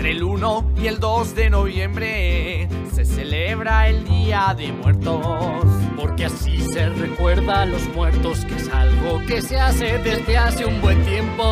Entre 0.00 0.16
el 0.16 0.22
1 0.22 0.76
y 0.78 0.86
el 0.86 0.98
2 0.98 1.34
de 1.34 1.50
noviembre 1.50 2.70
se 2.90 3.04
celebra 3.04 3.86
el 3.86 4.02
Día 4.04 4.54
de 4.56 4.72
Muertos. 4.72 5.66
Porque 5.94 6.24
así 6.24 6.58
se 6.72 6.88
recuerda 6.88 7.60
a 7.60 7.66
los 7.66 7.86
muertos, 7.94 8.46
que 8.46 8.54
es 8.54 8.70
algo 8.70 9.20
que 9.26 9.42
se 9.42 9.60
hace 9.60 9.98
desde 9.98 10.38
hace 10.38 10.64
un 10.64 10.80
buen 10.80 11.04
tiempo. 11.04 11.44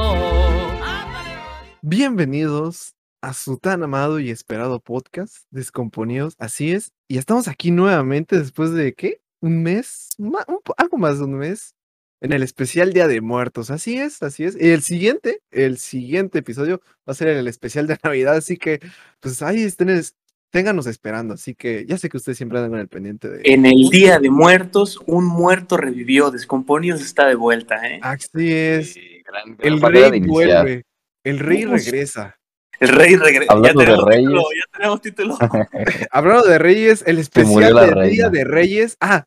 Bienvenidos 1.83 2.95
a 3.21 3.35
su 3.35 3.59
tan 3.59 3.83
amado 3.83 4.19
y 4.19 4.31
esperado 4.31 4.81
podcast, 4.81 5.45
Descomponidos. 5.51 6.35
Así 6.39 6.73
es. 6.73 6.93
Y 7.07 7.19
estamos 7.19 7.49
aquí 7.49 7.71
nuevamente 7.71 8.39
después 8.39 8.73
de, 8.73 8.95
¿qué? 8.95 9.21
¿Un 9.43 9.63
mes? 9.63 10.09
Un 10.17 10.35
algo 10.79 10.97
más 10.97 11.19
de 11.19 11.25
un 11.27 11.35
mes. 11.35 11.75
En 12.21 12.33
el 12.33 12.43
especial 12.43 12.93
Día 12.93 13.07
de 13.07 13.21
Muertos. 13.21 13.71
Así 13.71 13.97
es, 13.99 14.23
así 14.23 14.45
es. 14.45 14.57
Y 14.61 14.71
el 14.71 14.83
siguiente, 14.83 15.41
el 15.53 15.79
siguiente 15.79 16.41
episodio 16.41 16.81
va 17.09 17.13
a 17.13 17.15
ser 17.15 17.29
el 17.29 17.47
especial 17.47 17.87
de 17.87 17.97
Navidad. 18.05 18.37
Así 18.37 18.57
que, 18.57 18.81
pues 19.21 19.41
ahí 19.43 19.63
estén, 19.63 19.89
es- 19.91 20.15
ténganos 20.51 20.87
esperando. 20.87 21.35
Así 21.35 21.55
que 21.55 21.85
ya 21.87 21.97
sé 21.99 22.09
que 22.09 22.17
ustedes 22.17 22.37
siempre 22.39 22.59
andan 22.59 22.73
con 22.73 22.81
el 22.81 22.89
pendiente 22.89 23.29
de. 23.29 23.41
En 23.45 23.67
el 23.67 23.89
Día 23.91 24.19
de 24.19 24.31
Muertos, 24.31 24.99
un 25.07 25.25
muerto 25.27 25.77
revivió. 25.77 26.31
Descomponidos 26.33 27.01
está 27.03 27.27
de 27.27 27.35
vuelta, 27.37 27.77
¿eh? 27.87 28.01
Así 28.03 28.53
es. 28.53 28.95
Sí, 28.95 29.23
gran- 29.25 29.57
gran 29.57 29.73
El 29.73 30.11
rey 30.11 30.21
vuelve. 30.23 30.83
El 31.25 31.39
rey 31.39 31.67
Uf. 31.67 31.73
regresa. 31.85 32.35
El 32.81 32.89
rey 32.89 33.17
regresa. 33.17 33.47
Ya 33.47 33.53
Hablando 33.53 33.81
de 33.81 33.87
tenemos 33.87 34.09
título, 34.11 34.43
reyes. 34.43 34.65
ya 34.65 34.79
tenemos 34.79 35.01
título. 35.03 35.39
Hablando 36.11 36.43
de 36.49 36.59
reyes, 36.59 37.05
el 37.07 37.19
especial 37.19 37.75
del 37.95 38.11
Día 38.11 38.29
de 38.29 38.45
Reyes. 38.45 38.97
Ah, 39.01 39.25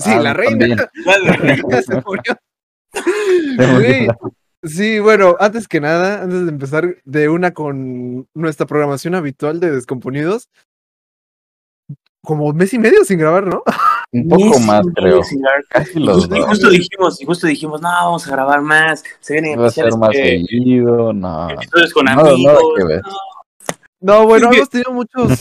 sí, 0.00 0.10
Ah, 0.12 0.20
la 0.20 0.34
reina. 0.34 0.66
de- 0.76 1.62
Ya 1.70 1.82
se 1.82 2.00
murió. 2.00 2.36
Güey, 3.56 4.06
la- 4.06 4.18
Sí, 4.62 4.98
bueno, 4.98 5.36
antes 5.40 5.66
que 5.68 5.80
nada, 5.80 6.22
antes 6.22 6.42
de 6.44 6.50
empezar 6.50 6.96
de 7.06 7.28
una 7.30 7.52
con 7.54 8.28
nuestra 8.34 8.66
programación 8.66 9.14
habitual 9.14 9.58
de 9.58 9.70
Descomponidos, 9.70 10.50
como 12.22 12.44
un 12.44 12.56
mes 12.56 12.74
y 12.74 12.78
medio 12.78 13.02
sin 13.06 13.18
grabar, 13.18 13.46
¿no? 13.46 13.62
Un 14.12 14.28
poco 14.28 14.58
más, 14.60 14.84
creo. 14.94 15.22
sin- 15.22 15.40
Casi 15.70 15.98
Y 15.98 16.02
los 16.04 16.16
justo, 16.26 16.36
y 16.36 16.40
dos. 16.40 16.48
justo 16.48 16.68
dijimos, 16.70 17.22
y 17.22 17.24
justo 17.24 17.46
dijimos, 17.46 17.80
no, 17.80 17.88
vamos 17.88 18.26
a 18.26 18.30
grabar 18.32 18.60
más. 18.60 19.02
Se 19.20 19.32
vienen 19.34 19.58
Va 19.58 19.68
a 19.68 19.70
ser 19.70 19.96
más 19.96 20.10
que- 20.10 20.44
seguido, 20.46 21.12
no. 21.14 21.48
episodios 21.50 21.92
con 21.94 22.04
nada 22.04 22.28
amigos. 22.30 22.62
ver. 22.86 23.00
no, 24.00 24.20
No, 24.20 24.26
bueno, 24.26 24.50
hemos 24.52 24.68
tenido 24.68 24.92
muchos, 24.92 25.38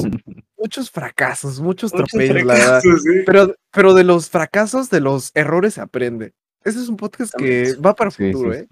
muchos 0.59 0.91
fracasos, 0.91 1.59
muchos 1.59 1.93
muchos 1.93 2.09
tropezos, 2.11 2.43
la 2.45 2.53
verdad. 2.53 2.81
fracasos, 2.81 3.05
¿eh? 3.07 3.23
Pero, 3.25 3.55
pero 3.71 3.93
de 3.93 4.03
los 4.03 4.29
fracasos, 4.29 4.89
de 4.89 4.99
los 5.01 5.31
errores 5.33 5.75
se 5.75 5.81
aprende. 5.81 6.33
Ese 6.63 6.79
es 6.79 6.89
un 6.89 6.97
podcast 6.97 7.33
que 7.35 7.73
va 7.75 7.95
para 7.95 8.11
Sí, 8.11 8.31
futuro, 8.31 8.53
sí, 8.53 8.59
¿eh? 8.59 8.67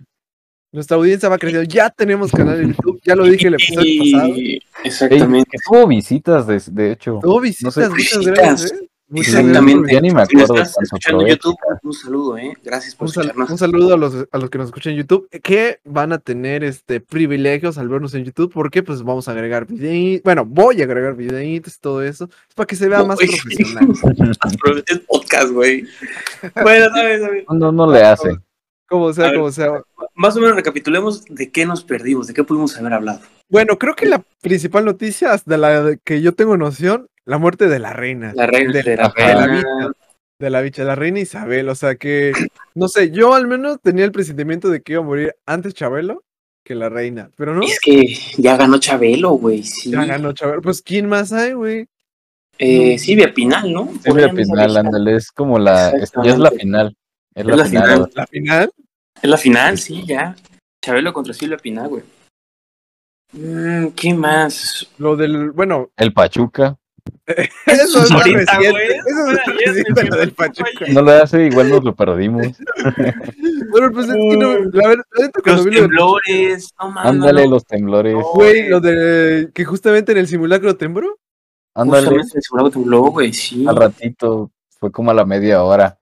Nuestra 0.74 0.98
audiencia 0.98 1.30
va 1.30 1.38
creciendo. 1.38 1.68
Ya 1.68 1.90
tenemos 1.90 2.32
canal 2.32 2.60
en 2.60 2.74
YouTube, 2.74 3.00
ya 3.04 3.16
lo 3.16 3.24
dije 3.24 3.48
el 3.48 3.54
episodio 3.54 4.04
pasado. 4.04 4.34
Ey, 4.36 4.60
Exactamente. 4.84 5.50
que 5.50 5.58
tuvo 5.66 5.88
visitas, 5.88 6.46
de, 6.46 6.62
de 6.72 6.92
hecho. 6.92 7.20
Tuvo 7.22 7.40
visitas, 7.40 7.74
sé, 7.74 7.90
muchas 7.90 7.96
visitas. 7.96 8.26
gracias, 8.38 8.72
¿eh? 8.74 8.90
Exactamente. 9.14 9.94
Ya 9.94 10.02
ni 10.02 10.12
me 10.12 10.26
Si 10.26 10.36
acuerdo 10.36 10.62
estás 10.62 10.76
escuchando 10.84 11.22
en. 11.24 11.30
YouTube, 11.30 11.56
un 11.84 11.94
saludo, 11.94 12.38
¿eh? 12.38 12.54
Gracias 12.64 12.94
por 12.96 13.06
Un, 13.06 13.10
escucharnos. 13.12 13.50
un 13.52 13.58
saludo 13.58 13.94
a 13.94 13.98
los, 13.98 14.28
a 14.32 14.38
los 14.38 14.50
que 14.50 14.58
nos 14.58 14.68
escuchan 14.68 14.94
en 14.94 15.00
YouTube, 15.00 15.30
que 15.42 15.80
van 15.86 16.12
a 16.12 16.18
tener 16.20 16.64
este 16.64 17.00
privilegios 17.00 17.78
al 17.78 17.88
vernos 17.88 18.14
en 18.16 18.26
YouTube, 18.26 18.52
porque 18.54 18.84
pues 18.84 19.04
vamos 19.04 19.28
a 19.28 19.32
agregar 19.32 19.66
videitos, 19.66 20.24
bueno, 20.24 20.46
voy 20.46 20.82
a 20.82 20.84
agregar 20.86 21.16
videitos 21.16 21.76
y 21.76 21.80
todo 21.80 22.02
eso, 22.04 22.30
para 22.56 22.68
que 22.68 22.76
se 22.76 22.90
vea 22.90 23.04
más 23.04 23.20
Uy. 23.20 23.28
profesional. 23.28 23.88
Es 24.88 25.00
podcast, 25.08 25.50
güey. 25.52 25.86
Bueno, 26.62 26.86
sabes, 26.94 27.22
sabes. 27.22 27.46
No, 27.50 27.72
no 27.72 27.90
le 27.92 28.02
hace. 28.02 28.38
Como 28.90 29.10
A 29.10 29.14
sea, 29.14 29.26
ver. 29.28 29.36
como 29.36 29.52
sea. 29.52 29.82
Más 30.16 30.36
o 30.36 30.40
menos 30.42 30.56
recapitulemos 30.56 31.26
de 31.26 31.52
qué 31.52 31.66
nos 31.66 31.84
perdimos, 31.84 32.28
de 32.28 32.34
qué 32.34 32.44
pudimos 32.44 32.78
haber 32.78 32.94
hablado. 32.94 33.20
Bueno, 33.50 33.78
creo 33.78 33.96
que 33.96 34.06
la 34.06 34.24
principal 34.42 34.84
noticia, 34.86 35.32
hasta 35.34 35.58
la 35.58 35.98
que 36.04 36.22
yo 36.22 36.34
tengo 36.34 36.58
noción, 36.58 37.08
la 37.28 37.38
muerte 37.38 37.68
de 37.68 37.80
la 37.80 37.94
reina. 37.94 38.32
La 38.36 38.48
reina 38.48 38.72
de, 38.74 38.84
de 38.84 38.96
la 38.98 39.10
de 39.16 39.24
la 39.34 39.46
reina. 39.46 39.56
bicha, 39.58 39.92
de 40.40 40.50
la 40.50 40.62
bicha, 40.62 40.84
la 40.84 40.96
reina 40.96 41.20
Isabel, 41.20 41.70
o 41.70 41.76
sea 41.76 41.96
que, 41.96 42.32
no 42.76 42.88
sé, 42.88 43.12
yo 43.12 43.34
al 43.34 43.48
menos 43.48 43.80
tenía 43.82 44.06
el 44.06 44.12
presentimiento 44.12 44.70
de 44.70 44.82
que 44.82 44.94
iba 44.94 45.02
a 45.02 45.06
morir 45.06 45.36
antes 45.46 45.74
Chabelo 45.74 46.24
que 46.64 46.76
la 46.76 46.90
reina, 46.90 47.32
pero 47.36 47.54
no, 47.56 47.62
Es 47.64 47.80
que 47.80 48.08
ya 48.38 48.58
ganó 48.58 48.78
Chabelo, 48.80 49.32
güey. 49.32 49.64
Sí. 49.64 49.92
ya 49.92 50.06
ganó 50.06 50.34
Chabelo, 50.34 50.62
pues 50.62 50.82
¿quién 50.82 51.08
más 51.08 51.32
hay, 51.32 51.54
güey? 51.54 51.86
Eh, 52.60 52.98
Silvia 52.98 53.34
Pinal, 53.34 53.72
¿no? 53.72 53.86
Por 53.88 54.02
Silvia 54.02 54.30
Pinal, 54.34 54.78
ándale, 54.78 55.16
es 55.16 55.32
como 55.32 55.60
la. 55.60 55.90
es- 55.92 56.12
ya 56.24 56.32
es 56.32 56.40
la 56.40 56.52
final. 56.52 56.96
Es 57.36 57.46
la, 57.46 57.52
Es 57.54 57.58
la 57.58 57.66
final. 57.66 57.86
final. 57.86 58.12
La 58.16 58.28
final, 58.28 58.72
Es 59.22 59.30
la 59.30 59.38
final, 59.38 59.78
sí, 59.78 60.04
ya. 60.08 60.36
Chabelo 60.84 61.14
contra 61.14 61.34
Silvia 61.34 61.58
Pinal, 61.58 61.88
güey. 61.88 62.04
Mm, 63.34 63.90
¿Qué 63.90 64.14
más? 64.14 64.88
lo 64.98 65.16
del, 65.16 65.52
bueno, 65.52 65.90
El 65.98 66.14
Pachuca. 66.14 66.78
eso 67.66 68.04
es 68.04 68.12
más 68.12 68.22
ahorita, 68.22 68.40
reciente, 68.40 68.72
güey, 68.72 68.88
eso 68.88 69.32
es 69.32 69.46
reciente, 69.74 70.04
lo 70.06 70.16
del 70.18 70.32
Pachuca. 70.34 70.70
No 70.90 71.02
le 71.02 71.12
hace, 71.14 71.46
igual 71.46 71.70
nos 71.70 71.84
lo 71.84 71.96
perdimos. 71.96 72.48
Bueno, 73.70 73.92
pues 73.92 74.08
es 74.08 74.14
que 74.14 74.38
no, 74.38 74.54
la 74.72 74.88
verdad, 74.88 75.04
Los 75.44 75.66
vi 75.66 75.72
lo 75.72 75.82
temblores, 75.82 76.74
no 76.80 76.90
mames. 76.90 77.12
Ándale, 77.12 77.44
no, 77.44 77.50
los 77.52 77.66
temblores. 77.66 78.14
No. 78.14 78.22
Güey, 78.34 78.70
lo 78.70 78.80
de 78.80 79.50
que 79.54 79.66
justamente 79.66 80.14
en 80.14 80.20
el 80.20 80.28
simulacro 80.28 80.78
tembló. 80.78 81.18
Ándale, 81.76 82.04
Justamente 82.08 82.38
el 82.38 82.42
simulacro 82.44 82.72
tembló, 82.72 83.02
güey, 83.08 83.34
sí. 83.34 83.66
al 83.68 83.76
ratito. 83.76 84.52
Fue 84.80 84.90
como 84.90 85.12
a 85.12 85.14
la 85.14 85.26
media 85.26 85.64
hora. 85.64 86.00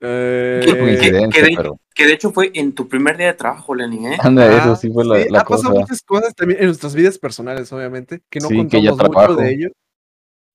Eh, 0.00 0.60
Qué 0.64 0.78
coincidencia, 0.78 1.42
que 1.42 1.48
de- 1.50 1.56
pero. 1.56 1.78
Que 1.94 2.06
de 2.06 2.12
hecho 2.14 2.30
fue 2.32 2.50
en 2.54 2.72
tu 2.72 2.88
primer 2.88 3.16
día 3.18 3.26
de 3.26 3.34
trabajo, 3.34 3.74
Lenny, 3.74 4.06
¿eh? 4.06 4.16
Ándale, 4.20 4.54
ah, 4.54 4.58
eso 4.58 4.76
sí 4.76 4.90
fue 4.90 5.04
la, 5.04 5.22
sí, 5.22 5.28
la 5.28 5.40
ha 5.40 5.44
pasado 5.44 5.70
cosa. 5.70 5.80
muchas 5.80 6.02
cosas 6.02 6.34
también 6.34 6.60
en 6.60 6.66
nuestras 6.66 6.94
vidas 6.94 7.18
personales, 7.18 7.70
obviamente, 7.72 8.22
que 8.30 8.38
no 8.40 8.48
Sí, 8.48 8.54
que 8.54 8.60
contamos 8.78 8.84
mucho 8.92 9.10
trabajo. 9.10 9.34
de 9.36 9.52
ello. 9.52 9.68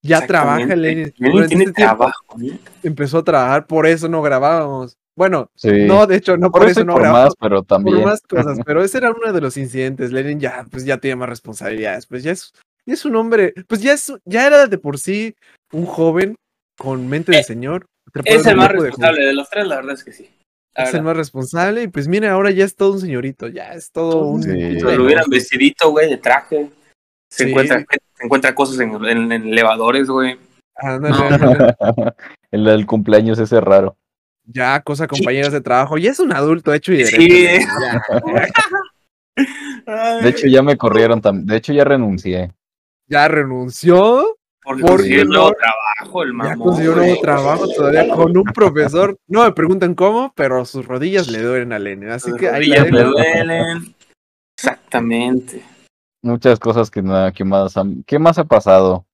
Ya 0.03 0.25
trabaja 0.25 0.61
Exactamente. 0.61 1.13
Lenny. 1.19 1.47
Tiene 1.47 1.71
trabajo, 1.71 2.37
¿eh? 2.41 2.57
empezó 2.83 3.19
a 3.19 3.23
trabajar, 3.23 3.65
por 3.67 3.85
eso 3.87 4.07
no 4.07 4.21
grabábamos. 4.21 4.95
Bueno, 5.15 5.49
Sí. 5.55 5.71
no, 5.87 6.05
de 6.05 6.15
hecho, 6.17 6.37
no 6.37 6.51
por, 6.51 6.61
por 6.61 6.69
eso 6.69 6.83
no 6.85 6.93
por 6.93 7.01
grabábamos. 7.01 7.29
más, 7.29 7.35
pero 7.41 7.57
Por 7.63 7.65
también. 7.65 8.03
más 8.03 8.21
cosas, 8.21 8.59
pero 8.65 8.83
ese 8.83 8.99
era 8.99 9.11
uno 9.11 9.33
de 9.33 9.41
los 9.41 9.57
incidentes. 9.57 10.11
Lenin 10.11 10.39
ya, 10.39 10.65
pues 10.69 10.85
ya 10.85 10.97
tiene 10.99 11.15
más 11.15 11.29
responsabilidades. 11.29 12.05
Pues 12.05 12.21
ya 12.23 12.31
es, 12.31 12.53
ya 12.85 12.93
es 12.93 13.03
un 13.05 13.15
hombre, 13.15 13.53
pues 13.67 13.81
ya 13.81 13.93
es, 13.93 14.13
ya 14.25 14.45
era 14.45 14.67
de 14.67 14.77
por 14.77 14.99
sí 14.99 15.35
un 15.73 15.85
joven 15.85 16.35
con 16.77 17.07
mente 17.07 17.31
de 17.31 17.43
señor. 17.43 17.87
atrapado 18.07 18.35
Es 18.39 18.45
el 18.45 18.53
un 18.53 18.57
más 18.59 18.69
de 18.69 18.73
responsable 18.75 19.25
de 19.25 19.33
los 19.33 19.49
tres, 19.49 19.67
la 19.67 19.75
verdad 19.77 19.93
es 19.95 20.03
que 20.03 20.11
sí. 20.11 20.29
La 20.75 20.83
Es 20.83 20.93
el 20.93 21.01
más 21.01 21.17
responsable 21.17 21.81
y 21.81 21.87
pues 21.87 22.07
mire, 22.07 22.27
ahora 22.27 22.51
ya 22.51 22.63
es 22.63 22.75
todo 22.75 22.91
un 22.93 22.99
señorito, 23.01 23.47
ya 23.47 23.73
es 23.73 23.91
todo 23.91 24.27
un... 24.27 24.43
Sí. 24.43 24.51
Si 24.51 24.83
bueno, 24.83 24.99
lo 24.99 25.05
hubieran 25.05 25.25
vestidito, 25.27 25.89
güey, 25.89 26.07
de 26.07 26.17
traje. 26.17 26.69
Se, 27.29 27.43
Sí. 27.45 27.49
encuentra, 27.49 27.79
se 28.15 28.23
encuentra 28.25 28.55
cosas 28.55 28.79
en, 28.79 28.91
en- 29.05 29.31
en 29.31 29.47
elevadores, 29.47 30.07
güey. 30.07 30.37
ándale, 30.75 31.15
No. 31.17 31.17
el 32.51 32.63
del 32.65 32.85
cumpleaños 32.85 33.39
ese 33.39 33.59
raro. 33.61 33.97
Ya, 34.45 34.79
cosa 34.81 35.07
compañeras 35.07 35.51
de 35.51 35.59
trabajo, 35.61 35.97
ya 35.97 36.11
es 36.11 36.19
un 36.19 36.31
adulto 36.31 36.73
hecho 36.73 36.93
y 36.93 36.97
derecho. 37.03 37.17
Sí. 37.17 37.43
ya. 37.81 38.01
De 40.21 40.29
hecho, 40.29 40.47
ya 40.47 40.61
me 40.63 40.77
corrieron 40.77 41.21
también. 41.21 41.45
De 41.45 41.57
hecho, 41.57 41.71
ya 41.73 41.83
renuncié. 41.83 42.53
Ya 43.07 43.27
renunció, 43.27 44.35
porque 44.63 44.81
¿por 44.81 44.91
consiguió 44.97 45.17
qué 45.17 45.23
un 45.23 45.29
nuevo 45.29 45.49
no? 45.49 45.55
trabajo, 45.55 46.23
el 46.23 46.29
ya 46.29 46.33
mamón. 46.33 46.59
consiguió 46.59 46.91
un 46.91 46.97
nuevo 46.97 47.21
trabajo 47.21 47.67
todavía 47.69 48.09
con 48.09 48.35
un 48.37 48.43
profesor. 48.45 49.17
No 49.27 49.43
me 49.43 49.51
preguntan 49.51 49.95
cómo, 49.95 50.33
pero 50.35 50.65
sus 50.65 50.85
rodillas 50.87 51.27
le 51.27 51.41
duelen 51.41 51.71
a 51.73 51.79
Lenin, 51.79 52.09
así 52.09 52.31
Sus 52.31 52.39
que 52.39 52.49
ahí 52.49 52.65
la 52.67 52.77
rodillas 52.83 52.91
le 52.91 53.03
duelen. 53.03 53.95
Exactamente. 54.57 55.63
Muchas 56.21 56.59
cosas 56.59 56.89
que 56.89 57.01
nada, 57.01 57.31
que 57.31 57.43
más, 57.43 57.77
han- 57.77 58.03
¿qué 58.03 58.17
más 58.19 58.37
ha 58.37 58.43
pasado? 58.45 59.05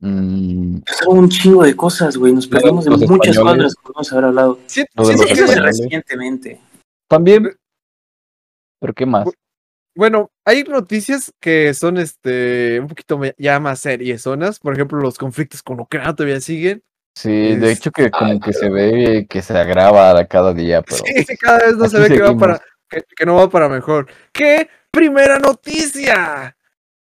Mm, 0.00 0.78
Pasaron 0.86 1.18
un 1.18 1.28
chingo 1.28 1.64
de 1.64 1.74
cosas, 1.74 2.16
güey. 2.16 2.32
Nos 2.32 2.46
perdimos 2.46 2.84
de 2.84 2.90
muchas 3.06 3.36
españoles. 3.36 3.62
las 3.64 3.74
que 3.74 3.82
podemos 3.82 4.12
haber 4.12 4.24
hablado. 4.26 4.58
Sí, 4.66 4.84
que- 4.84 5.02
Eso 5.02 5.12
es 5.12 5.20
españoles. 5.40 5.64
recientemente. 5.80 6.60
también. 7.08 7.50
¿Pero 8.80 8.92
qué 8.94 9.06
más? 9.06 9.26
Bueno, 9.96 10.30
hay 10.44 10.62
noticias 10.62 11.32
que 11.40 11.74
son 11.74 11.96
este 11.96 12.78
un 12.80 12.86
poquito 12.86 13.18
ya 13.38 13.58
más 13.58 13.80
serias 13.80 14.22
zonas, 14.22 14.60
por 14.60 14.74
ejemplo, 14.74 15.00
los 15.00 15.18
conflictos 15.18 15.62
con 15.62 15.80
Ucrania 15.80 16.14
todavía 16.14 16.40
siguen. 16.40 16.84
Sí, 17.16 17.56
de 17.56 17.72
hecho 17.72 17.90
que 17.90 18.10
como 18.10 18.38
que 18.38 18.52
se 18.52 18.70
ve 18.70 19.26
que 19.28 19.42
se 19.42 19.58
agrava 19.58 20.16
a 20.16 20.26
cada 20.28 20.54
día, 20.54 20.82
pero 20.82 20.98
Sí, 21.26 21.36
cada 21.38 21.58
vez 21.58 21.76
no 21.76 21.88
se 21.88 21.98
ve 21.98 22.08
que 22.08 22.20
va 22.22 22.36
para 22.36 22.60
que, 22.88 23.02
que 23.16 23.26
no 23.26 23.34
va 23.34 23.48
para 23.50 23.68
mejor. 23.68 24.06
¿Qué? 24.32 24.68
Primera 24.92 25.38
noticia. 25.38 26.56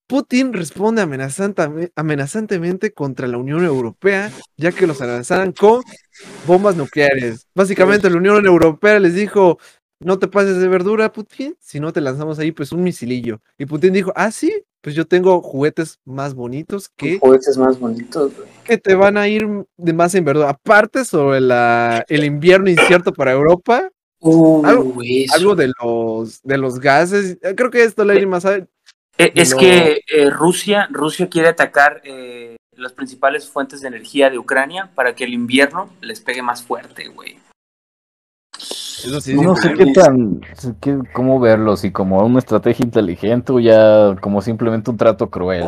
Putin 0.07 0.53
responde 0.53 1.03
amenazante- 1.03 1.93
amenazantemente 1.95 2.93
contra 2.93 3.29
la 3.29 3.39
Unión 3.39 3.65
Europea, 3.65 4.31
ya 4.57 4.73
que 4.73 4.87
los 4.87 5.01
amenazaran 5.01 5.53
con 5.53 5.83
bombas 6.47 6.75
nucleares. 6.77 7.47
Básicamente 7.55 8.11
la 8.11 8.17
Unión 8.17 8.45
Europea 8.45 8.99
les 8.99 9.15
dijo, 9.15 9.59
no 10.01 10.19
te 10.19 10.27
pases 10.27 10.57
de 10.57 10.67
verdura, 10.67 11.13
Putin, 11.13 11.55
si 11.61 11.79
no 11.79 11.93
te 11.93 12.01
lanzamos 12.01 12.39
ahí 12.41 12.51
pues 12.51 12.73
un 12.73 12.83
misilillo. 12.83 13.41
Y 13.57 13.67
Putin 13.67 13.93
dijo, 13.93 14.13
ah, 14.17 14.33
sí, 14.33 14.65
pues 14.81 14.97
yo 14.97 15.07
tengo 15.07 15.41
juguetes 15.43 16.01
más 16.05 16.35
bonitos 16.35 16.89
que, 16.97 17.19
Juguetes 17.21 17.57
más 17.57 17.79
bonitos, 17.79 18.35
güey. 18.35 18.49
que 18.65 18.79
te 18.79 18.95
van 18.97 19.17
a 19.17 19.29
ir 19.29 19.47
de 19.77 19.93
más 19.93 20.15
en 20.17 20.25
verdura. 20.25 20.49
Aparte 20.49 21.05
sobre 21.05 21.41
la, 21.41 22.05
el 22.09 22.25
invierno 22.25 22.69
incierto 22.69 23.13
para 23.13 23.31
Europa, 23.33 23.91
Uh, 24.21 24.65
Algo- 24.67 25.55
de 25.57 25.73
los 25.83 26.43
de 26.43 26.59
los 26.59 26.79
gases. 26.79 27.39
eh, 27.43 27.55
Creo 27.57 27.71
que 27.71 27.83
esto 27.85 28.05
Lady 28.05 28.27
más 28.27 28.43
sabe. 28.43 28.67
Eh, 29.19 29.33
es 29.35 29.55
que 29.55 30.01
eh, 30.11 30.31
Rusia, 30.31 30.89
Rusia 30.91 31.29
quiere 31.29 31.49
atacar 31.49 32.01
eh, 32.05 32.57
las 32.73 32.93
principales 32.93 33.49
fuentes 33.49 33.81
de 33.81 33.89
energía 33.89 34.31
de 34.31 34.39
Ucrania 34.39 34.91
para 34.95 35.15
que 35.15 35.25
el 35.25 35.35
invierno 35.35 35.91
les 36.01 36.21
pegue 36.21 36.43
más 36.43 36.63
fuerte, 36.63 37.09
güey. 37.09 37.39
Eso 38.59 39.21
sí, 39.21 39.35
No 39.35 39.57
sé 39.57 39.73
qué 39.75 39.87
tan, 39.93 40.41
qué- 40.81 40.99
cómo 41.15 41.41
verlo, 41.41 41.77
si 41.77 41.91
como 41.91 42.23
una 42.25 42.39
estrategia 42.39 42.85
inteligente 42.85 43.53
o 43.53 43.59
ya 43.61 44.15
como 44.21 44.43
simplemente 44.43 44.91
un 44.91 44.99
trato 44.99 45.31
cruel. 45.31 45.65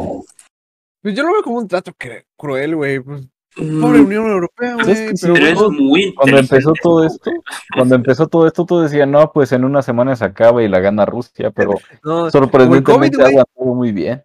Pues 1.02 1.14
yo 1.16 1.22
lo 1.22 1.32
veo 1.32 1.43
como 1.43 1.58
un 1.58 1.69
trato 1.69 1.93
cruel, 2.37 2.76
güey. 2.76 3.00
Pues, 3.00 3.26
pobre 3.54 4.00
Unión 4.00 4.31
Europea, 4.31 4.75
Pues 4.75 4.87
güey. 4.87 4.99
es 4.99 5.10
que 5.10 5.16
sí, 5.16 5.26
pero 5.26 5.34
pero 5.34 5.46
es 5.66 5.81
muy 5.81 6.14
Cuando 6.14 6.38
empezó 6.38 6.72
todo 6.82 7.04
esto, 7.06 7.31
cuando 7.75 7.94
empezó 7.94 8.26
todo 8.26 8.46
esto, 8.46 8.64
tú 8.66 8.81
decías, 8.81 9.06
no, 9.08 9.31
pues 9.32 9.52
en 9.52 9.64
una 9.64 9.82
semana 9.82 10.16
se 10.16 10.25
acaba 10.25 10.62
y 10.62 10.69
la 10.69 10.81
gana 10.81 11.04
Rusia, 11.04 11.50
pero 11.50 11.75
no, 12.04 12.31
sorprendentemente 12.31 13.22
ha 13.22 13.26
aguantado 13.26 13.75
muy 13.75 13.93
bien. 13.93 14.22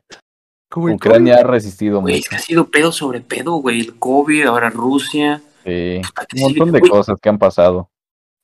como 0.69 0.93
Ucrania 0.93 1.35
COVID. 1.35 1.45
ha 1.45 1.47
resistido 1.51 2.01
Güey, 2.01 2.15
es 2.15 2.19
mucho. 2.21 2.29
que 2.29 2.35
ha 2.35 2.39
sido 2.39 2.65
pedo 2.69 2.91
sobre 2.91 3.21
pedo, 3.21 3.53
güey. 3.55 3.79
El 3.81 3.97
COVID, 3.99 4.43
ahora 4.45 4.69
Rusia. 4.69 5.41
Sí, 5.63 6.01
que 6.01 6.01
un 6.35 6.41
montón 6.41 6.71
de 6.71 6.79
güey. 6.79 6.91
cosas 6.91 7.17
que 7.21 7.29
han 7.29 7.37
pasado. 7.37 7.89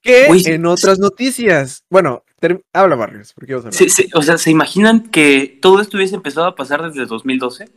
Que 0.02 0.26
en 0.28 0.66
otras 0.66 1.00
noticias. 1.00 1.84
Bueno, 1.90 2.24
habla 2.74 2.98
Barrios, 2.98 3.32
porque 3.34 3.54
vamos 3.54 3.66
a 3.66 3.68
hablar. 3.70 3.78
Se- 3.78 3.90
se- 3.90 4.10
o 4.14 4.22
sea, 4.22 4.38
¿se 4.38 4.52
imaginan 4.52 5.04
que 5.10 5.58
todo 5.62 5.80
esto 5.80 5.96
hubiese 5.96 6.16
empezado 6.16 6.46
a 6.48 6.56
pasar 6.56 6.82
desde 6.84 7.06
2012? 7.06 7.70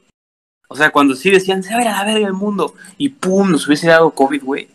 O 0.69 0.77
sea, 0.77 0.91
cuando 0.91 1.15
sí 1.15 1.31
decían, 1.31 1.63
se 1.63 1.73
va 1.75 1.79
a 1.81 1.83
ir 1.83 1.89
a 1.89 1.99
la 1.99 2.05
verga 2.05 2.27
el 2.27 2.33
mundo, 2.33 2.75
y 2.99 3.09
pum, 3.11 3.51
nos 3.51 3.67
hubiese 3.67 3.87
dado 3.89 4.11
COVID, 4.11 4.43
güey. 4.43 4.69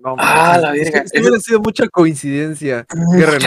No, 0.00 0.14
Ah, 0.16 0.58
mames, 0.60 0.62
la 0.62 0.72
es 0.76 0.78
que- 0.78 0.84
verga. 0.92 1.00
es 1.06 1.12
que 1.12 1.20
hubiera 1.20 1.40
sido 1.40 1.60
mucha 1.60 1.88
coincidencia. 1.88 2.86
Guerra 3.16 3.38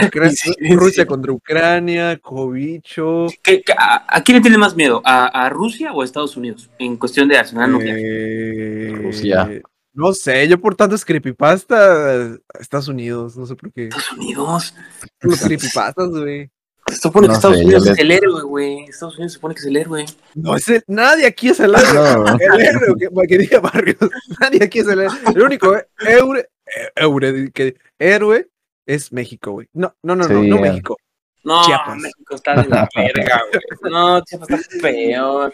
en. 0.59 0.77
Rusia 0.77 1.05
contra 1.05 1.31
Ucrania, 1.31 2.17
cobicho. 2.19 3.27
¿Qué- 3.41 3.61
qué- 3.61 3.71
a, 3.77 4.05
a 4.17 4.21
quién 4.21 4.35
le 4.37 4.41
tiene 4.41 4.57
más 4.57 4.75
miedo? 4.75 5.01
¿A, 5.05 5.27
a 5.45 5.49
Rusia 5.49 5.93
o 5.93 6.01
a 6.01 6.05
Estados 6.05 6.35
Unidos? 6.35 6.69
En 6.77 6.97
cuestión 6.97 7.29
de 7.29 7.37
arsenal 7.37 7.71
nuclear. 7.71 7.97
eh, 7.97 8.93
Rusia. 9.01 9.61
No 9.93 10.11
sé, 10.13 10.45
yo 10.47 10.59
por 10.59 10.75
tantos 10.75 11.03
creepypasta, 11.05 12.37
Estados 12.59 12.87
Unidos, 12.89 13.35
no 13.37 13.45
sé 13.45 13.55
por 13.55 13.71
qué. 13.71 13.83
Estados 13.85 14.11
Unidos. 14.13 14.73
Los 15.21 15.39
creepypastas, 15.41 16.09
güey. 16.09 16.49
Se 16.91 17.01
supone 17.01 17.27
No 17.27 17.33
que 17.33 17.35
Estados 17.37 17.57
sé, 17.57 17.63
Unidos 17.65 17.87
es 17.87 17.97
el 17.99 18.11
héroe, 18.11 18.41
güey. 18.43 18.83
Estados 18.85 19.15
Unidos 19.15 19.31
se 19.33 19.35
supone 19.35 19.55
que 19.55 19.59
es 19.61 19.67
el 19.67 19.77
héroe. 19.77 20.05
No 20.35 20.55
es 20.55 20.67
el- 20.69 20.83
nadie 20.87 21.25
aquí 21.25 21.49
es 21.49 21.59
el 21.59 21.73
héroe. 21.75 22.15
No. 22.15 22.37
El 22.39 22.61
héroe, 22.61 22.95
que, 22.99 23.09
para 23.11 23.27
que 23.27 23.37
diga 23.37 23.59
Barrios. 23.59 23.97
Nadie 24.39 24.63
aquí 24.63 24.79
es 24.79 24.87
el 24.87 24.99
héroe. 25.01 25.17
El 25.35 25.41
único 25.41 25.75
héroe, 25.99 26.49
héroe, 26.95 27.51
que, 27.53 27.75
héroe 27.99 28.47
es 28.85 29.11
México, 29.11 29.51
güey. 29.51 29.67
No, 29.73 29.93
no, 30.03 30.15
no, 30.15 30.27
no, 30.27 30.41
Sí, 30.41 30.47
no 30.49 30.57
eh. 30.57 30.61
México. 30.61 30.97
No, 31.43 31.63
Chiapas. 31.65 31.97
México 31.97 32.35
está 32.35 32.61
de 32.61 32.67
la 32.69 32.87
verga, 32.95 33.41
güey. 33.51 33.91
No, 33.91 34.21
Chiapas 34.21 34.49
está 34.51 34.79
peor. 34.81 35.53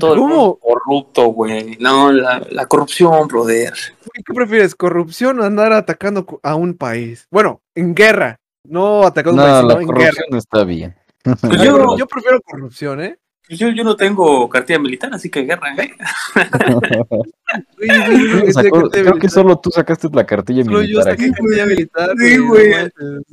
Todo 0.00 0.14
el 0.14 0.18
¿Cómo? 0.20 0.34
mundo 0.34 0.58
corrupto, 0.62 1.24
güey. 1.26 1.76
No, 1.78 2.10
la, 2.10 2.42
la 2.50 2.66
corrupción, 2.66 3.28
brother. 3.28 3.74
¿Qué 4.14 4.32
prefieres? 4.34 4.74
¿Corrupción 4.74 5.38
o 5.40 5.44
andar 5.44 5.72
atacando 5.74 6.26
a 6.42 6.54
un 6.54 6.74
país? 6.74 7.26
Bueno, 7.30 7.60
en 7.74 7.94
guerra. 7.94 8.40
No 8.64 9.04
atacando 9.06 9.42
No, 9.42 9.48
país, 9.48 9.64
la 9.66 9.74
en 9.74 9.78
guerra. 9.80 9.86
corrupción 9.86 10.38
está 10.38 10.64
bien. 10.64 10.94
Pues 11.22 11.40
Yo, 11.62 11.96
yo, 11.96 12.06
prefiero 12.06 12.40
corrupción, 12.42 13.00
¿eh? 13.02 13.18
yo, 13.48 13.68
yo 13.70 13.82
no 13.84 13.96
tengo 13.96 14.48
cartilla 14.48 14.78
militar, 14.78 15.12
así 15.14 15.30
que 15.30 15.42
guerra, 15.42 15.74
¿eh? 15.76 15.94
Sacó- 18.52 18.90
creo 18.90 19.18
que 19.18 19.28
solo 19.28 19.58
tú 19.58 19.70
sacaste 19.70 20.08
la 20.12 20.24
cartilla 20.24 20.64
Solo 20.64 20.82
yo 20.82 21.00
militar 21.00 21.04
saqué 21.12 21.24
aquí. 21.24 21.32
cartilla 21.32 21.66
militar. 21.66 22.10
Sí, 22.18 22.36
no 22.38 22.46
güey. 22.48 22.70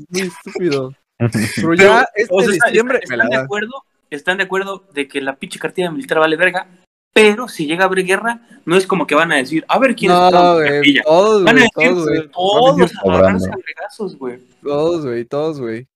Muy 0.09 0.21
estúpido. 0.21 0.93
Pero 1.17 1.29
Pero, 1.55 1.73
ya 1.75 2.07
este 2.15 2.33
o 2.33 2.41
sea, 2.41 2.53
está- 2.53 2.67
diciembre 2.67 2.97
me 2.99 3.03
están, 3.03 3.17
la 3.17 3.25
de 3.25 3.35
acuerdo, 3.43 3.83
están 4.09 4.37
de 4.37 4.43
acuerdo 4.43 4.83
de 4.93 5.07
que 5.07 5.21
la 5.21 5.35
pinche 5.35 5.59
cartilla 5.59 5.91
militar 5.91 6.19
vale 6.19 6.35
verga, 6.35 6.67
pero 7.13 7.47
si 7.47 7.65
llega 7.67 7.83
a 7.83 7.87
haber 7.87 8.05
guerra, 8.05 8.41
no 8.65 8.75
es 8.77 8.87
como 8.87 9.05
que 9.07 9.15
van 9.15 9.31
a 9.31 9.35
decir, 9.37 9.65
a 9.67 9.79
ver 9.79 9.95
quién 9.95 10.11
es 10.11 10.17
No, 10.17 10.53
güey. 10.55 11.01
Todos, 11.03 11.43
Van 11.43 11.57
a 11.57 11.61
decir, 11.61 11.71
Todos, 11.75 12.05
güey. 12.07 12.29
todos 12.31 12.91
a 12.95 13.09
agarrarse 13.09 13.49
a 13.51 13.55
vergazos, 13.55 14.17
güey. 14.17 14.39
Todos, 14.63 15.05
güey. 15.05 15.25
Todos, 15.25 15.59
güey. 15.59 15.87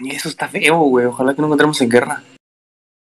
Y 0.00 0.10
eso 0.14 0.28
está 0.28 0.46
feo, 0.48 0.78
güey. 0.78 1.06
Ojalá 1.06 1.34
que 1.34 1.40
no 1.40 1.46
encontremos 1.48 1.80
en 1.80 1.88
guerra. 1.88 2.22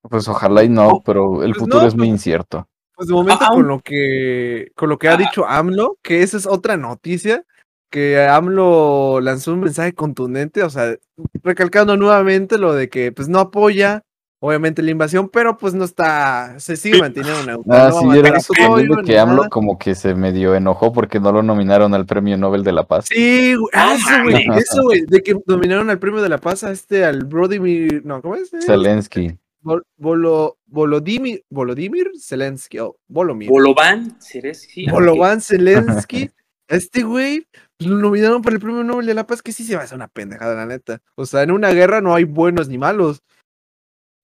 Pues 0.09 0.27
ojalá 0.27 0.63
y 0.63 0.69
no, 0.69 1.01
pero 1.05 1.43
el 1.43 1.51
Pues 1.51 1.59
futuro 1.59 1.81
no, 1.81 1.87
es 1.87 1.95
muy 1.95 2.07
pues- 2.07 2.17
incierto. 2.17 2.67
Pues 2.95 3.07
de 3.07 3.13
momento 3.15 3.45
Ah, 3.45 3.53
con 3.53 3.67
lo 3.67 3.79
que 3.79 4.71
con 4.75 4.89
lo 4.89 4.99
que 4.99 5.07
ha 5.07 5.13
Ah. 5.13 5.17
dicho 5.17 5.45
AMLO, 5.47 5.97
que 6.03 6.21
esa 6.21 6.37
es 6.37 6.45
otra 6.45 6.77
noticia, 6.77 7.43
que 7.89 8.19
AMLO 8.27 9.19
lanzó 9.21 9.53
un 9.53 9.61
mensaje 9.61 9.93
contundente, 9.93 10.61
o 10.63 10.69
sea, 10.69 10.95
recalcando 11.43 11.97
nuevamente 11.97 12.57
lo 12.59 12.73
de 12.73 12.89
que 12.89 13.11
pues 13.11 13.27
no 13.27 13.39
apoya 13.39 14.03
obviamente 14.43 14.81
la 14.81 14.89
invasión, 14.91 15.29
pero 15.29 15.55
pues 15.57 15.73
no 15.75 15.85
está, 15.85 16.59
se 16.59 16.75
sigue 16.75 16.99
manteniendo 16.99 17.43
neutral. 17.45 17.79
Ah, 17.81 17.89
no 17.89 17.99
sí, 18.11 18.19
era 18.19 18.31
ni 18.31 19.03
que 19.05 19.19
AMLO 19.19 19.35
nada. 19.37 19.49
como 19.49 19.77
que 19.77 19.93
se 19.95 20.15
medio 20.15 20.55
enojó 20.55 20.91
porque 20.91 21.19
no 21.19 21.31
lo 21.31 21.43
nominaron 21.43 21.93
al 21.93 22.05
Premio 22.07 22.37
Nobel 22.37 22.63
de 22.63 22.71
la 22.71 22.83
Paz. 22.87 23.05
Sí, 23.09 23.53
güey, 23.55 23.69
ah, 23.73 23.85
No 23.85 23.93
eso, 23.93 24.23
güey, 24.23 24.59
eso, 24.59 24.83
güey, 24.83 25.01
de 25.05 25.21
que 25.21 25.35
nominaron 25.45 25.89
al 25.91 25.99
premio 25.99 26.21
de 26.21 26.29
la 26.29 26.39
paz 26.39 26.63
a 26.63 26.71
este, 26.71 27.05
al 27.05 27.23
Vladimir, 27.25 28.01
no, 28.03 28.21
¿cómo 28.21 28.35
es? 28.35 28.49
Zelensky. 28.65 29.37
Vol- 29.63 29.83
Volo- 29.99 30.57
Volodymyr, 30.65 31.43
Volodymyr 31.51 32.09
Zelensky, 32.19 32.79
o 32.79 32.97
Volomir. 33.07 33.47
Bolovan, 33.49 34.17
Ceresky. 34.19 34.89
Bolovan 34.89 35.39
Zelensky, 35.39 36.31
este 36.67 37.03
güey, 37.03 37.45
pues, 37.77 37.87
lo 37.91 37.97
nominaron 37.97 38.41
para 38.41 38.55
el 38.55 38.59
premio 38.61 38.83
Nobel 38.83 39.05
de 39.05 39.13
la 39.13 39.27
Paz, 39.27 39.43
que 39.43 39.51
sí 39.51 39.63
se 39.63 39.75
va 39.75 39.81
a 39.81 39.83
hacer 39.83 39.97
una 39.97 40.07
pendejada, 40.07 40.55
la 40.55 40.65
neta. 40.65 40.99
O 41.15 41.27
sea, 41.27 41.43
en 41.43 41.51
una 41.51 41.69
guerra 41.73 42.01
no 42.01 42.15
hay 42.15 42.23
buenos 42.23 42.69
ni 42.69 42.79
malos. 42.79 43.21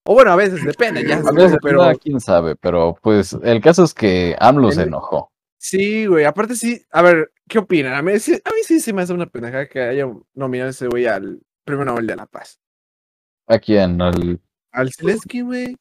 O 0.09 0.13
bueno, 0.13 0.31
a 0.31 0.35
veces 0.37 0.63
depende, 0.63 1.05
ya. 1.05 1.17
A 1.17 1.31
veces, 1.31 1.57
pero 1.61 1.83
no, 1.83 1.97
quién 1.97 2.19
sabe, 2.21 2.55
pero 2.55 2.97
pues 3.01 3.35
el 3.43 3.61
caso 3.61 3.83
es 3.83 3.93
que 3.93 4.35
AMLO 4.39 4.71
se 4.71 4.83
enojó. 4.83 5.31
sí, 5.57 6.05
güey. 6.05 6.23
Aparte, 6.25 6.55
sí, 6.55 6.81
a 6.91 7.01
ver, 7.01 7.31
¿qué 7.47 7.59
opinan? 7.59 7.93
A 7.93 8.01
mí, 8.01 8.17
sí, 8.19 8.33
a 8.43 8.49
mí 8.51 8.59
sí 8.63 8.79
se 8.79 8.93
me 8.93 9.01
hace 9.01 9.13
una 9.13 9.25
pendejada 9.25 9.67
que 9.67 9.81
haya 9.81 10.05
nominado 10.33 10.69
a 10.69 10.71
ese 10.71 10.87
güey 10.87 11.05
al 11.07 11.41
premio 11.65 11.83
Nobel 11.83 12.07
de 12.07 12.15
la 12.15 12.25
Paz. 12.25 12.59
¿A 13.47 13.59
quién? 13.59 14.01
Al, 14.01 14.39
Al 14.71 14.93
Zelensky, 14.93 15.41
güey. 15.41 15.75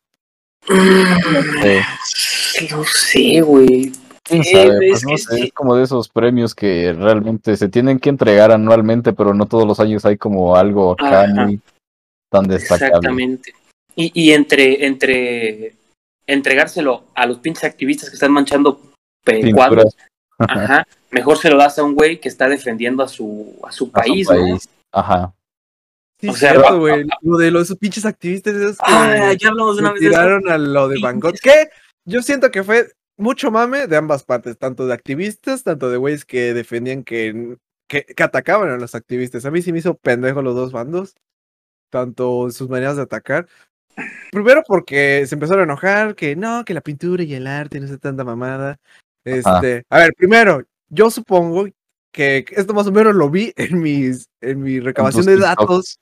No 2.71 2.85
sé, 2.85 3.41
güey. 3.43 3.93
¿Quién 4.25 4.43
Sí, 4.43 4.53
sabe? 4.55 4.91
es 4.91 4.91
Pues 4.91 5.05
no 5.05 5.11
que 5.11 5.19
sé, 5.19 5.37
sí. 5.37 5.43
es 5.45 5.53
como 5.53 5.77
de 5.77 5.85
esos 5.85 6.09
premios 6.09 6.55
que 6.55 6.93
realmente 6.93 7.57
se 7.57 7.69
tienen 7.69 8.01
que 8.01 8.09
entregar 8.09 8.51
anualmente, 8.51 9.13
pero 9.13 9.35
no 9.35 9.47
todos 9.47 9.67
los 9.67 9.79
años 9.79 10.05
hay 10.05 10.17
como 10.17 10.57
algo 10.57 10.93
acá 10.93 11.27
muy 11.29 11.61
tan 12.29 12.49
destacable. 12.49 12.87
Exactamente. 12.89 13.53
Y, 13.97 14.13
y 14.15 14.33
entre, 14.33 14.87
entre 14.87 15.75
entregárselo 16.27 17.05
a 17.15 17.27
los 17.27 17.39
pinches 17.39 17.65
activistas 17.65 18.11
que 18.11 18.15
están 18.15 18.33
manchando 18.33 18.81
cuadros, 19.55 19.97
ajá, 20.39 20.87
mejor 21.11 21.39
se 21.39 21.51
lo 21.51 21.57
das 21.57 21.79
a 21.79 21.85
un 21.85 21.95
güey 21.95 22.21
que 22.21 22.29
está 22.29 22.49
defendiendo 22.49 23.03
a 23.03 23.09
su, 23.09 23.57
a 23.65 23.73
su 23.73 23.85
a 23.87 23.89
su 23.89 23.91
país, 23.93 24.29
¿no? 24.29 24.37
país. 24.37 24.69
Ajá. 24.93 25.33
Sí, 26.21 26.29
O 26.29 26.35
sea, 26.35 26.53
cierto, 26.53 26.79
güey. 26.79 27.05
Lo 27.23 27.37
de 27.37 27.51
los 27.51 27.75
pinches 27.77 28.07
activistas 28.07 28.55
esos 28.55 28.77
que 28.79 28.85
Ah, 28.87 29.33
ya 29.35 29.49
hablamos 29.49 29.77
de 29.77 29.83
una 29.83 29.93
vez 29.93 30.01
de 30.01 30.07
eso. 30.09 30.15
tiraron 30.19 30.49
a 30.49 30.57
lo 30.59 30.89
de 30.89 30.99
Van 31.01 31.21
Gogh. 31.21 31.33
Pinches- 31.35 31.41
Que 31.43 31.69
yo 32.07 32.23
siento 32.23 32.51
que 32.51 32.65
fue 32.65 32.91
mucho 33.19 33.51
mame 33.51 33.87
de 33.87 33.97
ambas 33.97 34.25
partes, 34.25 34.57
tanto 34.59 34.87
de 34.87 34.95
activistas, 34.95 35.63
tanto 35.63 35.91
de 35.91 35.97
güeyes 35.99 36.25
que 36.25 36.55
defendían 36.55 37.03
que, 37.05 37.57
que, 37.89 38.05
que 38.05 38.23
atacaban 38.23 38.71
a 38.71 38.77
los 38.79 38.95
activistas. 38.95 39.45
A 39.45 39.51
mí 39.51 39.61
sí 39.63 39.73
me 39.73 39.79
hizo 39.81 39.95
pendejo 39.95 40.41
los 40.43 40.55
dos 40.55 40.73
bandos, 40.73 41.15
tanto 41.91 42.45
en 42.45 42.53
sus 42.53 42.69
maneras 42.71 42.97
de 42.97 43.03
atacar. 43.03 43.47
Primero 44.31 44.63
porque 44.67 45.25
se 45.27 45.35
empezaron 45.35 45.61
a 45.61 45.65
enojar, 45.65 46.15
que 46.15 46.37
no, 46.37 46.65
que 46.65 46.75
la 46.75 46.81
pintura 46.81 47.23
y 47.23 47.35
el 47.35 47.47
arte 47.47 47.81
no 47.81 47.87
sé 47.89 47.99
tanta 47.99 48.25
mamada. 48.25 48.79
Este, 49.25 49.85
a 49.91 49.99
ver, 49.99 50.13
primero, 50.17 50.63
yo 50.89 51.11
supongo 51.11 51.67
que 52.13 52.45
esto 52.51 52.75
más 52.75 52.87
o 52.87 52.93
menos 52.93 53.15
lo 53.15 53.29
vi 53.31 53.53
en 53.57 53.81
mis 53.81 54.29
en 54.41 54.63
mi 54.63 54.81
recabación 54.81 55.27
de 55.27 55.39
datos. 55.39 55.99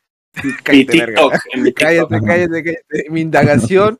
Cállate, 0.63 0.99
verga. 0.99 1.23
TikTok. 1.23 1.33
Cállate, 1.77 2.21
cállate, 2.21 2.65
cállate. 2.65 3.11
Mi 3.11 3.21
indagación 3.21 3.99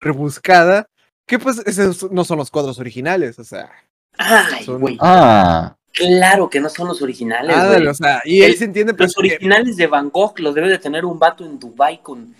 rebuscada, 0.00 0.88
que 1.26 1.38
pues 1.38 1.58
esos 1.66 2.10
no 2.10 2.24
son 2.24 2.38
los 2.38 2.50
cuadros 2.50 2.78
originales, 2.78 3.38
o 3.38 3.44
sea. 3.44 3.70
Ay, 4.18 4.64
Son- 4.64 4.80
güey. 4.80 4.96
Ah, 5.00 5.76
Claro 5.92 6.50
que 6.50 6.60
no 6.60 6.68
son 6.68 6.88
los 6.88 7.00
originales, 7.00 7.56
ándale, 7.56 7.78
güey. 7.78 7.88
o 7.88 7.94
sea, 7.94 8.20
y 8.26 8.42
El- 8.42 8.56
se 8.56 8.64
entiende 8.64 8.92
pues 8.92 9.08
Los 9.08 9.14
que- 9.14 9.34
originales 9.36 9.76
de 9.76 9.86
Van 9.86 10.10
Gogh 10.10 10.38
los 10.40 10.54
debe 10.54 10.68
de 10.68 10.78
tener 10.78 11.06
un 11.06 11.18
vato 11.18 11.42
en 11.46 11.58
Dubai 11.58 12.02
con 12.02 12.34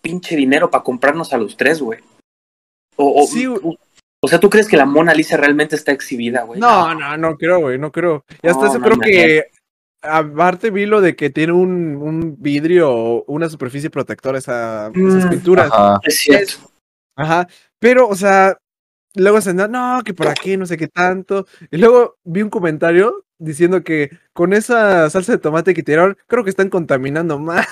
pinche 0.00 0.36
dinero 0.36 0.70
para 0.70 0.84
comprarnos 0.84 1.32
a 1.32 1.38
los 1.38 1.56
tres, 1.56 1.80
güey. 1.82 2.00
O, 2.96 3.22
o, 3.22 3.26
Sí, 3.26 3.46
o- 3.46 3.76
o 4.20 4.26
sea, 4.28 4.40
¿tú 4.40 4.50
crees 4.50 4.66
que 4.66 4.76
la 4.76 4.84
Mona 4.86 5.14
Lisa 5.14 5.36
realmente 5.36 5.76
está 5.76 5.92
exhibida, 5.92 6.42
güey? 6.42 6.58
No, 6.60 6.92
no, 6.94 7.16
no 7.16 7.36
creo, 7.36 7.60
güey, 7.60 7.78
no 7.78 7.92
creo. 7.92 8.24
Y 8.42 8.48
hasta 8.48 8.64
No, 8.64 8.68
eso 8.70 8.78
no, 8.78 8.84
creo 8.84 8.96
no, 8.96 9.02
que 9.02 9.44
aparte 10.02 10.70
vi 10.70 10.86
lo 10.86 11.00
de 11.00 11.14
que 11.16 11.30
tiene 11.30 11.52
un, 11.52 11.96
un 11.96 12.36
vidrio 12.40 12.90
o 12.90 13.24
una 13.28 13.48
superficie 13.48 13.90
protectora 13.90 14.38
esa, 14.38 14.90
esas 14.94 15.26
Mm, 15.26 15.30
pinturas. 15.30 15.70
ajá. 15.72 16.00
Es 16.02 16.16
cierto. 16.18 16.54
Ajá. 17.16 17.46
Pero, 17.78 18.08
o 18.08 18.14
sea, 18.16 18.58
luego 19.14 19.40
se 19.40 19.50
andan, 19.50 19.70
no, 19.72 20.02
que 20.04 20.14
por 20.14 20.26
aquí, 20.28 20.56
no 20.56 20.66
sé 20.66 20.76
qué 20.76 20.88
tanto. 20.88 21.46
Y 21.70 21.76
luego 21.78 22.16
vi 22.24 22.42
un 22.42 22.50
comentario 22.50 23.24
diciendo 23.38 23.84
que 23.84 24.10
con 24.32 24.52
esa 24.52 25.08
salsa 25.10 25.30
de 25.32 25.38
tomate 25.38 25.74
que 25.74 25.84
tiraron, 25.84 26.16
creo 26.26 26.42
que 26.42 26.50
están 26.50 26.70
contaminando 26.70 27.38
más 27.38 27.66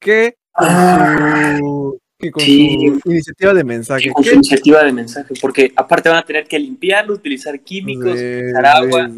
que 0.00 0.38
Ah. 0.58 1.56
su, 1.58 1.98
que 2.18 2.30
con 2.30 2.42
Sí. 2.42 2.92
su 3.02 3.10
iniciativa 3.10 3.54
de 3.54 3.64
mensaje. 3.64 4.10
Iniciativa 4.32 4.82
de 4.84 4.92
mensaje, 4.92 5.34
porque 5.40 5.72
aparte 5.76 6.08
van 6.08 6.18
a 6.18 6.24
tener 6.24 6.46
que 6.46 6.58
limpiarlo, 6.58 7.14
utilizar 7.14 7.60
químicos, 7.60 8.18
Sí, 8.18 8.24
utilizar 8.24 8.66
agua. 8.66 9.10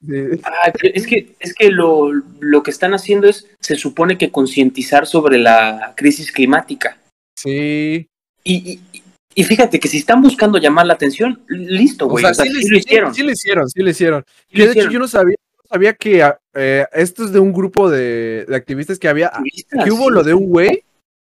pero 0.00 0.94
es 0.94 1.06
que, 1.06 1.34
es 1.40 1.54
que 1.54 1.70
lo, 1.70 2.12
lo 2.40 2.62
que 2.62 2.70
están 2.70 2.94
haciendo 2.94 3.28
es, 3.28 3.46
se 3.60 3.76
supone 3.76 4.16
que 4.18 4.30
concientizar 4.30 5.06
sobre 5.06 5.38
la 5.38 5.92
crisis 5.96 6.32
climática. 6.32 6.98
Sí. 7.36 8.08
Y, 8.44 8.54
y, 8.92 9.02
y 9.34 9.44
fíjate 9.44 9.78
que 9.78 9.88
si 9.88 9.98
están 9.98 10.22
buscando 10.22 10.56
llamar 10.58 10.86
la 10.86 10.94
atención, 10.94 11.42
listo, 11.48 12.06
güey. 12.08 12.22
sea, 12.22 12.30
o 12.30 12.34
sea, 12.34 12.44
sí, 12.46 12.52
sí 12.62 12.68
lo 12.70 12.78
hicieron. 12.78 13.14
Sí, 13.14 13.22
lo 13.22 13.32
hicieron, 13.32 13.68
sí 13.68 13.82
lo 13.82 13.90
hicieron. 13.90 14.24
lo 14.50 14.64
de 14.66 14.72
hecho 14.72 14.90
yo 14.90 14.98
no 14.98 15.08
sabía, 15.08 15.36
no 15.58 15.68
sabía 15.68 15.92
que 15.92 16.22
ah, 16.22 16.38
eh, 16.54 16.86
esto 16.94 17.24
es 17.24 17.32
de 17.32 17.40
un 17.40 17.52
grupo 17.52 17.90
de, 17.90 18.46
de 18.48 18.56
activistas 18.56 18.98
que 18.98 19.08
había, 19.08 19.26
Activistas, 19.26 19.84
que 19.84 19.90
hubo 19.90 20.08
lo 20.10 20.22
de 20.22 20.32
un 20.32 20.46
güey, 20.48 20.84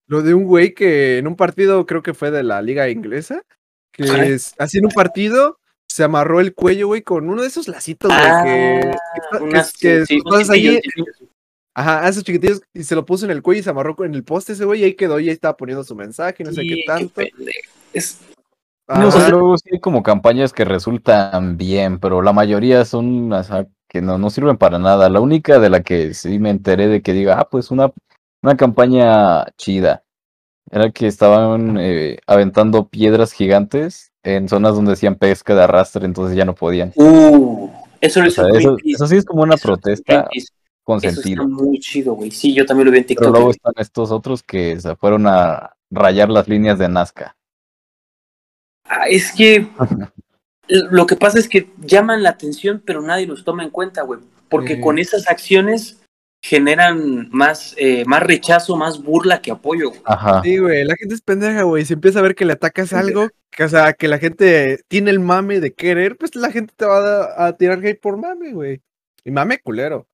lo 0.08 0.22
de 0.22 0.34
un 0.34 0.44
güey 0.46 0.74
que 0.74 1.18
en 1.18 1.28
un 1.28 1.36
partido, 1.36 1.86
creo 1.86 2.04
que 2.04 2.14
fue 2.14 2.32
de 2.32 2.44
la 2.44 2.62
liga 2.62 2.90
inglesa, 2.90 3.44
que 3.92 4.34
es, 4.34 4.54
así 4.58 4.78
en 4.78 4.86
un 4.86 4.92
partido 4.92 5.60
se 5.88 6.04
amarró 6.04 6.42
el 6.42 6.54
cuello, 6.54 6.88
güey, 6.88 7.02
con 7.02 7.30
uno 7.30 7.42
de 7.42 7.48
esos 7.48 7.68
lacitos, 7.68 8.12
güey, 8.12 8.22
Ah, 8.22 8.42
que, 8.44 8.92
que, 9.50 9.64
que 9.80 10.06
sí, 10.06 10.22
ahí, 10.50 10.82
ajá, 11.74 12.06
a 12.06 12.10
esos 12.10 12.24
chiquitillos, 12.24 12.62
y 12.74 12.84
se 12.84 12.96
lo 12.96 13.06
puso 13.06 13.26
en 13.26 13.32
el 13.32 13.42
cuello 13.42 13.62
y 13.62 13.64
se 13.64 13.70
amarró 13.70 13.96
con 13.96 14.14
el 14.14 14.24
poste 14.24 14.54
ese 14.54 14.66
güey, 14.66 14.82
y 14.82 14.84
ahí 14.84 14.94
quedó, 14.96 15.20
y 15.20 15.30
ahí 15.30 15.34
estaba 15.34 15.56
poniendo 15.56 15.84
su 15.84 15.96
mensaje, 15.96 16.44
no 16.44 16.52
sé 16.52 16.62
Sí, 16.62 16.68
qué 16.68 16.76
qué 16.76 16.84
tanto. 16.86 17.22
Es, 17.94 18.20
No 18.88 19.08
Ajá. 19.08 19.26
sé, 19.26 19.30
luego 19.32 19.58
sí 19.58 19.70
hay 19.72 19.80
como 19.80 20.04
campañas 20.04 20.54
que 20.54 20.66
resultan 20.66 21.58
bien, 21.58 22.00
pero 22.00 22.22
la 22.22 22.34
mayoría 22.34 22.86
son 22.86 23.32
o 23.32 23.44
sea, 23.44 23.66
que 23.88 24.02
no, 24.02 24.18
no 24.18 24.30
sirven 24.30 24.58
para 24.58 24.78
nada. 24.78 25.10
La 25.10 25.22
única 25.22 25.60
de 25.60 25.70
la 25.70 25.82
que 25.82 26.14
sí 26.14 26.40
me 26.40 26.50
enteré 26.50 26.88
de 26.88 27.02
que 27.02 27.14
diga, 27.14 27.40
ah, 27.40 27.48
pues 27.50 27.72
una, 27.72 27.92
una 28.46 28.58
campaña 28.58 29.46
chida, 29.58 30.04
era 30.72 30.92
que 30.92 31.08
estaban 31.08 31.78
eh, 31.80 32.20
aventando 32.28 32.88
piedras 32.88 33.32
gigantes 33.34 34.12
en 34.24 34.48
zonas 34.50 34.75
donde 34.75 34.94
hacían 34.94 35.16
pesca 35.16 35.56
de 35.56 35.64
arrastre, 35.64 36.06
entonces 36.06 36.38
ya 36.38 36.46
no 36.46 36.56
podían. 36.56 36.92
uh, 36.96 37.70
eso 38.02 38.22
O 38.22 38.30
sea, 38.30 38.46
eso, 38.54 38.78
eso 38.84 39.08
sí 39.08 39.18
es 39.18 39.25
como 39.25 39.42
una 39.44 39.56
Eso 39.56 39.68
protesta 39.68 40.28
con 40.84 41.00
Eso 41.00 41.08
está 41.08 41.22
sentido. 41.22 41.48
muy 41.48 41.80
chido, 41.80 42.14
güey. 42.14 42.30
Sí, 42.30 42.54
yo 42.54 42.66
también 42.66 42.86
lo 42.86 42.92
vi 42.92 43.00
en 43.00 43.04
Pero 43.06 43.08
TikTok. 43.08 43.32
luego 43.32 43.46
güey. 43.46 43.56
están 43.56 43.74
estos 43.78 44.12
otros 44.12 44.44
que 44.44 44.80
se 44.80 44.96
fueron 44.96 45.25
a 45.28 45.72
rayar 45.90 46.30
las 46.30 46.48
líneas 46.48 46.78
de 46.78 46.88
Nazca. 46.90 47.36
Ah, 48.84 49.08
es 49.10 49.32
que 49.32 49.68
lo 50.68 51.08
que 51.08 51.16
pasa 51.16 51.40
es 51.40 51.48
que 51.50 51.72
llaman 51.80 52.22
la 52.22 52.30
atención, 52.30 52.84
pero 52.86 53.02
nadie 53.02 53.25
los 53.25 53.44
toma 53.44 53.64
en 53.64 53.72
cuenta, 53.72 54.04
güey. 54.04 54.20
Porque 54.50 54.80
con 54.80 55.00
esas 55.00 55.28
acciones 55.28 56.05
generan 56.44 57.30
más, 57.32 57.74
eh, 57.77 58.04
más 58.06 58.22
rechazo, 58.24 58.75
más 58.75 59.01
burla 59.01 59.42
que 59.42 59.51
apoyo. 59.51 59.89
güey. 59.89 60.01
Ajá. 60.06 60.42
Sí, 60.44 60.58
güey, 60.58 60.84
la 60.84 60.96
gente 60.96 61.15
es 61.15 61.22
pendeja, 61.22 61.63
güey. 61.63 61.86
Si 61.86 61.94
empieza 61.94 62.20
a 62.20 62.22
ver 62.22 62.36
que 62.36 62.46
le 62.46 62.54
atacas 62.54 62.94
algo, 62.94 63.30
que, 63.51 63.63
o 63.63 63.70
sea, 63.70 63.94
que 63.94 64.08
la 64.08 64.20
gente 64.20 64.80
tiene 64.88 65.10
el 65.12 65.20
mame 65.20 65.60
de 65.60 65.74
querer, 65.74 66.18
pues 66.18 66.36
la 66.36 66.51
gente 66.51 66.74
te 66.75 66.86
va 66.86 67.24
a, 67.25 67.48
a 67.48 67.58
tirar 67.58 67.80
hate 67.84 68.00
por 68.00 68.18
mame, 68.18 68.51
güey. 68.54 68.82
Y 69.24 69.32
mame 69.32 69.58
culero. 69.60 70.08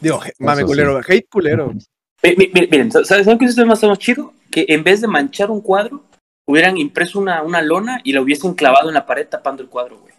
Digo, 0.00 0.20
mame 0.40 0.62
Eso 0.62 0.66
sí. 0.68 0.72
culero, 0.72 0.98
hate 1.06 1.28
culero. 1.30 1.72
Mi- 2.22 2.34
mi- 2.34 2.50
mi- 2.52 2.66
Miren, 2.68 2.90
¿sabes 2.90 3.08
¿saben 3.08 3.38
qué 3.38 3.44
es 3.44 3.56
más, 3.58 3.82
más 3.84 3.98
chido? 3.98 4.32
Que 4.50 4.64
en 4.68 4.82
vez 4.82 5.02
de 5.02 5.06
manchar 5.06 5.50
un 5.50 5.60
cuadro, 5.60 6.02
hubieran 6.48 6.78
impreso 6.78 7.20
una, 7.20 7.42
una 7.42 7.60
lona 7.62 8.00
y 8.02 8.12
la 8.12 8.22
hubiesen 8.22 8.54
clavado 8.54 8.88
en 8.88 8.94
la 8.94 9.04
pared 9.06 9.26
tapando 9.28 9.62
el 9.62 9.68
cuadro, 9.68 9.98
güey. 9.98 10.14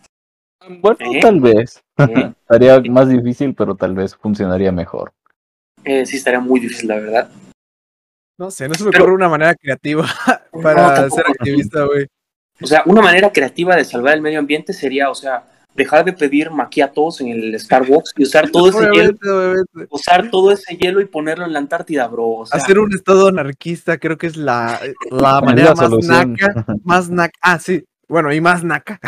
Bueno, 0.80 0.98
¿Eh? 1.14 1.20
tal 1.22 1.40
vez. 1.42 1.82
Eh, 2.00 2.32
Estaría 2.42 2.80
más 2.92 3.10
difícil, 3.10 3.56
pero 3.56 3.74
tal 3.76 3.96
vez 3.96 4.16
funcionaría 4.16 4.72
mejor. 4.72 5.12
Eh, 5.88 6.06
sí, 6.06 6.17
estaría 6.17 6.39
muy 6.39 6.60
difícil, 6.60 6.88
la 6.89 6.96
verdad. 6.96 7.29
No 8.39 8.51
sé, 8.51 8.67
no 8.67 8.75
se 8.75 8.84
me 8.84 8.91
Pero- 8.91 9.03
ocurre 9.06 9.15
una 9.15 9.29
manera 9.29 9.56
creativa 9.56 10.06
No, 10.53 10.62
para 10.62 10.94
tampoco. 10.94 11.15
ser 11.15 11.25
activista, 11.27 11.86
güey. 11.86 12.08
O 12.62 12.65
sea, 12.67 12.84
una 12.86 13.01
manera 13.01 13.32
creativa 13.32 13.75
de 13.75 13.86
salvar 13.86 14.15
el 14.15 14.22
medio 14.22 14.39
ambiente 14.39 14.74
sería, 14.74 15.10
o 15.12 15.15
sea, 15.15 15.44
dejar 15.75 16.03
de 16.06 16.13
pedir 16.13 16.50
maquiatos 16.50 17.22
en 17.22 17.27
el 17.27 17.60
Starbucks 17.60 18.13
y 18.17 18.24
usar 18.24 18.50
todo 18.50 18.70
ese 18.70 18.89
hielo, 18.91 19.15
Obviamente, 19.22 19.88
usar 19.91 20.32
todo 20.32 20.51
ese 20.51 20.75
hielo 20.75 21.00
y 21.01 21.06
ponerlo 21.06 21.46
en 21.46 21.53
la 21.53 21.60
Antártida, 21.60 22.08
bro. 22.08 22.29
O 22.29 22.46
sea, 22.48 22.60
Hacer 22.60 22.79
un 22.79 22.91
estado 22.96 23.27
anarquista 23.27 24.00
creo 24.00 24.17
que 24.17 24.25
es 24.27 24.38
la, 24.38 24.79
la 25.12 25.39
manera 25.41 25.70
la 25.70 25.75
más 25.75 25.89
solución. 25.89 26.34
naca, 26.34 26.65
más 26.84 27.10
naca, 27.12 27.34
ah, 27.41 27.60
sí, 27.60 27.86
bueno, 28.08 28.34
y 28.34 28.41
más 28.41 28.63
naca 28.63 29.00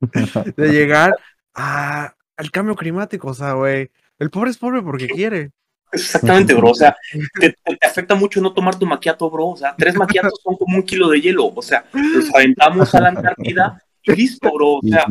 de 0.56 0.68
llegar 0.68 1.16
a, 1.54 2.14
al 2.36 2.50
cambio 2.52 2.76
climático, 2.76 3.28
o 3.28 3.34
sea, 3.34 3.52
güey. 3.54 3.90
El 4.20 4.30
pobre 4.30 4.50
es 4.50 4.58
pobre 4.58 4.82
porque 4.82 5.08
quiere. 5.08 5.50
Exactamente, 5.94 6.54
bro. 6.54 6.70
O 6.70 6.74
sea, 6.74 6.96
te, 7.38 7.56
afecta 7.82 8.14
mucho 8.14 8.40
no 8.40 8.52
tomar 8.52 8.78
tu 8.78 8.86
maquiato, 8.86 9.30
bro. 9.30 9.48
O 9.48 9.56
sea, 9.56 9.74
tres 9.76 9.94
maquiatos 9.96 10.40
son 10.42 10.56
como 10.56 10.76
un 10.76 10.82
kilo 10.82 11.08
de 11.08 11.20
hielo. 11.20 11.52
O 11.54 11.62
sea, 11.62 11.84
los 11.92 12.34
aventamos 12.34 12.94
a 12.94 13.00
la 13.00 13.08
Antártida 13.08 13.82
y 14.02 14.12
listo, 14.12 14.52
bro. 14.52 14.74
O 14.74 14.80
sea, 14.82 15.06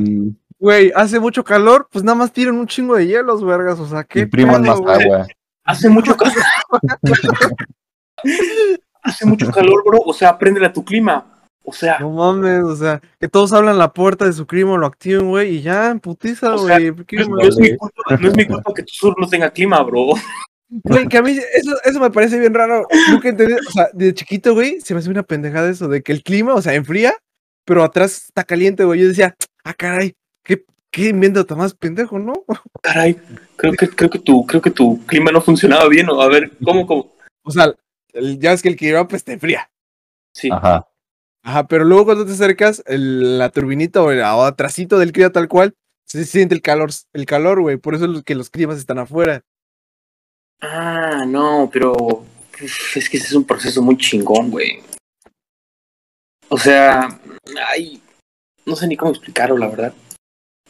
Güey, 0.63 0.93
hace 0.95 1.19
mucho 1.19 1.43
calor, 1.43 1.89
pues 1.91 2.05
nada 2.05 2.15
más 2.15 2.31
tiran 2.31 2.55
un 2.55 2.67
chingo 2.67 2.95
de 2.95 3.05
hielos, 3.05 3.43
vergas, 3.43 3.77
o 3.81 3.85
sea, 3.85 4.05
qué 4.05 4.25
pedo, 4.25 4.47
más 4.47 4.69
agua. 4.69 5.27
hace 5.65 5.89
mucho 5.89 6.15
calor. 6.15 6.37
hace 9.01 9.25
mucho 9.25 9.51
calor, 9.51 9.83
bro. 9.85 9.99
O 10.05 10.13
sea, 10.13 10.37
préndele 10.37 10.67
a 10.67 10.71
tu 10.71 10.85
clima. 10.85 11.49
O 11.65 11.73
sea, 11.73 11.99
No 11.99 12.11
mames, 12.11 12.63
o 12.63 12.75
sea, 12.77 13.01
que 13.19 13.27
todos 13.27 13.51
hablan 13.51 13.77
la 13.77 13.91
puerta 13.91 14.23
de 14.23 14.31
su 14.31 14.47
crimen, 14.47 14.79
lo 14.79 14.85
activen, 14.85 15.27
güey, 15.27 15.57
y 15.57 15.61
ya, 15.61 15.97
putiza, 16.01 16.55
O 16.55 16.65
sea, 16.65 16.79
güey. 16.79 16.93
¿qué 17.07 17.17
no, 17.17 17.29
más? 17.29 17.43
no 17.43 17.49
es 17.49 17.57
mi 17.57 17.75
culpa, 17.75 18.17
no 18.17 18.27
es 18.29 18.35
mi 18.37 18.45
culpa 18.45 18.73
que 18.73 18.83
tu 18.83 18.93
sur 18.93 19.15
no 19.19 19.27
tenga 19.27 19.49
clima, 19.49 19.81
bro. 19.83 20.13
Güey, 20.83 21.07
que 21.07 21.17
a 21.17 21.21
mí 21.21 21.37
eso, 21.53 21.75
eso 21.83 21.99
me 21.99 22.09
parece 22.09 22.39
bien 22.39 22.53
raro. 22.53 22.87
Nunca 23.11 23.29
entendí, 23.29 23.53
o 23.53 23.71
sea, 23.71 23.89
de 23.93 24.13
chiquito, 24.13 24.53
güey, 24.53 24.81
se 24.81 24.93
me 24.93 24.99
hace 24.99 25.09
una 25.09 25.23
pendejada 25.23 25.69
eso 25.69 25.87
de 25.87 26.01
que 26.01 26.11
el 26.11 26.23
clima, 26.23 26.55
o 26.55 26.61
sea, 26.61 26.73
enfría, 26.73 27.13
pero 27.65 27.83
atrás 27.83 28.25
está 28.25 28.43
caliente, 28.43 28.83
güey. 28.83 29.01
Yo 29.01 29.07
decía, 29.07 29.35
ah, 29.63 29.73
caray, 29.75 30.15
qué, 30.43 30.65
qué 30.89 31.09
invento 31.09 31.45
tan 31.45 31.59
más 31.59 31.75
pendejo, 31.75 32.17
¿no? 32.17 32.33
Caray, 32.81 33.19
creo 33.55 33.73
que, 33.73 33.87
creo 33.87 34.09
que 34.09 34.19
tu, 34.19 34.45
creo 34.47 34.61
que 34.61 34.71
tu 34.71 35.05
clima 35.05 35.31
no 35.31 35.41
funcionaba 35.41 35.87
bien. 35.89 36.09
¿o? 36.09 36.21
A 36.21 36.27
ver, 36.27 36.51
¿cómo, 36.63 36.87
cómo? 36.87 37.13
O 37.43 37.51
sea, 37.51 37.73
el- 38.13 38.39
ya 38.39 38.53
es 38.53 38.61
que 38.61 38.69
el 38.69 38.75
clima, 38.75 39.07
pues 39.07 39.23
te 39.23 39.33
enfría. 39.33 39.69
Sí. 40.33 40.49
Ajá. 40.51 40.87
Ajá, 41.43 41.67
pero 41.67 41.83
luego 41.83 42.05
cuando 42.05 42.25
te 42.25 42.31
acercas, 42.31 42.81
el- 42.87 43.37
la 43.37 43.49
turbinita 43.49 44.01
o, 44.01 44.11
el, 44.11 44.23
atrasito 44.23 44.97
del 44.97 45.11
clima 45.11 45.29
tal 45.29 45.47
cual, 45.47 45.75
se 46.05 46.25
siente 46.25 46.55
el 46.55 46.61
calor, 46.61 46.89
el 47.13 47.25
calor, 47.25 47.61
güey. 47.61 47.77
Por 47.77 47.95
eso 47.95 48.05
es 48.11 48.23
que 48.23 48.35
los 48.35 48.49
climas 48.49 48.77
están 48.77 48.97
afuera. 48.99 49.43
Ah, 50.65 51.25
no, 51.27 51.69
pero 51.71 52.23
es 52.61 53.09
que 53.09 53.17
ese 53.17 53.27
es 53.27 53.33
un 53.33 53.43
proceso 53.43 53.81
muy 53.81 53.97
chingón, 53.97 54.49
güey. 54.49 54.79
O 56.49 56.57
sea, 56.57 57.19
ay, 57.67 58.01
no 58.65 58.75
sé 58.75 58.87
ni 58.87 58.95
cómo 58.95 59.11
explicarlo, 59.11 59.57
la 59.57 59.67
verdad. 59.67 59.93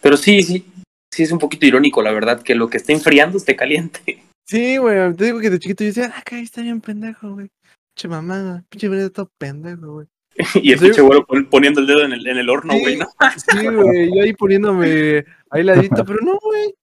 Pero 0.01 0.17
sí, 0.17 0.41
sí, 0.41 0.65
sí 1.13 1.23
es 1.23 1.31
un 1.31 1.38
poquito 1.39 1.65
irónico, 1.65 2.01
la 2.01 2.12
verdad, 2.12 2.41
que 2.41 2.55
lo 2.55 2.69
que 2.69 2.77
está 2.77 2.91
enfriando 2.91 3.38
esté 3.38 3.55
caliente. 3.55 4.23
Sí, 4.47 4.77
güey, 4.77 5.13
te 5.15 5.25
digo 5.25 5.39
que 5.39 5.50
de 5.50 5.59
chiquito 5.59 5.83
yo 5.83 5.89
decía, 5.89 6.12
ah, 6.15 6.21
caray, 6.25 6.43
está 6.43 6.62
bien 6.62 6.81
pendejo, 6.81 7.33
güey. 7.33 7.50
Pinche 7.95 8.07
mamada, 8.07 8.63
pinche 8.69 8.89
veneno 8.89 9.12
todo 9.12 9.29
pendejo, 9.38 9.93
güey. 9.93 10.07
y 10.55 10.71
el 10.73 10.79
Sí. 10.79 10.85
pinche 10.85 11.03
pon- 11.27 11.45
poniendo 11.45 11.79
el 11.81 11.88
dedo 11.88 12.03
en 12.03 12.13
el, 12.13 12.25
en 12.25 12.38
el 12.38 12.50
horno, 12.50 12.73
Sí. 12.73 12.79
güey, 12.79 12.97
¿no? 12.97 13.07
Sí, 13.38 13.67
güey, 13.67 14.07
yo 14.15 14.23
ahí 14.23 14.33
poniéndome 14.33 15.23
ahí 15.51 15.63
ladito, 15.63 16.03
pero 16.03 16.19
no, 16.23 16.39
güey. 16.41 16.73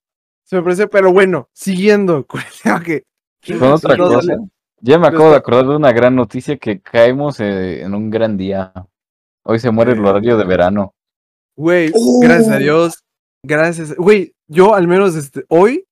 Se 0.51 0.57
me 0.57 0.63
pareció, 0.63 0.89
pero 0.89 1.13
bueno, 1.13 1.47
siguiendo 1.53 2.25
con 2.27 2.41
el 2.41 2.47
tema 2.61 2.83
que. 2.83 3.05
Con 3.57 3.71
otra 3.71 3.95
cosa. 3.95 4.35
Ya 4.81 4.99
me 4.99 5.07
acabo 5.07 5.29
de 5.29 5.37
acordar 5.37 5.65
de 5.65 5.77
una 5.77 5.93
gran 5.93 6.13
noticia 6.13 6.57
que 6.57 6.81
caemos 6.81 7.39
eh, 7.39 7.83
en 7.83 7.95
un 7.95 8.09
gran 8.09 8.35
día. 8.35 8.73
Hoy 9.45 9.59
se 9.59 9.71
muere 9.71 9.93
el 9.93 10.05
horario 10.05 10.35
de 10.35 10.43
verano. 10.43 10.93
Güey, 11.55 11.93
Oh. 11.95 12.19
gracias 12.21 12.49
a 12.49 12.57
Dios. 12.57 13.03
Gracias. 13.43 13.95
Güey, 13.95 14.33
yo 14.49 14.75
al 14.75 14.89
menos 14.89 15.15
este, 15.15 15.45
hoy, 15.47 15.85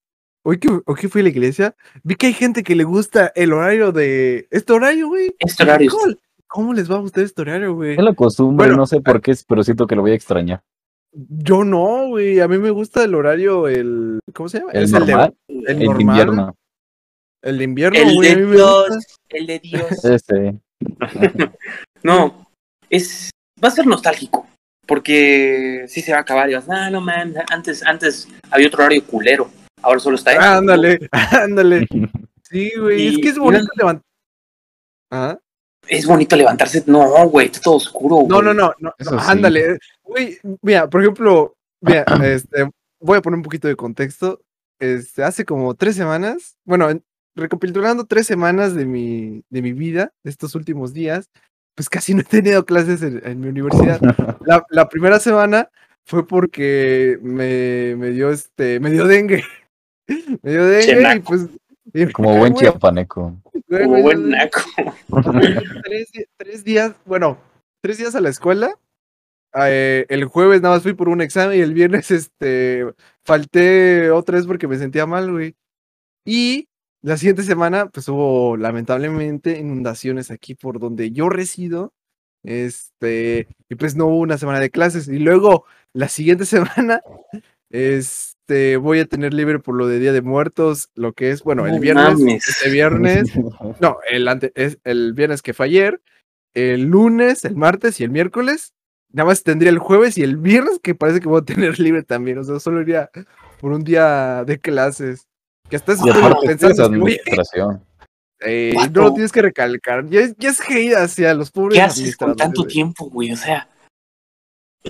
hoy 0.43 0.59
que, 0.59 0.67
hoy 0.85 0.95
que 0.99 1.07
fui 1.07 1.21
a 1.21 1.23
la 1.23 1.29
iglesia, 1.29 1.73
vi 2.03 2.15
que 2.15 2.27
hay 2.27 2.33
gente 2.33 2.61
que 2.61 2.75
le 2.75 2.83
gusta 2.83 3.31
el 3.35 3.53
horario 3.53 3.93
de. 3.93 4.49
Este 4.51 4.73
horario, 4.73 5.07
güey. 5.07 5.33
Este 5.39 5.63
horario. 5.63 5.89
¿Cómo, 5.89 6.13
cómo 6.47 6.73
les 6.73 6.91
va 6.91 6.97
a 6.97 6.99
gustar 6.99 7.23
este 7.23 7.43
horario, 7.43 7.75
güey? 7.75 7.93
Es 7.93 8.03
la 8.03 8.13
costumbre, 8.13 8.67
Bueno, 8.67 8.81
no 8.81 8.85
sé 8.85 8.99
por 8.99 9.21
qué, 9.21 9.33
pero 9.47 9.63
siento 9.63 9.87
que 9.87 9.95
lo 9.95 10.01
voy 10.01 10.11
a 10.11 10.15
extrañar. 10.15 10.61
Yo 11.11 11.63
no, 11.63 12.07
güey. 12.07 12.39
A 12.39 12.47
mí 12.47 12.57
me 12.57 12.69
gusta 12.69 13.03
el 13.03 13.15
horario, 13.15 13.67
el. 13.67 14.19
¿Cómo 14.33 14.49
se 14.49 14.59
llama? 14.59 14.71
El 14.73 14.83
Es 14.83 14.91
normal, 14.91 15.35
el, 15.47 15.67
el, 15.67 15.79
de 15.79 15.85
normal, 15.85 16.01
invierno. 16.01 16.55
El 17.41 17.57
de 17.57 17.63
invierno, 17.63 17.99
El 17.99 18.15
güey. 18.15 18.29
a 18.31 18.35
de 18.35 18.41
mí 18.41 18.47
me 18.47 18.55
gusta. 18.57 18.87
Dios, 18.89 19.05
el 19.29 19.47
de 19.47 19.59
Dios. 19.59 20.05
Este. 20.05 20.59
No, 22.03 22.47
es 22.89 23.29
va 23.61 23.67
a 23.67 23.71
ser 23.71 23.85
nostálgico, 23.85 24.47
porque 24.87 25.85
sí 25.89 26.01
se 26.01 26.13
va 26.13 26.19
a 26.19 26.21
acabar 26.21 26.49
y 26.49 26.53
vas, 26.53 26.69
ah, 26.69 26.89
no 26.89 27.01
man, 27.01 27.33
antes, 27.51 27.85
antes 27.85 28.27
había 28.49 28.67
otro 28.67 28.83
horario 28.85 29.03
culero, 29.05 29.49
ahora 29.81 29.99
solo 29.99 30.15
está 30.15 30.31
este". 30.31 30.45
Ándale, 30.45 30.99
ándale. 31.11 31.87
Sí, 32.43 32.71
güey. 32.79 33.07
Es 33.07 33.17
que 33.17 33.29
es 33.29 33.37
bonito 33.37 33.67
levantar. 33.75 34.03
¿Ah? 35.11 35.37
Es 35.89 36.05
bonito 36.05 36.35
levantarse, 36.35 36.83
no, 36.87 37.27
güey, 37.29 37.47
está 37.47 37.59
todo 37.61 37.75
oscuro. 37.75 38.17
No, 38.27 38.41
güey. 38.41 38.45
no, 38.45 38.53
no, 38.53 38.73
no, 38.79 38.93
sí. 38.99 39.07
ándale. 39.27 39.79
Güey, 40.03 40.37
mira, 40.61 40.89
por 40.89 41.01
ejemplo, 41.01 41.55
mira, 41.81 42.03
este, 42.23 42.69
voy 43.01 43.17
a 43.17 43.21
poner 43.21 43.37
un 43.37 43.43
poquito 43.43 43.67
de 43.67 43.75
contexto. 43.75 44.39
Este, 44.79 45.23
hace 45.23 45.43
como 45.45 45.73
tres 45.75 45.95
semanas, 45.95 46.55
bueno, 46.65 46.89
en- 46.89 47.03
recapitulando 47.35 48.05
tres 48.05 48.27
semanas 48.27 48.75
de 48.75 48.85
mi, 48.85 49.43
de 49.49 49.61
mi 49.61 49.73
vida, 49.73 50.11
de 50.23 50.29
estos 50.31 50.55
últimos 50.55 50.93
días, 50.93 51.29
pues 51.75 51.89
casi 51.89 52.13
no 52.13 52.21
he 52.21 52.25
tenido 52.25 52.65
clases 52.65 53.01
en, 53.01 53.21
en 53.25 53.39
mi 53.39 53.47
universidad. 53.49 53.99
La, 54.45 54.65
la 54.69 54.89
primera 54.89 55.19
semana 55.19 55.69
fue 56.05 56.25
porque 56.27 57.17
me, 57.21 57.95
me 57.97 58.09
dio 58.11 58.31
este, 58.31 58.79
me 58.79 58.89
dio 58.91 59.05
dengue. 59.05 59.43
Me 60.41 60.51
dio 60.51 60.65
dengue 60.65 60.91
y 60.91 60.95
Chenaco. 60.95 61.23
pues. 61.27 61.41
y 61.41 61.45
me 61.45 61.68
Como 62.13 62.37
buen 62.37 62.53
chiapaneco. 62.53 63.41
Como 63.69 64.01
buen 64.01 64.29
naco. 64.29 64.61
tres, 66.37 66.63
días, 66.63 66.93
bueno, 67.05 67.37
tres 67.81 67.97
días 67.97 68.15
a 68.15 68.21
la 68.21 68.29
escuela. 68.29 68.75
Eh, 69.55 70.05
el 70.09 70.25
jueves 70.25 70.61
nada 70.61 70.75
más 70.75 70.83
fui 70.83 70.93
por 70.93 71.09
un 71.09 71.21
examen 71.21 71.57
y 71.57 71.61
el 71.61 71.73
viernes 71.73 72.11
este 72.11 72.85
falté 73.25 74.11
otra 74.11 74.37
vez 74.37 74.45
porque 74.45 74.67
me 74.67 74.77
sentía 74.77 75.05
mal, 75.05 75.31
güey. 75.31 75.55
Y 76.25 76.67
la 77.01 77.17
siguiente 77.17 77.43
semana, 77.43 77.87
pues 77.87 78.07
hubo 78.09 78.57
lamentablemente 78.57 79.57
inundaciones 79.57 80.31
aquí 80.31 80.55
por 80.55 80.79
donde 80.79 81.11
yo 81.11 81.29
resido. 81.29 81.93
Este, 82.43 83.47
y 83.69 83.75
pues 83.75 83.95
no 83.95 84.07
hubo 84.07 84.19
una 84.19 84.37
semana 84.37 84.59
de 84.59 84.69
clases. 84.69 85.07
Y 85.07 85.19
luego 85.19 85.65
la 85.93 86.09
siguiente 86.09 86.45
semana, 86.45 87.01
este, 88.49 88.77
voy 88.77 88.99
a 88.99 89.05
tener 89.05 89.31
libre 89.33 89.59
por 89.59 89.75
lo 89.75 89.85
de 89.87 89.99
Día 89.99 90.11
de 90.11 90.21
Muertos, 90.23 90.89
lo 90.95 91.13
que 91.13 91.29
es, 91.29 91.43
bueno, 91.43 91.67
el 91.67 91.79
viernes, 91.79 92.17
mames. 92.17 92.49
este 92.49 92.69
viernes, 92.71 93.29
no, 93.79 93.97
el, 94.09 94.27
ante- 94.27 94.51
es 94.55 94.79
el 94.83 95.13
viernes 95.13 95.43
que 95.43 95.53
fue 95.53 95.67
ayer, 95.67 96.01
el 96.55 96.85
lunes, 96.85 97.45
el 97.45 97.55
martes 97.55 97.99
y 97.99 98.03
el 98.03 98.09
miércoles. 98.09 98.73
Nada 99.11 99.27
más 99.27 99.43
tendría 99.43 99.69
el 99.71 99.77
jueves 99.79 100.17
y 100.17 100.23
el 100.23 100.37
viernes 100.37 100.79
que 100.81 100.95
parece 100.95 101.19
que 101.19 101.27
voy 101.27 101.41
a 101.41 101.45
tener 101.45 101.79
libre 101.79 102.01
también. 102.03 102.39
O 102.39 102.43
sea, 102.43 102.59
solo 102.59 102.81
iría 102.81 103.09
por 103.61 103.71
un 103.71 103.83
día 103.83 104.43
de 104.45 104.59
clases. 104.59 105.27
Que 105.69 105.75
hasta 105.75 105.93
eso 105.93 106.03
pensando 106.43 106.85
administración. 106.85 107.83
Eh, 108.41 108.73
no 108.93 109.01
lo 109.03 109.13
tienes 109.13 109.31
que 109.31 109.43
recalcar. 109.43 110.07
Ya, 110.09 110.21
es- 110.21 110.35
ya 110.37 110.49
es 110.49 110.59
hate 110.61 110.95
hacia 110.95 111.33
los 111.35 111.51
pobres 111.51 111.77
¿Qué 111.77 111.81
haces 111.83 112.17
con 112.17 112.35
tanto 112.35 112.65
tiempo, 112.65 113.09
güey? 113.11 113.31
O 113.31 113.37
sea, 113.37 113.69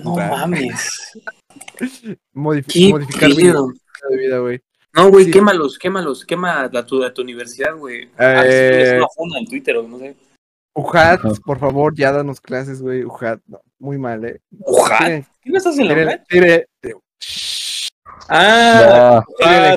no 0.02 0.16
mames. 0.16 1.12
Modif- 2.34 2.66
¿Qué 2.66 2.88
modificar 2.90 3.30
de 3.30 4.16
vida, 4.16 4.38
güey. 4.38 4.60
No, 4.92 5.08
güey, 5.10 5.26
Sí. 5.26 5.30
quémalos, 5.30 5.78
quémalos, 5.78 6.24
quema 6.24 6.68
la 6.72 6.84
tu, 6.84 7.02
a 7.04 7.12
tu 7.14 7.22
universidad, 7.22 7.76
güey. 7.76 8.08
Ah, 8.18 8.42
Eh, 8.44 8.82
es 8.82 8.92
una 8.98 9.06
funda 9.14 9.38
en 9.38 9.46
Twitter 9.46 9.76
o 9.76 9.86
no 9.86 9.98
sé. 9.98 10.16
Ujat, 10.74 11.20
por 11.44 11.58
favor, 11.58 11.94
ya 11.94 12.12
danos 12.12 12.40
clases, 12.40 12.80
güey. 12.82 13.04
Ujat, 13.04 13.40
no, 13.46 13.60
muy 13.78 13.98
mal, 13.98 14.24
eh. 14.24 14.40
Tiene- 14.98 15.26
¿Qué 15.42 15.50
no 15.50 15.58
estás 15.58 15.78
en 15.78 15.88
la 15.88 16.24
tiene- 16.28 16.66
Ah, 18.28 19.22
a 19.42 19.72
a 19.72 19.76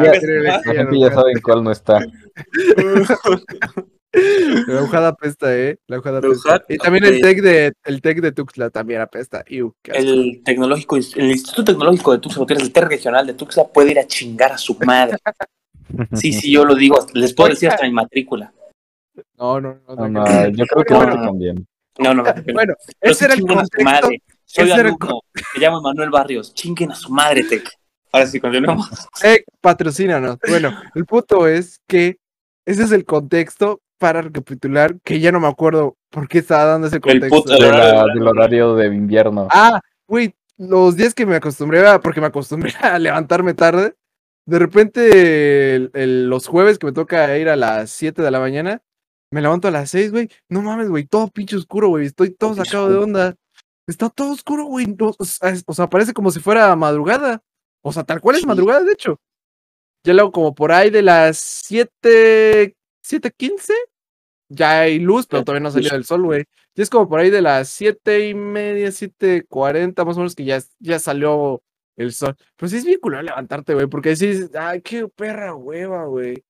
ya 0.00 1.10
saben 1.12 1.40
cuál 1.42 1.62
no 1.64 1.70
está. 1.70 1.98
La 4.12 4.82
hojada 4.82 5.08
apesta, 5.08 5.56
¿eh? 5.56 5.78
La 5.86 5.98
hojada 5.98 6.20
La 6.20 6.28
apesta. 6.28 6.64
Y 6.68 6.76
también 6.78 7.04
el 7.04 7.16
ok. 7.16 7.22
tech 7.22 7.40
de, 7.40 7.72
el 7.84 8.02
tech 8.02 8.20
de 8.20 8.32
Tuxtla 8.32 8.70
también 8.70 9.00
apesta. 9.00 9.42
Iu. 9.48 9.74
El 9.84 10.42
tecnológico, 10.44 10.96
el 10.96 11.30
Instituto 11.30 11.64
Tecnológico 11.64 12.12
de 12.12 12.18
Tuxtla, 12.18 12.46
que 12.46 12.54
es 12.54 12.60
el 12.60 12.72
TER 12.72 12.88
regional 12.88 13.26
de 13.26 13.34
Tuxtla, 13.34 13.68
puede 13.68 13.92
ir 13.92 13.98
a 13.98 14.06
chingar 14.06 14.52
a 14.52 14.58
su 14.58 14.76
madre. 14.84 15.18
Sí, 16.14 16.32
sí, 16.32 16.50
yo 16.50 16.64
lo 16.64 16.74
digo, 16.74 17.06
les 17.12 17.34
puedo 17.34 17.50
decir 17.50 17.68
hasta 17.68 17.84
mi 17.84 17.92
matrícula. 17.92 18.50
No, 19.36 19.60
no, 19.60 19.78
no. 19.86 19.94
No, 19.94 20.08
no, 20.08 20.24
no, 20.24 20.48
yo 20.48 20.64
creo 20.64 20.84
que 20.84 20.94
Bueno, 20.94 21.14
no 21.14 21.20
te 21.20 21.26
conviene. 21.26 21.64
No, 21.98 22.14
no, 22.14 22.22
no. 22.22 22.34
Bueno, 22.54 22.74
ese 22.98 23.26
era 23.26 23.34
el 23.34 23.40
chinguen 23.40 23.58
a 23.58 23.64
su 23.64 23.68
contexto. 23.68 24.06
madre. 24.06 24.22
Soy 24.46 24.70
alumno, 24.70 25.20
me 25.54 25.60
llamo 25.60 25.82
Manuel 25.82 26.08
Barrios. 26.08 26.54
Chinguen 26.54 26.92
a 26.92 26.94
su 26.94 27.12
madre, 27.12 27.44
Tec. 27.44 27.70
Ahora 28.10 28.26
sí, 28.26 28.40
continuamos. 28.40 28.88
Eh, 29.22 29.44
patrocínanos. 29.60 30.38
Bueno, 30.48 30.74
el 30.94 31.04
punto 31.04 31.46
es 31.46 31.80
que 31.86 32.18
ese 32.64 32.84
es 32.84 32.92
el 32.92 33.04
contexto 33.04 33.80
para 34.02 34.20
recapitular, 34.22 34.98
que 35.04 35.20
ya 35.20 35.30
no 35.30 35.38
me 35.38 35.46
acuerdo 35.46 35.96
por 36.10 36.26
qué 36.26 36.38
estaba 36.38 36.64
dando 36.64 36.88
ese 36.88 37.00
contexto. 37.00 37.42
De 37.42 37.60
la- 37.60 38.04
del 38.12 38.26
horario 38.26 38.74
de 38.74 38.86
invierno. 38.88 39.46
Ah, 39.52 39.80
güey, 40.08 40.34
los 40.58 40.96
días 40.96 41.14
que 41.14 41.24
me 41.24 41.36
acostumbré 41.36 41.86
a, 41.86 42.00
porque 42.00 42.20
me 42.20 42.26
acostumbré 42.26 42.72
a 42.82 42.98
levantarme 42.98 43.54
tarde, 43.54 43.94
de 44.44 44.58
repente 44.58 45.74
el- 45.76 45.90
el- 45.94 46.28
los 46.28 46.48
jueves 46.48 46.80
que 46.80 46.86
me 46.86 46.92
toca 46.92 47.38
ir 47.38 47.48
a 47.48 47.54
las 47.54 47.90
7 47.90 48.22
de 48.22 48.30
la 48.32 48.40
mañana, 48.40 48.82
me 49.30 49.40
levanto 49.40 49.68
a 49.68 49.70
las 49.70 49.88
6, 49.90 50.10
güey. 50.10 50.28
No 50.48 50.62
mames, 50.62 50.88
güey, 50.88 51.06
todo 51.06 51.28
pinche 51.28 51.54
oscuro, 51.56 51.88
güey. 51.90 52.06
Estoy 52.06 52.30
todo 52.34 52.54
sacado 52.56 52.90
de 52.90 52.96
onda. 52.98 53.36
Está 53.86 54.10
todo 54.10 54.32
oscuro, 54.32 54.64
güey. 54.64 54.86
no, 54.86 55.12
o, 55.16 55.24
sea, 55.24 55.54
o 55.64 55.72
sea, 55.74 55.86
parece 55.88 56.12
como 56.12 56.32
si 56.32 56.40
fuera 56.40 56.74
madrugada. 56.74 57.40
O 57.84 57.92
sea, 57.92 58.02
tal 58.02 58.20
cual 58.20 58.34
es 58.36 58.42
Sí. 58.42 58.46
madrugada, 58.48 58.82
de 58.82 58.92
hecho. 58.92 59.20
Ya 60.04 60.12
luego 60.14 60.32
como 60.32 60.52
por 60.54 60.72
ahí 60.72 60.90
de 60.90 61.02
las 61.02 61.38
7, 61.38 62.74
7.15, 63.04 63.72
ya 64.52 64.80
hay 64.80 64.98
luz, 64.98 65.26
pero 65.26 65.44
todavía 65.44 65.62
no 65.62 65.68
ha 65.68 65.72
salido 65.72 65.96
el 65.96 66.04
sol, 66.04 66.22
güey. 66.22 66.44
Y 66.74 66.82
es 66.82 66.90
como 66.90 67.08
por 67.08 67.20
ahí 67.20 67.30
de 67.30 67.42
las 67.42 67.68
siete 67.68 68.28
y 68.28 68.34
media, 68.34 68.92
siete 68.92 69.44
cuarenta, 69.48 70.04
más 70.04 70.16
o 70.16 70.20
menos 70.20 70.34
que 70.34 70.44
ya, 70.44 70.60
ya 70.78 70.98
salió 70.98 71.62
el 71.96 72.12
sol. 72.12 72.36
Pero 72.56 72.68
sí 72.68 72.76
es 72.76 72.84
bien 72.84 73.00
culero 73.00 73.22
levantarte, 73.22 73.74
güey, 73.74 73.86
porque 73.86 74.10
decís, 74.10 74.50
ay, 74.54 74.80
qué 74.82 75.08
perra 75.08 75.54
hueva, 75.54 76.04
güey. 76.04 76.44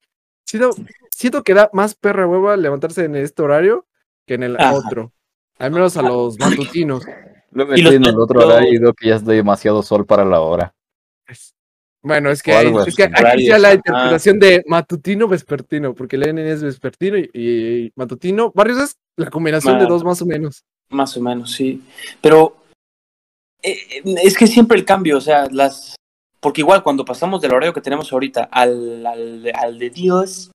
Siento, 0.44 0.70
siento 1.14 1.42
que 1.42 1.54
da 1.54 1.70
más 1.72 1.94
perra 1.94 2.26
hueva 2.26 2.56
levantarse 2.56 3.04
en 3.04 3.16
este 3.16 3.42
horario 3.42 3.86
que 4.26 4.34
en 4.34 4.42
el 4.42 4.56
Ajá. 4.56 4.74
otro. 4.74 5.12
Al 5.58 5.70
menos 5.70 5.96
a 5.96 6.02
los 6.02 6.38
matutinos. 6.38 7.04
Los 7.50 7.70
estoy 7.72 7.96
en 7.96 8.06
el 8.06 8.18
otro 8.18 8.46
horario 8.46 8.72
y 8.72 8.78
veo 8.78 8.94
que 8.94 9.08
ya 9.08 9.16
es 9.16 9.24
demasiado 9.24 9.82
sol 9.82 10.06
para 10.06 10.24
la 10.24 10.40
hora. 10.40 10.74
Bueno, 12.04 12.30
es 12.30 12.42
que, 12.42 12.52
hay- 12.52 12.72
es 12.86 12.96
que 12.96 13.04
aquí 13.04 13.46
ya 13.46 13.58
la 13.58 13.74
interpretación 13.74 14.38
de 14.40 14.64
matutino 14.66 15.28
vespertino, 15.28 15.94
porque 15.94 16.16
el 16.16 16.24
N 16.24 16.50
es 16.50 16.62
vespertino 16.62 17.16
y, 17.16 17.30
y 17.32 17.92
matutino. 17.94 18.50
Barrios 18.54 18.78
es 18.80 18.96
la 19.16 19.30
combinación 19.30 19.78
de 19.78 19.86
dos 19.86 20.02
más 20.02 20.20
o 20.20 20.26
menos. 20.26 20.64
Más 20.90 21.16
o 21.16 21.20
menos, 21.20 21.52
sí. 21.52 21.80
Pero 22.20 22.56
eh, 23.62 23.78
eh, 24.04 24.14
es 24.24 24.36
que 24.36 24.46
siempre 24.48 24.76
el 24.76 24.84
cambio, 24.84 25.18
o 25.18 25.20
sea, 25.20 25.46
las. 25.50 25.94
Porque 26.40 26.60
igual 26.62 26.82
cuando 26.82 27.04
pasamos 27.04 27.40
del 27.40 27.52
horario 27.54 27.72
que 27.72 27.80
tenemos 27.80 28.12
ahorita 28.12 28.48
al, 28.50 29.06
al, 29.06 29.42
de- 29.44 29.52
al 29.52 29.78
de 29.78 29.90
Dios, 29.90 30.50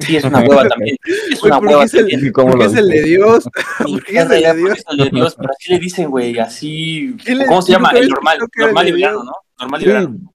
sí 0.00 0.16
es 0.16 0.24
una 0.24 0.40
hueva 0.48 0.66
también. 0.66 0.96
Es 1.30 1.40
una 1.44 1.58
¿por 1.60 1.68
qué 1.68 1.72
hueva 1.74 1.84
es 1.84 1.94
el- 1.94 2.00
también. 2.08 2.32
¿Cómo 2.32 2.48
Porque 2.50 2.64
lo 2.64 2.70
es 2.72 2.76
el 2.76 2.88
de? 2.88 3.02
Dios. 3.04 3.48
Mi 3.86 3.92
¿Por 3.92 4.04
qué 4.04 4.16
es 4.18 4.22
el 4.24 4.28
de 4.28 4.42
¿por 4.48 4.56
Dios? 4.56 4.84
el 4.90 4.96
de 4.96 5.10
Dios? 5.10 5.34
Pero 5.36 5.50
así 5.56 5.72
le 5.72 5.78
dicen, 5.78 6.10
güey, 6.10 6.36
así. 6.40 7.16
¿Qué 7.24 7.36
le- 7.36 7.46
¿Cómo 7.46 7.62
se 7.62 7.70
llama? 7.70 7.90
El 7.92 8.08
normal, 8.08 8.38
normal 8.56 8.88
y 8.88 8.92
verano. 8.92 9.22
¿no? 9.22 9.32
Normal 9.60 9.80
y 9.80 9.84
Sí, 9.84 9.88
verano. 9.90 10.32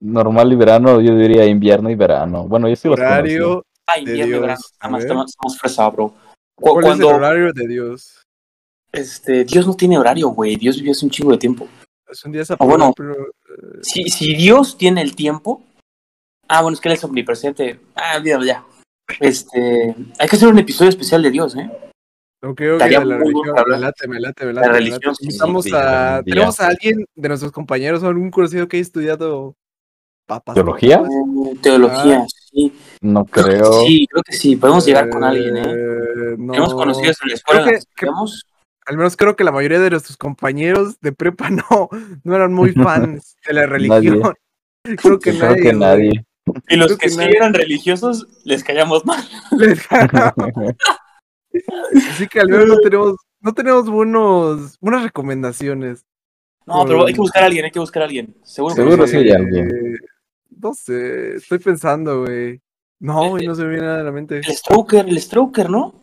Normal 0.00 0.52
y 0.52 0.56
verano, 0.56 1.00
yo 1.00 1.14
diría 1.16 1.44
invierno 1.46 1.90
y 1.90 1.94
verano. 1.94 2.46
Bueno, 2.46 2.68
yo 2.68 2.76
sí 2.76 2.88
los 2.88 2.96
conocí. 2.98 3.12
Horario. 3.14 3.64
Ah, 3.86 3.94
de 3.96 4.00
invierno 4.02 4.36
y 4.36 4.40
verano. 4.40 4.60
Nada 4.80 4.90
más 4.92 5.02
estamos 5.02 5.26
estamos 5.30 5.58
fresa, 5.58 5.88
bro. 5.90 6.08
Cu- 6.54 6.72
¿Cuál 6.72 6.84
Cuando 6.84 7.04
es 7.08 7.10
el 7.10 7.16
horario 7.16 7.52
de 7.52 7.66
Dios? 7.68 8.22
este, 8.92 9.44
Dios 9.44 9.66
no 9.66 9.74
tiene 9.74 9.98
horario, 9.98 10.28
güey. 10.28 10.56
Dios 10.56 10.76
vivió 10.76 10.92
hace 10.92 11.04
un 11.04 11.10
chingo 11.10 11.32
de 11.32 11.38
tiempo. 11.38 11.68
Es 12.10 12.24
un 12.24 12.32
día 12.32 12.42
Ah, 12.58 12.64
bueno. 12.64 12.92
pero 12.96 13.14
Si, 13.82 14.04
si 14.04 14.34
Dios 14.34 14.76
tiene 14.78 15.02
el 15.02 15.14
tiempo. 15.14 15.62
Ah, 16.48 16.62
bueno, 16.62 16.74
es 16.74 16.80
que 16.80 16.88
él 16.88 16.94
es 16.94 17.04
omnipresente. 17.04 17.80
Ah, 17.94 18.16
olvídalo 18.16 18.44
ya. 18.44 18.64
Este, 19.20 19.94
hay 20.18 20.28
que 20.28 20.36
hacer 20.36 20.48
un 20.48 20.58
episodio 20.58 20.88
especial 20.90 21.22
de 21.22 21.30
Dios, 21.30 21.56
¿eh? 21.56 21.70
no 22.42 22.54
creo 22.54 22.78
que 22.78 22.84
Estaría 22.84 23.00
de 23.00 23.04
la 23.06 23.18
religión. 23.18 23.54
Me 23.66 23.78
late, 23.78 24.08
me 24.08 24.20
late, 24.20 24.46
me 24.46 24.52
La 24.52 24.60
late. 24.60 24.72
me 24.72 24.78
religión, 24.78 25.00
late. 25.02 25.14
sí, 25.30 25.30
sí, 25.62 25.70
a. 25.74 26.22
Tenemos 26.24 26.60
a 26.60 26.66
alguien 26.68 27.04
de 27.14 27.28
nuestros 27.28 27.52
compañeros, 27.52 28.02
algún 28.04 28.30
conocido 28.30 28.68
que 28.68 28.76
haya 28.76 28.82
estudiado 28.82 29.54
papas. 30.28 30.54
¿Teología? 30.54 30.96
Eh, 31.02 31.56
teología, 31.62 32.24
sí. 32.52 32.72
No 33.00 33.24
creo. 33.24 33.80
Sí, 33.84 34.06
creo 34.08 34.22
que 34.22 34.32
sí. 34.36 34.54
Podemos 34.56 34.84
llegar 34.86 35.08
con 35.10 35.24
alguien, 35.24 35.56
¿eh? 35.56 36.36
no. 36.38 36.54
Hemos 36.54 36.74
conocido 36.74 37.10
en 37.22 37.28
la 37.28 37.34
escuela. 37.34 37.64
Creo 37.64 37.78
que- 37.80 37.84
que. 37.96 38.10
Al 38.86 38.96
menos 38.96 39.16
creo 39.16 39.36
que 39.36 39.44
la 39.44 39.52
mayoría 39.52 39.80
de 39.80 39.90
nuestros 39.90 40.16
compañeros 40.16 40.98
de 41.00 41.12
prepa 41.12 41.50
no, 41.50 41.88
no 42.24 42.34
eran 42.36 42.52
muy 42.54 42.72
fans 42.72 43.36
de 43.46 43.54
la 43.54 43.66
religión. 43.66 44.34
Creo 45.02 45.18
que 45.18 45.32
nadie. 45.72 46.12
que. 46.12 46.74
Y 46.74 46.76
los 46.76 46.92
que 46.92 46.98
que 46.98 47.08
sí 47.10 47.16
nadie. 47.18 47.36
eran 47.36 47.52
religiosos, 47.52 48.26
les 48.44 48.62
callamos 48.64 49.04
mal. 49.04 49.22
Les 49.58 49.86
ganamos. 49.88 50.34
Así 52.10 52.26
que 52.28 52.40
al 52.40 52.48
menos 52.48 52.66
no 52.68 52.78
tenemos, 52.78 53.16
no 53.40 53.52
tenemos 53.52 53.90
buenos, 53.90 54.78
buenas 54.80 55.02
recomendaciones. 55.02 56.04
No, 56.66 56.84
pero 56.86 57.06
hay 57.06 57.14
que 57.14 57.20
buscar 57.20 57.42
a 57.42 57.46
alguien, 57.46 57.64
hay 57.64 57.70
que 57.70 57.78
buscar 57.80 58.02
a 58.02 58.06
alguien. 58.06 58.34
Seguro, 58.44 58.74
que 58.74 58.82
Seguro 58.82 59.06
sí. 59.06 59.10
sí 59.12 59.16
hay 59.18 59.30
alguien. 59.32 59.98
Eh, 60.50 60.56
No 60.60 60.74
sé, 60.74 61.36
estoy 61.36 61.58
pensando, 61.58 62.22
güey. 62.24 62.60
No, 63.00 63.28
güey, 63.30 63.46
no 63.46 63.54
se 63.54 63.62
me 63.62 63.68
viene 63.70 63.84
nada 63.86 64.00
a 64.00 64.04
la 64.04 64.12
mente. 64.12 64.38
El 64.38 64.44
Stroker, 64.56 65.08
el 65.08 65.20
Stroker, 65.20 65.70
¿no? 65.70 65.94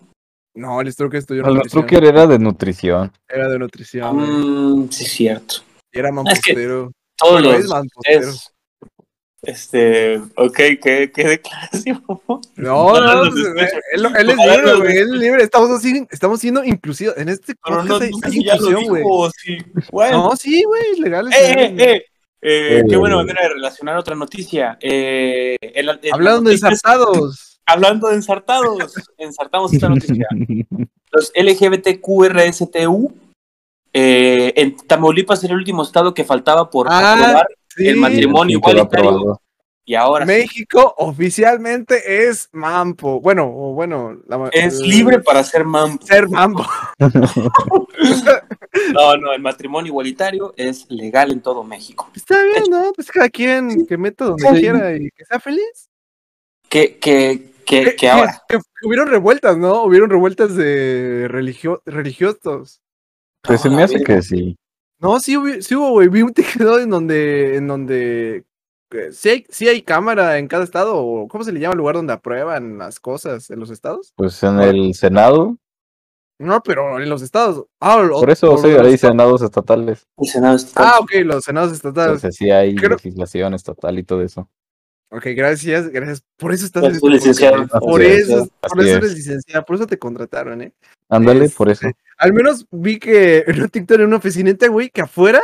No, 0.56 0.80
el 0.80 0.92
Stroker 0.92 1.20
estudió 1.20 1.42
El 1.46 1.56
nutrición. 1.56 1.84
Strucker 1.84 2.04
era 2.06 2.26
de 2.28 2.40
nutrición. 2.40 3.12
Era 3.28 3.50
de 3.50 3.60
nutrición. 3.60 4.16
güey. 4.16 4.30
Mm, 4.30 4.90
sí, 4.92 5.04
cierto. 5.06 5.56
Y 5.92 6.00
era 6.00 6.08
es 6.10 6.12
que- 6.12 6.16
mampostero. 6.16 6.92
Todos 7.18 7.34
Bueno, 7.34 7.52
los 7.52 7.60
es 7.64 7.70
mampostero. 7.70 8.30
es, 8.30 8.52
este, 9.42 10.18
ok, 10.38 10.56
¿qué, 10.82 11.12
qué 11.14 11.24
declaración? 11.28 12.04
No, 12.56 13.00
no, 13.00 13.00
no, 13.00 13.24
escuche. 13.26 13.50
él, 13.94 14.06
él 14.18 14.30
es 14.30 14.38
libre, 14.38 14.76
güey, 14.78 14.98
él 14.98 15.04
es 15.14 15.20
libre. 15.20 15.44
Estamos, 15.44 15.70
así, 15.72 16.08
estamos 16.10 16.40
siendo 16.40 16.64
inclusivos. 16.64 17.16
En 17.18 17.30
este 17.30 17.54
podcast 17.56 17.88
no, 17.88 17.96
hay, 17.98 18.12
no 18.12 18.34
inclusión, 18.34 18.84
güey. 18.86 19.04
sí. 19.38 19.58
Bueno, 19.92 20.30
No, 20.30 20.36
sí, 20.36 20.64
güey, 20.64 20.82
es 20.94 21.00
legal. 21.00 21.28
es 21.28 21.36
eh, 21.36 21.54
eh, 21.58 21.76
eh. 21.78 22.06
Eh, 22.42 22.80
Eh, 22.80 22.84
qué 22.90 22.98
buena 22.98 23.16
eh. 23.16 23.18
manera 23.20 23.42
de 23.44 23.50
relacionar 23.50 23.98
otra 23.98 24.16
noticia. 24.16 24.78
Eh, 24.82 25.56
el- 25.62 25.90
el- 25.90 26.14
Hablando 26.14 26.50
de 26.50 26.56
ensartados. 26.56 27.60
hablando 27.66 28.08
de 28.10 28.16
ensartados, 28.16 28.94
ensartamos 29.18 29.74
esta 29.74 29.90
noticia. 29.90 30.28
Los 31.12 31.32
LGBTQRSTU, 31.36 33.12
eh, 33.94 34.54
en 34.56 34.76
Tamaulipas 34.78 35.44
era 35.44 35.54
el 35.54 35.60
último 35.60 35.84
estado 35.84 36.14
que 36.14 36.24
faltaba 36.26 36.70
por 36.70 36.88
Ah, 36.90 37.14
aprobar 37.14 37.48
Sí, 37.70 37.88
el 37.88 37.98
matrimonio 37.98 38.58
igualitario. 38.58 39.42
Y 39.88 39.94
ahora 39.94 40.26
sí, 40.26 40.32
México 40.32 40.96
oficialmente 40.98 42.28
es 42.28 42.50
mampo. 42.52 43.22
Bueno, 43.22 43.44
o 43.46 43.74
bueno, 43.74 44.18
la- 44.28 44.50
es 44.52 44.80
libre 44.80 45.20
para 45.20 45.44
ser 45.44 45.64
mam. 45.64 46.00
ser 46.02 46.28
mampo. 46.28 46.66
No, 48.94 49.16
no, 49.18 49.32
el 49.34 49.42
matrimonio 49.42 49.90
igualitario 49.90 50.54
es 50.58 50.86
legal 50.90 51.32
en 51.32 51.42
todo 51.42 51.64
México. 51.64 52.10
Está 52.16 52.36
bien, 52.44 52.66
¿no? 52.70 52.92
Pues 52.94 53.10
cada 53.10 53.30
quien 53.30 53.86
que 53.88 53.98
meta 53.98 54.26
donde 54.26 54.48
Sí. 54.50 54.60
quiera 54.60 54.96
y 54.96 55.10
que 55.12 55.26
sea 55.26 55.40
feliz. 55.40 55.90
Que, 56.70 56.98
que, 56.98 57.52
que, 57.66 57.84
Que, 57.86 57.96
que 57.96 58.10
ahora. 58.10 58.44
que- 58.50 58.58
que 58.58 58.88
hubieron 58.88 59.08
revueltas, 59.08 59.58
¿no? 59.58 59.84
Hubieron 59.84 60.10
revueltas 60.10 60.56
de 60.56 61.28
religio 61.30 61.82
religiosos. 61.86 62.82
Pues 63.42 63.62
se 63.62 63.70
No, 63.70 63.78
me 63.78 63.84
hace 63.84 64.04
que 64.04 64.22
sí. 64.22 64.58
No, 65.00 65.20
sí, 65.20 65.38
hubo, 65.38 65.62
sí 65.62 65.76
hubo, 65.76 65.92
güey. 65.92 66.08
Vi 66.10 66.22
un 66.22 66.34
TikTok 66.74 66.82
en 66.82 66.90
donde, 66.90 67.56
en 67.56 67.68
donde 67.68 68.44
sí 69.12 69.30
hay, 69.30 69.46
sí 69.50 69.68
hay 69.68 69.82
cámara 69.82 70.38
en 70.38 70.48
cada 70.48 70.64
estado, 70.64 70.98
o 70.98 71.28
¿cómo 71.28 71.44
se 71.44 71.52
le 71.52 71.60
llama 71.60 71.74
el 71.74 71.78
lugar 71.80 71.96
donde 71.96 72.14
aprueban 72.14 72.78
las 72.78 73.00
cosas 73.00 73.50
en 73.50 73.60
los 73.60 73.70
estados? 73.70 74.14
Pues 74.16 74.42
en 74.44 74.60
el 74.60 74.94
Senado, 74.94 75.58
No, 76.38 76.62
pero 76.62 77.00
en 77.02 77.08
los 77.10 77.22
estados. 77.22 77.66
Ah, 77.80 77.98
o- 78.12 78.20
por 78.20 78.30
eso 78.30 78.54
o 78.54 78.58
sí, 78.58 78.68
hay 78.68 78.98
senados 78.98 79.42
estatales. 79.42 80.06
El 80.18 80.28
Senado 80.28 80.58
Ah, 80.76 80.98
ok, 81.00 81.12
los 81.24 81.46
senados 81.46 81.72
estatales. 81.72 82.16
Entonces 82.18 82.36
sí 82.36 82.52
hay 82.52 82.76
Creo- 82.76 82.90
legislación 82.90 83.54
estatal 83.54 83.98
y 83.98 84.04
todo 84.04 84.22
eso. 84.22 84.50
Ok, 85.12 85.28
gracias, 85.36 85.88
gracias. 85.90 86.24
Por 86.38 86.52
eso 86.52 86.66
estás 86.66 86.84
Pues, 86.84 87.00
tú, 87.00 87.08
licenciado. 87.08 87.66
Por 87.80 88.02
Así 88.02 88.12
eso, 88.12 88.50
por 88.60 88.80
eso 88.82 88.90
es. 88.90 88.96
eres 88.98 89.14
licenciada, 89.16 89.64
por 89.64 89.78
eso 89.78 89.88
te 89.88 89.98
contrataron, 89.98 90.62
¿eh? 90.62 90.74
Ándale, 91.08 91.48
por 91.50 91.70
Este, 91.70 91.88
eso. 91.88 91.98
Al 92.18 92.34
menos 92.34 92.68
vi 92.70 93.00
que 93.00 93.46
en 93.48 93.62
un 93.62 93.70
TikTok 93.70 94.00
en 94.00 94.06
una 94.08 94.18
oficineta, 94.18 94.68
güey, 94.68 94.90
que 94.90 95.02
afuera 95.04 95.42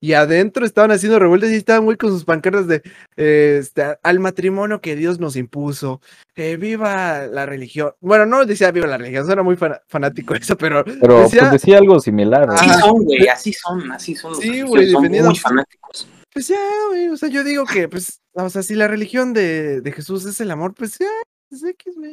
y 0.00 0.12
adentro 0.12 0.66
estaban 0.66 0.90
haciendo 0.92 1.18
revueltas 1.18 1.50
y 1.50 1.54
estaban, 1.54 1.84
güey, 1.84 1.96
con 1.96 2.10
sus 2.10 2.24
pancartas 2.24 2.66
de 2.66 2.82
eh, 3.16 3.58
este, 3.60 3.96
al 4.02 4.20
matrimonio 4.20 4.80
que 4.80 4.94
Dios 4.94 5.18
nos 5.20 5.36
impuso, 5.36 6.00
que 6.34 6.56
viva 6.56 7.26
la 7.26 7.46
religión. 7.46 7.92
Bueno, 8.00 8.26
no 8.26 8.44
decía 8.44 8.70
viva 8.72 8.86
la 8.86 8.98
religión, 8.98 9.30
era 9.30 9.42
muy 9.42 9.56
fana- 9.56 9.80
fanático 9.88 10.34
eso, 10.34 10.56
pero 10.56 10.84
Pero 10.84 11.20
decía, 11.22 11.40
pues 11.40 11.52
decía 11.52 11.78
algo 11.78 11.98
similar. 12.00 12.46
¿no? 12.46 12.52
Así 12.54 12.68
son, 12.80 13.04
güey, 13.04 13.28
así 13.28 13.52
son, 13.52 13.92
así 13.92 14.14
son 14.14 14.32
los 14.32 14.40
Sí, 14.40 14.62
güey, 14.62 14.90
son 14.90 15.08
muy 15.08 15.36
fanáticos. 15.36 16.08
pues 16.32 16.48
ya, 16.48 16.60
güey, 16.90 17.08
o 17.08 17.16
sea, 17.16 17.28
yo 17.30 17.42
digo 17.42 17.64
que, 17.64 17.88
pues, 17.88 18.20
o 18.34 18.50
sea, 18.50 18.62
si 18.62 18.74
la 18.74 18.88
religión 18.88 19.32
de, 19.32 19.80
de 19.80 19.92
Jesús 19.92 20.26
es 20.26 20.38
el 20.40 20.50
amor, 20.50 20.74
pues 20.74 20.98
ya, 20.98 21.06
pues, 21.48 21.62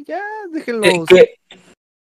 ya, 0.08 0.22
déjenlo. 0.52 0.86
Eh, 0.86 1.02
que, 1.08 1.36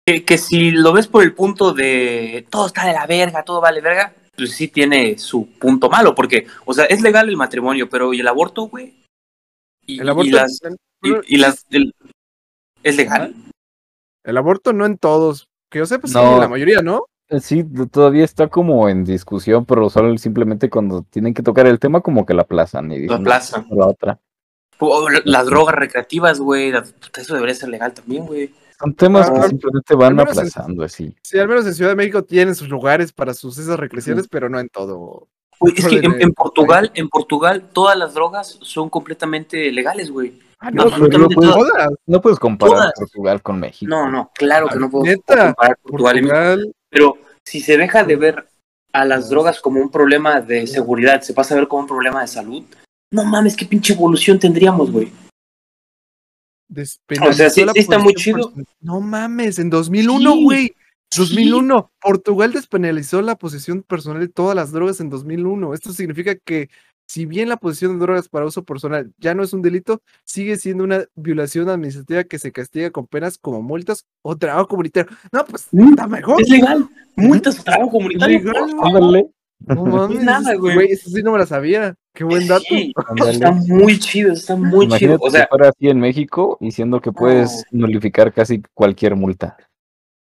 que, 0.06 0.24
que 0.24 0.38
si 0.38 0.70
lo 0.70 0.92
ves 0.94 1.06
por 1.06 1.22
el 1.22 1.34
punto 1.34 1.74
de 1.74 2.46
todo 2.48 2.66
está 2.68 2.86
de 2.86 2.94
la 2.94 3.06
verga, 3.06 3.42
todo 3.42 3.60
vale 3.60 3.80
verga, 3.82 4.14
pues 4.36 4.52
sí 4.52 4.68
tiene 4.68 5.18
su 5.18 5.46
punto 5.58 5.88
malo, 5.88 6.14
porque, 6.14 6.46
o 6.64 6.74
sea, 6.74 6.84
es 6.86 7.00
legal 7.02 7.28
el 7.28 7.36
matrimonio, 7.36 7.88
pero 7.88 8.12
¿y 8.14 8.20
el 8.20 8.28
aborto, 8.28 8.62
güey? 8.68 8.94
Y, 9.86 10.00
el 10.00 10.08
aborto, 10.08 10.28
y 10.28 10.32
las, 10.32 10.52
y, 10.62 10.76
pero- 11.00 11.22
y 11.26 11.36
las, 11.38 11.64
el- 11.70 11.94
¿es 12.82 12.96
legal? 12.96 13.34
el 14.24 14.36
aborto 14.36 14.72
no 14.72 14.84
en 14.86 14.98
todos, 14.98 15.48
que 15.70 15.78
yo 15.78 15.86
sepa, 15.86 16.08
sí, 16.08 16.14
No. 16.14 16.34
en 16.34 16.40
la 16.40 16.48
mayoría, 16.48 16.80
¿no? 16.82 17.04
Eh, 17.28 17.40
Sí, 17.40 17.64
todavía 17.90 18.24
está 18.24 18.48
como 18.48 18.88
en 18.88 19.04
discusión, 19.04 19.64
pero 19.64 19.88
solo 19.90 20.16
simplemente 20.18 20.68
cuando 20.70 21.02
tienen 21.02 21.34
que 21.34 21.42
tocar 21.42 21.66
el 21.66 21.78
tema 21.78 22.00
como 22.00 22.24
que 22.26 22.34
la 22.34 22.42
aplazan 22.42 22.90
y 22.92 22.96
La 22.96 23.02
dicen, 23.02 23.24
plaza. 23.24 23.64
"No, 23.68 23.76
la 23.76 23.86
otra. 23.86 24.20
O 24.78 25.08
la- 25.08 25.22
las 25.24 25.46
drogas 25.46 25.74
recreativas, 25.74 26.38
güey, 26.38 26.72
eso 27.16 27.34
debería 27.34 27.54
ser 27.54 27.68
legal 27.70 27.94
también, 27.94 28.26
güey. 28.26 28.52
Son 28.78 28.94
temas 28.94 29.30
Ah, 29.30 29.40
que 29.40 29.48
simplemente 29.48 29.94
van 29.94 30.12
en- 30.14 30.20
aplazando 30.20 30.84
así. 30.84 31.14
Sí, 31.22 31.38
al 31.38 31.48
menos 31.48 31.66
en 31.66 31.74
Ciudad 31.74 31.90
de 31.92 31.96
México 31.96 32.22
tienen 32.24 32.54
sus 32.54 32.68
lugares 32.68 33.12
para 33.12 33.32
sus 33.34 33.56
esas 33.58 33.78
recreaciones, 33.78 34.28
pero 34.28 34.48
no 34.48 34.58
en 34.60 34.68
todo. 34.68 35.28
Es 35.74 35.86
que 35.86 35.96
en, 35.96 36.20
en 36.20 36.32
Portugal, 36.32 36.90
en 36.94 37.08
Portugal, 37.08 37.70
todas 37.72 37.96
las 37.96 38.12
drogas 38.12 38.58
son 38.60 38.90
completamente 38.90 39.72
legales, 39.72 40.10
güey. 40.10 40.38
Ah, 40.58 40.70
No, 40.70 40.84
puedes- 40.90 41.28
todas. 41.34 41.88
No 42.06 42.20
puedes 42.20 42.38
comparar 42.38 42.76
Todas. 42.76 42.92
Portugal 42.98 43.42
con 43.42 43.58
México. 43.60 43.88
No, 43.88 44.10
no, 44.10 44.30
claro 44.34 44.68
que 44.68 44.78
no 44.78 44.90
puedo 44.90 45.04
Neta, 45.04 45.46
comparar 45.48 45.78
Portugal 45.82 46.18
y 46.18 46.22
México. 46.22 46.70
Pero 46.90 47.18
si 47.44 47.60
se 47.60 47.76
deja 47.78 48.04
de 48.04 48.16
ver 48.16 48.46
a 48.92 49.04
las 49.04 49.28
drogas 49.30 49.60
como 49.60 49.80
un 49.80 49.90
problema 49.90 50.40
de 50.40 50.66
seguridad, 50.66 51.20
se 51.22 51.32
pasa 51.34 51.54
a 51.54 51.58
ver 51.58 51.68
como 51.68 51.82
un 51.82 51.88
problema 51.88 52.20
de 52.22 52.26
salud, 52.28 52.62
no 53.12 53.24
mames, 53.24 53.56
qué 53.56 53.64
pinche 53.66 53.92
evolución 53.94 54.38
tendríamos, 54.38 54.90
güey. 54.90 55.10
Despenalizó 56.68 57.30
O 57.30 57.34
sea, 57.34 57.50
sí- 57.50 57.64
la 57.64 57.72
sí 57.72 57.80
está 57.80 57.98
muy 57.98 58.14
chido. 58.14 58.52
No 58.80 59.00
mames, 59.00 59.58
en 59.58 59.70
2001, 59.70 60.32
Sí, 60.34 60.44
güey. 60.44 60.66
Sí. 61.10 61.18
2001. 61.18 61.90
Portugal 62.00 62.52
despenalizó 62.52 63.22
la 63.22 63.36
posesión 63.36 63.82
personal 63.82 64.20
de 64.20 64.28
todas 64.28 64.56
las 64.56 64.72
drogas 64.72 65.00
en 65.00 65.08
2001. 65.08 65.72
Esto 65.74 65.92
significa 65.92 66.34
que 66.34 66.68
si 67.08 67.24
bien 67.24 67.48
la 67.48 67.56
posesión 67.56 67.92
de 67.92 68.00
drogas 68.04 68.28
para 68.28 68.46
uso 68.46 68.64
personal 68.64 69.12
ya 69.18 69.32
no 69.32 69.44
es 69.44 69.52
un 69.52 69.62
delito, 69.62 70.02
sigue 70.24 70.56
siendo 70.56 70.82
una 70.82 71.04
violación 71.14 71.68
administrativa 71.68 72.24
que 72.24 72.40
se 72.40 72.50
castiga 72.50 72.90
con 72.90 73.06
penas 73.06 73.38
como 73.38 73.62
multas 73.62 74.04
o 74.22 74.36
trabajo 74.36 74.66
comunitario. 74.66 75.10
No, 75.30 75.44
pues 75.44 75.68
Mm, 75.70 75.90
está 75.90 76.08
mejor. 76.08 76.42
Es 76.42 76.48
legal. 76.48 76.88
Multas 77.14 77.60
o 77.60 77.62
trabajo 77.62 77.90
comunitario. 77.92 78.38
legal, 78.40 78.66
No 79.60 79.84
mames, 79.86 80.22
nada, 80.24 80.54
güey. 80.56 80.90
Eso 80.90 81.08
sí 81.10 81.22
no 81.22 81.30
me 81.32 81.38
la 81.38 81.46
sabía. 81.46 81.94
Qué 82.16 82.24
buen 82.24 82.48
dato. 82.48 82.64
Sí, 82.66 82.94
está 83.30 83.52
muy 83.52 83.98
chido, 83.98 84.32
está 84.32 84.56
muy 84.56 84.86
chido. 84.86 85.16
Imagínate 85.16 85.26
O 85.26 85.30
sea, 85.30 85.42
que 85.42 85.48
fuera 85.48 85.68
así 85.68 85.88
en 85.88 86.00
México, 86.00 86.56
diciendo 86.62 86.98
que 87.00 87.12
puedes 87.12 87.64
nulificar 87.70 88.32
casi 88.32 88.62
cualquier 88.72 89.14
multa. 89.16 89.54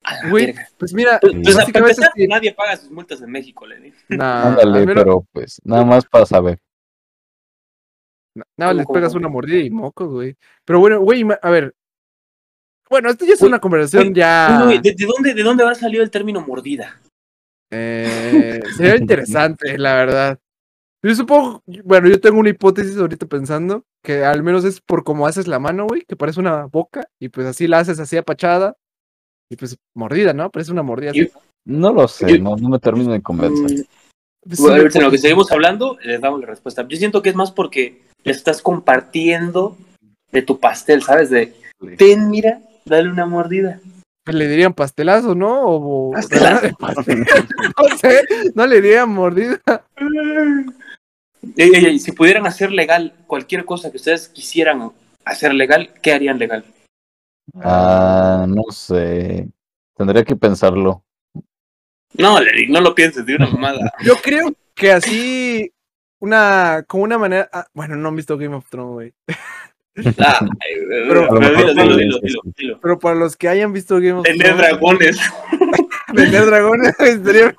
a 0.02 0.28
Güey. 0.28 0.54
Pues 0.76 0.92
mira, 0.92 1.18
Pues, 1.20 1.34
pues, 1.40 1.54
básicamente 1.54 1.92
empezar, 1.92 2.12
sí. 2.16 2.26
nadie 2.26 2.52
paga 2.52 2.76
sus 2.76 2.90
multas 2.90 3.22
en 3.22 3.30
México, 3.30 3.64
Lenny. 3.64 3.92
Nah, 4.08 4.48
Ándale, 4.48 4.78
al 4.80 4.86
menos- 4.86 5.04
pero 5.04 5.26
pues 5.32 5.60
nada 5.62 5.84
más 5.84 6.04
para 6.04 6.26
saber. 6.26 6.58
Nada, 8.56 8.72
¿Cómo, 8.72 8.78
les 8.80 8.86
pegas 8.86 9.14
una 9.14 9.28
mordida 9.28 9.58
y 9.62 9.70
mocos, 9.70 10.08
güey. 10.10 10.36
Pero 10.64 10.80
bueno, 10.80 11.00
güey, 11.00 11.24
a 11.42 11.50
ver. 11.50 11.74
Bueno, 12.90 13.08
esto 13.10 13.24
ya 13.24 13.34
es 13.34 13.40
Güey, 13.40 13.50
una 13.50 13.60
conversación 13.60 14.04
güey, 14.04 14.14
ya. 14.14 14.62
Güey, 14.64 14.80
¿de, 14.80 14.94
de 14.94 15.06
dónde, 15.06 15.34
¿De 15.34 15.42
dónde 15.44 15.62
habrá 15.62 15.74
salido 15.76 16.02
el 16.02 16.10
término 16.10 16.40
mordida? 16.40 17.00
eh, 17.70 18.60
sería 18.76 18.96
interesante, 19.00 19.78
la 19.78 19.94
verdad. 19.94 20.38
Yo 21.02 21.14
supongo, 21.14 21.62
bueno, 21.84 22.08
yo 22.08 22.20
tengo 22.20 22.40
una 22.40 22.48
hipótesis 22.48 22.96
ahorita 22.98 23.26
pensando 23.26 23.84
que 24.02 24.24
al 24.24 24.42
menos 24.42 24.64
es 24.64 24.80
por 24.80 25.04
cómo 25.04 25.26
haces 25.26 25.46
la 25.46 25.60
mano, 25.60 25.86
güey, 25.86 26.02
que 26.02 26.16
parece 26.16 26.40
una 26.40 26.64
boca 26.66 27.06
y 27.20 27.28
pues 27.28 27.46
así 27.46 27.68
la 27.68 27.78
haces 27.78 28.00
así 28.00 28.16
apachada 28.16 28.76
y 29.50 29.56
pues 29.56 29.76
mordida, 29.94 30.32
¿no? 30.32 30.50
Parece 30.50 30.72
una 30.72 30.82
mordida. 30.82 31.10
así. 31.10 31.30
No 31.64 31.92
lo 31.92 32.08
sé, 32.08 32.28
Yo- 32.28 32.42
no, 32.42 32.56
no 32.56 32.68
me 32.68 32.78
termino 32.78 33.12
de 33.12 33.22
convencer. 33.22 33.78
Mm, 33.78 33.84
Pues, 34.46 34.60
Bueno, 34.60 34.74
una 34.74 34.82
ahorita 34.82 34.98
en 34.98 35.04
lo 35.04 35.10
que 35.10 35.18
seguimos 35.18 35.52
hablando, 35.52 35.98
les 36.02 36.20
damos 36.20 36.40
la 36.40 36.46
respuesta. 36.46 36.86
Yo 36.88 36.96
siento 36.96 37.22
que 37.22 37.28
es 37.28 37.34
más 37.34 37.50
porque 37.52 38.02
le 38.24 38.32
estás 38.32 38.62
compartiendo 38.62 39.76
de 40.32 40.42
tu 40.42 40.58
pastel, 40.58 41.02
¿sabes? 41.02 41.28
De, 41.30 41.54
ten, 41.96 42.30
mira, 42.30 42.60
dale 42.86 43.10
una 43.10 43.26
mordida. 43.26 43.80
Le 44.26 44.48
dirían 44.48 44.74
pastelazo, 44.74 45.34
¿no? 45.34 45.62
O, 45.64 46.12
Pastelazo. 46.12 46.68
no 46.78 47.96
sé, 47.98 48.22
no 48.54 48.66
le 48.66 48.80
dirían 48.80 49.10
mordida. 49.10 49.60
Ey, 51.56 51.70
ey, 51.74 51.84
ey, 51.86 51.98
si 51.98 52.12
pudieran 52.12 52.46
hacer 52.46 52.72
legal 52.72 53.14
cualquier 53.26 53.64
cosa 53.64 53.90
que 53.90 53.96
ustedes 53.96 54.28
quisieran 54.28 54.90
hacer 55.24 55.54
legal, 55.54 55.90
¿qué 56.02 56.12
harían 56.12 56.38
legal? 56.38 56.64
Ah, 57.62 58.46
no 58.48 58.64
sé. 58.70 59.48
Tendría 59.96 60.24
que 60.24 60.36
pensarlo. 60.36 61.02
No, 62.14 62.40
Lenny, 62.40 62.66
no 62.68 62.80
lo 62.80 62.94
pienses, 62.94 63.24
de 63.26 63.36
una 63.36 63.46
mamada. 63.50 63.92
Yo 64.04 64.16
creo 64.16 64.52
que 64.74 64.92
así, 64.92 65.72
una, 66.20 66.84
como 66.86 67.04
una 67.04 67.18
manera, 67.18 67.48
ah, 67.52 67.66
bueno, 67.74 67.96
no 67.96 68.08
han 68.08 68.16
visto 68.16 68.38
Game 68.38 68.54
of 68.54 68.68
Thrones, 68.68 68.92
güey. 68.92 69.14
Ah, 70.18 70.38
ay, 70.40 70.74
Pero- 71.08 71.28
pero. 71.28 72.78
Pero 72.80 72.98
para 73.00 73.14
los 73.16 73.36
que 73.36 73.48
hayan 73.48 73.72
visto 73.72 73.96
Game 73.96 74.12
of 74.12 74.24
Tener 74.24 74.54
Thrones, 74.54 74.58
dragones. 74.58 75.20
vender 76.14 76.46
dragones 76.46 76.94
estaría 77.00 77.54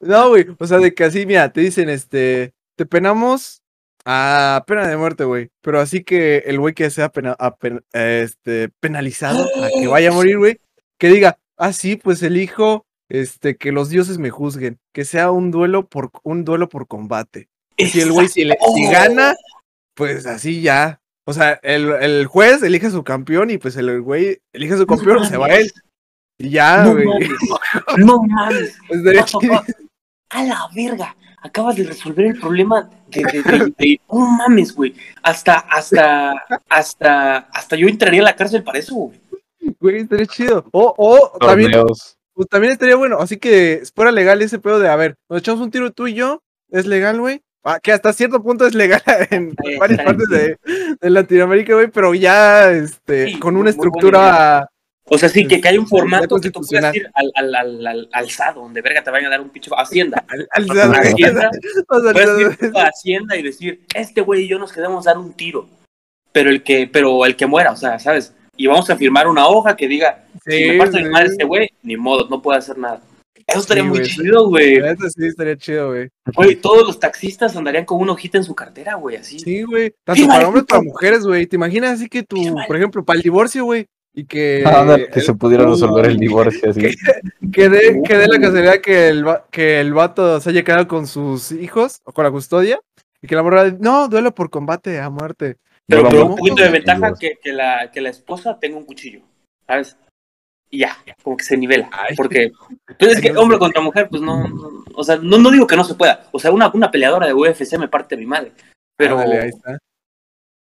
No, 0.00 0.28
güey, 0.30 0.46
o 0.58 0.66
sea, 0.66 0.78
de 0.78 0.94
que 0.94 1.04
así, 1.04 1.26
mira, 1.26 1.52
te 1.52 1.60
dicen, 1.60 1.88
este, 1.88 2.52
te 2.76 2.86
penamos 2.86 3.62
a 4.04 4.64
pena 4.66 4.86
de 4.86 4.96
muerte, 4.96 5.24
güey, 5.24 5.50
pero 5.62 5.80
así 5.80 6.04
que 6.04 6.38
el 6.46 6.58
güey 6.60 6.74
que 6.74 6.90
sea 6.90 7.10
pena- 7.10 7.36
a 7.38 7.56
pen- 7.56 7.84
este, 7.92 8.68
penalizado, 8.80 9.44
a 9.62 9.68
que 9.80 9.86
vaya 9.86 10.10
a 10.10 10.12
morir, 10.12 10.38
güey, 10.38 10.60
que 10.98 11.08
diga, 11.08 11.38
ah, 11.56 11.72
sí, 11.72 11.96
pues 11.96 12.22
elijo, 12.22 12.86
este, 13.08 13.56
que 13.56 13.72
los 13.72 13.88
dioses 13.88 14.18
me 14.18 14.30
juzguen, 14.30 14.78
que 14.92 15.04
sea 15.04 15.30
un 15.30 15.50
duelo 15.50 15.88
por, 15.88 16.10
un 16.22 16.44
duelo 16.44 16.68
por 16.68 16.86
combate. 16.86 17.48
Si 17.78 18.00
el 18.00 18.12
güey, 18.12 18.28
si, 18.28 18.44
le- 18.44 18.58
si 18.74 18.90
gana, 18.90 19.34
pues 19.94 20.26
así 20.26 20.60
ya. 20.62 21.00
O 21.26 21.32
sea, 21.32 21.58
el, 21.62 21.90
el 22.02 22.26
juez 22.26 22.62
elige 22.62 22.88
a 22.88 22.90
su 22.90 23.02
campeón 23.02 23.50
y 23.50 23.56
pues 23.58 23.76
el 23.76 24.02
güey 24.02 24.38
elige 24.52 24.74
a 24.74 24.78
su 24.78 24.86
campeón, 24.86 25.26
se 25.26 25.38
va 25.38 25.48
él. 25.48 25.72
Y 26.38 26.50
ya, 26.50 26.82
No 26.84 26.92
güey. 26.92 27.06
mames. 27.06 27.28
No 27.98 28.22
mames. 28.22 28.78
No. 29.42 29.62
A 30.30 30.42
la 30.42 30.68
verga. 30.74 31.16
acabas 31.42 31.76
de 31.76 31.84
resolver 31.84 32.26
el 32.26 32.40
problema 32.40 32.88
de, 33.08 33.22
de, 33.22 33.42
de- 33.42 33.72
de- 33.78 34.00
no 34.10 34.18
mames, 34.30 34.74
güey. 34.74 34.94
Hasta, 35.22 35.54
hasta, 35.58 36.32
hasta, 36.68 37.36
hasta 37.52 37.76
yo 37.76 37.86
entraría 37.86 38.20
a 38.22 38.24
la 38.24 38.36
cárcel 38.36 38.62
para 38.64 38.78
eso, 38.78 38.94
güey. 38.94 39.20
Güey, 39.80 40.00
estaría 40.00 40.26
chido. 40.26 40.64
O, 40.72 40.94
o 40.96 41.38
también, 41.38 41.70
pues, 42.34 42.48
también 42.48 42.72
estaría 42.72 42.96
bueno. 42.96 43.18
Así 43.18 43.36
que 43.36 43.82
fuera 43.94 44.10
legal 44.10 44.42
ese 44.42 44.58
pedo 44.58 44.78
de, 44.78 44.88
a 44.88 44.96
ver, 44.96 45.16
nos 45.28 45.38
echamos 45.40 45.60
un 45.60 45.70
tiro 45.70 45.92
tú 45.92 46.06
y 46.06 46.14
yo. 46.14 46.42
¿Es 46.70 46.86
legal, 46.86 47.20
güey? 47.20 47.40
Ah, 47.62 47.78
que 47.80 47.92
hasta 47.92 48.12
cierto 48.12 48.42
punto 48.42 48.66
es 48.66 48.74
legal 48.74 49.00
en 49.30 49.54
varias 49.78 50.02
partes 50.02 50.28
de, 50.28 50.58
de 51.00 51.10
Latinoamérica, 51.10 51.74
güey, 51.74 51.88
pero 51.88 52.12
ya 52.14 52.70
este, 52.72 53.26
Sí, 53.26 53.38
con 53.38 53.56
una 53.56 53.70
estructura. 53.70 54.68
O 55.06 55.18
sea, 55.18 55.28
sí, 55.28 55.46
que, 55.46 55.60
que 55.60 55.68
hay 55.68 55.76
un 55.76 55.86
formato 55.86 56.36
que 56.40 56.50
tú 56.50 56.62
puedas 56.68 56.94
ir 56.94 57.10
al, 57.12 57.30
al, 57.34 57.54
al, 57.54 57.86
al, 57.86 58.08
al 58.10 58.30
SAD, 58.30 58.54
donde 58.54 58.80
verga 58.80 59.02
te 59.04 59.10
vayan 59.10 59.26
a 59.26 59.30
dar 59.30 59.40
un 59.42 59.50
pinche 59.50 59.70
Hacienda. 59.76 60.24
al- 60.28 60.48
al- 60.50 60.94
Hacienda, 60.94 61.50
o 61.88 62.00
sea, 62.00 62.12
puedes 62.12 62.40
ir 62.62 62.72
a 62.74 62.86
Hacienda 62.88 63.36
y 63.36 63.42
decir, 63.42 63.84
este 63.94 64.22
güey 64.22 64.44
y 64.44 64.48
yo 64.48 64.58
nos 64.58 64.72
quedamos 64.72 65.04
dar 65.04 65.18
un 65.18 65.34
tiro. 65.34 65.68
Pero 66.32 66.48
el 66.50 66.62
que, 66.62 66.88
pero 66.90 67.24
el 67.26 67.36
que 67.36 67.46
muera, 67.46 67.72
o 67.72 67.76
sea, 67.76 67.98
¿sabes? 67.98 68.34
Y 68.56 68.66
vamos 68.66 68.88
a 68.88 68.96
firmar 68.96 69.28
una 69.28 69.46
hoja 69.46 69.76
que 69.76 69.86
diga, 69.88 70.24
si 70.46 70.64
me 70.70 70.78
pasa 70.78 70.98
sí. 70.98 71.04
este 71.26 71.44
güey, 71.44 71.68
ni 71.82 71.96
modo, 71.96 72.26
no 72.28 72.40
puede 72.40 72.58
hacer 72.58 72.78
nada. 72.78 73.00
Eso 73.46 73.58
estaría 73.58 73.82
Sí, 73.82 73.88
muy 73.90 74.02
chido, 74.02 74.48
güey. 74.48 74.80
Neta 74.80 75.10
sí 75.10 75.26
estaría 75.26 75.56
chido, 75.58 75.88
güey. 75.90 76.08
Güey, 76.34 76.56
todos 76.56 76.86
los 76.86 76.98
taxistas 76.98 77.54
andarían 77.54 77.84
con 77.84 78.00
una 78.00 78.12
hojita 78.12 78.38
en 78.38 78.44
su 78.44 78.54
cartera, 78.54 78.94
güey, 78.94 79.16
así. 79.16 79.38
Sí, 79.38 79.62
güey. 79.64 79.92
Tanto 80.02 80.26
para 80.28 80.48
hombres 80.48 80.64
como 80.64 80.78
para 80.80 80.82
mujeres, 80.82 81.24
güey. 81.24 81.46
¿Te 81.46 81.56
imaginas 81.56 81.92
así 81.92 82.08
que 82.08 82.22
tú, 82.22 82.36
Fírmale. 82.36 82.66
por 82.66 82.76
ejemplo, 82.76 83.04
para 83.04 83.18
el 83.18 83.22
divorcio, 83.22 83.64
güey? 83.66 83.86
Y 84.16 84.26
que, 84.26 84.62
Ándale, 84.64 85.08
que 85.08 85.18
el- 85.18 85.24
se 85.26 85.34
pudiera 85.34 85.64
resolver 85.66 86.06
el 86.06 86.16
divorcio 86.18 86.70
así. 86.70 86.80
que 87.52 87.68
dé 87.68 88.00
que 88.06 88.16
dé 88.16 88.28
la 88.28 88.38
casualidad 88.38 88.80
que 88.80 89.08
el, 89.08 89.26
que 89.50 89.80
el 89.80 89.92
vato 89.92 90.40
se 90.40 90.50
haya 90.50 90.62
quedado 90.62 90.86
con 90.86 91.06
sus 91.08 91.50
hijos 91.50 92.00
o 92.04 92.12
con 92.12 92.24
la 92.24 92.30
custodia 92.30 92.78
y 93.20 93.26
que 93.26 93.34
la 93.34 93.42
morra, 93.42 93.72
no, 93.80 94.08
duelo 94.08 94.32
por 94.34 94.50
combate 94.50 95.00
a 95.00 95.10
muerte. 95.10 95.56
Pero, 95.86 96.26
un 96.26 96.36
poquito 96.36 96.62
de 96.62 96.70
ventaja 96.70 97.12
que, 97.18 97.38
que, 97.42 97.52
la, 97.52 97.90
que 97.92 98.00
la 98.00 98.10
esposa 98.10 98.58
tenga 98.58 98.76
un 98.78 98.84
cuchillo, 98.84 99.20
¿sabes? 99.66 99.96
Y 100.70 100.78
ya, 100.78 100.96
como 101.22 101.36
que 101.36 101.44
se 101.44 101.56
nivela. 101.56 101.90
Ay. 101.92 102.14
Porque 102.16 102.52
pues 102.98 103.12
es 103.16 103.20
que 103.20 103.36
hombre 103.36 103.58
contra 103.58 103.82
mujer, 103.82 104.08
pues 104.08 104.22
no, 104.22 104.46
no- 104.48 104.84
o 104.94 105.02
sea, 105.04 105.16
no, 105.16 105.38
no 105.38 105.50
digo 105.50 105.66
que 105.66 105.76
no 105.76 105.84
se 105.84 105.94
pueda. 105.94 106.26
O 106.30 106.38
sea, 106.38 106.52
una, 106.52 106.70
una 106.72 106.90
peleadora 106.90 107.26
de 107.26 107.34
UFC 107.34 107.76
me 107.78 107.88
parte 107.88 108.16
mi 108.16 108.26
madre. 108.26 108.52
Pero 108.96 109.18
Ándale, 109.18 109.40
ahí 109.42 109.48
está. 109.48 109.78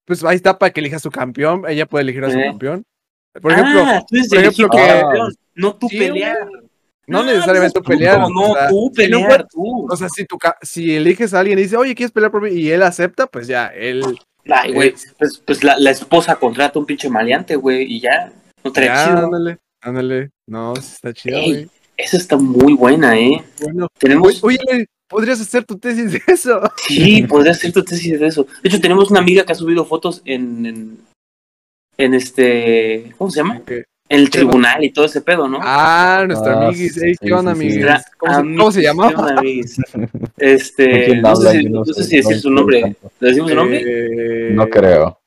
Pues 0.05 0.23
ahí 0.23 0.35
está 0.37 0.57
para 0.57 0.71
que 0.71 0.79
elija 0.79 0.97
su 0.99 1.11
campeón. 1.11 1.63
Ella 1.67 1.85
puede 1.85 2.03
elegir 2.03 2.23
a 2.25 2.31
su 2.31 2.39
Eh. 2.39 2.45
campeón. 2.47 2.83
Por 3.41 3.51
ejemplo, 3.51 3.83
ah, 3.85 4.03
tú 4.07 4.15
eres 4.15 4.29
por 4.29 4.37
ejemplo, 4.39 4.65
elegir 4.67 4.69
que- 4.69 5.01
campeón, 5.01 5.35
no 5.55 5.75
tú 5.75 5.87
Sí, 5.89 5.97
pelear. 5.97 6.37
no 7.07 7.19
Ah, 7.19 7.23
necesariamente 7.25 7.79
no, 7.79 7.83
pelear. 7.85 8.19
No, 8.19 8.27
o 8.27 8.53
sea, 8.55 8.67
tú 8.69 8.85
no 8.85 8.91
pelear, 8.93 9.47
tú. 9.49 9.87
O 9.91 9.95
sea, 9.97 10.07
si, 10.09 10.25
tu 10.25 10.37
ca- 10.37 10.57
si 10.61 10.95
eliges 10.95 11.33
a 11.33 11.39
alguien 11.39 11.59
y 11.59 11.63
dice, 11.63 11.77
oye, 11.77 11.95
¿quieres 11.95 12.11
pelear 12.11 12.31
por 12.31 12.41
mí? 12.41 12.51
Y 12.51 12.69
él 12.71 12.83
acepta, 12.83 13.27
pues 13.27 13.47
ya, 13.47 13.67
él. 13.67 14.03
Ay, 14.45 14.73
güey, 14.73 14.93
pues, 15.17 15.41
pues 15.45 15.63
la, 15.63 15.77
la 15.79 15.91
esposa 15.91 16.35
contrata 16.35 16.77
un 16.77 16.85
pinche 16.85 17.09
maleante, 17.09 17.55
güey, 17.55 17.83
y 17.91 17.99
ya. 18.01 18.31
No 18.63 18.69
estaría 18.69 18.93
Ya, 18.93 19.05
chido. 19.05 19.25
ándale, 19.25 19.57
ándale. 19.81 20.29
No, 20.47 20.73
está 20.75 21.13
chido, 21.13 21.41
güey. 21.41 21.69
Esa 21.97 22.17
está 22.17 22.37
muy 22.37 22.73
buena, 22.73 23.17
¿eh? 23.17 23.43
Bueno, 23.61 23.87
Tenemos. 23.99 24.43
oye, 24.43 24.59
oye, 24.69 24.85
podrías 25.07 25.39
hacer 25.39 25.63
tu 25.63 25.77
tesis 25.77 26.11
de 26.13 26.21
eso. 26.27 26.59
Sí, 26.87 27.23
podría 27.29 27.53
ser 27.53 27.71
tu 27.71 27.83
tesis 27.83 28.19
de 28.19 28.27
eso. 28.27 28.43
De 28.61 28.69
hecho, 28.69 28.81
tenemos 28.81 29.09
una 29.11 29.19
amiga 29.19 29.45
que 29.45 29.51
ha 29.51 29.55
subido 29.55 29.85
fotos 29.85 30.21
en, 30.25 30.65
en, 30.65 30.97
en 31.97 32.13
este, 32.13 33.13
¿cómo 33.17 33.29
se 33.31 33.37
llama? 33.39 33.61
En 33.67 34.19
el 34.19 34.29
tribunal 34.29 34.83
y 34.83 34.91
todo 34.91 35.05
ese 35.05 35.21
pedo, 35.21 35.47
¿no? 35.47 35.59
Ah, 35.61 36.23
nuestra 36.27 36.53
Ah, 36.53 36.67
amiguis. 36.67 36.93
sí, 36.93 36.99
Ey, 37.05 37.13
sí, 37.15 37.19
¿Qué 37.27 37.33
onda, 37.33 37.55
sí, 37.55 37.61
sí. 37.61 37.65
amiguis? 37.81 38.05
¿Cómo, 38.17 38.33
se, 38.33 38.41
cómo 38.57 38.71
se 38.71 38.81
llamaba? 38.81 39.29
amiguis. 39.37 39.77
¿Con 39.91 40.09
Este, 40.37 41.15
no 41.17 41.35
sé, 41.35 41.51
si, 41.51 41.63
no 41.65 41.79
no 41.79 41.85
sé 41.85 42.01
decir 42.01 42.23
no 42.25 42.31
su 42.41 42.49
nombre. 42.51 42.95
¿Le 43.19 43.27
decimos 43.27 43.49
su 43.49 43.55
nombre? 43.55 43.81
Eh, 43.85 44.51
No 44.53 44.67
creo. 44.67 45.19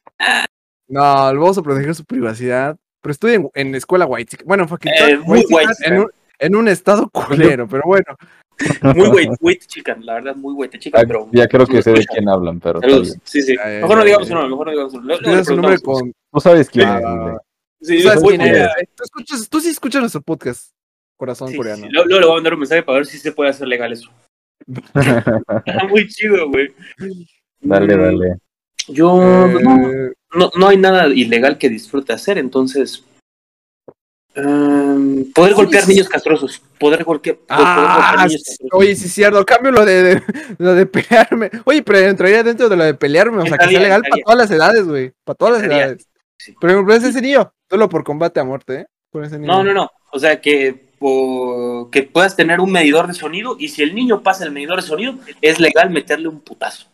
No, 0.88 1.33
le 1.33 1.38
vamos 1.38 1.59
a 1.59 1.62
proteger 1.62 1.94
su 1.94 2.05
privacidad. 2.05 2.76
Pero 3.00 3.12
estoy 3.12 3.35
en, 3.35 3.50
en 3.55 3.74
escuela 3.74 4.07
white. 4.07 4.38
Bueno, 4.44 4.66
facultad 4.68 5.09
Eh, 5.11 5.18
muy 5.18 5.38
white 5.40 5.55
white 5.55 5.72
en, 5.85 5.98
un, 6.00 6.11
en 6.38 6.57
un 6.57 6.68
estado 6.68 7.09
culero, 7.12 7.66
pero 7.68 7.83
bueno. 7.87 8.05
Muy 8.94 9.09
güey, 9.11 9.29
güey 9.38 9.59
chican, 9.59 10.05
la 10.07 10.14
verdad, 10.14 10.35
muy 10.35 10.55
güey 10.55 10.70
chican, 10.70 11.02
Ah, 11.02 11.05
pero. 11.07 11.29
Ya 11.31 11.46
creo 11.46 11.66
que 11.66 11.74
no 11.74 11.83
sé 11.83 11.92
de 11.92 12.05
quién 12.07 12.26
hablan, 12.29 12.59
pero. 12.59 12.81
Sí, 13.24 13.42
sí. 13.42 13.55
Mejor 13.83 13.98
no 13.98 14.05
digamos 14.05 14.26
su 14.29 14.35
mejor 14.35 14.66
no 14.66 14.72
digamos 14.72 14.92
su 14.92 14.98
nombre. 14.98 15.16
Le 15.18 15.22
Tienes 15.24 15.48
un 15.48 15.57
nombre. 15.57 15.79
Tú 16.37 16.40
sabes 16.42 16.68
quién 16.68 16.87
Ah, 16.87 17.38
es. 17.81 17.88
Sí, 17.88 17.96
¿Tú 17.96 18.03
sabes 18.09 18.22
güey, 18.22 18.37
quién 18.37 18.51
güey, 18.51 18.62
es? 18.62 18.68
¿Tú, 18.94 19.05
escuchas, 19.05 19.49
tú 19.49 19.59
sí 19.61 19.68
escuchas 19.70 20.01
nuestro 20.03 20.20
podcast, 20.20 20.70
Corazón 21.16 21.49
sí, 21.49 21.57
Coreano. 21.57 21.85
sí. 21.87 21.88
Luego, 21.90 22.09
luego 22.09 22.20
le 22.20 22.27
voy 22.27 22.33
a 22.33 22.37
mandar 22.37 22.53
un 22.55 22.61
mensaje 22.61 22.83
para 22.83 22.96
ver 22.99 23.07
si 23.07 23.16
se 23.18 23.33
puede 23.33 23.49
hacer 23.49 23.66
legal 23.66 23.90
eso. 23.90 24.11
Está 24.66 25.85
muy 25.88 26.07
chido, 26.09 26.51
güey. 26.51 26.68
Dale, 27.61 27.96
Mm, 27.96 28.01
dale. 28.03 28.37
Yo 28.88 29.16
no, 29.18 29.90
Eh, 29.90 30.12
no, 30.35 30.51
no 30.55 30.68
hay 30.68 30.77
nada 30.77 31.07
ilegal 31.09 31.57
que 31.57 31.70
disfrute 31.70 32.12
hacer, 32.12 32.37
entonces. 32.37 33.03
em, 34.35 35.33
poder 35.33 35.55
golpear 35.55 35.85
sí. 35.85 35.92
niños 35.92 36.11
castrosos. 36.11 36.61
Poder, 36.79 37.01
Ah, 37.01 37.05
golpear 37.07 37.37
niños 38.29 38.42
castrosos. 38.44 38.68
oye, 38.72 38.94
sí 38.94 39.07
es 39.07 39.12
cierto, 39.14 39.42
cambio 39.46 39.70
lo 39.72 39.85
de, 39.87 40.03
de- 40.03 40.22
lo 40.59 40.75
de 40.75 40.85
pelearme. 40.85 41.51
Oye, 41.64 41.83
pero 41.83 41.99
entraría 42.01 42.42
dentro 42.42 42.68
de 42.68 42.77
lo 42.77 42.85
de 42.85 42.92
pelearme, 42.94 43.42
o 43.42 43.46
sea, 43.46 43.57
que 43.57 43.68
sea 43.68 43.81
legal 43.81 44.03
para 44.03 44.22
todas 44.22 44.38
las 44.38 44.51
edades, 44.51 44.87
güey. 44.87 45.12
Para 45.25 45.37
todas 45.37 45.55
las 45.55 45.62
Estaría, 45.62 45.85
edades. 45.87 46.07
Sí. 46.38 46.53
Por 46.61 46.70
ejemplo, 46.70 46.94
ese 46.94 47.20
niño, 47.20 47.53
solo 47.68 47.88
por 47.88 48.05
combate 48.05 48.40
a 48.40 48.44
muerte, 48.44 48.81
¿eh? 48.81 48.87
Por 49.11 49.25
ese 49.25 49.38
niño. 49.38 49.53
No, 49.53 49.64
no, 49.64 49.72
no. 49.75 49.90
O 50.12 50.18
sea, 50.18 50.40
que, 50.40 50.90
que 51.92 52.03
puedas 52.05 52.37
tener 52.37 52.61
un 52.61 52.72
medidor 52.72 53.07
de 53.07 53.14
sonido 53.14 53.57
y 53.59 53.68
si 53.68 53.83
el 53.83 53.94
niño 53.94 54.22
pasa 54.22 54.44
el 54.44 54.53
medidor 54.53 54.77
de 54.81 54.87
sonido, 54.87 55.14
es 55.40 55.61
legal 55.61 55.90
meterle 55.90 56.29
un 56.29 56.40
putazo. 56.40 56.87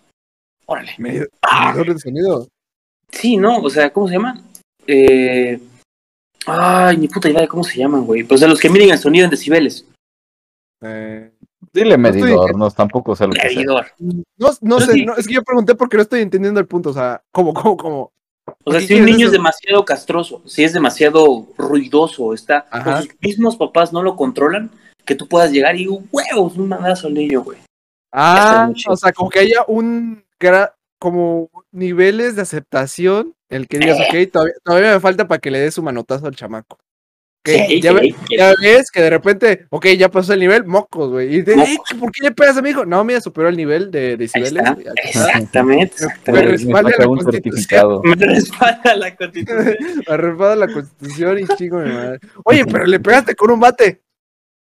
Órale. 0.66 0.94
Medidor 0.98 1.28
Ah, 1.42 1.72
medidor 1.72 1.94
de 1.94 2.00
sonido. 2.00 2.48
sí, 3.10 3.36
¿no? 3.36 3.58
O 3.58 3.70
sea, 3.70 3.92
¿cómo 3.92 4.08
se 4.08 4.14
llaman? 4.14 4.42
Eh... 4.86 5.60
Ay, 6.46 6.96
ni 6.96 7.06
puta 7.06 7.28
idea 7.30 7.42
de 7.42 7.48
cómo 7.48 7.62
se 7.62 7.78
llaman, 7.78 8.04
güey. 8.04 8.24
Pues 8.24 8.42
a 8.42 8.48
los 8.48 8.58
que 8.58 8.68
miden 8.68 8.90
el 8.90 8.98
sonido 8.98 9.24
en 9.26 9.30
decibeles. 9.30 9.86
Eh, 10.80 11.30
Dile 11.72 11.96
No 11.96 12.08
estoy- 12.08 12.22
medidor, 12.22 12.56
no, 12.56 12.68
tampoco 12.72 13.14
sé 13.14 13.26
lo 13.28 13.32
que 13.32 13.40
sea. 13.40 13.48
Medidor. 13.50 13.86
no, 13.98 14.48
no 14.60 14.78
Yo 14.80 14.86
sé, 14.86 14.92
sí. 14.92 15.04
no, 15.06 15.14
es 15.16 15.26
que 15.28 15.34
yo 15.34 15.44
pregunté 15.44 15.76
porque 15.76 15.96
no 15.96 16.02
estoy 16.02 16.20
entendiendo 16.22 16.58
el 16.58 16.66
punto, 16.66 16.90
o 16.90 16.92
sea, 16.92 17.22
¿cómo, 17.30 17.54
cómo, 17.54 17.76
cómo? 17.76 18.12
O 18.64 18.70
sea, 18.70 18.80
¿Qué 18.80 18.86
si 18.86 18.94
un 18.94 19.06
niño 19.06 19.26
es 19.26 19.32
demasiado 19.32 19.84
castroso, 19.84 20.42
si 20.46 20.62
es 20.64 20.72
demasiado 20.72 21.48
ruidoso, 21.58 22.32
está 22.34 22.66
Ajá. 22.70 23.02
sus 23.02 23.10
mismos 23.20 23.56
papás 23.56 23.92
no 23.92 24.02
lo 24.02 24.14
controlan, 24.16 24.70
que 25.04 25.14
tú 25.14 25.26
puedas 25.28 25.50
llegar 25.50 25.76
y 25.76 25.88
huevos, 25.88 26.56
un 26.56 26.68
mandazo 26.68 27.08
al 27.08 27.14
niño, 27.14 27.42
güey. 27.42 27.58
Ah, 28.12 28.70
o 28.88 28.96
sea, 28.96 29.12
como 29.12 29.30
que 29.30 29.40
haya 29.40 29.64
un, 29.66 30.24
gra- 30.38 30.74
como 30.98 31.50
niveles 31.72 32.36
de 32.36 32.42
aceptación, 32.42 33.34
el 33.48 33.66
que 33.66 33.78
digas, 33.78 33.98
ok, 33.98 34.30
todavía, 34.30 34.54
todavía 34.62 34.92
me 34.94 35.00
falta 35.00 35.26
para 35.26 35.40
que 35.40 35.50
le 35.50 35.58
des 35.58 35.74
su 35.74 35.82
manotazo 35.82 36.26
al 36.26 36.36
chamaco. 36.36 36.78
Sí, 37.44 37.80
ya, 37.80 37.92
ves 38.60 38.90
que 38.92 39.00
de 39.02 39.10
repente, 39.10 39.66
ok, 39.70 39.86
ya 39.98 40.08
pasó 40.08 40.32
el 40.32 40.38
nivel, 40.40 40.64
mocos, 40.64 41.10
güey. 41.10 41.38
Y 41.38 41.42
Mocos. 41.42 41.68
"Ey, 41.68 41.76
¿por 41.98 42.12
qué 42.12 42.22
le 42.22 42.30
pegas 42.30 42.56
a 42.56 42.62
mi 42.62 42.70
hijo? 42.70 42.84
No, 42.86 43.02
mira, 43.02 43.20
superó 43.20 43.48
el 43.48 43.56
nivel 43.56 43.90
de 43.90 44.16
decibeles. 44.16 44.62
Exactamente, 45.04 46.06
Me 46.26 46.32
Me, 46.32 46.40
me 46.40 46.42
respalda 46.48 46.90
la 46.96 47.04
Constitución. 47.06 48.00
Me 48.04 48.14
respalda 48.26 48.96
la 48.96 49.16
constitución. 49.16 49.76
Arrepada 50.06 50.56
la 50.56 50.68
constitución 50.68 51.38
y 51.40 51.56
chingo 51.56 51.78
mi 51.80 51.90
madre. 51.90 52.20
Oye, 52.44 52.64
pero 52.64 52.86
le 52.86 53.00
pegaste 53.00 53.34
con 53.34 53.50
un 53.50 53.58
bate. 53.60 54.02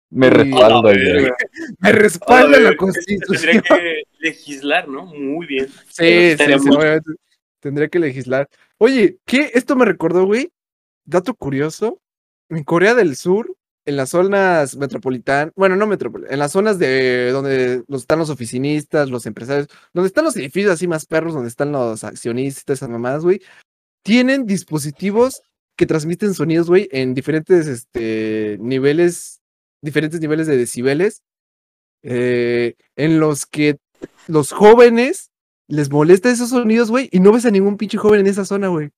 Me 0.09 0.29
ya. 0.29 0.81
verga. 0.81 1.35
Me 1.79 1.91
respalda 1.91 2.49
la 2.49 2.53
Tendría 2.57 2.77
constitución. 2.77 3.61
que 3.61 4.03
legislar, 4.19 4.87
¿no? 4.87 5.05
Muy 5.05 5.45
bien. 5.45 5.67
Sí, 5.89 6.35
sí, 6.37 6.43
sí. 6.59 6.69
Tendría 7.59 7.87
que 7.87 7.99
legislar. 7.99 8.47
Oye, 8.77 9.17
¿qué? 9.25 9.51
Esto 9.53 9.75
me 9.75 9.85
recordó, 9.85 10.25
güey. 10.25 10.51
Dato 11.05 11.33
curioso. 11.33 11.99
En 12.49 12.63
Corea 12.63 12.93
del 12.93 13.15
Sur, 13.15 13.55
en 13.85 13.97
las 13.97 14.09
zonas 14.09 14.77
metropolitanas, 14.77 15.53
bueno, 15.55 15.75
no 15.75 15.87
metropolitanas, 15.87 16.33
en 16.33 16.39
las 16.39 16.51
zonas 16.51 16.79
de 16.79 17.31
donde 17.31 17.83
están 17.89 18.19
los 18.19 18.29
oficinistas, 18.29 19.09
los 19.09 19.25
empresarios, 19.25 19.67
donde 19.93 20.07
están 20.07 20.25
los 20.25 20.35
edificios 20.37 20.73
así 20.73 20.87
más 20.87 21.05
perros, 21.05 21.33
donde 21.33 21.49
están 21.49 21.71
los 21.71 22.03
accionistas, 22.03 22.77
esas 22.77 22.89
mamadas, 22.89 23.23
güey, 23.23 23.41
tienen 24.03 24.45
dispositivos 24.45 25.41
que 25.75 25.85
transmiten 25.85 26.33
sonidos, 26.33 26.67
güey, 26.67 26.87
en 26.91 27.13
diferentes 27.13 27.67
este, 27.67 28.57
niveles, 28.61 29.41
diferentes 29.81 30.21
niveles 30.21 30.47
de 30.47 30.57
decibeles, 30.57 31.23
eh, 32.03 32.75
en 32.95 33.19
los 33.19 33.45
que 33.45 33.77
los 34.27 34.51
jóvenes 34.51 35.31
les 35.67 35.89
molesta 35.89 36.29
esos 36.29 36.49
sonidos, 36.49 36.89
güey, 36.89 37.09
y 37.11 37.19
no 37.19 37.31
ves 37.31 37.45
a 37.45 37.51
ningún 37.51 37.77
pinche 37.77 37.97
joven 37.97 38.21
en 38.21 38.27
esa 38.27 38.45
zona, 38.45 38.67
güey. 38.67 38.91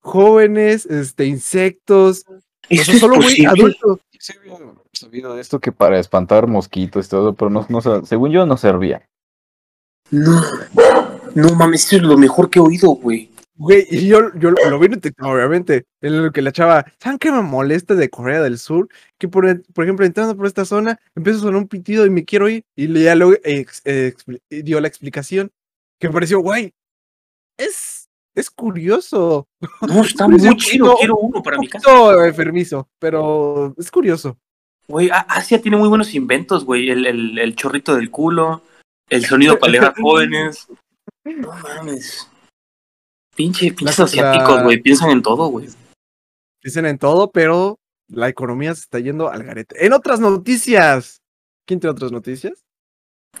Jóvenes, 0.00 0.86
este, 0.86 1.26
insectos, 1.26 2.24
Eso 2.68 2.92
es 2.92 3.00
solo, 3.00 3.16
güey, 3.16 3.28
posible. 3.28 3.48
adultos. 3.48 4.00
Sí 4.18 4.32
había 4.38 4.56
sabido 4.92 5.34
de 5.34 5.40
esto 5.40 5.60
que 5.60 5.72
para 5.72 5.98
espantar 5.98 6.46
mosquitos 6.46 7.06
y 7.06 7.08
todo, 7.10 7.34
pero 7.34 7.50
no, 7.50 7.66
no, 7.68 8.04
según 8.06 8.30
yo 8.30 8.46
no 8.46 8.56
servía. 8.56 9.06
No, 10.10 10.40
no 11.34 11.54
mames, 11.54 11.84
eso 11.86 11.96
es 11.96 12.02
lo 12.02 12.16
mejor 12.16 12.48
que 12.50 12.58
he 12.58 12.62
oído, 12.62 12.90
güey. 12.90 13.30
Güey, 13.56 13.86
y 13.88 14.08
yo, 14.08 14.34
yo 14.34 14.50
lo 14.50 14.68
lo 14.68 14.78
vi 14.80 14.86
en 14.86 15.00
TikTok, 15.00 15.26
obviamente. 15.28 15.84
En 16.00 16.24
lo 16.24 16.32
que 16.32 16.42
la 16.42 16.50
chava, 16.50 16.84
¿saben 16.98 17.18
qué 17.18 17.30
me 17.30 17.40
molesta 17.42 17.94
de 17.94 18.10
Corea 18.10 18.42
del 18.42 18.58
Sur? 18.58 18.88
Que 19.18 19.28
por, 19.28 19.62
por 19.72 19.84
ejemplo, 19.84 20.04
entrando 20.04 20.36
por 20.36 20.46
esta 20.46 20.64
zona, 20.64 20.98
empiezo 21.14 21.38
a 21.38 21.42
sonar 21.42 21.60
un 21.60 21.68
pitido 21.68 22.04
y 22.04 22.10
me 22.10 22.24
quiero 22.24 22.48
ir. 22.48 22.64
Y 22.76 22.88
le- 22.88 23.02
ya 23.04 23.14
luego 23.14 23.34
eh, 23.44 24.14
dio 24.50 24.80
la 24.80 24.88
explicación. 24.88 25.50
Que 26.00 26.08
me 26.08 26.14
pareció, 26.14 26.40
güey, 26.40 26.72
es, 27.56 28.03
es 28.34 28.50
curioso. 28.50 29.46
No, 29.82 30.02
está 30.04 30.28
muy 30.28 30.56
chido. 30.56 30.96
Quiero 30.96 31.16
uno 31.16 31.42
para 31.42 31.58
mi 31.58 31.68
casa. 31.68 31.84
poquito 31.88 32.24
enfermizo, 32.24 32.88
pero 32.98 33.74
es 33.78 33.90
curioso. 33.90 34.36
Güey, 34.88 35.08
A- 35.10 35.20
Asia 35.28 35.60
tiene 35.62 35.76
muy 35.76 35.88
buenos 35.88 36.14
inventos, 36.14 36.64
güey. 36.64 36.90
El, 36.90 37.06
el, 37.06 37.38
el 37.38 37.56
chorrito 37.56 37.94
del 37.96 38.10
culo, 38.10 38.62
el 39.08 39.24
sonido 39.26 39.58
para 39.58 39.70
alejar 39.70 39.94
jóvenes. 40.00 40.66
No 41.24 41.52
mames. 41.52 42.28
Pinche, 43.34 43.72
pinches 43.72 43.98
La- 43.98 44.04
asiáticos, 44.04 44.56
la- 44.56 44.62
güey. 44.64 44.80
Piensan 44.82 45.10
en 45.10 45.22
todo, 45.22 45.46
güey. 45.48 45.68
Dicen 46.62 46.86
en 46.86 46.98
todo, 46.98 47.30
pero 47.30 47.78
la 48.08 48.28
economía 48.28 48.74
se 48.74 48.82
está 48.82 48.98
yendo 48.98 49.28
al 49.30 49.42
garete. 49.42 49.84
En 49.86 49.92
otras 49.92 50.20
noticias. 50.20 51.20
¿Quién 51.66 51.80
tiene 51.80 51.92
otras 51.92 52.12
noticias? 52.12 52.64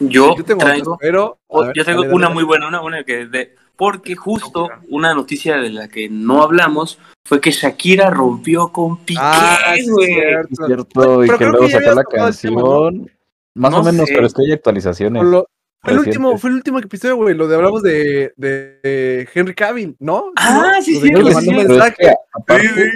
Yo, 0.00 0.34
Yo 0.36 0.44
tengo 0.44 0.60
traigo, 0.60 0.94
otras, 0.94 0.98
pero. 1.00 1.38
a 1.50 1.66
ver, 1.66 1.76
yo 1.76 1.84
dale, 1.84 1.96
dale, 1.98 2.14
una 2.14 2.24
dale. 2.26 2.34
muy 2.34 2.44
buena, 2.44 2.68
una, 2.68 2.80
una 2.82 3.04
que 3.04 3.26
de, 3.26 3.54
porque 3.76 4.14
justo 4.16 4.68
una 4.88 5.14
noticia 5.14 5.56
de 5.56 5.70
la 5.70 5.88
que 5.88 6.08
no 6.08 6.42
hablamos 6.42 6.98
fue 7.26 7.40
que 7.40 7.50
Shakira 7.50 8.10
rompió 8.10 8.68
con 8.68 8.98
Piqué, 8.98 9.20
Ah, 9.22 9.74
sí, 9.76 9.90
güey. 9.90 10.06
cierto. 10.14 10.48
Es 10.50 10.66
cierto, 10.66 11.24
y 11.24 11.26
Pero 11.26 11.38
que 11.38 11.44
luego 11.46 11.66
que 11.66 11.72
ya 11.72 11.78
sacó 11.80 11.94
la 11.94 12.04
tema, 12.04 12.18
¿no? 12.18 12.24
canción. 12.24 13.10
Más 13.56 13.70
No 13.72 13.80
o 13.80 13.84
menos, 13.84 14.08
sé. 14.08 14.14
pero 14.14 14.26
es 14.26 14.34
que 14.34 14.42
hay 14.42 14.52
actualizaciones. 14.52 15.22
Lo- 15.24 15.46
fue 15.82 15.92
el 15.92 15.98
último, 15.98 16.38
fue 16.38 16.50
el 16.50 16.56
último 16.56 16.78
episodio, 16.78 17.16
güey. 17.16 17.34
Lo 17.34 17.46
de 17.46 17.56
hablamos 17.56 17.82
de, 17.82 18.32
de, 18.36 18.78
de 18.82 19.28
Henry 19.34 19.54
Cavill, 19.54 19.96
¿no? 19.98 20.32
Ah, 20.36 20.76
sí, 20.82 20.94
sí, 20.94 21.00
sí, 21.00 21.06
sí. 21.08 21.12
Pero 21.12 21.28
es 21.28 21.46
mensaje. 21.46 21.94
que, 21.98 22.12
aparte, 22.32 22.68
Sí, 22.68 22.90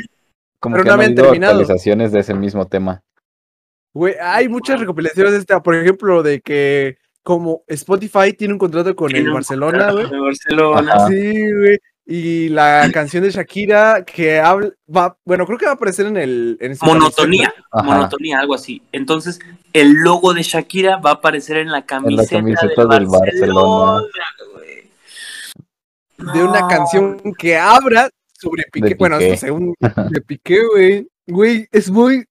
como 0.59 0.75
Pero 0.75 0.85
que 0.85 0.89
no 0.89 0.95
han 0.95 1.01
habían 1.01 1.15
terminado. 1.15 1.53
actualizaciones 1.53 2.13
de 2.13 2.21
ese 2.21 2.35
mismo 2.35 2.67
tema. 2.67 3.03
Güey, 3.95 4.15
hay 4.21 4.49
muchas 4.49 4.81
recopilaciones 4.81 5.33
de 5.33 5.39
esta, 5.39 5.63
por 5.63 5.75
ejemplo, 5.75 6.23
de 6.23 6.41
que 6.41 6.97
como 7.29 7.63
Spotify 7.67 8.33
tiene 8.33 8.55
un 8.55 8.59
contrato 8.59 8.97
con 8.97 9.15
el 9.15 9.31
Barcelona, 9.31 9.93
güey. 9.93 10.09
De 10.09 10.19
Barcelona. 10.19 10.95
Ajá. 10.95 11.09
Sí, 11.09 11.53
güey. 11.53 11.79
Y 12.07 12.49
la 12.49 12.89
canción 12.91 13.23
de 13.23 13.31
Shakira 13.31 14.03
que 14.07 14.41
habla, 14.41 14.71
va, 14.89 15.15
bueno, 15.27 15.45
creo 15.45 15.59
que 15.59 15.67
va 15.67 15.73
a 15.73 15.75
aparecer 15.75 16.07
en 16.07 16.17
el 16.17 16.57
en 16.59 16.75
Monotonía, 16.81 17.53
Ajá. 17.71 17.85
monotonía, 17.85 18.39
algo 18.39 18.55
así. 18.55 18.81
Entonces, 18.93 19.41
el 19.75 19.93
logo 19.93 20.33
de 20.33 20.43
Shakira 20.43 20.97
va 20.97 21.11
a 21.11 21.15
aparecer 21.15 21.59
en 21.59 21.71
la 21.71 21.85
camiseta, 21.85 22.39
camiseta 22.39 22.87
del, 22.87 23.01
del 23.01 23.07
Barcelona. 23.09 24.07
de 26.17 26.43
una 26.43 26.67
canción 26.67 27.21
que 27.39 27.59
habla 27.59 28.09
sobre 28.41 28.65
Piqué. 28.73 28.95
Bueno, 28.95 29.19
esto 29.19 29.37
según 29.37 29.75
de 30.11 30.21
Piqué, 30.23 30.63
güey. 30.65 31.09
Güey, 31.27 31.69
es 31.73 31.91
muy, 31.91 32.25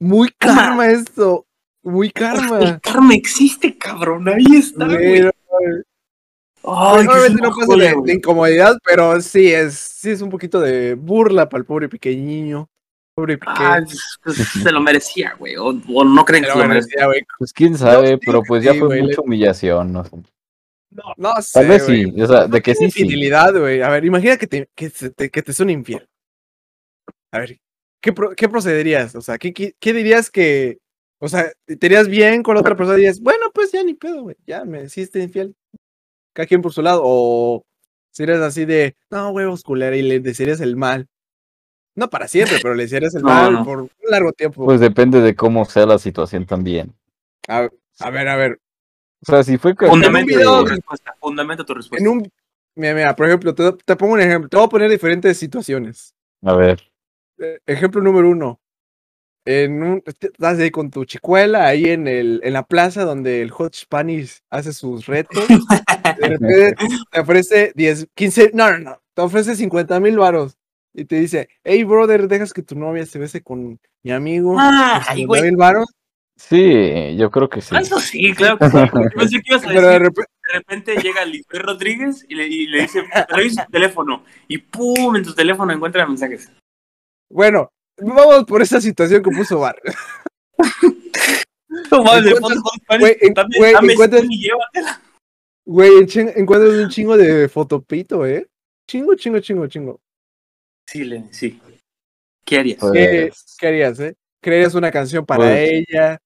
muy 0.00 0.30
karma 0.38 0.86
esto. 0.88 1.44
Muy 1.82 2.10
karma. 2.10 2.58
El 2.60 2.80
karma 2.80 3.14
existe, 3.14 3.76
cabrón. 3.76 4.28
Ahí 4.28 4.44
está, 4.56 4.86
güey. 4.86 5.22
Ay, 6.64 7.06
Pues, 7.06 7.32
no 7.34 7.50
pasa 7.54 7.76
de, 7.76 7.94
de 8.04 8.12
incomodidad, 8.14 8.78
pero 8.84 9.20
sí 9.20 9.52
es, 9.52 9.74
sí 9.74 10.10
es 10.10 10.22
un 10.22 10.30
poquito 10.30 10.60
de 10.60 10.94
burla 10.94 11.48
para 11.48 11.58
el 11.60 11.64
pobre 11.66 11.88
pequeño. 11.88 12.68
Pobre 13.14 13.36
Piqué. 13.36 13.52
Ah, 13.56 13.80
pues, 14.22 14.36
se 14.62 14.70
lo 14.72 14.80
merecía, 14.80 15.34
güey. 15.38 15.56
O, 15.56 15.66
o 15.88 16.04
no 16.04 16.24
creen 16.24 16.44
que 16.44 16.52
se 16.52 16.58
lo 16.58 16.66
merecía. 16.68 17.06
güey, 17.06 17.22
Pues 17.38 17.52
quién 17.52 17.76
sabe, 17.76 18.16
pero 18.18 18.42
pues 18.42 18.62
ya 18.64 18.72
sí, 18.72 18.78
fue 18.78 18.96
le- 18.96 19.02
mucha 19.02 19.20
humillación. 19.22 19.92
No 19.92 20.04
sé. 20.04 20.16
no 21.16 21.34
sé. 21.42 21.50
Tal 21.52 21.68
vez 21.68 21.84
sí, 21.84 22.04
o 22.22 22.26
sea, 22.26 22.46
de 22.46 22.62
que 22.62 22.74
sí, 22.74 22.90
sí. 22.90 23.02
Infidelidad, 23.02 23.58
güey. 23.58 23.82
A 23.82 23.88
ver, 23.88 24.04
imagina 24.04 24.36
que 24.36 24.46
te, 24.46 24.68
que, 24.76 24.88
te, 24.88 25.30
que 25.30 25.42
te 25.42 25.52
son 25.52 25.68
infiel. 25.68 26.06
A 27.32 27.40
ver, 27.40 27.58
¿qué, 28.00 28.12
pro- 28.12 28.34
qué 28.36 28.48
procederías? 28.48 29.14
O 29.16 29.20
sea, 29.20 29.36
¿qué, 29.36 29.52
qué, 29.52 29.74
qué 29.80 29.92
dirías 29.92 30.30
que. 30.30 30.78
O 31.24 31.28
sea, 31.28 31.52
te 31.66 31.86
irías 31.86 32.08
bien 32.08 32.42
con 32.42 32.56
la 32.56 32.62
otra 32.62 32.74
persona 32.74 32.96
y 32.98 33.02
dirías, 33.02 33.20
bueno, 33.20 33.46
pues 33.54 33.70
ya 33.70 33.84
ni 33.84 33.94
pedo, 33.94 34.22
güey. 34.22 34.36
Ya 34.44 34.64
me 34.64 34.82
hiciste 34.82 35.20
infiel. 35.22 35.54
Cada 36.32 36.46
quien 36.48 36.62
por 36.62 36.72
su 36.72 36.82
lado. 36.82 37.00
O 37.04 37.64
serías 38.10 38.40
así 38.40 38.64
de, 38.64 38.96
no, 39.08 39.30
huevos 39.30 39.62
culera, 39.62 39.96
y 39.96 40.02
le 40.02 40.18
desearías 40.18 40.60
el 40.60 40.76
mal. 40.76 41.06
No 41.94 42.10
para 42.10 42.26
siempre, 42.26 42.56
pero 42.60 42.74
le 42.74 42.82
desearías 42.84 43.14
el 43.14 43.22
No, 43.22 43.28
mal 43.28 43.52
no. 43.52 43.64
por 43.64 43.78
un 43.82 43.90
largo 44.08 44.32
tiempo. 44.32 44.64
Pues 44.64 44.80
depende 44.80 45.20
de 45.20 45.36
cómo 45.36 45.64
sea 45.64 45.86
la 45.86 45.98
situación 45.98 46.44
también. 46.44 46.92
a, 47.48 47.68
a 48.00 48.10
ver, 48.10 48.26
a 48.28 48.34
ver. 48.36 48.58
O 49.24 49.30
sea, 49.30 49.44
si 49.44 49.58
fue 49.58 49.76
que... 49.76 49.86
Fundamenta 49.86 50.26
video- 50.26 50.64
tu 50.64 50.70
respuesta. 50.70 51.14
Fundamenta 51.20 51.64
tu 51.64 51.74
respuesta. 51.74 52.04
En 52.04 52.10
un. 52.10 52.32
Mira, 52.74 52.94
mira, 52.94 53.14
por 53.14 53.26
ejemplo, 53.28 53.54
te, 53.54 53.70
te 53.84 53.94
pongo 53.94 54.14
un 54.14 54.20
ejemplo. 54.20 54.48
Te 54.48 54.56
voy 54.56 54.66
a 54.66 54.68
poner 54.68 54.90
diferentes 54.90 55.36
situaciones. 55.36 56.14
A 56.42 56.56
ver, 56.56 56.82
Eh, 57.38 57.60
ejemplo 57.66 58.00
número 58.02 58.28
uno. 58.28 58.58
En 59.44 59.82
un, 59.82 60.02
est- 60.06 60.24
estás 60.24 60.58
ahí 60.58 60.70
con 60.70 60.90
tu 60.90 61.04
chicuela, 61.04 61.66
ahí 61.66 61.86
en, 61.86 62.06
el, 62.06 62.40
en 62.44 62.52
la 62.52 62.62
plaza 62.64 63.04
donde 63.04 63.42
el 63.42 63.50
Hot 63.50 63.74
Spanish 63.74 64.40
hace 64.50 64.72
sus 64.72 65.06
retos. 65.06 65.44
De 65.48 66.28
repente 66.28 66.74
te 67.10 67.20
ofrece 67.20 67.72
10, 67.74 68.06
15, 68.14 68.50
no, 68.54 68.70
no, 68.70 68.78
no, 68.78 69.02
te 69.14 69.22
ofrece 69.22 69.56
50 69.56 69.98
mil 70.00 70.16
varos. 70.18 70.56
Y 70.94 71.06
te 71.06 71.16
dice, 71.16 71.48
hey, 71.64 71.82
brother, 71.84 72.28
dejas 72.28 72.52
que 72.52 72.62
tu 72.62 72.76
novia 72.78 73.04
se 73.06 73.18
bese 73.18 73.42
con 73.42 73.80
mi 74.04 74.12
amigo. 74.12 74.56
Ah, 74.58 75.00
por 75.04 75.10
ay, 75.12 75.18
50 75.22 75.26
güey. 75.26 75.42
mil 75.42 75.56
varos. 75.56 75.86
sí, 76.36 77.16
yo 77.16 77.30
creo 77.30 77.48
que 77.48 77.60
sí. 77.62 77.74
Ah, 77.74 77.80
Eso 77.80 77.98
sí, 77.98 78.32
claro 78.34 78.58
que 78.58 78.68
sí. 78.70 78.76
Yo 78.76 79.18
pensé 79.18 79.36
que 79.40 79.42
ibas 79.52 79.64
a 79.64 79.68
Pero 79.68 79.80
de 79.80 79.86
decir, 79.86 80.02
repente, 80.02 80.30
de 80.52 80.58
repente 80.58 80.96
llega 81.02 81.24
Lisbeth 81.24 81.62
Rodríguez 81.62 82.26
y 82.28 82.34
le, 82.34 82.46
y 82.46 82.66
le 82.66 82.82
dice, 82.82 83.02
revisa 83.28 83.64
tu 83.64 83.72
teléfono. 83.72 84.22
Y 84.48 84.58
pum, 84.58 85.16
en 85.16 85.22
tu 85.24 85.34
teléfono 85.34 85.72
encuentra 85.72 86.06
mensajes. 86.06 86.52
bueno, 87.30 87.72
vamos 88.04 88.44
por 88.44 88.62
esa 88.62 88.80
situación 88.80 89.22
que 89.22 89.30
puso 89.30 89.58
Bar. 89.58 89.76
No 91.90 92.02
mames, 92.02 92.34
güey, 93.00 93.16
encuentras-. 93.20 94.24
Güey, 95.64 95.90
un 95.90 96.88
chingo 96.88 97.16
de 97.16 97.48
fotopito, 97.48 98.26
¿eh? 98.26 98.46
Chingo, 98.88 99.14
chingo, 99.14 99.40
chingo, 99.40 99.66
chingo. 99.68 100.00
Sí, 100.86 101.04
Lenny, 101.04 101.28
sí. 101.32 101.60
¿Qué 102.44 102.58
harías? 102.58 102.78
Pues, 102.80 102.92
¿Qué, 102.92 103.32
qué 103.58 103.66
harías, 103.68 104.00
eh? 104.00 104.14
¿Crearías 104.42 104.74
una 104.74 104.90
canción 104.90 105.24
para 105.24 105.44
Pues- 105.44 105.70
ella? 105.88 106.18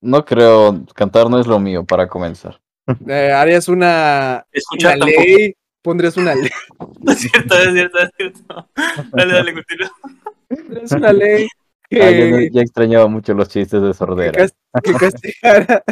No 0.00 0.24
creo, 0.24 0.84
cantar 0.94 1.28
no 1.30 1.38
es 1.40 1.46
lo 1.46 1.58
mío 1.60 1.84
para 1.84 2.08
comenzar. 2.08 2.60
Eh, 3.08 3.30
¿Harías 3.32 3.68
una, 3.68 4.44
Escuchar 4.50 4.96
una 4.96 5.06
tampoco. 5.06 5.22
ley? 5.24 5.54
¿Pondrías 5.82 6.16
una 6.16 6.34
ley? 6.34 6.50
Es 7.08 7.18
cierto, 7.18 7.54
es 7.58 7.72
cierto, 7.72 7.98
es 7.98 8.10
cierto. 8.16 8.68
Dale, 9.12 9.32
dale, 9.34 9.52
continúa. 9.54 9.90
¿Pondrías 10.48 10.92
una 10.92 11.12
ley 11.12 11.48
que, 11.90 12.02
Ah, 12.02 12.10
ya, 12.10 12.30
no- 12.30 12.40
ya 12.52 12.60
extrañaba 12.62 13.08
mucho 13.08 13.34
los 13.34 13.48
chistes 13.48 13.82
de 13.82 13.88
que, 13.88 13.94
sordera. 13.94 14.46
que 14.82 14.92
castigara? 14.98 15.82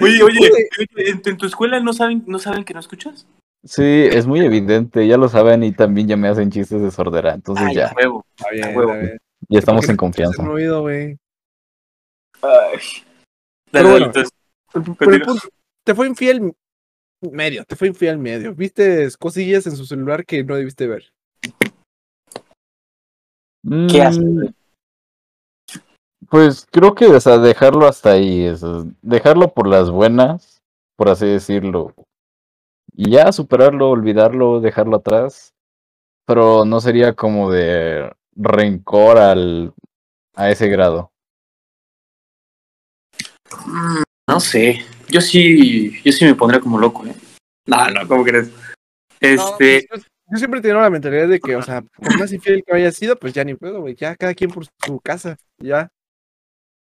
Oye, 0.00 0.22
oye. 0.22 0.50
¿en 0.96 1.20
tu, 1.22 1.30
en 1.30 1.36
tu 1.36 1.46
escuela 1.46 1.80
no 1.80 1.92
saben, 1.92 2.22
no 2.26 2.38
saben 2.38 2.64
que 2.64 2.74
no 2.74 2.80
escuchas? 2.80 3.26
Sí, 3.64 3.82
es 4.10 4.26
muy 4.26 4.40
evidente, 4.40 5.06
ya 5.06 5.16
lo 5.18 5.28
saben 5.28 5.62
y 5.64 5.72
también 5.72 6.06
ya 6.08 6.16
me 6.16 6.28
hacen 6.28 6.50
chistes 6.50 6.80
de 6.80 6.90
sordera. 6.90 7.34
Entonces 7.34 7.66
Ay, 7.68 7.74
ya, 7.74 7.92
huevo. 7.96 8.24
Bien, 8.52 8.76
huevo. 8.76 8.92
ya 9.48 9.58
estamos 9.58 9.84
en 9.88 9.96
no 9.96 9.96
confianza. 9.98 10.42
el 10.42 10.48
oído, 10.48 10.80
güey. 10.82 11.18
Ay. 12.42 12.78
Pero 13.70 13.88
Dale, 13.90 14.04
entonces. 14.06 14.32
El 14.74 14.82
punto, 15.22 15.34
te 15.84 15.94
fue 15.94 16.06
infiel 16.06 16.54
medio, 17.20 17.64
te 17.64 17.76
fue 17.76 17.88
infiel 17.88 18.18
medio. 18.18 18.54
Viste 18.54 19.08
cosillas 19.18 19.66
en 19.66 19.76
su 19.76 19.84
celular 19.84 20.24
que 20.24 20.42
no 20.44 20.56
debiste 20.56 20.86
ver. 20.86 21.12
¿Qué 23.88 24.02
haces? 24.02 24.22
Mm? 24.22 24.46
Pues 26.28 26.66
creo 26.70 26.94
que 26.94 27.06
o 27.06 27.20
sea, 27.20 27.38
dejarlo 27.38 27.86
hasta 27.86 28.12
ahí, 28.12 28.44
eso, 28.44 28.86
dejarlo 29.02 29.52
por 29.52 29.66
las 29.66 29.90
buenas, 29.90 30.62
por 30.96 31.08
así 31.08 31.26
decirlo. 31.26 31.94
Y 32.92 33.10
ya 33.10 33.32
superarlo, 33.32 33.90
olvidarlo, 33.90 34.60
dejarlo 34.60 34.96
atrás. 34.96 35.54
Pero 36.26 36.64
no 36.64 36.80
sería 36.80 37.14
como 37.14 37.50
de 37.50 38.12
rencor 38.36 39.18
al, 39.18 39.72
a 40.34 40.50
ese 40.50 40.68
grado. 40.68 41.10
Mm, 43.66 44.02
No 44.28 44.38
sé. 44.40 44.84
Yo 45.10 45.20
sí, 45.20 46.00
yo 46.02 46.12
sí 46.12 46.24
me 46.24 46.34
pondría 46.34 46.60
como 46.60 46.78
loco, 46.78 47.04
¿eh? 47.06 47.14
No, 47.66 47.88
no, 47.90 48.06
¿cómo 48.08 48.24
crees? 48.24 48.50
Este, 49.20 49.36
No, 49.36 49.56
pues, 49.58 49.86
yo, 49.90 49.96
yo 50.32 50.38
siempre 50.38 50.60
he 50.60 50.62
tenido 50.62 50.80
la 50.80 50.90
mentalidad 50.90 51.28
de 51.28 51.40
que, 51.40 51.56
o 51.56 51.62
sea, 51.62 51.82
por 51.82 52.18
más 52.18 52.32
infiel 52.32 52.62
que 52.64 52.74
haya 52.74 52.90
sido, 52.92 53.16
pues 53.16 53.32
ya 53.32 53.44
ni 53.44 53.54
puedo, 53.54 53.80
güey. 53.80 53.94
Ya 53.94 54.16
cada 54.16 54.34
quien 54.34 54.50
por 54.50 54.64
su 54.64 55.00
casa. 55.00 55.36
Ya. 55.58 55.88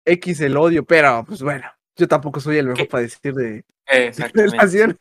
X 0.06 0.42
el 0.42 0.56
odio, 0.58 0.86
pero 0.86 1.24
pues 1.28 1.42
bueno, 1.42 1.68
yo 1.96 2.08
tampoco 2.08 2.40
soy 2.40 2.58
el 2.58 2.68
mejor 2.68 2.84
¿Qué? 2.84 2.86
para 2.86 3.04
decir 3.04 3.34
de 3.34 3.64
exactamente. 3.88 4.52
relaciones. 4.58 4.96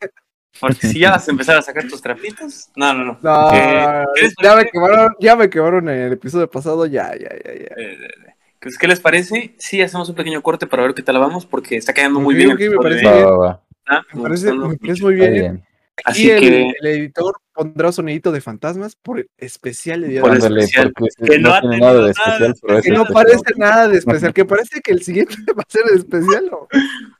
Porque 0.59 0.87
si 0.87 0.99
ya 0.99 1.11
vas 1.11 1.27
a 1.27 1.31
empezar 1.31 1.57
a 1.57 1.61
sacar 1.61 1.87
tus 1.87 2.01
trapitos, 2.01 2.69
no, 2.75 2.93
no, 2.93 3.03
no. 3.03 3.19
No, 3.21 3.51
¿Qué- 3.51 4.05
qué 4.15 4.21
les 4.21 4.33
ya 4.41 4.55
me 4.55 4.65
quemaron, 4.65 5.15
ya 5.19 5.35
me 5.35 5.49
quemaron 5.49 5.89
en 5.89 5.99
el 5.99 6.13
episodio 6.13 6.49
pasado, 6.49 6.85
ya, 6.85 7.11
ya, 7.13 7.29
ya, 7.29 7.53
ya. 7.53 7.53
Eh, 7.53 7.75
eh, 7.77 8.07
eh. 8.27 8.34
Pues, 8.65 8.79
¿Qué 8.79 8.87
les 8.87 8.99
parece? 8.99 9.53
Sí, 9.59 9.79
hacemos 9.79 10.09
un 10.09 10.15
pequeño 10.15 10.41
corte 10.41 10.65
para 10.65 10.81
ver 10.81 10.95
qué 10.95 11.03
tal 11.03 11.19
vamos, 11.19 11.45
porque 11.45 11.75
está 11.75 11.93
quedando 11.93 12.19
muy 12.19 12.33
bien. 12.33 12.51
ok, 12.51 12.59
el 12.61 12.71
me 12.71 12.77
parece 12.77 13.01
¿eh? 13.01 13.05
Va, 13.05 13.13
bien. 13.13 13.25
va, 13.27 13.37
va. 13.37 13.63
Ah, 13.85 14.01
Me 14.11 14.23
parece, 14.23 14.45
gustando 14.47 14.61
me 14.63 14.67
mucho. 14.69 14.79
parece 14.81 15.03
muy 15.03 15.13
bien. 15.13 15.33
bien. 15.33 15.65
Así 16.03 16.25
y 16.25 16.29
el, 16.31 16.39
que 16.39 16.73
el 16.81 16.87
editor 16.87 17.35
pondrá 17.53 17.87
un 17.89 17.93
sonidito 17.93 18.31
de 18.31 18.41
fantasmas 18.41 18.95
por 18.95 19.23
especial 19.37 20.01
de 20.01 20.07
Día 20.07 20.15
de 20.17 20.21
Por 20.23 20.31
Ándale, 20.31 20.61
especial, 20.61 20.91
que 21.27 21.37
no, 21.37 21.49
no 21.49 21.53
ha 21.55 21.61
tiene 21.61 21.75
tenido 21.75 21.93
nada 21.93 22.07
de 22.07 22.13
nada 22.17 22.49
especial, 22.49 22.75
de 22.77 22.81
Que 22.81 22.89
no 22.91 23.05
parece 23.05 23.43
nada 23.55 23.87
de 23.87 23.97
especial, 23.99 24.33
que 24.33 24.45
parece 24.45 24.81
que 24.81 24.91
el 24.93 25.03
siguiente 25.03 25.35
va 25.55 25.61
a 25.61 25.71
ser 25.71 25.83
el 25.91 25.99
especial. 25.99 26.45
¿no? 26.49 26.67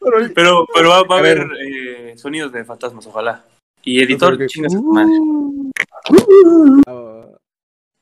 Pero- 0.01 0.33
Pero, 0.33 0.67
pero 0.73 0.89
va, 0.89 1.03
va 1.03 1.15
a 1.17 1.19
haber 1.19 1.45
eh, 1.63 2.13
sonidos 2.17 2.51
de 2.51 2.65
fantasmas, 2.65 3.05
ojalá. 3.05 3.45
Y 3.83 4.01
editor, 4.01 4.31
Porque- 4.31 4.47
chingas 4.47 4.73
a 4.73 4.77
tu 4.77 4.91
madre. 4.93 5.13
Ah, 6.87 7.27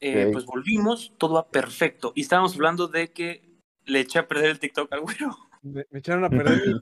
Eh. 0.05 0.29
Pues 0.33 0.45
volvimos, 0.45 1.13
todo 1.17 1.35
va 1.35 1.47
perfecto. 1.47 2.11
Y 2.15 2.21
estábamos 2.21 2.53
hablando 2.55 2.87
de 2.87 3.11
que 3.13 3.41
le 3.85 4.01
eché 4.01 4.19
a 4.19 4.27
perder 4.27 4.51
el 4.51 4.59
TikTok 4.59 4.91
al 4.91 4.99
güero. 5.01 5.35
me, 5.61 5.85
me 5.89 5.99
echaron 5.99 6.25
a 6.25 6.29
perder 6.29 6.61
mi, 6.67 6.73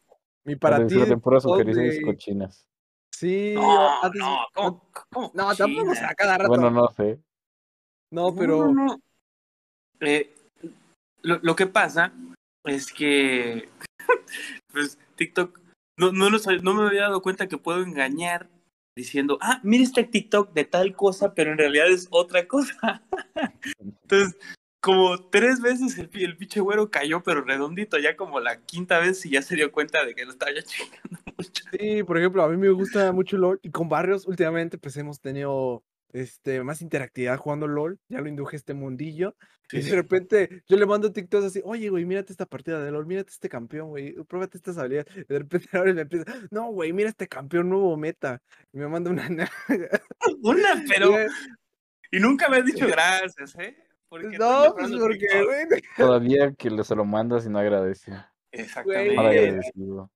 mi 0.46 0.56
para 0.56 0.86
ti. 0.88 0.96
sugerencias 0.96 1.76
güey. 2.02 2.02
cochinas. 2.02 2.66
Sí, 3.14 3.54
No, 3.54 4.02
antes- 4.02 4.20
no, 4.20 4.38
¿cómo? 4.56 4.90
¿Cómo? 5.12 5.32
No, 5.36 5.56
tampoco 5.56 5.92
a 5.92 6.16
cada 6.16 6.38
rato. 6.40 6.50
Bueno, 6.50 6.72
no 6.72 6.88
sé. 6.98 7.20
No, 8.12 8.34
pero. 8.36 8.74
no, 8.74 8.86
no. 8.86 9.02
Eh, 10.00 10.34
lo, 11.22 11.38
lo 11.44 11.56
que 11.56 11.68
pasa 11.68 12.12
es 12.66 12.92
que 12.92 13.70
pues 14.74 14.98
TikTok 15.16 15.60
no, 16.00 16.12
no, 16.12 16.30
no 16.32 16.74
me 16.74 16.88
había 16.88 17.04
dado 17.04 17.22
cuenta 17.22 17.48
que 17.48 17.60
puedo 17.60 17.84
engañar 17.84 18.50
diciendo, 18.96 19.38
ah, 19.42 19.60
mira 19.64 19.84
este 19.84 20.04
TikTok 20.04 20.54
de 20.54 20.66
tal 20.66 20.96
cosa, 20.96 21.34
pero 21.34 21.52
en 21.52 21.58
realidad 21.58 21.88
es 21.88 22.08
otra 22.12 22.48
cosa. 22.48 23.04
Entonces, 23.80 24.38
como 24.82 25.30
tres 25.30 25.62
veces 25.62 25.98
el, 25.98 26.10
el 26.14 26.38
pinche 26.38 26.60
güero 26.60 26.89
cayó, 26.89 27.22
pero 27.24 27.42
redondito, 27.42 28.00
ya 28.00 28.16
como 28.18 28.39
la 28.39 28.62
quinta 28.62 29.00
vez 29.00 29.26
y 29.26 29.32
ya 29.32 29.42
se 29.42 29.56
dio 29.56 29.72
cuenta 29.72 30.04
de 30.04 30.16
que 30.16 30.26
lo 30.26 30.32
estaba 30.32 30.52
ya 30.54 30.64
chingando 30.64 31.20
mucho. 31.38 31.64
Sí, 31.72 32.04
por 32.04 32.18
ejemplo, 32.18 32.44
a 32.44 32.50
mí 32.50 32.58
me 32.58 32.70
gusta 32.70 33.12
mucho 33.12 33.38
LOL 33.38 33.60
y 33.62 33.70
con 33.70 33.89
Barrios 33.89 34.28
últimamente 34.28 34.78
pues 34.78 34.98
hemos 34.98 35.22
tenido 35.22 35.84
este, 36.14 36.64
más 36.64 36.82
interactividad 36.82 37.38
jugando 37.38 37.68
LOL, 37.68 37.99
ya 38.09 38.22
lo 38.22 38.28
induje 38.28 38.55
este 38.55 38.74
mundillo 38.74 39.36
y 39.72 39.82
de 39.82 39.95
repente 39.95 40.64
yo 40.68 40.78
le 40.78 40.86
mando 40.86 41.12
TikToks 41.12 41.45
así, 41.45 41.62
oye 41.64 41.89
güey, 41.89 42.05
mírate 42.05 42.34
esta 42.34 42.45
partida 42.45 42.84
de 42.84 42.91
LOL, 42.91 43.05
mírate 43.05 43.32
este 43.32 43.49
campeón, 43.49 43.89
güey, 43.89 44.14
pruébate 44.26 44.57
estas 44.57 44.78
habilidades 44.78 45.16
y 45.16 45.24
de 45.24 45.39
repente 45.39 45.70
ahora 45.78 45.93
me 45.93 46.01
empieza, 46.01 46.26
no 46.49 46.72
güey, 46.72 46.93
mira 46.93 47.09
este 47.09 47.28
campeón 47.28 47.70
nuevo 47.70 47.95
meta 47.97 48.41
y 48.74 48.78
me 48.78 48.88
manda 48.88 49.09
una... 49.09 49.28
Una, 50.43 50.84
pero... 50.88 51.12
Y 52.12 52.20
nunca 52.20 52.49
me 52.49 52.57
has 52.57 52.66
dicho 52.66 52.86
gracias, 52.88 53.57
¿eh? 53.57 53.78
Porque 54.09 54.38
no, 54.38 54.76
pues 54.76 54.91
porque, 54.91 55.43
güey, 55.45 55.82
Todavía 55.95 56.51
que 56.53 56.70
le 56.70 56.84
se 56.84 56.95
lo 56.95 57.05
mandas 57.05 57.45
y 57.45 57.49
no 57.49 57.59
agradece. 57.59 58.12
Exactamente. 58.51 59.16
Mal 59.16 59.62
Güey. 59.74 60.07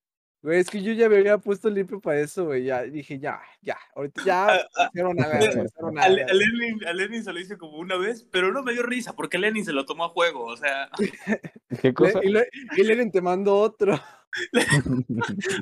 Güey, 0.45 0.59
es 0.59 0.69
que 0.69 0.81
yo 0.83 0.93
ya 0.93 1.09
me 1.09 1.17
había 1.17 1.37
puesto 1.39 1.69
limpio 1.69 1.99
para 1.99 2.19
eso, 2.19 2.45
güey, 2.45 2.63
ya 2.65 2.83
dije, 2.83 3.17
ya, 3.19 3.41
ya, 3.61 3.77
ahorita 3.95 4.23
ya, 4.23 4.47
cero 4.93 5.11
nada, 5.15 5.39
A, 5.39 5.91
nada. 5.91 6.09
Le- 6.09 6.23
a 6.23 6.33
Lenin, 6.33 6.85
a 6.87 6.93
Lenin 6.93 7.23
se 7.23 7.33
lo 7.33 7.39
hice 7.39 7.57
como 7.57 7.77
una 7.79 7.97
vez, 7.97 8.23
pero 8.31 8.51
no 8.53 8.61
me 8.63 8.73
dio 8.73 8.83
risa 8.83 9.13
porque 9.15 9.37
Lenin 9.39 9.65
se 9.65 9.73
lo 9.73 9.85
tomó 9.85 10.05
a 10.05 10.09
juego. 10.09 10.45
O 10.45 10.55
sea, 10.55 10.89
¿Qué 11.81 11.93
cosa? 11.93 12.19
Y, 12.23 12.29
le- 12.29 12.47
y 12.77 12.83
Leren 12.83 13.11
te 13.11 13.21
mando 13.21 13.55
otro. 13.55 13.99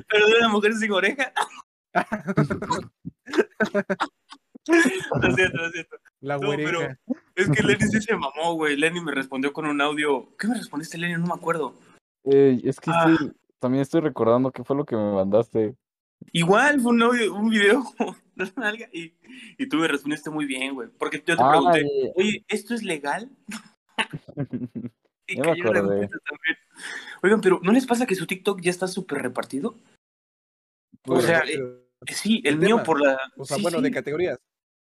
pero 0.08 0.26
de 0.26 0.38
una 0.38 0.48
mujer 0.48 0.74
sin 0.74 0.92
oreja. 0.92 1.32
Lo 4.66 5.32
siento, 5.34 5.56
lo 5.58 5.70
siento. 5.70 5.96
La 6.20 6.38
No, 6.38 6.50
pero-. 6.50 6.88
Es 7.34 7.50
que 7.50 7.62
Lenin 7.62 7.88
sí 7.90 8.00
se 8.00 8.14
mamó, 8.16 8.54
güey. 8.54 8.76
Lenin 8.76 9.04
me 9.04 9.12
respondió 9.12 9.52
con 9.52 9.66
un 9.66 9.80
audio. 9.80 10.34
¿Qué 10.38 10.48
me 10.48 10.54
respondiste, 10.54 10.98
Lenin? 10.98 11.20
No 11.20 11.26
me 11.26 11.34
acuerdo. 11.34 11.74
Eh, 12.24 12.60
es 12.64 12.80
que 12.80 12.90
Ah. 12.92 13.10
estoy- 13.10 13.32
también 13.58 13.82
estoy 13.82 14.00
recordando 14.00 14.52
qué 14.52 14.64
fue 14.64 14.76
lo 14.76 14.84
que 14.84 14.96
me 14.96 15.12
mandaste. 15.12 15.76
Igual 16.32 16.80
fue 16.80 16.92
un 16.92 17.02
audio, 17.02 17.34
un 17.34 17.50
video 17.50 17.82
y, 18.92 19.14
y 19.58 19.68
tú 19.68 19.76
me 19.78 19.88
respondiste 19.88 20.30
muy 20.30 20.46
bien, 20.46 20.74
güey. 20.74 20.88
Porque 20.98 21.18
yo 21.26 21.36
te 21.36 21.42
Ah, 21.42 21.50
pregunté, 21.50 22.12
oye, 22.16 22.44
¿esto 22.48 22.74
es 22.74 22.82
legal? 22.82 23.30
Y 25.26 25.36
Ya 25.36 25.54
me 25.54 25.56
también. 25.56 26.10
Oigan, 27.22 27.40
pero 27.40 27.58
¿no 27.62 27.72
les 27.72 27.86
pasa 27.86 28.04
que 28.04 28.14
su 28.14 28.26
TikTok 28.26 28.60
ya 28.60 28.70
está 28.70 28.86
súper 28.86 29.22
repartido? 29.22 29.70
O 29.70 31.14
pues, 31.14 31.24
sea, 31.24 31.42
Pero, 31.46 31.78
Eh, 32.06 32.12
Sí, 32.12 32.42
el 32.44 32.60
¿De 32.60 32.66
mío 32.66 32.82
por 32.82 33.00
la... 33.00 33.18
o 33.36 33.44
sea, 33.44 33.56
sí, 33.56 33.62
bueno, 33.62 33.78
sí. 33.78 33.84
de 33.84 33.90
categorías. 33.90 34.38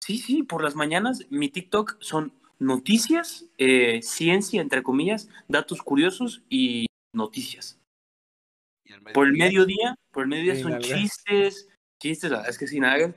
Sí, 0.04 0.18
sí, 0.18 0.44
por 0.44 0.64
las 0.64 0.76
mañanas 0.76 1.26
mi 1.30 1.50
TikTok 1.50 1.98
son 2.00 2.34
noticias, 2.60 3.46
eh, 3.58 4.02
ciencia, 4.02 4.62
entre 4.62 4.84
comillas, 4.84 5.30
datos 5.48 5.82
curiosos 5.82 6.44
y 6.50 6.88
noticias. 7.14 7.80
Por 9.14 9.28
el 9.28 9.34
mediodía, 9.34 9.96
por 10.12 10.24
el 10.24 10.30
mediodía 10.30 10.56
Sí, 10.56 10.62
son 10.62 10.80
chistes, 10.80 11.70
chistes, 12.00 12.32
la 12.32 12.38
verdad 12.38 12.52
es 12.52 12.58
que 12.58 12.68
sí, 12.68 12.80
nada, 12.80 13.14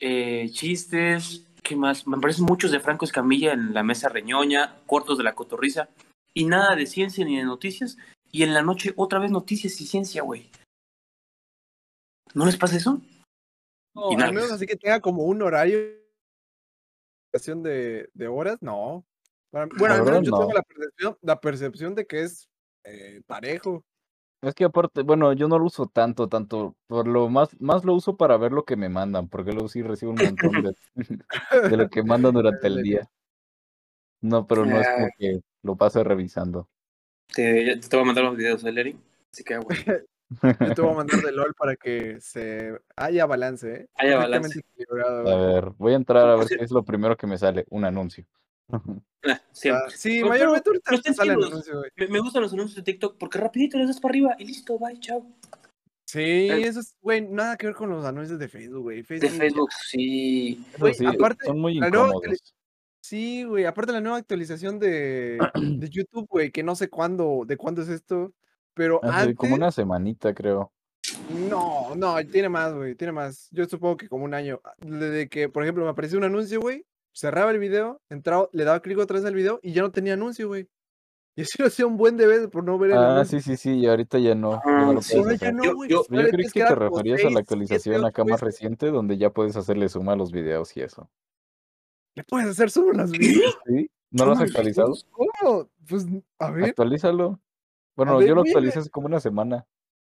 eh, 0.00 0.48
chistes, 0.50 1.46
¿qué 1.62 1.76
más? 1.76 2.06
Me 2.06 2.18
parecen 2.18 2.44
muchos 2.44 2.70
de 2.70 2.80
Franco 2.80 3.04
Escamilla 3.04 3.52
en 3.52 3.74
la 3.74 3.82
mesa 3.82 4.08
reñoña, 4.08 4.80
cortos 4.86 5.18
de 5.18 5.24
la 5.24 5.34
cotorriza, 5.34 5.88
y 6.34 6.44
nada 6.44 6.76
de 6.76 6.86
ciencia 6.86 7.24
ni 7.24 7.36
de 7.36 7.44
noticias, 7.44 7.96
y 8.30 8.42
en 8.42 8.54
la 8.54 8.62
noche 8.62 8.92
otra 8.96 9.18
vez 9.18 9.30
noticias 9.30 9.80
y 9.80 9.86
ciencia, 9.86 10.22
güey. 10.22 10.50
¿No 12.34 12.44
les 12.46 12.56
pasa 12.56 12.76
eso? 12.76 13.00
No, 13.94 14.12
Y 14.12 14.22
al 14.22 14.32
menos 14.32 14.52
así 14.52 14.66
que 14.66 14.76
tenga 14.76 15.00
como 15.00 15.24
un 15.24 15.42
horario 15.42 15.78
de, 17.32 18.10
de 18.12 18.28
horas, 18.28 18.58
no. 18.60 19.04
Para- 19.50 19.68
bueno, 19.78 19.94
al 19.94 20.04
menos 20.04 20.22
yo 20.24 20.30
no. 20.30 20.38
tengo 20.38 20.52
la 20.52 20.62
percepción, 20.62 21.18
la 21.22 21.40
percepción 21.40 21.94
de 21.94 22.06
que 22.06 22.22
es 22.22 22.48
eh, 22.84 23.22
parejo. 23.26 23.84
Es 24.40 24.54
que 24.54 24.64
aparte, 24.64 25.02
bueno, 25.02 25.32
yo 25.32 25.48
no 25.48 25.58
lo 25.58 25.64
uso 25.64 25.86
tanto, 25.86 26.28
tanto, 26.28 26.76
por 26.86 27.08
lo 27.08 27.28
más, 27.28 27.60
más 27.60 27.84
lo 27.84 27.94
uso 27.94 28.16
para 28.16 28.36
ver 28.36 28.52
lo 28.52 28.64
que 28.64 28.76
me 28.76 28.88
mandan, 28.88 29.28
porque 29.28 29.52
luego 29.52 29.68
sí 29.68 29.82
recibo 29.82 30.12
un 30.12 30.18
montón 30.22 30.62
de, 30.62 30.74
de 31.72 31.76
lo 31.76 31.88
que 31.88 32.04
mandan 32.04 32.34
durante 32.34 32.66
el 32.68 32.82
día. 32.82 33.10
No, 34.20 34.46
pero 34.46 34.64
no 34.64 34.80
es 34.80 34.88
como 34.88 35.06
Ah. 35.06 35.10
que 35.18 35.40
lo 35.62 35.76
pase 35.76 36.04
revisando. 36.04 36.68
Te, 37.34 37.76
te 37.78 37.96
voy 37.96 38.02
a 38.02 38.06
mandar 38.06 38.24
los 38.24 38.36
videos 38.36 38.62
de 38.62 38.72
Larry, 38.72 38.96
así 39.32 39.42
que, 39.42 39.58
güey. 39.58 39.78
Yo 40.70 40.74
te 40.74 40.82
voy 40.82 40.92
a 40.92 40.96
mandar 40.96 41.20
de 41.22 41.32
LOL 41.32 41.54
para 41.54 41.74
que 41.76 42.20
se 42.20 42.78
haya 42.96 43.26
balance, 43.26 43.72
¿eh? 43.74 43.88
Haya 43.94 44.24
equilibrado, 44.26 45.28
A 45.28 45.52
ver, 45.54 45.70
voy 45.78 45.94
a 45.94 45.96
entrar 45.96 46.28
a 46.28 46.36
ver 46.36 46.46
qué 46.46 46.62
es 46.62 46.70
lo 46.70 46.84
primero 46.84 47.16
que 47.16 47.26
me 47.26 47.38
sale, 47.38 47.64
un 47.70 47.84
anuncio. 47.84 48.24
Ah, 48.70 48.82
Ah, 49.26 49.40
sí, 49.52 49.68
Pero- 50.18 50.28
mayormente 50.28 50.70
ahorita 50.70 50.90
pero 50.90 51.02
te 51.02 51.12
sale 51.14 51.32
el 51.32 51.40
sentidos. 51.40 51.52
anuncio, 51.52 51.78
güey. 51.78 51.90
Me, 51.96 52.08
me 52.08 52.20
gustan 52.20 52.42
los 52.42 52.52
anuncios 52.52 52.76
de 52.76 52.82
TikTok 52.82 53.18
porque 53.18 53.38
rapidito 53.38 53.76
les 53.76 53.88
das 53.88 54.00
para 54.00 54.12
arriba 54.12 54.36
y 54.38 54.44
listo, 54.44 54.78
bye, 54.78 54.98
chao. 55.00 55.26
Sí, 56.06 56.20
Eh. 56.20 56.62
eso 56.66 56.80
es, 56.80 56.94
güey, 57.02 57.20
nada 57.22 57.56
que 57.56 57.66
ver 57.66 57.74
con 57.76 57.90
los 57.90 58.04
anuncios 58.04 58.38
de 58.38 58.48
Facebook, 58.48 58.82
güey. 58.82 59.02
De 59.02 59.28
Facebook, 59.28 59.70
sí. 59.86 60.64
Sí, 60.94 61.04
aparte, 61.06 61.46
son 61.46 61.58
muy 61.60 61.74
la 61.74 61.90
nueva 61.90 62.08
incómodos. 62.08 62.54
Sí, 63.02 63.42
güey, 63.44 63.64
aparte 63.64 63.92
la 63.92 64.00
nueva 64.00 64.18
actualización 64.18 64.78
de, 64.78 65.38
de 65.54 65.88
YouTube, 65.90 66.26
güey, 66.28 66.50
que 66.50 66.62
no 66.62 66.74
sé 66.76 66.88
cuándo, 66.88 67.42
de 67.46 67.56
cuándo 67.56 67.82
es 67.82 67.88
esto, 67.88 68.32
pero 68.74 69.00
Hace 69.02 69.20
antes, 69.22 69.36
como 69.36 69.54
una 69.56 69.70
semanita, 69.72 70.32
creo. 70.34 70.72
no, 71.50 71.94
no, 71.96 72.16
tiene 72.26 72.48
más, 72.48 72.72
güey, 72.74 72.94
tiene 72.94 73.12
más. 73.12 73.48
Yo 73.50 73.64
supongo 73.66 73.96
que 73.96 74.08
como 74.08 74.24
un 74.24 74.34
año. 74.34 74.60
Desde 74.78 75.28
que, 75.28 75.48
por 75.48 75.62
ejemplo, 75.64 75.84
me 75.84 75.90
apareció 75.90 76.16
un 76.18 76.24
anuncio, 76.24 76.60
güey, 76.60 76.84
cerraba 77.12 77.50
el 77.50 77.58
video, 77.58 78.00
entraba, 78.10 78.48
le 78.52 78.64
daba 78.64 78.80
clic 78.80 78.98
otra 78.98 79.16
vez 79.18 79.24
al 79.26 79.34
video 79.34 79.60
y 79.62 79.72
ya 79.72 79.82
no 79.82 79.90
tenía 79.90 80.14
anuncio, 80.14 80.48
güey. 80.48 80.68
Y 81.38 81.42
así 81.42 81.56
lo 81.62 81.68
hacía 81.68 81.86
un 81.86 81.96
buen 81.96 82.16
de 82.16 82.26
veces 82.26 82.48
por 82.48 82.64
no 82.64 82.76
ver 82.78 82.90
el 82.90 82.98
Ah, 82.98 83.12
anuncio. 83.14 83.38
sí, 83.38 83.50
sí, 83.50 83.56
sí, 83.56 83.78
y 83.78 83.86
ahorita 83.86 84.18
ya 84.18 84.34
no. 84.34 84.60
Ah, 84.64 84.90
no 84.92 85.00
sí. 85.00 85.16
ya 85.40 85.52
no, 85.52 85.62
Yo- 85.62 85.74
güey. 85.76 85.88
yo- 85.88 86.02
yo 86.10 86.28
tienes 86.30 86.52
que 86.52 86.64
te 86.64 86.74
referías 86.74 87.24
a 87.24 87.30
la 87.30 87.38
actualización 87.38 88.04
acá 88.04 88.24
más 88.24 88.40
reciente, 88.40 88.90
donde 88.90 89.18
ya 89.18 89.30
puedes 89.30 89.54
hacerle 89.56 89.88
suma 89.88 90.14
a 90.14 90.16
los 90.16 90.32
videos 90.32 90.76
y 90.76 90.80
eso. 90.80 91.08
¿Le 92.16 92.24
puedes 92.24 92.48
hacer 92.48 92.70
solo 92.72 92.92
las 92.92 93.12
videos? 93.12 93.56
¿Sí? 93.66 93.88
¿No 94.10 94.24
lo 94.26 94.32
has 94.32 94.38
Suma 94.38 94.46
actualizado? 94.48 94.94
¿Cómo? 95.12 95.68
Pues, 95.88 96.06
a 96.40 96.50
ver, 96.50 96.64
Actualízalo. 96.70 97.38
Bueno, 97.94 98.18
ver, 98.18 98.26
yo 98.28 98.34
lo 98.34 98.40
a 98.40 98.44
actualicé 98.44 98.80
hace 98.80 98.90
como 98.90 99.06
una 99.06 99.20
semana. 99.20 99.64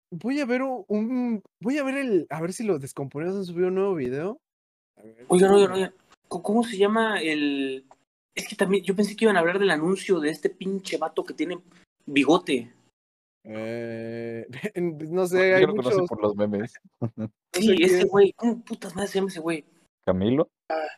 voy 0.09 0.39
a 0.39 0.45
ver 0.47 0.63
un, 0.63 1.43
voy 1.59 1.77
a 1.77 1.83
ver 1.83 1.97
el, 1.97 2.25
a 2.31 2.41
ver 2.41 2.53
si 2.53 2.63
los 2.63 2.81
descomponidos 2.81 3.35
han 3.35 3.45
subido 3.45 3.67
un 3.67 3.75
nuevo 3.75 3.93
video. 3.93 4.41
A 4.97 5.03
ver, 5.03 5.25
Oigan, 5.27 5.51
oigan, 5.51 5.71
oigan. 5.73 5.93
¿Cómo- 6.29 6.43
¿Cómo 6.43 6.63
se 6.63 6.77
llama 6.77 7.21
el...? 7.21 7.85
Es 8.35 8.47
que 8.47 8.55
también, 8.55 8.83
yo 8.85 8.95
pensé 8.95 9.15
que 9.17 9.25
iban 9.25 9.35
a 9.35 9.41
hablar 9.41 9.59
del 9.59 9.71
anuncio 9.71 10.19
de 10.21 10.29
este 10.29 10.49
pinche 10.49 10.97
vato 10.97 11.25
que 11.25 11.33
tiene 11.33 11.59
bigote. 12.05 12.71
Eh, 13.43 14.45
no 14.75 15.27
sé, 15.27 15.55
hay 15.55 15.61
Yo 15.61 15.67
lo 15.67 15.75
conocí 15.75 15.95
muchos. 15.95 16.09
por 16.09 16.21
los 16.21 16.35
memes. 16.35 16.73
no 17.15 17.31
Sí, 17.53 17.75
ese 17.81 17.99
es. 17.99 18.05
güey. 18.05 18.31
¿Cómo 18.33 18.63
putas 18.63 18.95
madre 18.95 19.07
se 19.09 19.15
llama 19.15 19.29
ese 19.29 19.39
güey? 19.39 19.65
Camilo. 20.05 20.49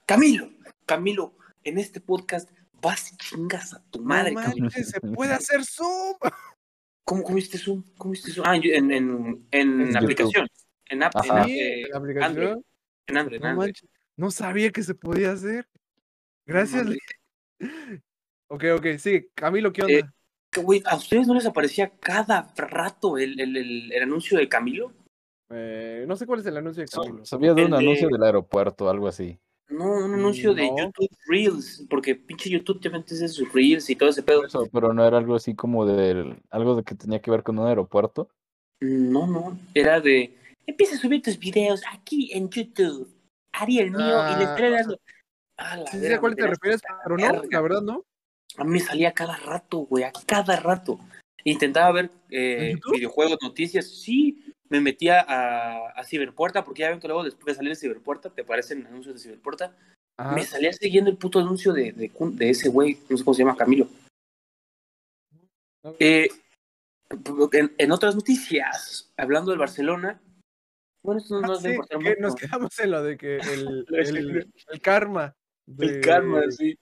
Camilo. 0.06 0.50
Camilo, 0.86 1.34
en 1.64 1.78
este 1.78 2.02
podcast 2.02 2.50
vas 2.82 3.12
y 3.14 3.18
chingas 3.18 3.74
a 3.74 3.82
tu 3.90 4.00
No 4.00 4.06
madre, 4.06 4.34
Camilo. 4.34 4.66
manches, 4.66 4.90
se 4.90 5.00
puede 5.02 5.34
hacer 5.34 5.64
zoom. 5.64 6.18
¿Cómo, 7.06 7.24
cómo 7.24 7.36
viste 7.36 7.58
Zoom? 7.58 7.84
¿Cómo 7.98 8.12
viste 8.12 8.32
Zoom? 8.32 8.46
Ah, 8.48 8.58
yo- 8.58 8.72
en, 8.74 8.92
en, 8.92 9.48
en, 9.52 9.82
En 9.82 9.88
YouTube. 9.88 9.98
aplicación. 10.04 10.48
En 10.90 11.04
app, 11.04 11.14
en, 11.24 11.32
app, 11.32 11.48
eh, 11.48 11.82
en 11.84 11.96
aplicación. 11.96 12.24
Android. 12.24 12.64
en 13.08 13.18
Android. 13.18 13.36
en 13.38 13.42
No 13.42 13.50
Android. 13.50 13.74
No 14.22 14.30
sabía 14.30 14.70
que 14.72 14.84
se 14.84 14.94
podía 14.94 15.32
hacer. 15.32 15.68
Gracias. 16.46 16.86
Le- 16.88 16.98
Ok, 18.54 18.66
ok, 18.78 18.86
sí, 19.00 19.28
Camilo, 19.34 19.72
¿qué 19.72 19.82
Eh, 19.88 20.02
onda? 20.02 20.14
Güey, 20.62 20.84
¿a 20.86 20.98
ustedes 20.98 21.26
no 21.26 21.34
les 21.34 21.46
aparecía 21.46 21.90
cada 22.02 22.54
rato 22.58 23.18
el, 23.18 23.40
el, 23.40 23.56
el, 23.56 23.92
el 23.94 24.04
anuncio 24.04 24.38
de 24.38 24.50
Camilo? 24.50 24.92
Eh, 25.50 26.04
no 26.06 26.18
sé 26.18 26.26
cuál 26.28 26.42
es 26.42 26.46
el 26.46 26.58
anuncio 26.58 26.84
de 26.84 26.90
Camilo. 26.90 27.26
Sabía 27.26 27.54
de 27.54 27.62
El 27.62 27.68
un 27.70 27.74
anuncio 27.76 28.08
de- 28.10 28.14
del 28.14 28.24
aeropuerto, 28.24 28.90
algo 28.90 29.08
así. 29.08 29.40
No, 29.70 29.86
un 30.06 30.14
anuncio 30.14 30.54
de 30.54 30.68
No. 30.68 30.76
YouTube 30.78 31.18
Reels, 31.28 31.88
porque 31.90 32.16
pinche 32.16 32.50
YouTube 32.50 32.82
te 32.82 32.90
metes 32.90 33.22
en 33.22 33.30
sus 33.30 33.52
Reels 33.54 33.90
y 33.90 33.96
todo 33.96 34.10
ese 34.10 34.22
pedo. 34.22 34.46
Eso, 34.46 34.68
pero 34.72 34.94
no 34.94 35.06
era 35.08 35.18
algo 35.18 35.36
así 35.36 35.56
como 35.56 35.86
del 35.86 36.38
algo 36.50 36.76
de 36.76 36.84
que 36.84 36.94
tenía 36.96 37.22
que 37.22 37.32
ver 37.32 37.44
con 37.44 37.58
un 37.58 37.68
aeropuerto. 37.68 38.30
No, 38.82 39.26
no, 39.28 39.58
era 39.74 40.02
de, 40.02 40.36
empieza 40.68 40.96
a 40.96 41.00
subir 41.00 41.22
tus 41.22 41.40
videos 41.40 41.82
aquí 41.94 42.32
en 42.34 42.50
YouTube. 42.50 43.10
Haría 43.62 43.84
el 43.84 43.92
mío 43.92 44.00
y 44.00 44.40
le 44.40 44.46
Ah, 44.46 44.56
sea, 44.58 44.72
dando. 44.72 44.98
Sí, 45.92 46.00
sé 46.00 46.14
a 46.16 46.20
cuál 46.20 46.36
te 46.36 46.48
refieres, 46.48 46.82
pero 47.04 47.18
la 47.18 47.28
no, 47.28 47.34
verga. 47.34 47.48
la 47.52 47.62
verdad 47.62 47.82
no. 47.82 48.04
A 48.58 48.64
mí 48.64 48.72
me 48.72 48.80
salía 48.80 49.12
cada 49.14 49.36
rato, 49.38 49.80
güey, 49.80 50.04
a 50.04 50.12
cada 50.26 50.56
rato. 50.56 51.00
Intentaba 51.44 51.92
ver 51.92 52.10
eh, 52.30 52.76
videojuegos, 52.92 53.38
noticias, 53.42 53.88
sí, 53.88 54.44
me 54.70 54.82
metía 54.82 55.22
a, 55.22 55.90
a 55.92 56.04
Ciberpuerta, 56.04 56.64
porque 56.64 56.82
ya 56.82 56.90
ven 56.90 57.00
que 57.00 57.08
luego 57.08 57.24
después 57.24 57.46
de 57.46 57.56
salir 57.56 57.72
de 57.72 57.76
Ciberpuerta 57.76 58.30
te 58.32 58.42
aparecen 58.42 58.86
anuncios 58.88 59.14
de 59.16 59.22
Ciberpuerta. 59.22 59.76
Ajá. 60.18 60.34
Me 60.36 60.44
salía 60.44 60.74
siguiendo 60.74 61.10
el 61.12 61.18
puto 61.18 61.40
anuncio 61.40 61.72
de, 61.74 61.92
de, 61.94 62.12
de 62.20 62.50
ese 62.50 62.70
güey, 62.70 62.98
no 63.10 63.18
sé 63.18 63.24
cómo 63.24 63.36
se 63.36 63.44
llama, 63.44 63.56
Camilo. 63.56 63.88
Eh, 66.00 66.30
en, 67.54 67.74
en 67.78 67.92
otras 67.92 68.16
noticias, 68.16 69.12
hablando 69.18 69.52
del 69.52 69.60
Barcelona, 69.60 70.20
bueno, 71.04 71.20
esto 71.22 71.40
no 71.42 71.46
Ah, 71.46 71.48
nos 71.48 71.62
sí, 71.62 71.78
que 72.04 72.16
nos 72.20 72.36
quedamos 72.36 72.80
en 72.80 72.92
lo 72.92 73.04
de 73.04 73.18
que 73.18 73.38
el, 73.40 73.86
el, 73.90 74.52
el 74.70 74.82
karma. 74.82 75.36
De, 75.66 75.86
El 75.86 76.02
karma, 76.02 76.44
sí. 76.52 76.78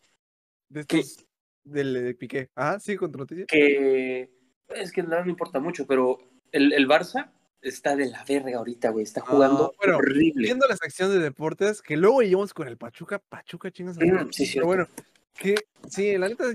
De 0.69 0.81
estos. 0.81 1.25
Del 1.63 1.93
de 1.93 2.13
Piqué. 2.15 2.49
Ah, 2.55 2.79
sí, 2.79 2.95
con 2.95 3.11
tu 3.11 3.19
noticia. 3.19 3.45
Que 3.45 4.29
es 4.69 4.91
que 4.91 5.03
no 5.03 5.23
me 5.23 5.31
importa 5.31 5.59
mucho, 5.59 5.85
pero 5.85 6.17
el, 6.51 6.73
el 6.73 6.87
Barça 6.87 7.31
está 7.61 7.95
de 7.95 8.07
la 8.07 8.23
verga 8.23 8.57
ahorita, 8.57 8.89
güey. 8.89 9.03
Está 9.03 9.21
jugando 9.21 9.71
Ah, 9.73 9.75
bueno, 9.77 9.97
horrible. 9.97 10.43
Viendo 10.45 10.67
la 10.67 10.77
sección 10.77 11.11
de 11.11 11.19
deportes, 11.19 11.81
que 11.81 11.97
luego 11.97 12.21
llevamos 12.21 12.53
con 12.53 12.67
el 12.67 12.77
Pachuca. 12.77 13.19
Pachuca, 13.19 13.71
chingas. 13.71 13.97
Mm, 13.97 14.29
sí, 14.31 14.49
Pero 14.53 14.65
bueno, 14.65 14.87
que 15.33 15.55
sí, 15.87 16.17
la 16.17 16.29
neta, 16.29 16.45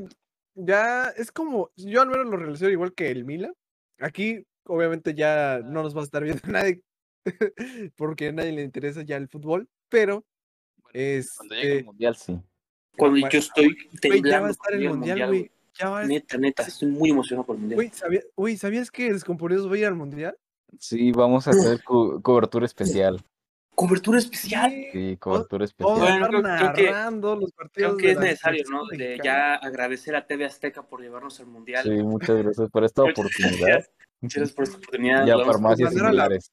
ya 0.54 1.10
es 1.10 1.30
como. 1.30 1.70
Yo 1.76 2.00
al 2.02 2.08
menos 2.08 2.26
lo 2.26 2.36
relaciono 2.36 2.72
igual 2.72 2.94
que 2.94 3.10
el 3.10 3.24
Mila. 3.24 3.52
Aquí, 3.98 4.44
obviamente, 4.64 5.14
ya 5.14 5.60
no 5.62 5.82
nos 5.82 5.94
va 5.94 6.00
a 6.00 6.04
estar 6.04 6.22
viendo 6.24 6.42
nadie. 6.48 6.82
porque 7.96 8.28
a 8.28 8.32
nadie 8.32 8.52
le 8.52 8.62
interesa 8.62 9.02
ya 9.02 9.16
el 9.16 9.28
fútbol. 9.28 9.68
Pero. 9.88 10.24
Cuando 10.82 11.54
llegue 11.54 11.66
el 11.66 11.72
Este, 11.78 11.84
mundial, 11.84 12.16
sí. 12.16 12.40
Cuando 12.96 13.28
yo 13.28 13.38
estoy 13.38 13.64
güey, 13.66 13.76
ya 13.92 14.00
temblando. 14.00 14.40
va 14.42 14.48
a 14.48 14.50
estar 14.50 14.72
el 14.74 14.88
mundial, 14.88 15.26
güey. 15.28 15.50
Ya 15.76 15.88
va 15.88 16.00
a 16.00 16.04
Neta, 16.06 16.38
neta, 16.38 16.62
estoy 16.62 16.88
muy 16.88 17.10
emocionado 17.10 17.44
por 17.46 17.56
el 17.56 17.60
mundial. 17.62 17.76
Güey, 17.76 17.88
¿sabía- 17.92 18.22
güey, 18.36 18.56
¿sabías 18.56 18.90
que 18.92 19.12
Descomponidos 19.12 19.68
va 19.68 19.74
a 19.74 19.78
ir 19.78 19.86
al 19.86 19.96
mundial? 19.96 20.36
Sí, 20.78 21.10
vamos 21.10 21.48
a 21.48 21.50
hacer 21.50 21.82
co- 21.82 22.22
cobertura 22.22 22.64
especial. 22.64 23.20
Cobertura 23.74 24.18
especial. 24.20 24.72
Sí, 24.92 25.16
cobertura 25.18 25.64
especial. 25.64 25.98
Bueno, 25.98 26.28
creo- 26.28 26.42
creo 26.42 26.72
que- 26.74 27.40
los 27.40 27.52
partidos. 27.52 27.72
Creo 27.72 27.96
que 27.96 28.10
es 28.12 28.18
necesario, 28.20 28.62
¿no? 28.70 28.86
De 28.86 29.18
ya 29.24 29.54
agradecer 29.56 30.14
a 30.14 30.24
TV 30.28 30.44
Azteca 30.44 30.86
por 30.86 31.00
llevarnos 31.00 31.40
al 31.40 31.46
mundial. 31.46 31.82
Sí, 31.82 31.90
muchas 31.90 32.36
gracias 32.40 32.70
por 32.70 32.84
esta 32.84 33.02
Muchas 33.02 33.18
oportunidad. 33.18 33.66
gracias. 33.66 33.90
Gracias 34.20 34.52
por 34.52 34.64
esta 34.64 34.76
oportunidad. 34.76 35.26
Y 35.26 35.30
a 35.30 35.44
farmacias 35.44 35.92
similares. 35.92 36.52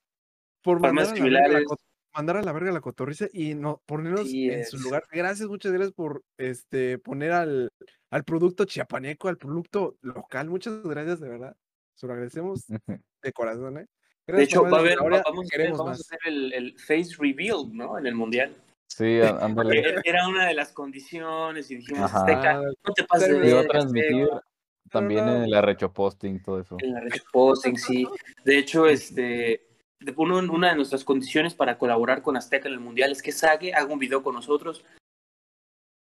Por 0.61 0.79
mandar 0.79 1.05
Farmacias 1.05 1.19
a, 1.19 1.23
la 1.23 1.23
verga 1.23 1.39
la 1.39 1.47
similares. 1.47 1.67
co- 1.67 1.77
mandar 2.13 2.37
a 2.37 2.41
la 2.43 2.51
verga 2.51 2.71
la 2.71 2.81
cotorriza 2.81 3.27
y 3.33 3.55
no 3.55 3.81
ponernos 3.85 4.29
Sí 4.29 4.49
en 4.49 4.65
su 4.65 4.77
lugar. 4.79 5.03
Gracias, 5.11 5.47
muchas 5.47 5.71
gracias 5.71 5.93
por 5.93 6.23
este 6.37 6.97
poner 6.99 7.31
al, 7.31 7.71
al 8.09 8.23
producto 8.23 8.65
chiapaneco, 8.65 9.27
al 9.29 9.37
producto 9.37 9.95
local. 10.01 10.49
Muchas 10.49 10.83
gracias, 10.83 11.19
de 11.19 11.29
verdad. 11.29 11.55
Se 11.95 12.07
lo 12.07 12.13
agradecemos 12.13 12.65
de 12.67 13.31
corazón, 13.33 13.77
¿eh? 13.79 13.85
De 14.27 14.43
hecho, 14.43 14.63
va 14.63 14.77
a 14.77 14.79
haber, 14.79 14.93
Zanahoria, 14.93 15.23
vamos, 15.25 15.39
a 15.39 15.41
hacer, 15.47 15.51
queremos 15.57 15.77
vamos 15.79 15.91
a 15.91 15.93
más. 15.93 15.99
hacer 16.01 16.19
el, 16.25 16.53
el 16.53 16.79
face 16.79 17.09
reveal, 17.19 17.69
¿no? 17.73 17.97
En 17.97 18.05
el 18.07 18.15
mundial. 18.15 18.55
Sí, 18.87 19.19
ándale. 19.41 19.95
Era 20.03 20.27
una 20.27 20.45
de 20.47 20.53
las 20.53 20.71
condiciones 20.73 21.69
y 21.71 21.77
dijimos, 21.77 22.03
Ajá. 22.03 22.19
Azteca, 22.19 22.61
no 22.61 22.93
te 22.95 23.03
pases 23.05 23.29
de 23.29 23.35
a 23.37 23.39
verga, 23.55 23.67
transmitir 23.67 24.23
Azteca". 24.23 24.41
también 24.89 25.25
no. 25.25 25.35
en 25.37 25.43
el 25.43 25.53
arrechoposting, 25.53 26.41
todo 26.41 26.59
eso. 26.61 26.77
en 26.79 26.93
la 26.93 26.99
red 27.01 27.21
posting, 27.33 27.75
sí. 27.77 28.07
De 28.45 28.57
hecho, 28.59 28.85
este, 28.87 29.67
uno- 30.17 30.37
una 30.53 30.69
de 30.69 30.75
nuestras 30.75 31.03
condiciones 31.03 31.53
para 31.53 31.77
colaborar 31.77 32.21
con 32.21 32.37
Azteca 32.37 32.67
en 32.67 32.73
el 32.75 32.79
Mundial 32.79 33.11
es 33.11 33.21
que 33.21 33.31
Sage 33.31 33.73
haga 33.73 33.91
un 33.93 33.99
video 33.99 34.23
con 34.23 34.35
nosotros. 34.35 34.83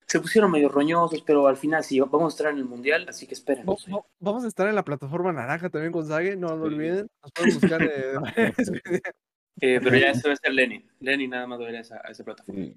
Se 0.08 0.20
pusieron 0.20 0.52
medio 0.52 0.68
roñosos, 0.68 1.22
pero 1.22 1.48
al 1.48 1.56
final 1.56 1.84
sí, 1.86 2.00
vamos 2.02 2.34
a 2.34 2.36
estar 2.36 2.52
en 2.52 2.58
el 2.58 2.66
Mundial, 2.66 3.06
así 3.08 3.26
que 3.28 3.34
esperen. 3.34 3.66
Va- 3.66 3.74
va- 3.94 4.06
Vamos 4.20 4.44
a 4.44 4.48
estar 4.48 4.68
en 4.68 4.76
la 4.76 4.84
plataforma 4.84 5.32
naranja 5.32 5.70
también 5.70 5.94
con 5.94 6.06
Sage, 6.06 6.36
no 6.36 6.56
lo 6.56 6.66
olviden. 6.66 7.08
Nos 7.24 7.32
pueden 7.32 7.54
buscar 7.60 7.82
eh. 7.84 8.14
Eh, 9.64 9.80
pero 9.84 9.96
ya 9.96 10.10
eso 10.12 10.28
va 10.28 10.34
a 10.34 10.38
ser 10.38 10.54
Lenny. 10.54 10.84
Lenny 11.02 11.28
nada 11.28 11.46
más 11.46 11.60
va 11.60 11.68
a 11.68 11.70
ir 11.70 11.76
a 11.76 11.82
esa, 11.82 11.98
a 12.04 12.10
esa 12.10 12.24
plataforma. 12.24 12.60
Sí. 12.64 12.76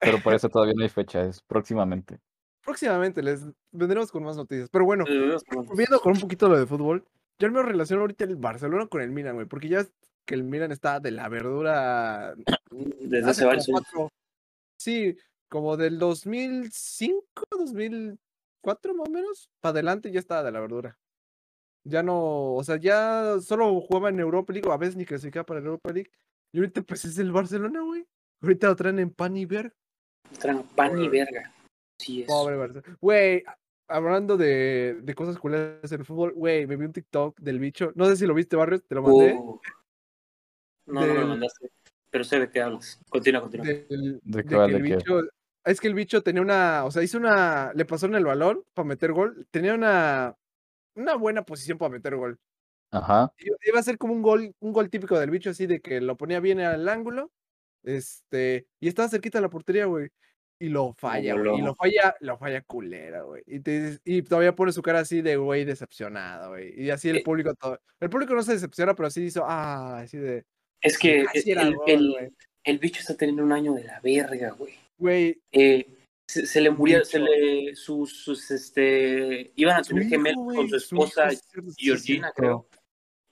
Pero 0.00 0.18
por 0.18 0.34
eso 0.34 0.48
todavía 0.48 0.74
no 0.76 0.82
hay 0.82 0.88
fecha, 0.88 1.22
es 1.24 1.40
próximamente. 1.42 2.18
Próximamente 2.64 3.22
les 3.22 3.44
vendremos 3.70 4.10
con 4.10 4.24
más 4.24 4.36
noticias. 4.36 4.68
Pero 4.70 4.84
bueno, 4.84 5.04
Viendo 5.76 6.00
con 6.00 6.12
un 6.14 6.20
poquito 6.20 6.48
lo 6.48 6.58
de 6.58 6.66
fútbol, 6.66 7.06
yo 7.38 7.50
me 7.52 7.62
relaciono 7.62 8.00
ahorita 8.02 8.24
el 8.24 8.36
Barcelona 8.36 8.86
con 8.88 9.00
el 9.02 9.10
Milan, 9.10 9.34
güey, 9.36 9.46
porque 9.46 9.68
ya 9.68 9.84
que 10.24 10.34
el 10.34 10.44
Milan 10.44 10.72
está 10.72 11.00
de 11.00 11.10
la 11.10 11.28
verdura 11.28 12.34
Desde 12.70 13.30
hace 13.30 13.44
varios 13.44 13.68
años. 13.68 14.10
sí, 14.76 15.16
como 15.48 15.76
del 15.76 15.98
2005, 15.98 17.24
2004 17.50 18.94
más 18.94 19.08
o 19.08 19.10
menos, 19.10 19.50
para 19.60 19.72
adelante 19.72 20.10
ya 20.10 20.20
estaba 20.20 20.42
de 20.42 20.52
la 20.52 20.60
verdura. 20.60 20.98
Ya 21.84 22.02
no, 22.02 22.54
o 22.54 22.64
sea, 22.64 22.76
ya 22.76 23.36
solo 23.40 23.80
jugaba 23.80 24.08
en 24.08 24.18
Europa 24.18 24.52
League, 24.52 24.68
o 24.68 24.72
a 24.72 24.78
veces 24.78 24.96
ni 24.96 25.04
clasificaba 25.04 25.44
para 25.44 25.60
Europa 25.60 25.92
League. 25.92 26.10
Y 26.52 26.58
ahorita 26.58 26.82
pues 26.82 27.04
es 27.04 27.18
el 27.18 27.30
Barcelona, 27.30 27.82
güey. 27.82 28.06
Ahorita 28.40 28.68
lo 28.68 28.76
traen 28.76 28.98
en 28.98 29.10
pan 29.10 29.36
y 29.36 29.44
ver. 29.44 29.74
Traen 30.38 30.62
pan 30.62 30.98
y 30.98 31.08
verga. 31.08 31.52
Sí 31.98 32.22
es. 32.22 32.26
Pobre 32.26 32.56
Barcelona. 32.56 32.98
Güey, 33.00 33.44
hablando 33.88 34.36
de, 34.36 34.98
de 35.02 35.14
cosas 35.14 35.38
culeras 35.38 35.92
en 35.92 36.00
el 36.00 36.06
fútbol, 36.06 36.32
güey, 36.32 36.66
me 36.66 36.76
vi 36.76 36.86
un 36.86 36.92
TikTok 36.92 37.38
del 37.38 37.58
bicho. 37.58 37.92
No 37.94 38.06
sé 38.06 38.16
si 38.16 38.26
lo 38.26 38.34
viste, 38.34 38.56
Barrios, 38.56 38.82
te 38.86 38.94
lo 38.94 39.02
mandé. 39.02 39.34
Uh. 39.34 39.60
No, 40.86 41.00
no 41.00 41.06
me 41.06 41.14
lo 41.14 41.20
Del- 41.20 41.28
mandaste. 41.28 41.70
Pero 42.10 42.24
sé 42.24 42.38
de 42.38 42.50
qué 42.50 42.60
hablas. 42.62 43.00
Continúa, 43.08 43.40
continúa. 43.42 43.66
del- 43.66 44.20
¿De 44.22 44.42
de 44.42 44.44
qué 44.44 44.54
va, 44.54 44.66
que 44.68 44.76
el 44.76 44.82
de 44.82 44.88
qué? 44.88 44.96
bicho. 44.96 45.20
Es 45.64 45.80
que 45.80 45.88
el 45.88 45.94
bicho 45.94 46.22
tenía 46.22 46.42
una. 46.42 46.84
O 46.84 46.90
sea, 46.90 47.02
hizo 47.02 47.18
una. 47.18 47.72
Le 47.74 47.84
pasó 47.84 48.06
en 48.06 48.14
el 48.14 48.24
balón 48.24 48.62
para 48.74 48.86
meter 48.86 49.12
gol. 49.12 49.46
Tenía 49.50 49.74
una. 49.74 50.34
Una 50.96 51.14
buena 51.16 51.42
posición 51.42 51.76
para 51.78 51.90
meter 51.90 52.14
gol. 52.14 52.38
Ajá. 52.92 53.32
Iba 53.66 53.80
a 53.80 53.82
ser 53.82 53.98
como 53.98 54.12
un 54.12 54.22
gol, 54.22 54.54
un 54.60 54.72
gol 54.72 54.88
típico 54.90 55.18
del 55.18 55.30
bicho, 55.30 55.50
así 55.50 55.66
de 55.66 55.80
que 55.80 56.00
lo 56.00 56.16
ponía 56.16 56.38
bien 56.38 56.60
al 56.60 56.88
ángulo. 56.88 57.32
Este. 57.82 58.66
Y 58.80 58.88
estaba 58.88 59.08
cerquita 59.08 59.38
de 59.38 59.42
la 59.42 59.50
portería, 59.50 59.86
güey. 59.86 60.08
Y 60.60 60.68
lo 60.68 60.94
falla, 60.96 61.34
güey. 61.34 61.58
Y 61.58 61.62
lo 61.62 61.74
falla, 61.74 62.14
lo 62.20 62.38
falla 62.38 62.62
culera, 62.62 63.22
güey. 63.22 63.42
Y, 63.46 63.58
te- 63.60 63.98
y 64.04 64.22
todavía 64.22 64.54
pone 64.54 64.70
su 64.72 64.82
cara 64.82 65.00
así 65.00 65.20
de 65.20 65.36
güey 65.36 65.64
decepcionado, 65.64 66.50
güey. 66.50 66.80
Y 66.80 66.90
así 66.90 67.08
el 67.08 67.16
Eh. 67.16 67.22
público 67.24 67.54
todo. 67.54 67.80
El 68.00 68.08
público 68.08 68.34
no 68.34 68.42
se 68.42 68.52
decepciona, 68.52 68.94
pero 68.94 69.10
sí 69.10 69.24
hizo, 69.24 69.42
ah, 69.44 69.98
así 69.98 70.16
de. 70.16 70.44
Es 70.84 70.98
que 70.98 71.24
el, 71.46 71.74
gol, 71.76 72.30
el- 72.64 72.78
bicho 72.78 73.00
está 73.00 73.16
teniendo 73.16 73.42
un 73.42 73.52
año 73.52 73.72
de 73.74 73.84
la 73.84 74.00
verga, 74.00 74.50
güey. 74.52 74.74
Güey, 74.98 75.40
Eh, 75.50 75.86
se, 76.28 76.46
se 76.46 76.60
le 76.60 76.70
murió, 76.70 77.04
se 77.04 77.18
le, 77.18 77.74
sus, 77.74 78.16
sus, 78.18 78.50
este, 78.50 79.52
iban 79.56 79.78
a 79.78 79.82
tener 79.82 80.02
hijo, 80.04 80.10
gemelos 80.10 80.44
güey, 80.44 80.56
con 80.56 80.68
su 80.68 80.76
esposa 80.76 81.28
Georgina, 81.76 82.32
creo, 82.34 82.66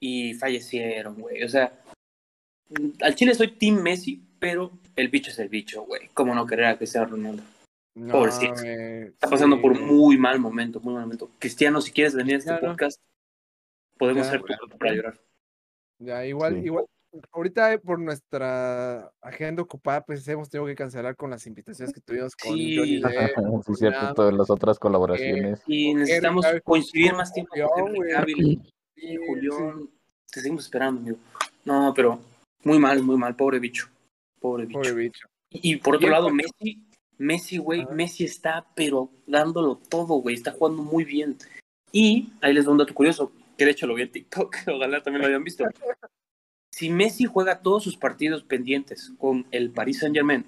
y 0.00 0.34
fallecieron, 0.34 1.14
güey. 1.20 1.42
O 1.42 1.48
sea, 1.48 1.72
al 3.00 3.14
Chile 3.14 3.34
soy 3.34 3.52
Team 3.52 3.82
Messi, 3.82 4.22
pero 4.38 4.72
el 4.96 5.08
bicho 5.08 5.30
es 5.30 5.38
el 5.38 5.48
bicho, 5.48 5.82
güey. 5.84 6.08
¿Cómo 6.14 6.34
no 6.34 6.46
querer 6.46 6.66
a 6.66 6.76
Cristiano 6.78 7.06
Ronaldo? 7.06 7.42
No, 7.94 8.12
Pobrecito. 8.12 8.54
güey, 8.54 9.02
Está 9.08 9.28
pasando 9.30 9.56
sí, 9.56 9.62
por 9.62 9.78
muy 9.78 10.16
mal 10.18 10.38
momento, 10.38 10.80
muy 10.80 10.94
mal 10.94 11.02
momento. 11.02 11.30
Cristiano, 11.38 11.80
si 11.80 11.92
quieres 11.92 12.14
venir 12.14 12.36
a 12.36 12.38
este 12.38 12.54
podcast, 12.54 12.98
podemos 13.98 14.26
Ya, 14.26 14.32
ser 14.32 14.42
tu 14.42 14.78
para 14.78 14.94
llorar. 14.94 15.20
Ya, 15.98 16.26
igual, 16.26 16.54
Sí. 16.54 16.66
igual. 16.66 16.86
Ahorita 17.32 17.72
eh, 17.72 17.78
por 17.78 17.98
nuestra 17.98 19.12
agenda 19.20 19.62
ocupada, 19.62 20.02
pues 20.04 20.26
hemos 20.28 20.48
tenido 20.48 20.66
que 20.66 20.74
cancelar 20.74 21.14
con 21.16 21.30
las 21.30 21.46
invitaciones 21.46 21.94
que 21.94 22.00
tuvimos 22.00 22.34
con 22.36 22.54
Sí. 22.54 22.76
Johnny 22.76 23.00
Depp. 23.00 23.36
Sí, 23.66 23.74
cierto, 23.74 24.00
Nada. 24.00 24.14
todas 24.14 24.34
las 24.34 24.50
otras 24.50 24.78
colaboraciones. 24.78 25.62
Y 25.66 25.94
necesitamos 25.94 26.44
Henry 26.46 26.60
coincidir 26.62 27.14
más 27.14 27.32
tiempo 27.32 27.52
con 27.74 27.94
Henry. 27.96 28.60
Sí, 28.96 29.16
Julián, 29.26 29.88
te 30.30 30.40
seguimos 30.40 30.64
esperando, 30.64 31.00
amigo. 31.00 31.18
No, 31.64 31.92
pero 31.94 32.18
muy 32.64 32.78
mal, 32.78 33.02
muy 33.02 33.16
mal, 33.16 33.36
pobre 33.36 33.58
bicho. 33.58 33.88
Pobre 34.40 34.66
bicho. 34.66 34.78
Pobre 34.78 34.94
bicho. 34.94 35.26
Y, 35.50 35.72
y 35.72 35.76
por 35.76 35.96
otro 35.96 36.08
lado, 36.08 36.30
Messi, 36.30 36.86
Messi, 37.18 37.58
güey. 37.58 37.86
Messi 37.92 38.24
está, 38.24 38.66
pero 38.74 39.10
dándolo 39.26 39.76
todo, 39.76 40.14
güey, 40.16 40.34
está 40.36 40.52
jugando 40.52 40.82
muy 40.82 41.04
bien. 41.04 41.36
Y 41.92 42.32
ahí 42.40 42.54
les 42.54 42.64
doy 42.64 42.72
un 42.72 42.78
dato 42.78 42.94
curioso, 42.94 43.32
que 43.58 43.66
de 43.66 43.72
hecho 43.72 43.86
lo 43.86 43.94
vi 43.94 44.02
en 44.02 44.12
TikTok, 44.12 44.56
ojalá 44.68 45.02
también 45.02 45.20
lo 45.22 45.28
hayan 45.28 45.44
visto. 45.44 45.64
Si 46.74 46.90
Messi 46.90 47.24
juega 47.26 47.60
todos 47.60 47.84
sus 47.84 47.96
partidos 47.96 48.44
pendientes 48.44 49.12
con 49.18 49.46
el 49.50 49.70
Paris 49.70 50.00
Saint 50.00 50.16
Germain 50.16 50.46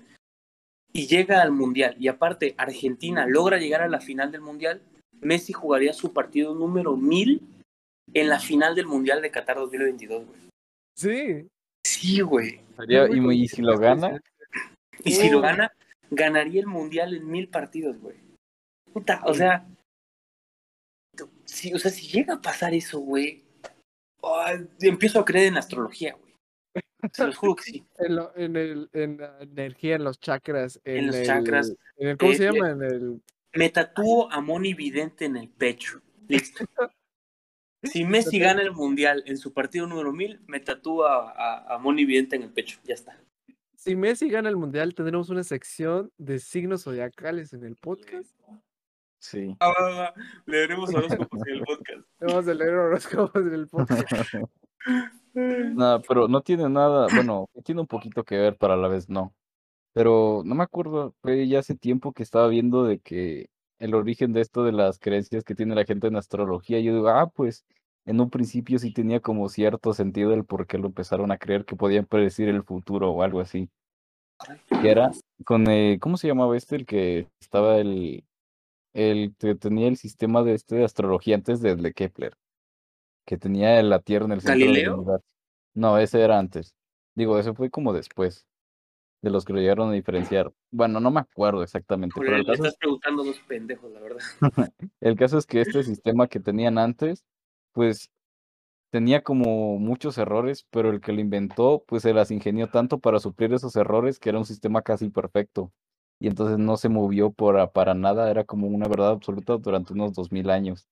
y 0.92 1.06
llega 1.06 1.42
al 1.42 1.52
Mundial, 1.52 1.96
y 1.98 2.08
aparte 2.08 2.54
Argentina 2.56 3.26
logra 3.26 3.58
llegar 3.58 3.82
a 3.82 3.88
la 3.88 4.00
final 4.00 4.32
del 4.32 4.40
Mundial, 4.40 4.80
Messi 5.20 5.52
jugaría 5.52 5.92
su 5.92 6.12
partido 6.12 6.54
número 6.54 6.96
1000 6.96 7.42
en 8.14 8.28
la 8.28 8.38
final 8.38 8.74
del 8.74 8.86
Mundial 8.86 9.20
de 9.22 9.30
Qatar 9.30 9.56
2022, 9.56 10.26
güey. 10.26 10.40
Sí. 10.96 11.48
Sí, 11.84 12.20
güey. 12.20 12.60
Muy 13.20 13.40
y, 13.40 13.42
y 13.44 13.48
si 13.48 13.62
lo 13.62 13.78
gana, 13.78 14.20
Y 15.04 15.12
si 15.12 15.28
lo 15.30 15.40
gana, 15.40 15.72
ganaría 16.10 16.60
el 16.60 16.66
mundial 16.66 17.14
en 17.14 17.28
mil 17.28 17.48
partidos, 17.48 17.98
güey. 18.00 18.16
Puta, 18.92 19.20
o 19.24 19.34
sea. 19.34 19.66
Si, 21.44 21.72
o 21.74 21.78
sea, 21.78 21.90
si 21.90 22.06
llega 22.06 22.34
a 22.34 22.42
pasar 22.42 22.74
eso, 22.74 23.00
güey. 23.00 23.42
Empiezo 24.80 25.20
a 25.20 25.24
creer 25.24 25.48
en 25.48 25.56
astrología, 25.58 26.14
güey. 26.14 26.34
Se 27.12 27.26
los 27.26 27.36
juro 27.36 27.54
que 27.56 27.62
sí. 27.64 27.84
En, 27.98 28.16
lo- 28.16 28.32
en 28.36 28.56
el, 28.56 28.88
en 28.92 29.18
la 29.18 29.38
energía, 29.40 29.96
en 29.96 30.04
los 30.04 30.18
chakras. 30.20 30.80
En, 30.84 31.06
los 31.08 31.16
el- 31.16 31.26
chakras. 31.26 31.74
en 31.96 32.08
el- 32.08 32.16
¿Cómo 32.18 32.32
Eh, 32.32 32.36
se 32.36 32.46
eh, 32.46 32.52
llama? 32.52 32.70
En 32.70 32.82
el. 32.82 33.22
Me 33.54 33.68
tatúo 33.70 34.30
a 34.32 34.40
Moni 34.40 34.74
Vidente 34.74 35.26
en 35.26 35.36
el 35.36 35.48
pecho. 35.48 36.00
Listo. 36.28 36.64
Si 37.84 38.02
Messi 38.02 38.38
gana 38.38 38.62
el 38.62 38.72
mundial 38.72 39.22
en 39.26 39.36
su 39.36 39.52
partido 39.52 39.86
número 39.86 40.10
mil, 40.10 40.40
me 40.46 40.58
tatúo 40.58 41.04
a, 41.04 41.30
a, 41.32 41.74
a 41.74 41.78
Moni 41.78 42.06
Vidente 42.06 42.34
en 42.34 42.44
el 42.44 42.50
pecho. 42.50 42.78
Ya 42.84 42.94
está. 42.94 43.20
Si 43.76 43.94
Messi 43.94 44.30
gana 44.30 44.48
el 44.48 44.56
mundial, 44.56 44.94
tendremos 44.94 45.28
una 45.28 45.44
sección 45.44 46.10
de 46.16 46.38
signos 46.38 46.84
zodiacales 46.84 47.52
en 47.52 47.62
el 47.62 47.76
podcast. 47.76 48.34
Sí. 49.24 49.56
Ah, 49.60 50.12
leeremos 50.46 50.94
horóscopos 50.94 51.46
en 51.46 51.54
el 51.54 51.62
podcast. 51.62 52.08
Vamos 52.20 52.48
a 52.48 52.54
leer 52.54 52.74
horóscopos 52.74 53.46
en 53.46 53.54
el 53.54 53.68
podcast. 53.68 54.34
No, 55.34 56.00
pero 56.06 56.28
no 56.28 56.42
tiene 56.42 56.68
nada, 56.68 57.08
bueno, 57.12 57.48
tiene 57.64 57.80
un 57.80 57.88
poquito 57.88 58.22
que 58.22 58.36
ver, 58.36 58.56
pero 58.56 58.74
a 58.74 58.76
la 58.76 58.86
vez 58.86 59.08
no. 59.08 59.34
Pero 59.92 60.42
no 60.44 60.54
me 60.54 60.62
acuerdo, 60.62 61.14
fue 61.22 61.48
ya 61.48 61.58
hace 61.58 61.74
tiempo 61.74 62.12
que 62.12 62.22
estaba 62.22 62.46
viendo 62.46 62.84
de 62.84 63.00
que 63.00 63.48
el 63.80 63.94
origen 63.94 64.32
de 64.32 64.42
esto 64.42 64.62
de 64.62 64.70
las 64.70 65.00
creencias 65.00 65.42
que 65.42 65.56
tiene 65.56 65.74
la 65.74 65.84
gente 65.84 66.06
en 66.06 66.16
astrología, 66.16 66.78
yo 66.78 66.94
digo, 66.94 67.08
ah, 67.08 67.30
pues 67.34 67.64
en 68.04 68.20
un 68.20 68.30
principio 68.30 68.78
sí 68.78 68.92
tenía 68.92 69.20
como 69.20 69.48
cierto 69.48 69.92
sentido 69.94 70.34
el 70.34 70.44
por 70.44 70.66
qué 70.66 70.78
lo 70.78 70.86
empezaron 70.86 71.32
a 71.32 71.38
creer 71.38 71.64
que 71.64 71.74
podían 71.74 72.06
predecir 72.06 72.48
el 72.48 72.62
futuro 72.62 73.10
o 73.10 73.22
algo 73.22 73.40
así. 73.40 73.68
Que 74.82 74.90
era 74.90 75.10
con, 75.44 75.68
eh, 75.68 75.98
¿cómo 76.00 76.16
se 76.16 76.28
llamaba 76.28 76.56
este? 76.56 76.76
El 76.76 76.86
que 76.86 77.28
estaba 77.40 77.78
el, 77.78 78.24
el 78.94 79.34
que 79.38 79.54
tenía 79.54 79.88
el 79.88 79.96
sistema 79.96 80.42
de 80.42 80.54
este 80.54 80.76
de 80.76 80.84
astrología 80.84 81.34
antes 81.34 81.60
de, 81.60 81.76
de 81.76 81.92
Kepler, 81.92 82.36
que 83.26 83.36
tenía 83.36 83.82
la 83.82 84.00
Tierra 84.00 84.26
en 84.26 84.32
el 84.32 84.40
centro 84.40 84.72
del. 84.72 85.20
No, 85.74 85.98
ese 85.98 86.22
era 86.22 86.38
antes. 86.38 86.74
Digo, 87.14 87.38
eso 87.38 87.54
fue 87.54 87.68
como 87.68 87.92
después 87.92 88.46
de 89.22 89.30
los 89.30 89.44
que 89.44 89.52
lo 89.52 89.58
llegaron 89.58 89.88
a 89.88 89.92
diferenciar. 89.92 90.52
Bueno, 90.70 91.00
no 91.00 91.10
me 91.10 91.20
acuerdo 91.20 91.62
exactamente, 91.62 92.14
pero 92.18 92.36
el 92.36 92.42
le 92.42 92.46
caso, 92.46 92.64
estás 92.64 92.72
es, 92.74 92.78
preguntando 92.78 93.22
a 93.22 93.26
los 93.26 93.40
pendejos, 93.40 93.90
la 93.90 94.00
verdad. 94.00 94.20
el 95.00 95.16
caso 95.16 95.38
es 95.38 95.46
que 95.46 95.60
este 95.60 95.82
sistema 95.82 96.28
que 96.28 96.40
tenían 96.40 96.78
antes, 96.78 97.24
pues 97.72 98.10
tenía 98.90 99.22
como 99.22 99.78
muchos 99.78 100.18
errores, 100.18 100.66
pero 100.70 100.90
el 100.90 101.00
que 101.00 101.12
lo 101.12 101.20
inventó, 101.20 101.82
pues 101.86 102.02
se 102.02 102.12
las 102.12 102.30
ingenió 102.30 102.68
tanto 102.68 102.98
para 102.98 103.18
suplir 103.18 103.52
esos 103.52 103.74
errores 103.76 104.20
que 104.20 104.28
era 104.28 104.38
un 104.38 104.44
sistema 104.44 104.82
casi 104.82 105.08
perfecto. 105.08 105.72
Y 106.20 106.28
entonces 106.28 106.58
no 106.58 106.76
se 106.76 106.88
movió 106.88 107.30
por, 107.30 107.70
para 107.72 107.94
nada, 107.94 108.30
era 108.30 108.44
como 108.44 108.66
una 108.68 108.88
verdad 108.88 109.10
absoluta 109.10 109.56
durante 109.58 109.92
unos 109.92 110.14
dos 110.14 110.32
mil 110.32 110.50
años. 110.50 110.86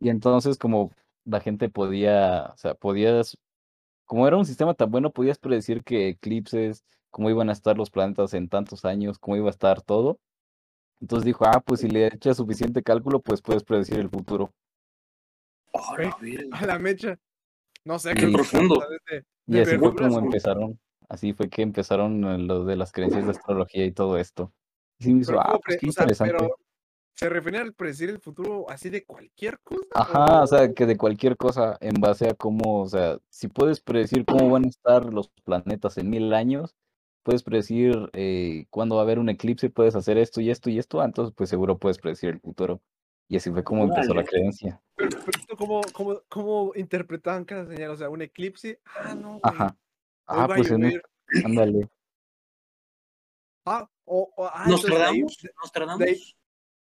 Y 0.00 0.10
entonces 0.10 0.58
como 0.58 0.92
la 1.24 1.40
gente 1.40 1.68
podía, 1.68 2.50
o 2.54 2.56
sea, 2.56 2.74
podías, 2.74 3.38
como 4.04 4.28
era 4.28 4.36
un 4.36 4.46
sistema 4.46 4.74
tan 4.74 4.90
bueno, 4.90 5.10
podías 5.10 5.38
predecir 5.38 5.82
que 5.82 6.08
eclipses, 6.08 6.84
cómo 7.10 7.30
iban 7.30 7.48
a 7.48 7.52
estar 7.52 7.76
los 7.76 7.90
planetas 7.90 8.34
en 8.34 8.48
tantos 8.48 8.84
años, 8.84 9.18
cómo 9.18 9.36
iba 9.36 9.48
a 9.48 9.50
estar 9.50 9.82
todo. 9.82 10.18
Entonces 11.00 11.24
dijo, 11.24 11.44
ah, 11.46 11.62
pues 11.64 11.80
si 11.80 11.88
le 11.88 12.06
echas 12.06 12.36
suficiente 12.36 12.82
cálculo, 12.82 13.20
pues 13.20 13.42
puedes 13.42 13.64
predecir 13.64 13.98
el 13.98 14.10
futuro. 14.10 14.52
Oh. 15.72 15.96
A 16.52 16.66
la 16.66 16.78
mecha. 16.78 17.18
No 17.84 17.98
sé 17.98 18.14
Qué 18.14 18.28
profundo. 18.28 18.82
De, 19.10 19.24
Y 19.46 19.60
así 19.60 19.76
fue 19.76 19.94
como 19.94 20.18
empezaron, 20.18 20.78
así 21.08 21.32
fue 21.32 21.48
que 21.48 21.62
empezaron 21.62 22.24
eh, 22.24 22.38
lo 22.38 22.64
de 22.64 22.76
las 22.76 22.92
creencias 22.92 23.24
de 23.24 23.30
astrología 23.30 23.84
y 23.84 23.92
todo 23.92 24.18
esto. 24.18 24.52
Y 24.98 25.04
sí 25.04 25.14
me 25.14 25.20
hizo, 25.20 25.32
Pero, 25.32 25.40
ah, 25.40 25.46
¿cómo 25.46 25.60
pues 25.60 25.76
qué 25.78 25.88
o 25.88 25.92
sea, 25.92 26.04
interesante. 26.04 26.34
pero, 26.38 26.56
¿Se 27.16 27.28
refiere 27.28 27.58
al 27.58 27.74
predecir 27.74 28.10
el 28.10 28.18
futuro 28.18 28.68
así 28.68 28.90
de 28.90 29.04
cualquier 29.04 29.60
cosa? 29.60 29.86
Ajá, 29.94 30.42
o 30.42 30.46
sea, 30.48 30.74
que 30.74 30.84
de 30.84 30.96
cualquier 30.96 31.36
cosa 31.36 31.78
en 31.80 32.00
base 32.00 32.28
a 32.28 32.34
cómo, 32.34 32.82
o 32.82 32.88
sea, 32.88 33.18
si 33.28 33.46
puedes 33.46 33.80
predecir 33.80 34.24
cómo 34.24 34.50
van 34.50 34.64
a 34.64 34.68
estar 34.68 35.12
los 35.12 35.28
planetas 35.44 35.96
en 35.96 36.10
mil 36.10 36.34
años, 36.34 36.74
puedes 37.22 37.44
predecir 37.44 38.10
eh, 38.14 38.66
cuándo 38.68 38.96
va 38.96 39.02
a 39.02 39.04
haber 39.04 39.20
un 39.20 39.28
eclipse, 39.28 39.70
puedes 39.70 39.94
hacer 39.94 40.18
esto 40.18 40.40
y 40.40 40.50
esto 40.50 40.70
y 40.70 40.78
esto, 40.80 41.00
ah, 41.00 41.04
entonces 41.04 41.32
pues 41.36 41.48
seguro 41.48 41.78
puedes 41.78 41.98
predecir 41.98 42.30
el 42.30 42.40
futuro. 42.40 42.80
Y 43.28 43.36
así 43.36 43.50
fue 43.50 43.64
como 43.64 43.84
empezó 43.84 44.12
la 44.12 44.24
creencia. 44.24 44.82
Pero, 44.96 45.18
¿cómo, 45.56 45.80
cómo, 45.92 46.20
cómo 46.28 46.72
interpretaban 46.74 47.44
cada 47.44 47.64
señal? 47.66 47.90
O 47.90 47.96
sea, 47.96 48.10
un 48.10 48.22
eclipse. 48.22 48.80
Ah, 48.96 49.14
no. 49.14 49.38
güey, 49.38 49.40
Ajá. 49.44 49.76
Ah, 50.26 50.46
pues 50.48 50.70
en 50.70 51.00
ándale. 51.44 51.88
Ah, 53.66 53.88
o, 54.04 54.30
o- 54.36 54.44
ah. 54.46 54.66
¿Nostradamus? 54.68 55.38
de 55.98 56.04
ahí- 56.04 56.34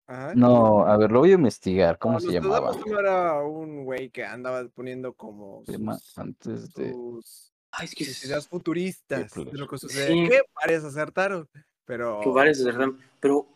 Ajá. 0.06 0.34
No, 0.34 0.84
a 0.84 0.96
ver, 0.98 1.10
lo 1.10 1.20
voy 1.20 1.30
a 1.30 1.34
investigar, 1.34 1.98
¿cómo 1.98 2.14
No, 2.14 2.20
se 2.20 2.32
llamaba? 2.32 2.72
era 2.98 3.42
un 3.42 3.84
güey 3.84 4.10
que 4.10 4.22
andaba 4.24 4.66
poniendo 4.68 5.14
como 5.14 5.62
sus, 5.64 6.18
Antes 6.18 6.74
de... 6.74 6.92
sus, 6.92 7.52
Ay, 7.70 7.86
es 7.86 7.94
que 7.94 8.04
ideas 8.26 8.46
futuristas 8.46 9.32
de 9.32 9.52
lo 9.52 9.66
que 9.66 9.78
sucede. 9.78 10.08
Sí. 10.08 10.28
Que 10.28 10.42
varias 10.54 10.84
acertaron, 10.84 11.48
pero 11.86 12.20
que 12.22 12.28
varios 12.28 12.58
de 12.58 12.64
verdad. 12.66 12.88
Pero, 13.18 13.46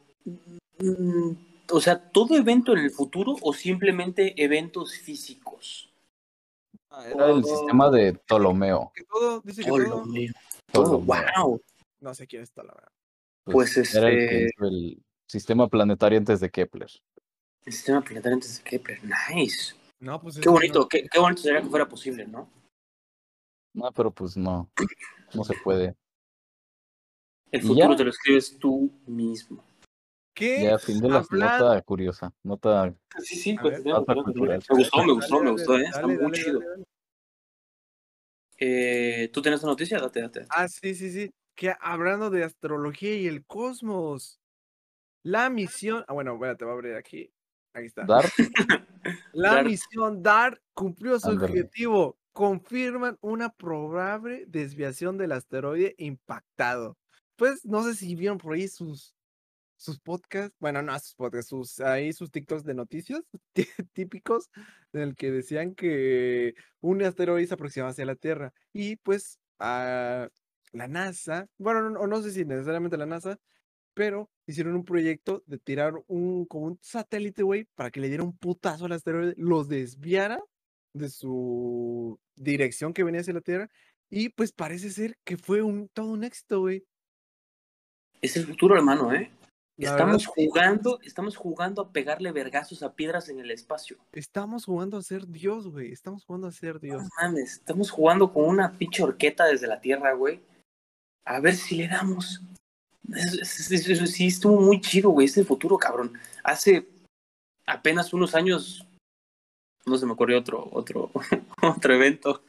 mm, 0.79 1.33
o 1.71 1.81
sea, 1.81 1.99
¿todo 2.11 2.35
evento 2.37 2.73
en 2.73 2.79
el 2.79 2.91
futuro 2.93 3.37
o 3.43 3.53
simplemente 3.53 4.33
eventos 4.43 4.97
físicos? 4.97 5.93
Era 7.07 7.31
el 7.31 7.45
sistema 7.45 7.91
de 7.91 8.15
Ptolomeo. 8.15 8.93
que 8.95 9.05
todo, 9.05 9.41
dice 9.41 9.63
que 9.63 9.69
todo, 9.71 10.05
mío. 10.07 10.33
Todo, 10.73 11.01
Ptolomeo. 11.01 11.25
wow. 11.45 11.63
no 12.01 12.15
sé 12.15 12.27
quién 12.27 12.43
está 12.43 12.63
la 12.63 12.75
verdad. 12.75 12.93
Pues, 13.45 13.95
era 13.95 14.09
el 14.09 14.17
que 14.17 14.25
este- 14.25 14.51
hizo 14.57 14.65
el 14.67 15.03
sistema 15.27 15.69
planetario 15.69 16.19
antes 16.19 16.41
de 16.41 16.51
Kepler. 16.51 16.91
El 17.65 17.73
sistema 17.73 18.01
planetario 18.03 18.35
antes 18.35 18.59
de 18.59 18.71
Kepler. 18.71 19.01
Nice. 19.35 19.75
No, 20.01 20.21
pues 20.21 20.37
es 20.37 20.43
Qué 20.43 20.49
bonito, 20.49 20.81
no- 20.81 20.89
qué, 20.89 21.09
qué 21.11 21.19
bonito 21.19 21.43
sería 21.43 21.61
que 21.63 21.69
fuera 21.69 21.89
posible, 21.89 22.27
¿no? 22.27 22.49
No, 23.75 23.93
pero 23.93 24.11
pues 24.11 24.37
no, 24.37 24.69
no 25.35 25.45
se 25.45 25.55
puede. 25.63 25.95
El 27.51 27.63
¿Y 27.63 27.67
futuro 27.67 27.97
te 27.97 28.05
lo 28.05 28.11
escribes 28.11 28.59
tú 28.59 28.91
mismo. 29.07 29.65
¿Qué? 30.39 30.63
Ya, 30.63 30.79
fin 30.79 31.01
de 31.01 31.09
la 31.09 31.19
Habla- 31.19 31.59
nota 31.59 31.83
curiosa, 31.83 32.33
nota 32.45 32.95
Sí, 33.19 33.37
sí, 33.37 33.57
A 33.59 33.63
ver. 33.65 33.85
Nota 33.85 34.15
cultural. 34.15 34.63
Me 34.71 34.77
gustó, 34.77 35.03
me 35.05 35.13
gustó, 35.13 35.35
Dale, 35.39 35.45
me 35.45 35.51
dale, 35.51 35.51
gustó, 35.51 35.77
¿eh? 35.79 35.83
Está 35.83 36.01
dale, 36.03 36.15
muy 36.15 36.23
dale, 36.23 36.39
chido. 36.45 36.59
dale, 36.61 36.71
dale. 36.71 36.85
Eh, 38.61 39.31
¿Tú 39.33 39.43
tienes 39.43 39.63
una 39.63 39.73
noticia? 39.73 40.01
Date, 40.01 40.21
date. 40.21 40.41
date. 40.41 40.53
Ah, 40.55 40.69
sí, 40.69 40.95
sí, 40.95 41.11
sí. 41.11 41.31
Que 41.55 41.75
hablando 41.81 42.31
de 42.31 42.45
astrología 42.45 43.15
y 43.17 43.27
el 43.27 43.45
cosmos. 43.47 44.41
La 45.25 45.51
misión. 45.51 46.05
Ah, 46.09 46.13
bueno, 46.13 46.35
espérate, 46.35 46.65
voy 46.65 46.73
a 46.73 46.75
abrir 46.75 46.95
aquí. 46.95 47.33
Aquí 47.75 47.87
está. 47.87 48.05
dar. 48.05 48.25
La 49.33 49.63
misión 49.63 50.23
DART 50.23 50.61
cumplió 50.75 51.19
su 51.19 51.31
objetivo. 51.31 52.17
Confirman 52.33 53.17
una 53.21 53.51
probable 53.51 54.45
desviación 54.47 55.19
del 55.19 55.33
asteroide 55.33 55.95
impactado. 55.99 56.97
Pues 57.37 57.65
no 57.65 57.83
sé 57.83 57.95
si 57.95 58.15
vieron 58.15 58.39
por 58.39 58.55
ahí 58.55 58.69
sus, 58.69 59.15
sus 59.79 59.99
podcasts. 60.01 60.55
Bueno, 60.59 60.83
no 60.83 60.99
sus 60.99 61.15
podcasts, 61.15 61.49
sus, 61.49 61.81
ahí 61.81 62.13
sus 62.13 62.31
TikToks 62.31 62.65
de 62.65 62.75
noticias 62.75 63.23
tí- 63.55 63.67
típicos 63.93 64.51
en 64.93 65.01
el 65.03 65.15
que 65.15 65.31
decían 65.31 65.75
que 65.75 66.55
un 66.81 67.03
asteroide 67.03 67.47
se 67.47 67.55
aproximaba 67.55 67.93
hacia 67.93 68.05
la 68.05 68.17
Tierra. 68.17 68.53
Y 68.73 68.97
pues 68.97 69.39
ah, 69.59 70.29
la 70.73 70.89
NASA, 70.89 71.47
bueno, 71.57 71.89
no, 71.89 72.07
no 72.07 72.23
sé 72.23 72.33
si 72.33 72.45
necesariamente 72.45 72.99
la 72.99 73.07
NASA, 73.07 73.39
pero 73.95 74.31
hicieron 74.47 74.75
un 74.75 74.85
proyecto 74.85 75.43
de 75.47 75.59
tirar 75.59 75.95
un, 76.09 76.45
como 76.47 76.67
un 76.67 76.79
satélite, 76.83 77.43
güey, 77.43 77.65
para 77.75 77.91
que 77.91 78.01
le 78.01 78.09
diera 78.09 78.25
un 78.25 78.37
putazo 78.37 78.85
al 78.87 78.93
asteroide, 78.93 79.35
los 79.37 79.69
desviara 79.69 80.41
de 80.93 81.09
su 81.09 82.19
dirección 82.35 82.93
que 82.93 83.05
venía 83.05 83.21
hacia 83.21 83.35
la 83.35 83.41
Tierra, 83.41 83.69
y 84.11 84.31
pues 84.31 84.53
parece 84.53 84.91
ser 84.91 85.17
que 85.25 85.37
fue 85.37 85.63
un 85.63 85.89
todo 85.89 86.11
un 86.11 86.25
éxito, 86.25 86.61
güey. 86.61 86.85
Es 88.21 88.37
el 88.37 88.47
futuro, 88.47 88.75
hermano, 88.75 89.13
¿eh? 89.13 89.31
La 89.79 89.91
Estamos 89.91 90.23
verdad, 90.27 90.33
jugando, 90.35 91.01
estamos 91.03 91.37
jugando 91.37 91.83
a 91.83 91.93
pegarle 91.93 92.33
vergazos 92.33 92.83
a 92.83 92.95
piedras 92.95 93.29
en 93.29 93.39
el 93.39 93.51
espacio. 93.53 93.97
estamos 94.13 94.65
jugando 94.65 94.97
a 94.97 95.03
ser 95.03 95.29
Dios, 95.29 95.69
güey. 95.69 95.93
Estamos 95.93 96.25
jugando 96.25 96.49
a 96.49 96.53
ser 96.53 96.81
Dios. 96.81 97.01
No 97.05 97.09
mames, 97.23 97.53
estamos 97.55 97.91
jugando 97.91 98.33
con 98.33 98.45
una 98.45 98.73
pinche 98.73 99.05
horqueta 99.05 99.45
desde 99.47 99.69
la 99.69 99.81
Tierra, 99.81 100.15
güey. 100.15 100.41
A 101.25 101.39
ver 101.39 101.55
si 101.55 101.77
le 101.77 101.87
damos. 101.87 102.43
Es- 103.15 103.71
es- 103.71 104.11
sí, 104.11 104.27
estuvo 104.27 104.61
muy 104.61 104.81
chido, 104.81 105.11
güey. 105.11 105.27
Es 105.27 105.37
el 105.37 105.47
futuro, 105.47 105.79
cabrón. 105.79 106.13
Hace 106.43 106.89
apenas 107.65 108.13
unos 108.13 108.35
años. 108.35 108.85
No 109.87 109.97
se 109.97 110.07
me 110.07 110.13
ocurrió 110.13 110.39
otro, 110.41 110.69
otro, 110.73 111.13
otro 111.63 111.95
evento. 111.95 112.43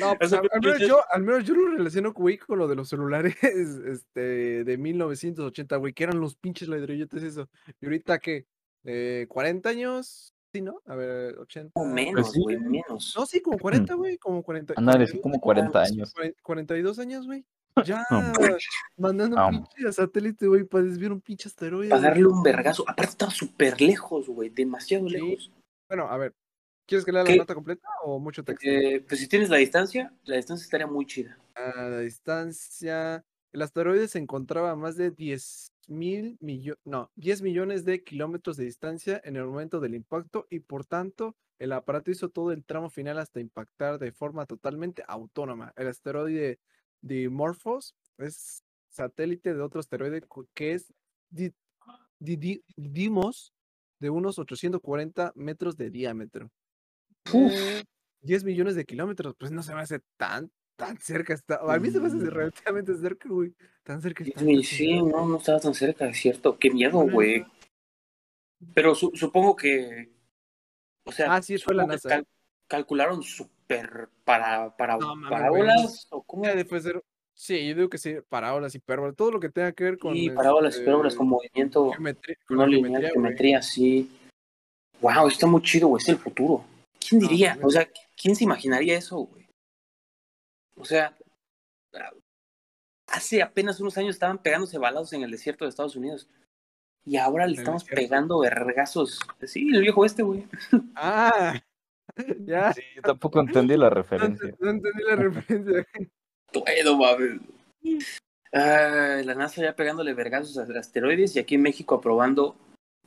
No, 0.00 0.16
pues, 0.18 0.32
al, 0.32 0.48
menos 0.62 0.78
yo, 0.80 1.00
al 1.12 1.22
menos 1.22 1.44
yo 1.44 1.54
lo 1.54 1.70
relaciono, 1.76 2.12
güey, 2.12 2.36
con 2.38 2.58
lo 2.58 2.66
de 2.68 2.74
los 2.76 2.88
celulares 2.88 3.36
este, 3.42 4.64
de 4.64 4.78
1980, 4.78 5.76
güey, 5.76 5.92
que 5.92 6.04
eran 6.04 6.20
los 6.20 6.34
pinches 6.36 6.68
ladrillotes 6.68 7.22
eso. 7.22 7.48
Y 7.80 7.86
ahorita, 7.86 8.18
¿qué? 8.18 8.46
Eh, 8.84 9.26
¿40 9.28 9.66
años? 9.66 10.34
sí, 10.50 10.62
¿no? 10.62 10.80
A 10.86 10.94
ver, 10.96 11.38
80. 11.38 11.72
O 11.74 11.84
menos, 11.84 12.32
sí. 12.32 12.40
güey, 12.42 12.58
menos. 12.58 13.14
No, 13.16 13.26
sí, 13.26 13.40
como 13.42 13.58
40, 13.58 13.94
güey, 13.94 14.16
como 14.16 14.42
40. 14.42 14.74
Ándale, 14.78 15.06
sí, 15.06 15.18
42 15.18 15.22
como 15.22 15.40
40 15.40 15.78
años. 15.82 15.90
años. 15.92 16.14
cuaren- 16.14 16.34
42 16.42 16.98
años, 16.98 17.26
güey. 17.26 17.44
Ya 17.84 18.04
No. 18.10 18.32
mandando 18.96 19.36
No. 19.36 19.48
un 19.48 19.66
pinche 19.66 19.92
satélite, 19.92 20.46
güey, 20.48 20.64
para 20.64 20.84
desviar 20.84 21.12
un 21.12 21.20
pinche 21.20 21.48
asteroide. 21.48 21.90
Para 21.90 22.00
darle 22.02 22.26
un 22.26 22.42
vergazo. 22.42 22.82
Aparte 22.88 23.10
estaba 23.10 23.30
súper 23.30 23.78
lejos, 23.80 24.26
güey, 24.28 24.48
demasiado 24.48 25.06
Sí. 25.08 25.12
lejos. 25.14 25.52
Bueno, 25.86 26.08
a 26.08 26.16
ver, 26.16 26.34
¿quieres 26.88 27.04
que 27.04 27.12
lea 27.12 27.22
la 27.22 27.36
nota 27.36 27.54
completa 27.54 27.86
o 28.02 28.18
mucho 28.18 28.42
texto? 28.42 28.66
Eh, 28.66 29.04
pues 29.06 29.20
si 29.20 29.28
tienes 29.28 29.50
la 29.50 29.58
distancia, 29.58 30.12
la 30.24 30.36
distancia 30.36 30.64
estaría 30.64 30.86
muy 30.86 31.06
chida. 31.06 31.38
A 31.54 31.82
la 31.88 32.00
distancia, 32.00 33.24
el 33.52 33.62
asteroide 33.62 34.08
se 34.08 34.18
encontraba 34.18 34.70
a 34.72 34.76
más 34.76 34.96
de 34.96 35.10
10 35.10 35.72
mil 35.86 36.36
millones, 36.40 36.80
no, 36.84 37.10
10 37.14 37.42
millones 37.42 37.84
de 37.84 38.02
kilómetros 38.02 38.56
de 38.56 38.64
distancia 38.64 39.20
en 39.24 39.36
el 39.36 39.44
momento 39.44 39.80
del 39.80 39.94
impacto 39.94 40.46
y 40.50 40.60
por 40.60 40.84
tanto 40.84 41.36
el 41.58 41.72
aparato 41.72 42.10
hizo 42.10 42.28
todo 42.28 42.52
el 42.52 42.64
tramo 42.64 42.88
final 42.90 43.18
hasta 43.18 43.40
impactar 43.40 43.98
de 43.98 44.12
forma 44.12 44.46
totalmente 44.46 45.02
autónoma. 45.06 45.72
El 45.76 45.88
asteroide 45.88 46.58
Dimorphos 47.00 47.94
es 48.18 48.62
satélite 48.88 49.54
de 49.54 49.60
otro 49.62 49.80
asteroide 49.80 50.22
que 50.54 50.72
es 50.74 50.92
Di- 51.30 51.52
Di- 52.18 52.36
Di- 52.36 52.64
Dimos 52.76 53.52
de 53.98 54.10
unos 54.10 54.38
840 54.38 55.32
metros 55.34 55.76
de 55.76 55.90
diámetro. 55.90 56.50
Uf. 57.32 57.52
Eh, 57.52 57.84
10 58.20 58.44
millones 58.44 58.74
de 58.74 58.84
kilómetros, 58.84 59.34
pues 59.38 59.50
no 59.50 59.62
se 59.62 59.74
me 59.74 59.80
hace 59.80 60.00
tan, 60.16 60.50
tan 60.76 60.98
cerca. 60.98 61.34
Está, 61.34 61.60
a 61.62 61.78
mí 61.78 61.90
se 61.90 62.00
me 62.00 62.06
hace 62.08 62.16
Mm. 62.16 62.26
relativamente 62.30 62.94
cerca, 62.96 63.28
güey. 63.28 63.54
Tan 63.82 64.02
cerca 64.02 64.24
está. 64.24 64.40
Sí, 64.64 65.02
no, 65.02 65.26
no 65.26 65.36
estaba 65.38 65.60
tan 65.60 65.74
cerca, 65.74 66.08
es 66.08 66.18
cierto. 66.18 66.58
Qué 66.58 66.70
miedo, 66.70 66.98
güey. 67.08 67.44
Pero 68.74 68.94
su- 68.94 69.12
supongo 69.14 69.54
que. 69.56 70.10
O 71.04 71.12
sea, 71.12 71.34
Ah, 71.34 71.42
sí, 71.42 71.56
fue 71.58 71.74
la 71.74 71.84
supongo 71.84 71.88
que 72.00 72.08
NASA, 72.08 72.08
cal- 72.08 72.26
calcularon 72.66 73.22
súper 73.22 74.08
para, 74.24 74.76
para 74.76 74.98
No, 74.98 75.14
parábolas 75.30 76.06
o 76.10 76.22
cómo. 76.22 76.44
Después 76.44 76.84
de 76.84 76.92
ser- 76.92 77.02
Sí, 77.34 77.68
yo 77.68 77.74
digo 77.76 77.88
que 77.88 77.98
sí, 77.98 78.16
parábolas, 78.28 78.74
hipérbolas, 78.74 79.14
todo 79.14 79.30
lo 79.30 79.38
que 79.38 79.48
tenga 79.48 79.70
que 79.70 79.84
ver 79.84 79.96
con. 79.98 80.12
Sí, 80.12 80.28
parábolas, 80.28 80.72
este, 80.74 80.82
hipérbolas 80.82 81.14
con 81.14 81.28
movimiento 81.28 81.92
geometría, 81.92 82.36
con 82.48 82.56
no 82.56 82.66
lineal, 82.66 83.10
geometría, 83.12 83.62
sí. 83.62 84.10
Wow, 85.00 85.28
está 85.28 85.46
muy 85.46 85.62
chido, 85.62 85.86
güey, 85.86 86.02
es 86.02 86.08
el 86.08 86.16
futuro. 86.18 86.64
¿Quién 87.08 87.22
No, 87.22 87.28
diría? 87.28 87.58
O 87.62 87.70
sea, 87.70 87.88
¿quién 88.20 88.36
se 88.36 88.44
imaginaría 88.44 88.96
eso, 88.98 89.16
güey? 89.18 89.48
O 90.76 90.84
sea, 90.84 91.16
hace 93.06 93.42
apenas 93.42 93.80
unos 93.80 93.96
años 93.98 94.14
estaban 94.16 94.38
pegándose 94.42 94.78
balazos 94.78 95.12
en 95.14 95.22
el 95.22 95.30
desierto 95.30 95.64
de 95.64 95.70
Estados 95.70 95.96
Unidos. 95.96 96.28
Y 97.04 97.16
ahora 97.16 97.46
le 97.46 97.52
¿En 97.52 97.54
el 97.54 97.58
estamos 97.60 97.82
desierto? 97.84 98.02
pegando 98.02 98.38
vergazos. 98.40 99.18
Sí, 99.46 99.68
el 99.72 99.80
viejo 99.80 100.04
este, 100.04 100.22
güey. 100.22 100.46
Ah, 100.94 101.58
ya. 102.40 102.72
Sí, 102.74 102.82
yo 102.94 103.02
tampoco 103.02 103.40
entendí 103.40 103.76
la 103.76 103.88
No, 103.88 103.94
referencia. 103.94 104.54
no 104.58 104.70
entendí 104.70 105.02
la 105.04 105.16
referencia. 105.16 105.86
Todo, 106.52 106.96
mames. 106.96 107.40
Ah, 108.52 109.20
la 109.24 109.34
NASA 109.34 109.62
ya 109.62 109.74
pegándole 109.74 110.12
vergazos 110.14 110.58
a 110.58 110.78
asteroides 110.78 111.36
y 111.36 111.38
aquí 111.38 111.54
en 111.54 111.62
México 111.62 111.94
aprobando 111.94 112.56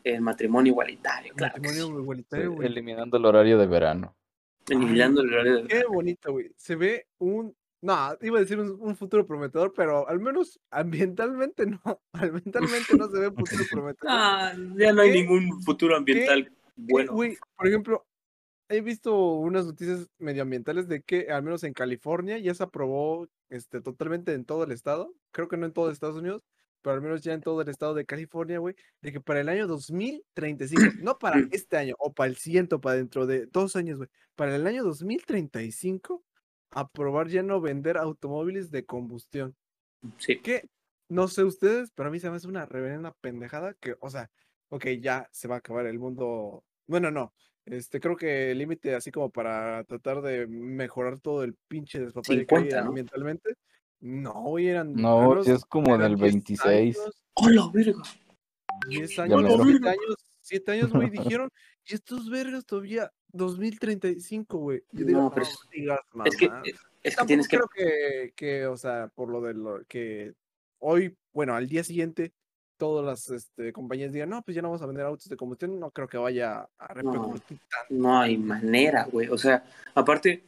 el 0.04 0.22
matrimonio 0.22 0.72
igualitario. 0.72 1.34
Claro 1.36 1.54
Matrimonio 1.58 1.88
sí. 1.88 2.02
igualitario, 2.02 2.52
güey. 2.54 2.68
eliminando 2.68 3.18
el 3.18 3.26
horario 3.26 3.58
de 3.58 3.68
verano. 3.68 4.16
Eliminando 4.70 5.22
el 5.22 5.34
horario 5.34 5.56
de- 5.58 5.68
Qué 5.68 5.84
bonito, 5.86 6.32
güey. 6.32 6.52
Se 6.58 6.76
ve 6.76 7.08
un. 7.20 7.56
No, 7.84 7.96
iba 8.22 8.38
a 8.38 8.42
decir 8.42 8.60
un, 8.60 8.78
un 8.80 8.96
futuro 8.96 9.26
prometedor, 9.26 9.74
pero 9.74 10.08
al 10.08 10.20
menos 10.20 10.60
ambientalmente 10.70 11.66
no. 11.66 11.82
Ambientalmente 12.14 12.96
no 12.96 13.10
se 13.10 13.20
ve 13.20 13.28
un 13.30 13.36
futuro 13.38 13.64
prometedor. 13.72 14.08
Ah, 14.12 14.54
ya 14.78 14.94
no 14.94 15.02
hay 15.02 15.12
¿Qué? 15.12 15.22
ningún 15.22 15.62
futuro 15.64 15.96
ambiental 15.98 16.46
¿Qué, 16.46 16.52
bueno. 16.76 17.14
Güey, 17.14 17.38
por 17.58 17.68
ejemplo, 17.68 18.06
he 18.70 18.82
visto 18.82 19.34
unas 19.36 19.66
noticias 19.66 20.08
medioambientales 20.20 20.88
de 20.88 21.02
que 21.02 21.30
al 21.32 21.44
menos 21.44 21.64
en 21.64 21.74
California 21.74 22.38
ya 22.38 22.54
se 22.54 22.64
aprobó 22.64 23.28
este, 23.50 23.82
totalmente 23.82 24.34
en 24.34 24.46
todo 24.46 24.64
el 24.64 24.72
estado. 24.72 25.14
Creo 25.32 25.48
que 25.48 25.58
no 25.58 25.66
en 25.66 25.74
todo 25.74 25.90
Estados 25.92 26.16
Unidos, 26.18 26.44
pero 26.82 26.96
al 26.96 27.02
menos 27.02 27.22
ya 27.22 27.34
en 27.34 27.42
todo 27.42 27.62
el 27.62 27.70
estado 27.70 27.94
de 27.94 28.06
California, 28.06 28.60
güey, 28.60 28.76
de 29.02 29.12
que 29.12 29.22
para 29.22 29.42
el 29.42 29.50
año 29.50 29.68
2035, 29.68 30.84
no 31.02 31.18
para 31.20 31.40
este 31.52 31.78
año 31.78 31.96
o 32.00 32.14
para 32.14 32.30
el 32.30 32.38
siguiente 32.38 32.78
para 32.80 32.96
dentro 32.96 33.26
de 33.26 33.46
dos 33.48 33.76
años, 33.76 33.98
güey, 33.98 34.10
para 34.36 34.56
el 34.56 34.66
año 34.68 34.84
2035, 34.84 36.24
aprobar 36.72 37.28
ya 37.28 37.44
no 37.44 37.62
vender 37.62 37.98
automóviles 37.98 38.72
de 38.72 38.86
combustión. 38.86 39.56
Sí. 40.18 40.40
Que 40.40 40.68
no 41.10 41.28
sé 41.28 41.44
ustedes, 41.44 41.92
pero 41.94 42.10
a 42.10 42.12
mí 42.12 42.20
se 42.20 42.30
me 42.30 42.38
hace 42.38 42.48
una 42.48 42.66
reverenda 42.66 43.14
pendejada 43.22 43.74
que, 43.76 43.96
o 44.00 44.10
sea, 44.10 44.32
ok, 44.70 44.88
ya 45.02 45.28
se 45.32 45.48
va 45.48 45.56
a 45.56 45.58
acabar 45.60 45.86
el 45.86 46.00
mundo. 46.00 46.64
Bueno, 46.88 47.12
no. 47.12 47.34
Este, 47.66 48.00
creo 48.00 48.16
que 48.16 48.52
el 48.52 48.58
límite 48.58 48.96
así 48.96 49.12
como 49.12 49.30
para 49.30 49.84
tratar 49.84 50.22
de 50.22 50.48
mejorar 50.48 51.20
todo 51.20 51.44
el 51.44 51.56
pinche 51.68 52.00
despapalle 52.00 52.46
que 52.46 52.56
hay 52.56 52.62
50, 52.62 52.82
¿no? 52.82 52.88
ambientalmente. 52.88 53.56
No, 54.02 54.34
güey, 54.34 54.68
eran. 54.68 54.94
No, 54.94 55.42
es 55.42 55.64
como 55.66 55.96
en 55.96 56.02
eran 56.02 56.12
el 56.14 56.18
10 56.18 56.32
26. 56.34 57.00
años, 57.00 57.22
¡Hola, 57.36 57.70
verga! 57.74 58.02
10 58.90 59.16
Ya 59.16 59.24
años, 59.24 59.42
mero. 59.44 59.64
7 59.64 59.90
años, 59.90 60.16
7 60.42 60.72
años, 60.72 60.92
güey, 60.92 61.10
dijeron. 61.40 61.50
Y 61.86 61.94
estos 61.96 62.30
vergas 62.30 62.66
todavía 62.66 63.12
2035, 63.32 64.58
güey. 64.58 64.84
Yo 64.92 65.06
digo, 65.06 65.20
No, 65.20 65.24
no, 65.26 65.32
pero 65.32 65.46
es- 65.46 65.60
digas, 65.72 66.00
Es 66.26 66.36
que, 66.36 66.48
mamá". 66.50 66.62
es 66.66 66.74
que 66.76 67.10
Tampoco 67.12 67.28
tienes 67.28 67.48
creo 67.48 67.68
que, 67.68 68.34
que, 68.36 68.66
o 68.68 68.78
sea, 68.78 69.08
por 69.16 69.30
lo 69.30 69.42
de 69.42 69.54
lo 69.54 69.84
que 69.88 70.34
hoy, 70.80 71.16
bueno, 71.34 71.56
al 71.56 71.68
día 71.68 71.84
siguiente, 71.84 72.34
todas 72.78 73.06
las 73.06 73.30
este, 73.30 73.72
compañías 73.74 74.12
digan, 74.12 74.30
no, 74.30 74.42
pues 74.42 74.56
ya 74.56 74.62
no 74.64 74.70
vamos 74.70 74.82
a 74.82 74.88
vender 74.88 75.06
autos 75.06 75.30
de 75.30 75.38
combustión, 75.38 75.80
no 75.80 75.92
creo 75.92 76.08
que 76.08 76.18
vaya 76.18 76.68
a 76.80 76.94
repercutir 76.94 77.60
tanto. 77.70 77.88
No 77.90 78.20
hay 78.20 78.38
manera, 78.38 79.06
güey. 79.12 79.28
O 79.30 79.38
sea, 79.38 79.64
aparte, 79.94 80.44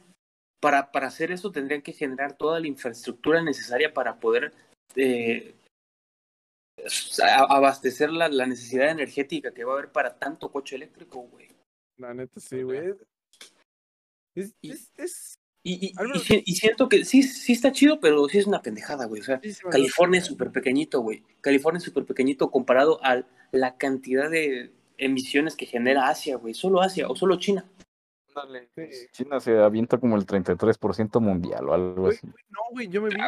para, 0.64 0.90
para 0.90 1.08
hacer 1.08 1.30
eso 1.30 1.52
tendrían 1.52 1.82
que 1.82 1.92
generar 1.92 2.38
toda 2.38 2.58
la 2.58 2.66
infraestructura 2.66 3.42
necesaria 3.42 3.92
para 3.92 4.18
poder 4.18 4.50
eh, 4.96 5.54
abastecer 7.28 8.10
la, 8.10 8.28
la 8.28 8.46
necesidad 8.46 8.88
energética 8.90 9.52
que 9.52 9.64
va 9.64 9.72
a 9.74 9.78
haber 9.78 9.92
para 9.92 10.18
tanto 10.18 10.50
coche 10.50 10.76
eléctrico, 10.76 11.20
güey. 11.20 11.48
La 11.98 12.14
neta, 12.14 12.40
sí, 12.40 12.62
güey. 12.62 12.94
Es, 14.34 14.54
Y- 14.62 14.70
es, 14.72 14.90
es- 14.96 15.34
Y, 15.66 15.86
y, 15.88 15.92
Al 15.98 16.06
y 16.06 16.08
menos- 16.10 16.24
si- 16.24 16.42
y 16.46 16.54
siento 16.56 16.88
que 16.88 17.04
sí, 17.04 17.22
sí 17.22 17.52
está 17.52 17.72
chido, 17.72 17.98
pero 18.00 18.26
sí 18.28 18.38
es 18.38 18.46
una 18.46 18.60
pendejada, 18.62 19.04
güey. 19.06 19.20
O 19.20 19.24
sea, 19.24 19.40
sí 19.42 19.54
California 19.70 20.18
es 20.20 20.26
súper 20.26 20.50
pequeñito, 20.50 21.00
güey. 21.00 21.22
California 21.40 21.78
es 21.78 21.84
súper 21.84 22.04
pequeñito 22.04 22.50
comparado 22.50 23.00
a 23.04 23.22
la 23.52 23.76
cantidad 23.76 24.28
de 24.30 24.72
emisiones 24.98 25.56
que 25.56 25.64
genera 25.66 26.08
Asia, 26.08 26.36
güey. 26.36 26.52
Solo 26.54 26.80
Asia 26.82 27.08
o 27.08 27.16
solo 27.16 27.36
China. 27.38 27.64
Sí. 28.74 29.06
China 29.12 29.40
se 29.40 29.58
avienta 29.58 29.98
como 29.98 30.16
el 30.16 30.26
33% 30.26 31.20
mundial 31.20 31.68
o 31.68 31.74
algo 31.74 32.08
así. 32.08 32.26
no, 32.26 32.60
güey, 32.72 32.88
yo 32.88 33.02
me 33.02 33.10
vi, 33.10 33.20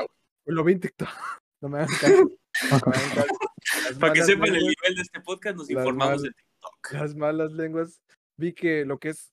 lo 0.47 0.65
vi 0.65 0.73
en 0.73 0.81
TikTok. 0.81 1.09
No 1.63 1.71
me 1.71 1.79
hagan 1.79 1.89
caso. 1.99 2.23
no 2.71 3.99
Para 3.99 4.13
que 4.13 4.23
sepan 4.25 4.55
el 4.55 4.61
nivel 4.61 4.95
de 4.95 5.01
este 5.01 5.21
podcast, 5.23 5.57
nos 5.57 5.71
informamos 5.71 6.21
de 6.21 6.29
TikTok. 6.29 6.93
las 6.93 7.15
malas 7.15 7.53
lenguas, 7.53 8.03
vi 8.37 8.53
que 8.53 8.85
lo 8.85 8.99
que 8.99 9.09
es 9.09 9.33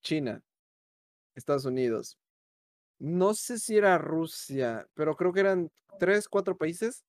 China, 0.00 0.40
Estados 1.34 1.64
Unidos, 1.64 2.16
no 3.00 3.34
sé 3.34 3.58
si 3.58 3.76
era 3.76 3.98
Rusia, 3.98 4.86
pero 4.94 5.16
creo 5.16 5.32
que 5.32 5.40
eran 5.40 5.70
tres, 5.98 6.28
cuatro 6.28 6.56
países 6.56 7.04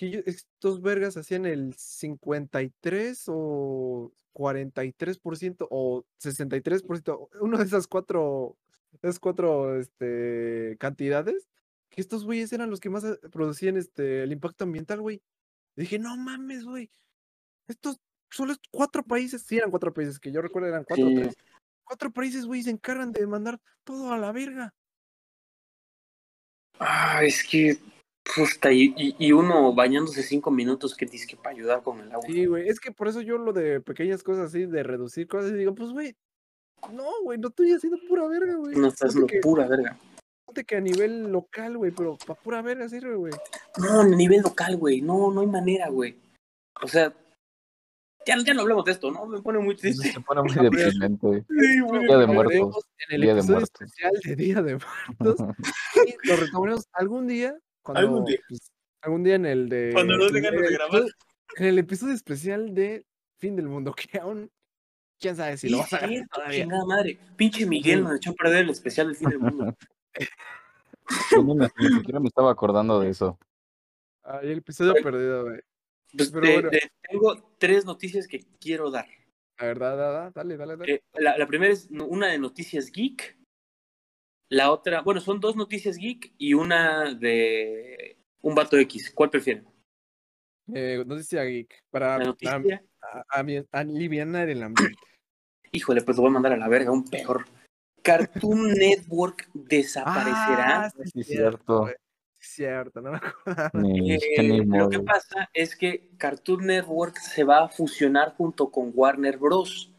que 0.00 0.22
estos 0.24 0.80
vergas 0.80 1.18
hacían 1.18 1.44
el 1.44 1.74
53 1.74 3.24
o 3.26 4.10
43% 4.32 5.66
o 5.68 6.06
63%, 6.18 7.28
uno 7.42 7.58
de 7.58 7.64
esas 7.64 7.86
cuatro, 7.86 8.56
esas 9.02 9.18
cuatro 9.18 9.78
este, 9.78 10.78
cantidades, 10.78 11.48
que 11.90 12.00
estos 12.00 12.24
güeyes 12.24 12.50
eran 12.54 12.70
los 12.70 12.80
que 12.80 12.88
más 12.88 13.04
eh, 13.04 13.18
producían 13.30 13.76
este, 13.76 14.22
el 14.22 14.32
impacto 14.32 14.64
ambiental, 14.64 15.02
güey. 15.02 15.20
Dije, 15.76 15.98
no 15.98 16.16
mames, 16.16 16.64
güey, 16.64 16.90
estos 17.68 18.00
solo 18.30 18.54
cuatro 18.70 19.02
países, 19.02 19.42
sí 19.42 19.58
eran 19.58 19.70
cuatro 19.70 19.92
países, 19.92 20.18
que 20.18 20.32
yo 20.32 20.40
recuerdo 20.40 20.68
eran 20.68 20.84
cuatro 20.84 21.08
Sí. 21.08 21.14
tres. 21.14 21.34
Cuatro 21.84 22.10
países, 22.10 22.46
güey, 22.46 22.62
se 22.62 22.70
encargan 22.70 23.12
de 23.12 23.26
mandar 23.26 23.60
todo 23.84 24.12
a 24.12 24.18
la 24.18 24.32
verga. 24.32 24.72
Ah, 26.78 27.22
es 27.22 27.44
que. 27.46 27.76
Puta, 28.22 28.70
y, 28.72 28.94
y- 28.96 29.16
y 29.18 29.32
uno 29.32 29.72
bañándose 29.74 30.22
cinco 30.22 30.50
minutos 30.50 30.94
que 30.94 31.06
dice 31.06 31.26
que 31.26 31.36
para 31.36 31.50
ayudar 31.50 31.82
con 31.82 32.00
el 32.00 32.12
agua. 32.12 32.24
Sí, 32.26 32.46
güey, 32.46 32.68
es 32.68 32.78
que 32.78 32.92
por 32.92 33.08
eso 33.08 33.20
yo 33.22 33.38
lo 33.38 33.52
de 33.52 33.80
pequeñas 33.80 34.22
cosas 34.22 34.46
así, 34.48 34.66
de 34.66 34.82
reducir 34.82 35.26
cosas, 35.26 35.50
y 35.52 35.54
digo, 35.54 35.74
pues, 35.74 35.90
güey, 35.90 36.14
no, 36.92 37.04
güey, 37.24 37.38
no 37.38 37.48
estoy 37.48 37.72
haciendo 37.72 37.98
pura 38.08 38.26
verga, 38.28 38.54
güey. 38.56 38.76
No 38.76 38.88
estás 38.88 39.10
haciendo 39.10 39.26
pura 39.42 39.66
verga. 39.66 39.98
ponte 40.46 40.64
que 40.64 40.76
a 40.76 40.80
nivel 40.80 41.24
local, 41.32 41.76
güey, 41.78 41.90
pero 41.92 42.16
para 42.26 42.40
pura 42.40 42.62
verga 42.62 42.88
sirve, 42.88 43.14
güey. 43.16 43.32
No, 43.78 44.00
a 44.00 44.04
nivel 44.04 44.42
local, 44.42 44.76
güey. 44.76 45.00
No, 45.00 45.30
no 45.30 45.40
hay 45.40 45.46
manera, 45.46 45.88
güey. 45.88 46.16
O 46.82 46.88
sea, 46.88 47.12
ya, 48.26 48.36
ya 48.44 48.54
no 48.54 48.62
hablemos 48.62 48.84
de 48.84 48.92
esto, 48.92 49.10
¿no? 49.10 49.26
Me 49.26 49.40
pone 49.42 49.58
muy 49.58 49.76
triste. 49.76 50.12
Se 50.12 50.20
pone 50.20 50.42
muy 50.42 50.52
deprimente. 50.70 51.44
Sí, 51.48 51.80
güey. 51.80 52.06
Día 52.06 52.18
de 52.18 52.26
Muertos. 52.26 52.84
En 53.08 53.14
el 53.16 53.20
Día 53.22 53.34
de 53.34 53.40
episodio 53.40 53.58
Muertos. 53.60 53.80
especial 53.80 54.12
de 54.24 54.36
Día 54.36 54.62
de 54.62 54.78
Muertos. 55.18 55.56
y 56.06 56.28
lo 56.28 56.36
retomaremos 56.36 56.88
algún 56.92 57.26
día. 57.26 57.56
Cuando, 57.82 58.00
Algún 58.00 58.24
día. 58.24 58.38
pues, 58.48 58.72
algún 59.02 59.22
día 59.24 59.34
en 59.36 59.46
el 59.46 59.68
de. 59.68 59.90
Cuando 59.92 60.16
nos 60.16 60.28
en 60.28 60.34
dejan 60.34 60.56
de 60.56 60.72
grabar. 60.72 60.88
episodio- 61.00 61.14
En 61.56 61.64
el 61.66 61.78
episodio 61.78 62.14
especial 62.14 62.74
de 62.74 63.04
Fin 63.38 63.56
del 63.56 63.68
Mundo, 63.68 63.94
que 64.12 64.18
aún 64.18 64.50
quién 65.18 65.36
sabe 65.36 65.56
si 65.56 65.68
lo 65.68 65.78
vas 65.78 65.92
a 65.92 66.00
ganar 66.00 66.26
todavía. 66.32 66.62
chingada 66.62 66.84
madre. 66.84 67.18
Pinche 67.36 67.66
Miguel 67.66 68.02
nos 68.04 68.16
echó 68.16 68.30
a 68.30 68.34
perder 68.34 68.64
el 68.64 68.70
especial 68.70 69.08
del 69.08 69.16
fin 69.16 69.28
del 69.30 69.38
mundo. 69.38 69.74
Ni, 71.78 71.88
siquiera 71.96 72.20
me 72.20 72.28
estaba 72.28 72.50
acordando 72.52 73.00
de 73.00 73.10
eso. 73.10 73.38
Ay, 74.22 74.52
el 74.52 74.58
episodio 74.58 74.94
Ay. 74.96 75.02
perdido, 75.02 75.44
güey. 75.44 75.60
Pues, 76.16 76.30
Pero 76.30 76.42
te- 76.46 76.52
bueno. 76.54 76.70
te- 76.70 76.92
tengo 77.08 77.54
tres 77.58 77.84
noticias 77.84 78.26
que 78.26 78.44
quiero 78.60 78.90
dar. 78.90 79.06
La 79.58 79.66
verdad, 79.66 79.96
da, 79.96 80.10
da, 80.10 80.30
dale, 80.30 80.56
dale, 80.56 80.76
dale. 80.76 80.94
Eh, 80.94 81.02
la, 81.14 81.36
la 81.36 81.46
primera 81.46 81.72
es 81.72 81.90
no- 81.90 82.06
una 82.06 82.28
de 82.28 82.38
noticias 82.38 82.90
geek. 82.90 83.36
La 84.50 84.72
otra, 84.72 85.00
bueno, 85.02 85.20
son 85.20 85.38
dos 85.40 85.54
noticias 85.54 85.96
geek 85.96 86.32
y 86.36 86.54
una 86.54 87.14
de 87.14 88.16
un 88.42 88.54
vato 88.54 88.76
X. 88.78 89.12
¿Cuál 89.14 89.30
prefieren? 89.30 89.64
Eh, 90.74 91.02
noticia 91.06 91.44
geek. 91.44 91.84
Para, 91.90 92.18
La 92.18 92.24
noticia. 92.24 92.82
a- 93.00 93.24
a- 93.40 93.78
alivianar 93.80 94.48
el 94.48 94.62
ambiente. 94.64 94.96
Híjole, 95.72 96.02
pues 96.02 96.16
lo 96.16 96.22
voy 96.22 96.30
a 96.30 96.34
mandar 96.34 96.52
a 96.52 96.56
la 96.56 96.68
verga, 96.68 96.90
un 96.90 97.04
peor. 97.04 97.44
Cartoon 98.02 98.72
Network 98.72 99.48
desaparecerá. 99.54 100.86
Ah, 100.86 100.90
Sí, 101.12 101.22
cierto. 101.22 101.86
Sí, 101.86 101.94
cierto, 102.40 103.00
no 103.02 103.12
me. 103.12 103.20
Ni, 103.74 104.14
Eh, 104.14 104.64
lo 104.66 104.88
que 104.88 104.98
pasa 105.00 105.48
es 105.52 105.76
que 105.76 106.08
Cartoon 106.16 106.66
Network 106.66 107.18
se 107.18 107.44
va 107.44 107.64
a 107.64 107.68
fusionar 107.68 108.34
junto 108.34 108.70
con 108.70 108.90
Warner 108.94 109.36
Bros. 109.38 109.92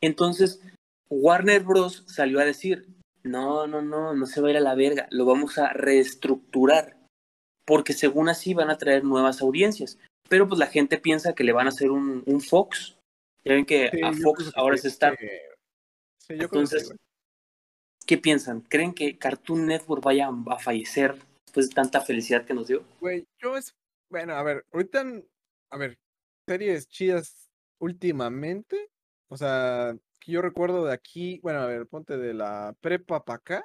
Entonces, 0.00 0.60
Warner 1.08 1.62
Bros. 1.62 2.04
salió 2.08 2.40
a 2.40 2.44
decir, 2.44 2.88
no, 3.22 3.66
no, 3.66 3.82
no, 3.82 4.14
no 4.14 4.26
se 4.26 4.40
va 4.40 4.48
a 4.48 4.50
ir 4.52 4.56
a 4.56 4.60
la 4.60 4.74
verga, 4.74 5.06
lo 5.10 5.24
vamos 5.24 5.58
a 5.58 5.72
reestructurar, 5.72 6.96
porque 7.64 7.92
según 7.92 8.28
así 8.28 8.54
van 8.54 8.70
a 8.70 8.78
traer 8.78 9.04
nuevas 9.04 9.40
audiencias. 9.42 9.98
Pero 10.28 10.48
pues 10.48 10.58
la 10.58 10.66
gente 10.66 10.98
piensa 10.98 11.34
que 11.34 11.44
le 11.44 11.52
van 11.52 11.66
a 11.66 11.70
hacer 11.70 11.90
un, 11.90 12.22
un 12.26 12.40
Fox. 12.40 12.96
Ya 13.44 13.54
ven 13.54 13.66
que 13.66 13.90
Sí, 13.90 14.00
a 14.02 14.12
Fox 14.12 14.44
que 14.44 14.50
ahora 14.54 14.76
es 14.76 14.84
Star. 14.84 15.16
sí. 15.18 15.26
Sí, 16.18 16.34
yo 16.34 16.48
creo 16.48 16.50
que 16.50 16.56
Entonces, 16.58 16.86
güey. 16.86 16.98
¿Qué 18.06 18.18
piensan? 18.18 18.60
¿Creen 18.62 18.94
que 18.94 19.18
Cartoon 19.18 19.66
Network 19.66 20.02
vaya 20.02 20.28
a 20.50 20.58
fallecer 20.58 21.16
después 21.46 21.68
de 21.68 21.74
tanta 21.74 22.00
felicidad 22.00 22.44
que 22.44 22.54
nos 22.54 22.66
dio? 22.68 22.84
Güey, 23.00 23.26
yo 23.40 23.56
es. 23.56 23.74
Bueno, 24.10 24.34
a 24.34 24.42
ver, 24.42 24.64
ahorita. 24.72 25.04
A 25.70 25.76
ver, 25.76 25.98
series 26.48 26.88
chidas 26.88 27.50
últimamente. 27.80 28.90
O 29.28 29.36
sea, 29.36 29.96
que 30.24 30.32
yo 30.32 30.42
recuerdo 30.42 30.84
de 30.84 30.92
aquí. 30.92 31.40
Bueno, 31.42 31.60
a 31.60 31.66
ver, 31.66 31.86
ponte 31.86 32.16
de 32.16 32.34
la 32.34 32.74
prepa 32.80 33.24
para 33.24 33.36
acá. 33.36 33.64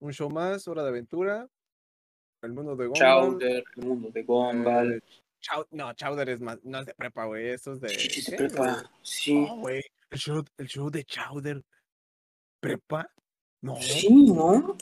Un 0.00 0.12
show 0.12 0.30
más, 0.30 0.68
Hora 0.68 0.82
de 0.82 0.90
Aventura. 0.90 1.48
El 2.42 2.52
mundo 2.52 2.76
de 2.76 2.86
Gumball. 2.86 3.00
Chowder, 3.00 3.64
el 3.76 3.84
mundo 3.84 4.10
de 4.10 4.22
Gumball. 4.22 4.92
eh, 4.94 5.00
Chau- 5.40 5.66
no, 5.72 5.92
Chowder 5.94 6.28
es 6.28 6.40
más. 6.40 6.58
No 6.64 6.78
es 6.80 6.86
de 6.86 6.94
prepa, 6.94 7.24
güey. 7.26 7.48
Eso 7.48 7.72
es 7.72 7.80
de. 7.80 7.88
Sí, 7.88 8.08
sí, 8.10 8.22
sí, 8.22 8.30
¿qué, 8.30 8.36
prepa. 8.36 8.90
Sí. 9.02 9.34
No, 9.34 9.56
güey. 9.58 9.82
El 10.10 10.18
show, 10.18 10.44
el 10.56 10.66
show 10.68 10.90
de 10.90 11.04
Chowder. 11.04 11.62
¿Prepa? 12.60 13.10
No. 13.62 13.76
Sí, 13.80 14.08
¿no? 14.08 14.76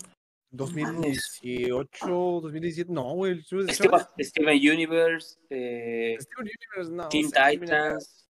2018, 0.50 2.40
2017. 2.42 2.92
No, 2.92 3.14
güey. 3.14 3.32
El 3.32 3.42
show 3.44 3.60
de 3.62 3.72
Steven, 3.74 3.90
Chowder. 3.90 4.24
Steven 4.26 4.56
Universe, 4.74 5.38
eh, 5.50 6.16
Steven 6.20 6.48
Universe, 6.48 6.92
no. 6.94 7.08
Teen 7.08 7.30
Titans. 7.30 8.25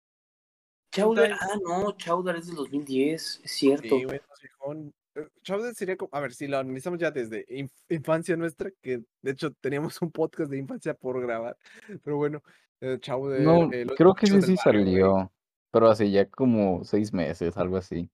Chowder, 0.96 1.34
ah, 1.34 1.58
no, 1.64 1.92
Chowder 1.98 2.36
es 2.38 2.48
del 2.48 2.56
2010, 2.56 3.42
es 3.44 3.52
cierto. 3.52 3.98
Sí, 3.98 4.06
viejón. 4.06 4.94
Eh, 5.16 5.28
Chowder 5.44 5.74
sería 5.76 5.96
como, 5.98 6.10
a 6.14 6.20
ver, 6.20 6.34
si 6.34 6.48
lo 6.48 6.58
analizamos 6.58 7.00
ya 7.00 7.12
desde 7.12 7.46
inf- 7.48 7.72
infancia 7.90 8.36
nuestra, 8.36 8.70
que 8.82 9.02
de 9.22 9.32
hecho 9.32 9.52
teníamos 9.62 10.02
un 10.02 10.12
podcast 10.12 10.50
de 10.52 10.58
infancia 10.58 10.94
por 10.94 11.22
grabar, 11.22 11.58
pero 12.04 12.18
bueno, 12.18 12.42
eh, 12.82 12.98
Chowder. 13.00 13.42
No, 13.42 13.72
eh, 13.72 13.86
creo 13.98 14.14
que 14.14 14.28
sí, 14.28 14.34
sí 14.42 14.46
güey. 14.48 14.58
salió. 14.58 15.32
Pero 15.72 15.90
hace 15.90 16.10
ya 16.10 16.26
como 16.30 16.84
seis 16.86 17.12
meses, 17.14 17.58
algo 17.58 17.76
así. 17.78 18.10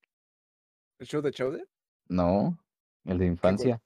¿El 1.00 1.08
show 1.08 1.22
de 1.22 1.32
Chowder? 1.32 1.68
No, 2.08 2.58
el 3.06 3.18
de 3.20 3.26
infancia. 3.28 3.82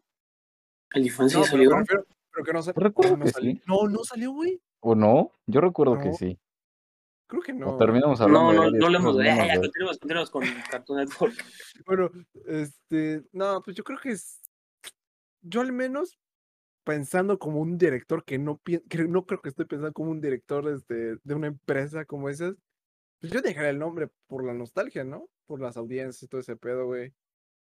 El 0.94 1.04
de 1.04 1.10
infancia 1.10 1.40
No, 1.40 1.46
pero, 1.52 1.70
salió. 1.72 2.06
pero 2.32 2.46
que 2.46 2.54
no 2.54 2.62
salió. 2.64 2.82
Recuerdo 2.84 3.18
no 3.18 3.26
que 3.26 3.32
salió. 3.32 3.52
sí. 3.52 3.62
No, 3.68 3.88
no 3.90 4.04
salió, 4.04 4.32
güey. 4.32 4.62
¿O 4.80 4.96
no? 4.96 5.32
Yo 5.48 5.60
recuerdo 5.62 5.98
que 6.00 6.14
sí. 6.14 6.38
Creo 7.28 7.42
que 7.42 7.54
no. 7.54 7.72
o 7.76 7.78
terminamos 7.78 8.22
hablando 8.22 8.44
No, 8.44 8.50
de 8.52 8.56
no, 8.56 8.62
varias 8.64 8.80
no 8.82 8.90
le 8.90 8.98
hemos. 8.98 9.12
cosas 9.16 9.26
Ya, 9.26 9.48
ya, 9.48 9.54
de- 9.54 9.60
continuemos, 9.62 9.98
continuemos 10.00 10.30
con 10.32 10.44
Cartoon 10.70 11.00
Network. 11.00 11.34
Bueno, 11.88 12.12
este, 12.48 13.24
no, 13.32 13.62
pues 13.64 13.76
yo 13.76 13.84
creo 13.84 14.00
que 14.00 14.10
es, 14.12 14.42
yo 15.42 15.62
al 15.62 15.72
menos 15.74 16.18
pensando 16.84 17.40
como 17.40 17.60
un 17.62 17.78
director 17.80 18.24
que 18.24 18.38
no 18.38 18.62
que 18.64 18.82
no 19.08 19.26
creo 19.26 19.42
que 19.42 19.50
estoy 19.50 19.66
pensando 19.66 19.92
como 19.94 20.12
un 20.12 20.22
director 20.22 20.68
este, 20.70 21.18
de 21.24 21.34
una 21.36 21.48
empresa 21.48 22.06
como 22.06 22.30
esas, 22.30 22.56
pues 23.20 23.34
yo 23.34 23.42
dejaría 23.42 23.72
el 23.72 23.80
nombre 23.80 24.08
por 24.28 24.44
la 24.46 24.54
nostalgia, 24.54 25.04
¿no? 25.04 25.28
Por 25.48 25.62
las 25.62 25.78
audiencias 25.78 26.22
y 26.24 26.28
todo 26.28 26.42
ese 26.42 26.56
pedo, 26.56 26.86
güey. 26.86 27.12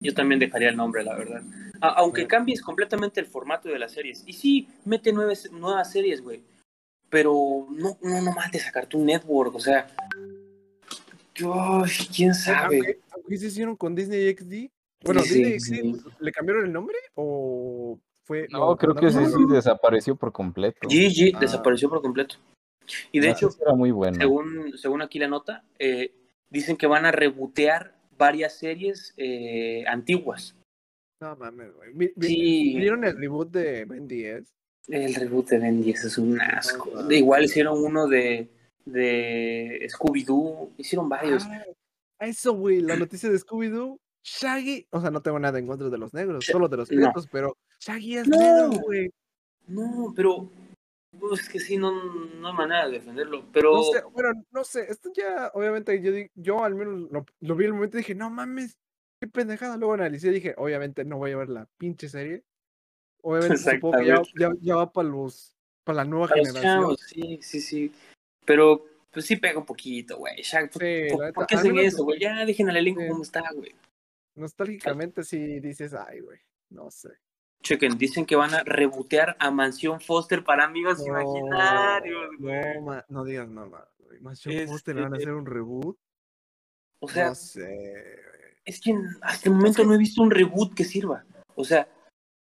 Yo 0.01 0.15
también 0.15 0.39
dejaría 0.39 0.69
el 0.69 0.77
nombre, 0.77 1.03
la 1.03 1.17
verdad. 1.17 1.43
A- 1.81 1.95
aunque 1.95 2.23
Sí. 2.23 2.29
cambies 2.29 2.63
completamente 2.63 3.19
el 3.21 3.27
formato 3.27 3.69
de 3.69 3.79
las 3.79 3.93
series. 3.93 4.23
Y 4.27 4.33
sí, 4.35 4.69
mete 4.85 5.13
nueve, 5.13 5.35
nuevas 5.53 5.91
series, 5.91 6.21
güey. 6.21 6.45
Pero 7.11 7.67
no, 7.71 7.97
no, 8.03 8.21
no 8.23 8.33
mates 8.33 8.67
a 8.67 8.73
Cartoon 8.73 9.07
Network, 9.07 9.55
o 9.55 9.61
sea. 9.61 9.87
Quién 12.15 12.35
sabe. 12.35 12.77
Aunque, 12.77 13.01
aunque 13.13 13.37
se 13.39 13.47
hicieron 13.47 13.77
con 13.77 13.95
Disney 13.95 14.35
XD. 14.35 14.71
Bueno, 15.05 15.21
Sí, 15.23 15.45
Disney 15.45 15.61
sí. 15.61 15.95
XD, 15.95 16.07
¿le 16.21 16.33
cambiaron 16.33 16.67
el 16.67 16.73
nombre 16.73 16.97
o 17.15 17.99
fue? 18.25 18.49
No, 18.51 18.71
lo 18.71 18.77
creo 18.77 18.95
que 18.95 19.11
sí, 19.11 19.19
sí 19.25 19.45
desapareció 19.49 20.17
por 20.17 20.33
completo. 20.33 20.89
GG 20.89 21.37
Ah. 21.37 21.41
desapareció 21.41 21.89
por 21.89 22.03
completo. 22.03 22.37
Y 23.13 23.21
de 23.21 23.29
No, 23.29 23.33
hecho, 23.33 23.51
sí 23.51 23.59
era 23.63 23.75
muy 23.75 23.91
bueno. 23.93 24.17
según, 24.17 24.77
según 24.77 25.03
aquí 25.03 25.19
la 25.19 25.29
nota, 25.29 25.63
eh, 25.79 26.15
dicen 26.51 26.77
que 26.77 26.87
van 26.89 27.07
a 27.07 27.13
rebotear 27.13 27.95
varias 28.17 28.59
series 28.59 29.15
eh, 29.17 29.85
antiguas. 29.87 30.57
No 31.21 31.37
mames, 31.37 31.73
güey. 31.75 31.93
¿Vieron 32.17 33.05
el 33.05 33.17
reboot 33.17 33.51
de 33.53 33.85
Ben 33.85 34.09
10? 34.09 34.53
El 34.89 35.15
reboot 35.15 35.49
de 35.51 35.59
Ben 35.59 35.83
10 35.83 36.05
es 36.05 36.19
un 36.19 36.41
asco. 36.41 37.03
De 37.05 37.17
igual 37.19 37.45
hicieron 37.45 37.83
uno 37.85 38.07
de, 38.07 38.49
de 38.87 39.87
Scooby-Doo, 39.91 40.71
hicieron 40.79 41.09
varios. 41.09 41.45
Ah, 41.47 42.27
eso, 42.27 42.55
güey, 42.55 42.81
la 42.81 42.97
noticia 42.97 43.31
de 43.31 43.39
Scooby-Doo. 43.39 43.99
Shaggy, 44.25 44.87
o 44.91 45.01
sea, 45.01 45.11
no 45.11 45.23
tengo 45.23 45.39
nada 45.39 45.59
en 45.59 45.67
contra 45.67 45.89
de 45.89 45.97
los 45.99 46.13
negros, 46.13 46.45
solo 46.45 46.69
de 46.69 46.77
los 46.79 46.91
no. 46.91 46.97
prietos, 46.97 47.29
pero 47.31 47.57
Shaggy 47.81 48.19
es 48.19 48.29
No. 48.29 48.37
negro, 48.37 48.81
güey. 48.83 49.11
No, 49.69 50.13
pero 50.15 50.51
pues, 51.19 51.43
es 51.43 51.49
que 51.49 51.61
sí, 51.61 51.77
no, 51.77 51.93
no 51.93 52.49
hay 52.49 52.55
manera 52.55 52.87
de 52.87 52.93
defenderlo. 52.93 53.45
Pero 53.53 53.75
No 53.75 53.83
sé, 53.85 54.03
bueno, 54.13 54.33
no 54.51 54.65
sé, 54.65 54.87
esto 54.91 55.11
ya, 55.15 55.51
obviamente, 55.55 56.01
yo, 56.03 56.13
yo 56.35 56.65
al 56.65 56.75
menos 56.75 57.11
lo, 57.11 57.25
lo 57.41 57.57
vi 57.57 57.65
en 57.65 57.69
el 57.69 57.75
momento 57.75 57.97
y 57.97 58.01
dije, 58.01 58.15
no 58.15 58.31
mames, 58.31 58.77
qué 59.21 59.29
pendejada. 59.29 59.77
Luego 59.77 59.95
analicé 59.95 60.29
y 60.29 60.33
dije, 60.33 60.55
obviamente 60.57 61.05
no 61.05 61.19
voy 61.19 61.33
a 61.33 61.37
ver 61.37 61.49
la 61.49 61.67
pinche 61.79 62.09
serie. 62.09 62.45
Obviamente, 63.23 63.57
supongo 63.59 63.99
que 63.99 64.07
ya, 64.07 64.23
ya, 64.39 64.51
ya 64.61 64.77
va 64.77 64.93
para 64.93 65.09
los, 65.09 65.55
para 65.85 65.97
la 65.97 66.05
nueva 66.05 66.29
para 66.29 66.41
generación. 66.41 66.63
chavos, 66.81 67.01
sí, 67.09 67.39
sí, 67.43 67.61
sí. 67.61 67.93
Pero 68.45 68.85
pues 69.11 69.27
sí 69.27 69.37
pega 69.37 69.59
un 69.59 69.67
poquito, 69.67 70.19
güey. 70.19 70.43
Ya, 70.43 70.61
¿Por, 70.71 70.83
Sí, 70.83 71.07
por- 71.11 71.33
por 71.33 71.47
qué 71.47 71.55
hacen 71.57 71.79
eso, 71.79 72.05
güey? 72.05 72.21
Ya 72.21 72.45
dejen 72.45 72.69
al 72.71 72.77
elenco 72.77 73.01
Sí. 73.03 73.09
como 73.09 73.23
está, 73.23 73.43
güey. 73.55 73.75
Nostálgicamente 74.37 75.25
sí 75.25 75.61
dices, 75.61 75.95
ay, 75.95 76.21
güey, 76.21 76.39
no 76.71 76.91
sé. 76.91 77.09
Chequen, 77.63 77.99
dicen 77.99 78.25
que 78.25 78.37
van 78.37 78.55
a 78.55 78.63
rebotear 78.63 79.37
a 79.41 79.51
Mansión 79.51 80.01
Foster 80.01 80.45
para 80.45 80.65
amigos 80.65 81.05
imaginarios, 81.05 82.31
güey. 82.39 82.75
No, 82.77 82.81
ma- 82.83 83.05
no 83.09 83.25
digas 83.25 83.49
nada, 83.49 83.91
güey. 83.99 84.21
Mansion 84.21 84.55
Este- 84.55 84.67
Foster 84.69 84.95
van 84.95 85.13
a 85.13 85.17
hacer 85.17 85.33
un 85.33 85.45
reboot. 85.47 85.99
O 87.01 87.09
sea, 87.09 87.29
no 87.31 87.35
sé, 87.35 88.17
es 88.65 88.81
que 88.81 88.95
hasta 89.23 89.49
el 89.49 89.55
momento 89.57 89.85
no 89.85 89.95
he 89.95 89.99
visto 89.99 90.23
un 90.23 90.31
reboot 90.31 90.75
que 90.75 90.85
sirva. 90.85 91.25
O 91.55 91.65
sea, 91.65 91.89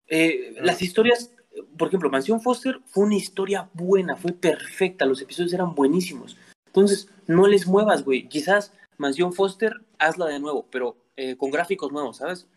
eh, 0.07 0.55
las 0.61 0.81
historias, 0.81 1.33
por 1.77 1.87
ejemplo, 1.87 2.09
Mansión 2.09 2.41
Foster 2.41 2.79
fue 2.85 3.05
una 3.05 3.15
historia 3.15 3.69
buena, 3.73 4.15
fue 4.15 4.33
perfecta, 4.33 5.05
los 5.05 5.21
episodios 5.21 5.53
eran 5.53 5.73
buenísimos. 5.75 6.37
Entonces, 6.67 7.09
no 7.27 7.47
les 7.47 7.67
muevas, 7.67 8.03
güey. 8.03 8.27
Quizás 8.27 8.73
Mansión 8.97 9.33
Foster, 9.33 9.73
hazla 9.97 10.25
de 10.27 10.39
nuevo, 10.39 10.67
pero 10.69 10.97
eh, 11.15 11.37
con 11.37 11.49
gráficos 11.51 11.91
nuevos, 11.91 12.17
¿sabes? 12.17 12.47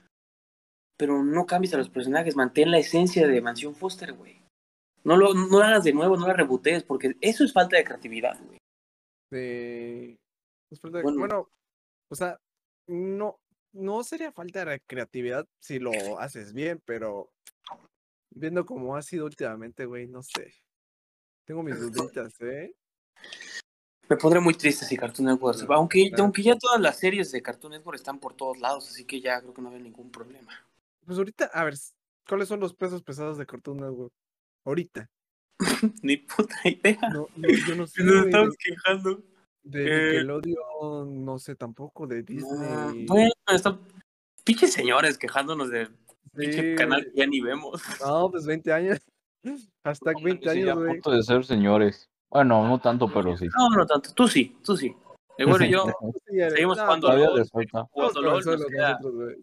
Pero 0.96 1.22
no 1.22 1.46
cambies 1.46 1.74
a 1.74 1.78
los 1.78 1.88
personajes, 1.90 2.34
mantén 2.34 2.70
la 2.72 2.78
esencia 2.78 3.26
de 3.28 3.40
Mansión 3.40 3.74
Foster, 3.76 4.12
güey. 4.14 4.42
No 5.04 5.16
lo, 5.16 5.32
no 5.32 5.60
la 5.60 5.68
hagas 5.68 5.84
de 5.84 5.92
nuevo, 5.92 6.16
no 6.16 6.26
la 6.26 6.34
rebotees, 6.34 6.82
porque 6.82 7.16
eso 7.20 7.44
es 7.44 7.52
falta 7.52 7.76
de 7.76 7.84
creatividad, 7.84 8.36
güey. 8.44 8.58
Sí. 9.32 10.16
Es 10.70 10.80
falta 10.80 10.98
de- 10.98 11.04
Bueno. 11.04 11.18
Bueno, 11.20 11.48
o 12.10 12.14
sea, 12.16 12.36
no, 12.88 13.38
no 13.72 14.02
sería 14.02 14.32
falta 14.32 14.64
de 14.64 14.80
creatividad 14.88 15.46
si 15.62 15.78
lo 15.78 15.92
haces 16.18 16.52
bien, 16.52 16.80
pero 16.84 17.30
viendo 18.30 18.64
cómo 18.66 18.96
ha 18.96 19.02
sido 19.02 19.24
últimamente, 19.26 19.84
güey, 19.86 20.06
no 20.06 20.22
sé. 20.22 20.54
Tengo 21.44 21.62
mis 21.62 21.78
duditas, 21.80 22.34
¿eh? 22.40 22.74
Me 24.08 24.16
pondré 24.16 24.40
muy 24.40 24.54
triste 24.54 24.84
si 24.86 24.96
Cartoon 24.96 25.26
Network 25.28 25.54
se 25.56 25.62
va, 25.62 25.66
Claro, 25.68 25.80
aunque, 25.80 26.08
claro. 26.08 26.24
aunque 26.24 26.42
ya 26.42 26.56
todas 26.56 26.80
las 26.80 26.98
series 26.98 27.30
de 27.30 27.42
Cartoon 27.42 27.72
Network 27.72 27.96
están 27.96 28.18
por 28.18 28.34
todos 28.34 28.58
lados, 28.58 28.88
así 28.88 29.04
que 29.04 29.20
ya 29.20 29.40
creo 29.40 29.52
que 29.52 29.60
no 29.62 29.70
hay 29.70 29.82
ningún 29.82 30.10
problema. 30.10 30.50
Pues 31.04 31.18
ahorita, 31.18 31.46
a 31.52 31.64
ver, 31.64 31.74
¿cuáles 32.26 32.48
son 32.48 32.60
los 32.60 32.74
pesos 32.74 33.02
pesados 33.02 33.36
de 33.38 33.46
Cartoon 33.46 33.78
Network? 33.78 34.12
Ahorita. 34.64 35.10
Ni 36.02 36.16
puta 36.18 36.54
idea. 36.64 36.98
No, 37.12 37.28
no, 37.36 37.48
yo 37.66 37.74
no 37.76 37.86
sé. 37.86 38.02
Nos 38.02 38.26
estamos 38.26 38.54
quejando. 38.56 39.22
De 39.62 39.84
Eh, 39.84 40.10
Nickelodeon, 40.12 41.24
no 41.24 41.38
sé 41.38 41.54
tampoco, 41.54 42.06
de 42.06 42.20
No, 42.20 42.22
Disney. 42.24 43.06
bueno, 43.06 43.30
están 43.48 43.80
pinches 44.44 44.72
señores 44.72 45.18
quejándonos 45.18 45.68
de 45.68 45.88
Sí, 46.36 46.74
canal 46.76 47.04
que 47.04 47.12
ya 47.14 47.26
ni 47.26 47.40
vemos. 47.40 47.82
No, 48.00 48.30
pues 48.30 48.46
20 48.46 48.72
años. 48.72 48.98
Hashtag 49.84 50.16
No, 50.16 50.22
20 50.24 50.42
Sí, 50.42 50.48
a 50.48 50.52
años, 50.62 50.78
güey. 50.78 50.92
punto 50.94 51.10
de 51.12 51.22
ser 51.22 51.44
señores. 51.44 52.08
Bueno, 52.30 52.66
no 52.68 52.78
tanto, 52.78 53.08
pero 53.12 53.36
sí. 53.36 53.46
No, 53.56 53.70
no 53.70 53.86
tanto. 53.86 54.12
Tú 54.12 54.28
sí, 54.28 54.56
tú 54.62 54.76
sí. 54.76 54.94
Y 55.38 55.70
yo 55.70 55.84
seguimos 56.26 56.78
LOL, 56.78 57.38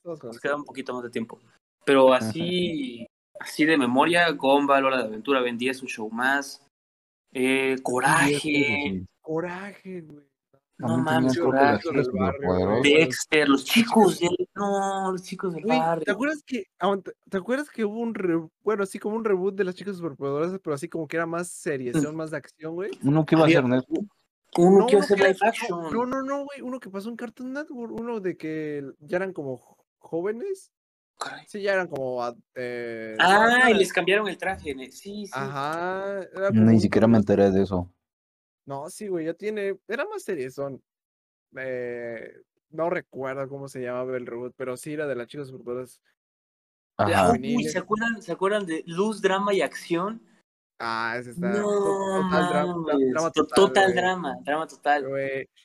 nos 0.04 0.40
queda, 0.40 0.56
un 0.56 0.66
poquito 0.66 0.94
más 0.94 1.04
de 1.04 1.10
tiempo. 1.10 1.40
Pero 1.86 2.14
así, 2.14 3.08
así 3.40 3.64
de 3.66 3.78
memoria, 3.78 4.30
Gumball, 4.32 4.86
Hora 4.86 4.98
de 4.98 5.04
Aventura, 5.06 5.42
Ben 5.42 5.58
10, 5.58 5.84
un 5.84 5.88
show 5.88 6.10
más. 6.10 6.62
Eh, 7.34 7.78
Coraje, 7.82 8.40
Sí, 8.40 9.06
Coraje, 9.22 10.02
güey. 10.02 10.26
No 10.78 10.98
mames, 10.98 11.38
barrio. 11.40 12.82
Dexter, 12.84 13.48
los 13.48 13.64
chicos 13.66 14.20
del... 14.20 14.36
No, 14.56 15.12
los 15.12 15.24
chicos 15.24 15.54
del 15.54 15.64
Güey, 15.64 15.78
¿te 15.80 15.86
barrio. 15.86 16.14
acuerdas 16.14 16.44
que 16.46 16.66
¿te 17.30 17.38
acuerdas 17.38 17.70
que 17.70 17.86
hubo 17.86 18.00
un 18.00 18.14
re- 18.14 18.48
bueno, 18.64 18.84
así 18.84 19.00
como 19.00 19.16
un 19.16 19.24
reboot 19.26 19.56
de 19.56 19.64
las 19.64 19.76
chicas 19.76 19.96
superpoderosas, 19.98 20.60
pero 20.64 20.74
así 20.74 20.88
como 20.90 21.08
que 21.08 21.18
era 21.18 21.26
más 21.26 21.50
seriezón, 21.50 22.16
más 22.16 22.32
de 22.32 22.38
acción, 22.38 22.74
güey? 22.76 22.92
Uno 23.04 23.26
que 23.26 23.36
iba 23.36 23.46
a 23.46 23.50
ser 23.50 23.64
Netflix. 23.64 24.06
Uno 24.58 24.80
No, 24.80 24.86
que 24.88 24.96
iba 24.96 25.04
a 25.04 25.08
era- 25.08 25.28
live 25.30 25.38
action. 25.42 25.94
No, 25.94 26.06
no, 26.06 26.22
no, 26.24 26.44
güey, 26.46 26.62
uno 26.62 26.80
que 26.80 26.90
pasó 26.90 27.10
en 27.10 27.16
Cartoon 27.16 27.54
Network, 27.54 27.92
uno 27.94 28.20
de 28.20 28.38
que 28.38 28.84
ya 29.00 29.18
eran 29.18 29.34
como 29.34 29.60
jóvenes, 29.98 30.72
Caray. 31.18 31.46
sí, 31.48 31.62
ya 31.62 31.74
eran 31.74 31.88
como 31.88 32.22
ah, 32.24 32.36
eh, 32.56 33.16
Ah, 33.20 33.58
no, 33.64 33.70
y 33.70 33.74
les 33.74 33.92
cambiaron 33.94 34.28
el 34.28 34.38
traje. 34.38 34.74
Sí, 34.92 35.26
sí. 35.28 35.32
Ajá, 35.34 36.20
Ni 36.52 36.80
siquiera 36.80 37.08
me 37.08 37.18
enteré 37.18 37.50
de 37.52 37.64
eso. 37.64 37.90
No, 38.66 38.90
sí, 38.90 39.08
güey, 39.08 39.26
ya 39.26 39.34
tiene, 39.34 39.78
era 39.88 40.06
más 40.06 40.24
seriezón. 40.24 40.82
Eh, 41.58 42.34
no 42.72 42.90
recuerdo 42.90 43.48
cómo 43.48 43.68
se 43.68 43.82
llamaba 43.82 44.18
el 44.18 44.26
reboot, 44.26 44.54
pero 44.58 44.76
sí 44.76 44.94
era 44.94 45.08
de 45.08 45.16
las 45.16 45.28
chicas 45.28 45.48
superpoderosas. 45.48 46.02
Ajá. 46.98 47.32
Uy. 47.34 47.64
¿se 47.66 47.78
acuerdan, 47.78 48.22
¿se 48.22 48.32
acuerdan 48.32 48.66
de 48.66 48.84
Luz, 48.88 49.22
Drama 49.22 49.54
y 49.54 49.62
Acción? 49.62 50.22
Ah, 50.80 51.16
ese 51.18 51.32
está. 51.32 51.52
No, 51.52 51.62
total, 51.64 52.50
drama, 52.50 52.94
drama 53.12 53.32
to- 53.32 53.48
total, 53.48 53.96
drama, 53.96 54.38
drama 54.44 54.68
total. 54.68 55.06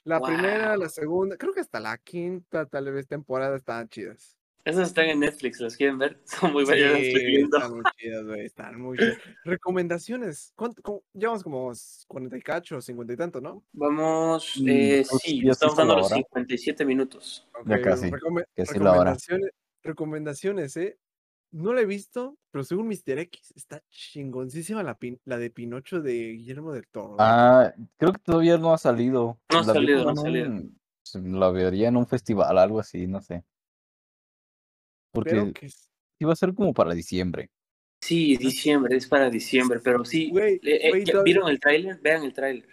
La 0.05 0.19
Wow. 0.19 0.29
primera, 0.29 0.77
la 0.77 0.89
segunda, 0.89 1.37
creo 1.37 1.53
que 1.53 1.61
hasta 1.61 1.81
la 1.81 1.99
quinta, 1.99 2.67
tal 2.67 2.93
vez 2.93 3.09
temporada 3.09 3.57
estaban 3.57 3.89
chidas. 3.89 4.37
Esas 4.65 4.89
están 4.89 5.07
en 5.07 5.21
Netflix, 5.21 5.59
¿las 5.61 5.77
quieren 5.77 5.99
ver? 5.99 6.19
Son 6.25 6.53
muy 6.53 6.63
estoy 6.63 7.27
viendo. 7.27 7.57
están 7.57 7.73
muy 7.75 7.83
chidas, 7.97 8.25
güey, 8.27 8.45
están 8.45 8.81
muy 8.81 8.99
chidas. 8.99 9.19
Recomendaciones, 9.45 10.53
¿cuánto, 10.55 10.83
cómo- 10.83 11.03
llevamos 11.15 11.43
como 11.43 11.73
40 12.09 12.37
y 12.37 12.43
cacho, 12.43 12.81
50 12.81 13.13
y 13.13 13.17
tanto, 13.17 13.41
¿no? 13.41 13.63
Vamos, 13.73 14.55
Mm, 14.61 14.69
eh, 14.69 15.05
sí, 15.23 15.43
ya 15.45 15.53
estamos 15.53 15.77
dando 15.77 15.97
los 15.97 16.07
hora. 16.07 16.17
57 16.17 16.85
minutos. 16.85 17.49
Ya 17.67 17.77
Ok, 17.77 17.83
casi, 17.83 18.11
recome- 18.11 18.45
que 18.55 18.67
sí 18.67 18.79
recomendaciones, 18.79 19.51
recomendaciones, 19.83 20.77
¿eh? 20.77 20.99
No 21.53 21.73
la 21.73 21.81
he 21.81 21.87
visto, 21.87 22.37
pero 22.53 22.63
según 22.63 22.87
Mr. 22.89 23.19
X, 23.19 23.53
está 23.57 23.83
chingoncísima 23.91 24.83
la, 24.85 24.97
pin- 24.99 25.19
la 25.25 25.37
de 25.37 25.51
Pinocho 25.51 26.01
de 26.01 26.33
Guillermo 26.35 26.73
del 26.73 26.87
Toro. 26.87 27.17
Ah, 27.19 27.73
creo 27.97 28.13
que 28.13 28.21
todavía 28.21 28.57
no 28.57 28.73
ha 28.73 28.79
salido. 28.79 29.41
No 29.51 29.59
ha 29.59 29.65
salido, 29.65 30.05
no 30.05 30.11
ha 30.11 30.13
un- 30.23 30.79
La 31.41 31.51
vería 31.51 31.89
en 31.89 31.97
un 31.97 32.07
festival, 32.07 32.57
algo 32.57 32.79
así, 32.79 33.09
no 33.09 33.21
sé. 33.21 33.43
Porque 35.13 35.53
que 35.53 35.69
iba 36.21 36.33
a 36.33 36.37
ser 36.37 36.55
como 36.55 36.73
para 36.73 36.95
diciembre. 36.95 37.51
Sí, 38.03 38.37
diciembre, 38.37 38.97
es 38.97 39.07
para 39.07 39.29
diciembre, 39.29 39.81
pero 39.83 40.05
sí. 40.05 40.31
Güey, 40.31 40.59
eh, 40.63 40.81
¿ya 41.05 41.13
todavía- 41.13 41.23
¿Vieron 41.23 41.51
el 41.51 41.61
tráiler? 41.61 42.01
Vean 42.01 42.23
el 42.25 42.33
tráiler. 42.33 42.69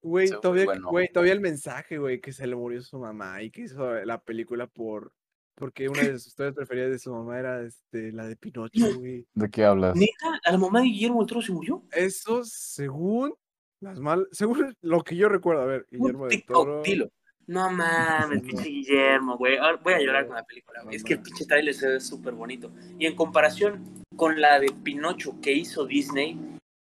Güey, 0.00 0.28
todavía, 0.30 0.64
bueno. 0.66 0.90
güey, 0.90 1.08
todavía 1.12 1.32
el 1.32 1.40
mensaje, 1.40 1.98
güey, 1.98 2.20
que 2.20 2.32
se 2.32 2.46
le 2.46 2.54
murió 2.54 2.80
su 2.82 2.98
mamá 2.98 3.42
y 3.42 3.50
que 3.50 3.62
hizo 3.62 3.92
la 4.04 4.20
película 4.22 4.66
por 4.68 5.12
porque 5.56 5.88
una 5.88 6.02
de 6.02 6.12
sus 6.20 6.28
historias 6.28 6.54
preferidas 6.54 6.90
de 6.92 6.98
su 7.00 7.12
mamá 7.12 7.36
era 7.40 7.62
este 7.62 8.12
la 8.12 8.28
de 8.28 8.36
Pinocho, 8.36 8.96
güey. 8.96 9.26
¿De 9.34 9.50
qué 9.50 9.64
hablas? 9.64 9.96
¿Neta? 9.96 10.40
¿A 10.44 10.52
la 10.52 10.58
mamá 10.58 10.80
de 10.80 10.86
Guillermo 10.86 11.18
del 11.18 11.26
Toro 11.28 11.42
se 11.42 11.52
murió? 11.52 11.82
Eso 11.90 12.44
según 12.44 13.34
las 13.80 13.98
mal, 13.98 14.28
según 14.30 14.76
lo 14.82 15.02
que 15.02 15.16
yo 15.16 15.28
recuerdo, 15.28 15.62
a 15.62 15.66
ver, 15.66 15.86
Guillermo 15.90 16.28
del 16.28 16.44
Toro. 16.44 16.82
dilo. 16.82 17.10
No 17.48 17.70
mames, 17.70 18.42
pinche 18.42 18.68
Guillermo, 18.68 19.36
güey. 19.36 19.56
Ahora 19.56 19.80
voy 19.82 19.94
a 19.94 20.00
llorar 20.00 20.26
con 20.26 20.36
la 20.36 20.44
película, 20.44 20.82
güey. 20.82 20.94
No 20.94 20.96
Es 20.96 21.02
que 21.02 21.14
el 21.14 21.22
pinche 21.22 21.46
trailer 21.46 21.74
se 21.74 21.88
ve 21.88 22.00
súper 22.00 22.34
bonito. 22.34 22.70
Y 22.98 23.06
en 23.06 23.16
comparación 23.16 24.04
con 24.16 24.40
la 24.40 24.60
de 24.60 24.70
Pinocho 24.84 25.40
que 25.40 25.52
hizo 25.52 25.86
Disney, 25.86 26.38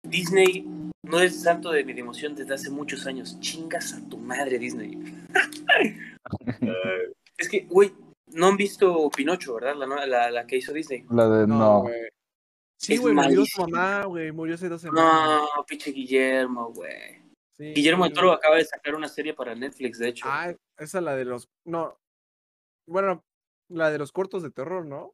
Disney 0.02 0.66
no 1.02 1.20
es 1.20 1.42
santo 1.42 1.70
de 1.70 1.84
mi 1.84 1.92
devoción 1.92 2.34
desde 2.34 2.54
hace 2.54 2.70
muchos 2.70 3.06
años. 3.06 3.38
Chingas 3.40 3.94
a 3.94 4.08
tu 4.08 4.18
madre, 4.18 4.58
Disney. 4.58 4.98
es 7.38 7.48
que, 7.48 7.60
güey, 7.60 7.92
no 8.32 8.48
han 8.48 8.56
visto 8.56 9.08
Pinocho, 9.10 9.54
¿verdad? 9.54 9.76
La, 9.76 10.06
la, 10.06 10.30
la 10.30 10.46
que 10.46 10.56
hizo 10.56 10.72
Disney. 10.72 11.04
La 11.10 11.28
de 11.28 11.46
No, 11.46 11.82
güey. 11.82 12.08
Sí, 12.76 12.96
güey, 12.96 13.14
murió 13.14 13.44
su 13.44 13.60
mamá, 13.60 14.06
güey, 14.06 14.32
murió 14.32 14.54
hace 14.54 14.70
dos 14.70 14.80
semanas. 14.80 15.42
No, 15.54 15.64
pinche 15.64 15.92
Guillermo, 15.92 16.72
güey. 16.72 17.19
Sí, 17.60 17.74
Guillermo 17.74 18.04
del. 18.04 18.14
Toro 18.14 18.32
acaba 18.32 18.56
de 18.56 18.64
sacar 18.64 18.94
una 18.94 19.06
serie 19.06 19.34
para 19.34 19.54
Netflix, 19.54 19.98
de 19.98 20.08
hecho. 20.08 20.24
Ah, 20.26 20.54
esa 20.78 20.98
es 20.98 21.04
la 21.04 21.14
de 21.14 21.26
los 21.26 21.50
no. 21.66 22.00
Bueno, 22.88 23.22
la 23.68 23.90
de 23.90 23.98
los 23.98 24.12
cortos 24.12 24.42
de 24.42 24.50
terror, 24.50 24.86
¿no? 24.86 25.12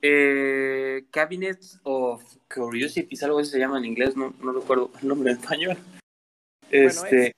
Eh, 0.00 1.04
Cabinet 1.10 1.62
of 1.82 2.22
Curiosities, 2.48 3.22
algo 3.22 3.40
así 3.40 3.50
se 3.50 3.58
llama 3.58 3.76
en 3.76 3.84
inglés, 3.84 4.16
no, 4.16 4.34
no 4.40 4.52
recuerdo 4.52 4.90
el 5.02 5.08
nombre 5.08 5.30
en 5.30 5.36
español. 5.36 5.76
Este, 6.70 7.32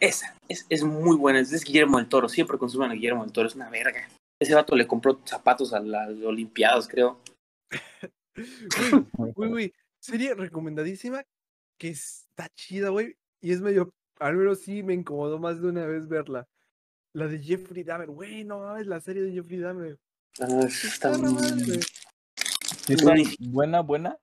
esa, 0.00 0.34
es, 0.48 0.66
es 0.68 0.82
muy 0.82 1.16
buena, 1.16 1.38
es, 1.38 1.52
es 1.52 1.62
Guillermo 1.62 1.98
del 1.98 2.08
Toro, 2.08 2.28
siempre 2.28 2.58
consumen 2.58 2.90
a 2.90 2.94
Guillermo 2.94 3.22
del 3.22 3.32
Toro, 3.32 3.46
es 3.46 3.54
una 3.54 3.70
verga. 3.70 4.08
Ese 4.40 4.54
vato 4.54 4.74
le 4.74 4.88
compró 4.88 5.20
zapatos 5.24 5.72
a 5.72 5.78
las 5.78 6.10
Olimpiadas, 6.22 6.88
creo. 6.88 7.20
Güey, 9.12 9.32
güey, 9.32 9.50
güey, 9.50 9.74
serie 10.00 10.34
recomendadísima 10.34 11.24
que 11.78 11.88
está 11.88 12.48
chida, 12.50 12.90
güey, 12.90 13.16
y 13.46 13.52
es 13.52 13.60
medio, 13.60 13.92
al 14.18 14.36
menos 14.36 14.60
sí 14.60 14.82
me 14.82 14.94
incomodó 14.94 15.38
más 15.38 15.60
de 15.62 15.68
una 15.68 15.86
vez 15.86 16.08
verla. 16.08 16.48
La 17.12 17.28
de 17.28 17.38
Jeffrey 17.38 17.82
Dahmer, 17.84 18.08
güey, 18.08 18.44
no 18.44 18.58
mames, 18.60 18.86
la 18.86 19.00
serie 19.00 19.22
de 19.22 19.32
Jeffrey 19.32 19.58
Dahmer. 19.58 19.98
Ah, 20.40 20.66
está 20.66 21.16
muy- 21.16 21.32
madre. 21.32 21.80
¿Sí 22.86 22.92
está 22.92 23.14
buena, 23.50 23.80
buena? 23.80 24.18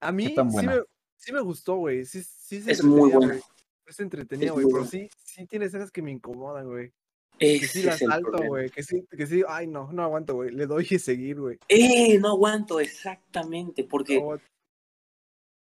A 0.00 0.12
mí 0.12 0.34
tan 0.34 0.50
sí 0.50 0.66
me, 0.66 0.80
sí 1.16 1.32
me 1.32 1.40
gustó, 1.40 1.76
güey, 1.76 2.04
sí, 2.04 2.22
sí 2.22 2.60
se 2.62 2.72
Es 2.72 2.82
muy 2.82 3.00
entretenía, 3.10 3.16
buena. 3.18 3.32
güey. 3.34 3.42
Es 3.86 4.00
entretenida, 4.00 4.46
Es 4.46 4.52
güey, 4.52 4.66
pero 4.72 4.84
sí, 4.84 5.08
sí 5.24 5.46
tiene 5.46 5.66
escenas 5.66 5.90
que 5.90 6.02
me 6.02 6.10
incomodan, 6.10 6.66
güey. 6.66 6.92
Que 7.38 7.58
sí 7.60 7.82
las 7.82 8.00
es 8.00 8.08
salto, 8.08 8.38
güey, 8.48 8.70
que 8.70 8.82
sí, 8.82 9.06
que 9.10 9.26
sí, 9.26 9.42
ay, 9.46 9.66
no, 9.66 9.92
no 9.92 10.02
aguanto, 10.02 10.34
güey, 10.34 10.50
le 10.50 10.66
doy 10.66 10.86
y 10.90 10.98
seguir, 10.98 11.38
güey. 11.38 11.58
Eh, 11.68 12.18
no 12.18 12.30
aguanto 12.30 12.80
exactamente, 12.80 13.84
porque 13.84 14.14
No 14.16 14.20
aguanto. 14.22 14.44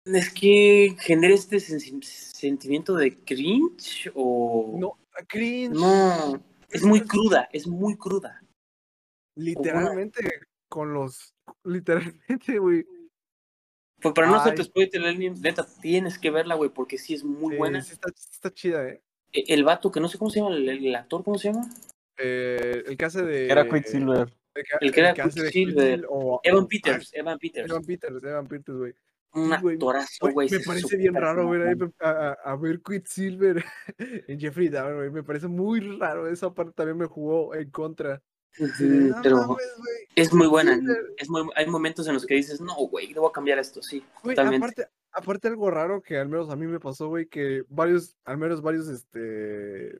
Es 0.05 0.33
que 0.33 0.95
genera 0.99 1.33
este 1.33 1.57
sen- 1.57 2.01
sentimiento 2.03 2.95
de 2.95 3.17
cringe 3.23 4.11
o... 4.15 4.75
No, 4.79 4.97
cringe. 5.27 5.73
No, 5.75 6.43
es 6.69 6.83
muy 6.83 7.01
cruda, 7.01 7.47
es 7.53 7.67
muy 7.67 7.95
cruda. 7.97 8.41
Literalmente, 9.35 10.41
con 10.69 10.93
los. 10.93 11.33
Literalmente, 11.63 12.59
güey. 12.59 12.85
Pues 14.01 14.13
para 14.13 14.27
no 14.27 14.35
Ay. 14.35 14.41
hacerte 14.41 14.63
spoiler, 14.65 15.17
neta, 15.39 15.65
tienes 15.81 16.19
que 16.19 16.29
verla, 16.29 16.55
güey, 16.55 16.69
porque 16.69 16.97
sí 16.97 17.13
es 17.13 17.23
muy 17.23 17.53
Sí, 17.53 17.57
buena. 17.57 17.81
sí 17.81 17.93
está, 17.93 18.09
sí 18.15 18.29
está 18.31 18.53
chida, 18.53 18.87
eh. 18.89 19.01
E- 19.31 19.45
El 19.47 19.63
vato, 19.63 19.91
que 19.91 19.99
no 19.99 20.09
sé 20.09 20.17
cómo 20.17 20.29
se 20.29 20.39
llama, 20.39 20.55
el, 20.55 20.67
el 20.69 20.95
actor, 20.95 21.23
¿cómo 21.23 21.37
se 21.37 21.51
llama? 21.51 21.67
Eh, 22.17 22.83
el 22.85 22.97
que 22.97 23.05
hace 23.05 23.23
de. 23.23 23.47
Era 23.49 23.67
Quicksilver. 23.67 24.31
El 24.55 24.63
que, 24.63 24.85
El 24.85 24.91
que 24.91 24.99
era 24.99 25.13
Quicksilver. 25.13 26.05
O- 26.09 26.41
Evan 26.43 26.67
Peters, 26.67 27.11
Evan 27.13 27.39
Peters. 27.39 27.69
Evan 27.71 27.83
Peters, 27.85 28.23
Evan 28.23 28.47
Peters, 28.47 28.77
güey. 28.77 28.93
Un 29.33 29.49
Sí, 29.51 29.55
güey. 29.61 29.75
actorazo, 29.75 30.29
Güey, 30.31 30.49
me 30.49 30.59
parece 30.59 30.97
bien 30.97 31.13
raro, 31.15 31.43
mamón. 31.49 31.93
a, 31.99 32.09
a- 32.09 32.37
a 32.51 32.55
ver 32.55 32.81
Quicksilver 32.81 33.63
en 34.27 34.39
Jeffrey 34.39 34.69
Dahmer, 34.69 34.95
güey. 34.95 35.09
Me 35.09 35.23
parece 35.23 35.47
muy 35.47 35.79
raro. 35.97 36.27
Esa 36.27 36.53
parte 36.53 36.73
también 36.75 36.97
me 36.97 37.05
jugó 37.07 37.55
en 37.55 37.69
contra. 37.71 38.21
"No 38.59 38.67
Pero 39.23 39.37
mames, 39.37 39.47
güey". 39.77 39.95
es 40.15 40.31
muy 40.31 40.45
buena. 40.47 40.79
Es 41.17 41.27
muy, 41.29 41.49
hay 41.55 41.65
momentos 41.67 42.07
en 42.07 42.13
los 42.13 42.25
que 42.25 42.35
dices, 42.35 42.61
no, 42.61 42.75
güey, 42.87 43.11
a 43.11 43.31
cambiar 43.31 43.57
esto, 43.57 43.81
sí. 43.81 44.05
Totalmente. 44.23 44.57
aparte, 44.57 44.87
aparte 45.11 45.47
algo 45.47 45.71
raro 45.71 46.01
que 46.03 46.17
al 46.19 46.29
menos 46.29 46.51
a 46.51 46.55
mí 46.55 46.67
me 46.67 46.79
pasó, 46.79 47.07
güey, 47.07 47.25
que 47.25 47.63
varios, 47.69 48.15
al 48.25 48.37
menos 48.37 48.61
varios, 48.61 48.87
este, 48.89 49.99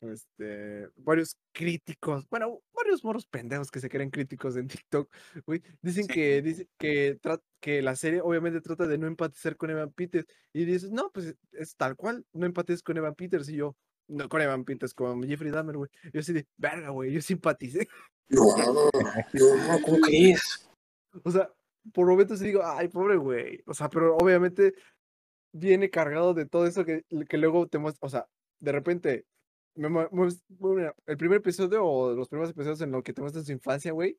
este, 0.00 0.88
varios 0.96 1.36
críticos, 1.52 2.28
bueno, 2.28 2.60
varios 2.74 3.04
moros 3.04 3.26
pendejos 3.26 3.70
que 3.70 3.80
se 3.80 3.88
creen 3.88 4.10
críticos 4.10 4.56
en 4.56 4.68
TikTok, 4.68 5.10
güey, 5.46 5.62
dicen 5.82 6.06
que, 6.06 6.42
dicen 6.42 6.68
que, 6.78 7.18
que 7.60 7.82
la 7.82 7.96
serie 7.96 8.20
obviamente 8.20 8.60
trata 8.60 8.86
de 8.86 8.98
no 8.98 9.06
empatizar 9.06 9.56
con 9.56 9.70
Evan 9.70 9.92
Peters, 9.92 10.26
y 10.52 10.64
dices, 10.64 10.90
no, 10.90 11.10
pues 11.12 11.34
es 11.52 11.76
tal 11.76 11.96
cual, 11.96 12.24
no 12.32 12.46
empatices 12.46 12.82
con 12.82 12.96
Evan 12.96 13.14
Peters, 13.14 13.48
y 13.48 13.56
yo, 13.56 13.76
no 14.08 14.28
con 14.28 14.40
Evan 14.40 14.64
Peters, 14.64 14.94
con 14.94 15.22
Jeffrey 15.22 15.50
Dahmer, 15.50 15.76
güey, 15.76 15.90
yo 16.12 16.20
así 16.20 16.32
de, 16.32 16.46
verga, 16.56 16.90
güey, 16.90 17.12
yo 17.12 17.20
simpaticé, 17.20 17.88
No, 18.28 18.56
no, 18.56 18.90
¿cómo 19.84 20.00
crees? 20.00 20.68
O 21.22 21.30
sea, 21.30 21.50
por 21.92 22.06
momentos 22.06 22.40
digo, 22.40 22.62
ay, 22.64 22.88
pobre 22.88 23.16
güey. 23.16 23.62
O 23.66 23.74
sea, 23.74 23.88
pero 23.88 24.16
obviamente 24.16 24.74
viene 25.52 25.90
cargado 25.90 26.34
de 26.34 26.46
todo 26.46 26.66
eso 26.66 26.84
que, 26.84 27.04
que 27.28 27.38
luego 27.38 27.68
te 27.68 27.78
muestra. 27.78 28.06
O 28.06 28.10
sea, 28.10 28.26
de 28.60 28.72
repente, 28.72 29.26
el 29.76 31.16
primer 31.16 31.38
episodio 31.38 31.84
o 31.84 32.14
los 32.14 32.28
primeros 32.28 32.50
episodios 32.50 32.80
en 32.80 32.90
los 32.90 33.02
que 33.02 33.12
te 33.12 33.20
muestran 33.20 33.44
su 33.44 33.52
infancia, 33.52 33.92
güey, 33.92 34.18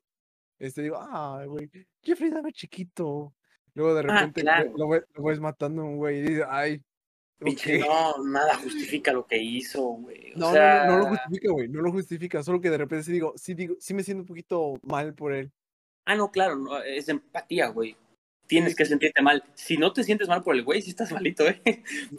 este 0.58 0.82
digo, 0.82 0.96
ah, 0.98 1.44
güey, 1.46 1.70
Jeffrey 2.02 2.30
Dahmer 2.30 2.52
chiquito. 2.52 3.34
Luego 3.74 3.94
de 3.94 4.00
Ah, 4.00 4.02
repente 4.02 4.40
claro. 4.40 4.72
lo, 4.76 4.88
ves, 4.88 5.04
lo 5.14 5.22
ves 5.24 5.38
matando 5.40 5.82
a 5.82 5.84
un 5.84 5.96
güey 5.98 6.18
y 6.18 6.22
dices, 6.22 6.44
ay, 6.48 6.82
Pinche, 7.38 7.80
ok". 7.82 7.88
no, 7.88 8.24
nada 8.24 8.56
justifica 8.56 9.12
lo 9.12 9.24
que 9.26 9.38
hizo, 9.40 9.80
güey. 9.82 10.32
Sea, 10.32 10.86
no, 10.86 10.92
no 10.92 10.98
lo 10.98 11.06
justifica, 11.06 11.52
güey, 11.52 11.68
no 11.68 11.82
lo 11.82 11.92
justifica, 11.92 12.42
solo 12.42 12.60
que 12.60 12.70
de 12.70 12.78
repente 12.78 13.04
sí 13.04 13.12
digo, 13.12 13.34
sí 13.36 13.54
digo, 13.54 13.76
sí 13.78 13.94
me 13.94 14.02
siento 14.02 14.22
un 14.22 14.26
poquito 14.26 14.74
mal 14.82 15.14
por 15.14 15.32
él. 15.32 15.52
Ah, 16.04 16.16
no, 16.16 16.30
claro, 16.32 16.56
no, 16.56 16.82
es 16.82 17.08
empatía, 17.08 17.68
güey. 17.68 17.96
Tienes 18.48 18.74
que 18.74 18.86
sentirte 18.86 19.20
mal. 19.22 19.44
Si 19.54 19.76
no 19.76 19.92
te 19.92 20.02
sientes 20.02 20.26
mal 20.26 20.42
por 20.42 20.56
el 20.56 20.64
güey, 20.64 20.80
sí 20.80 20.90
estás 20.90 21.12
malito, 21.12 21.46
¿eh? 21.46 21.62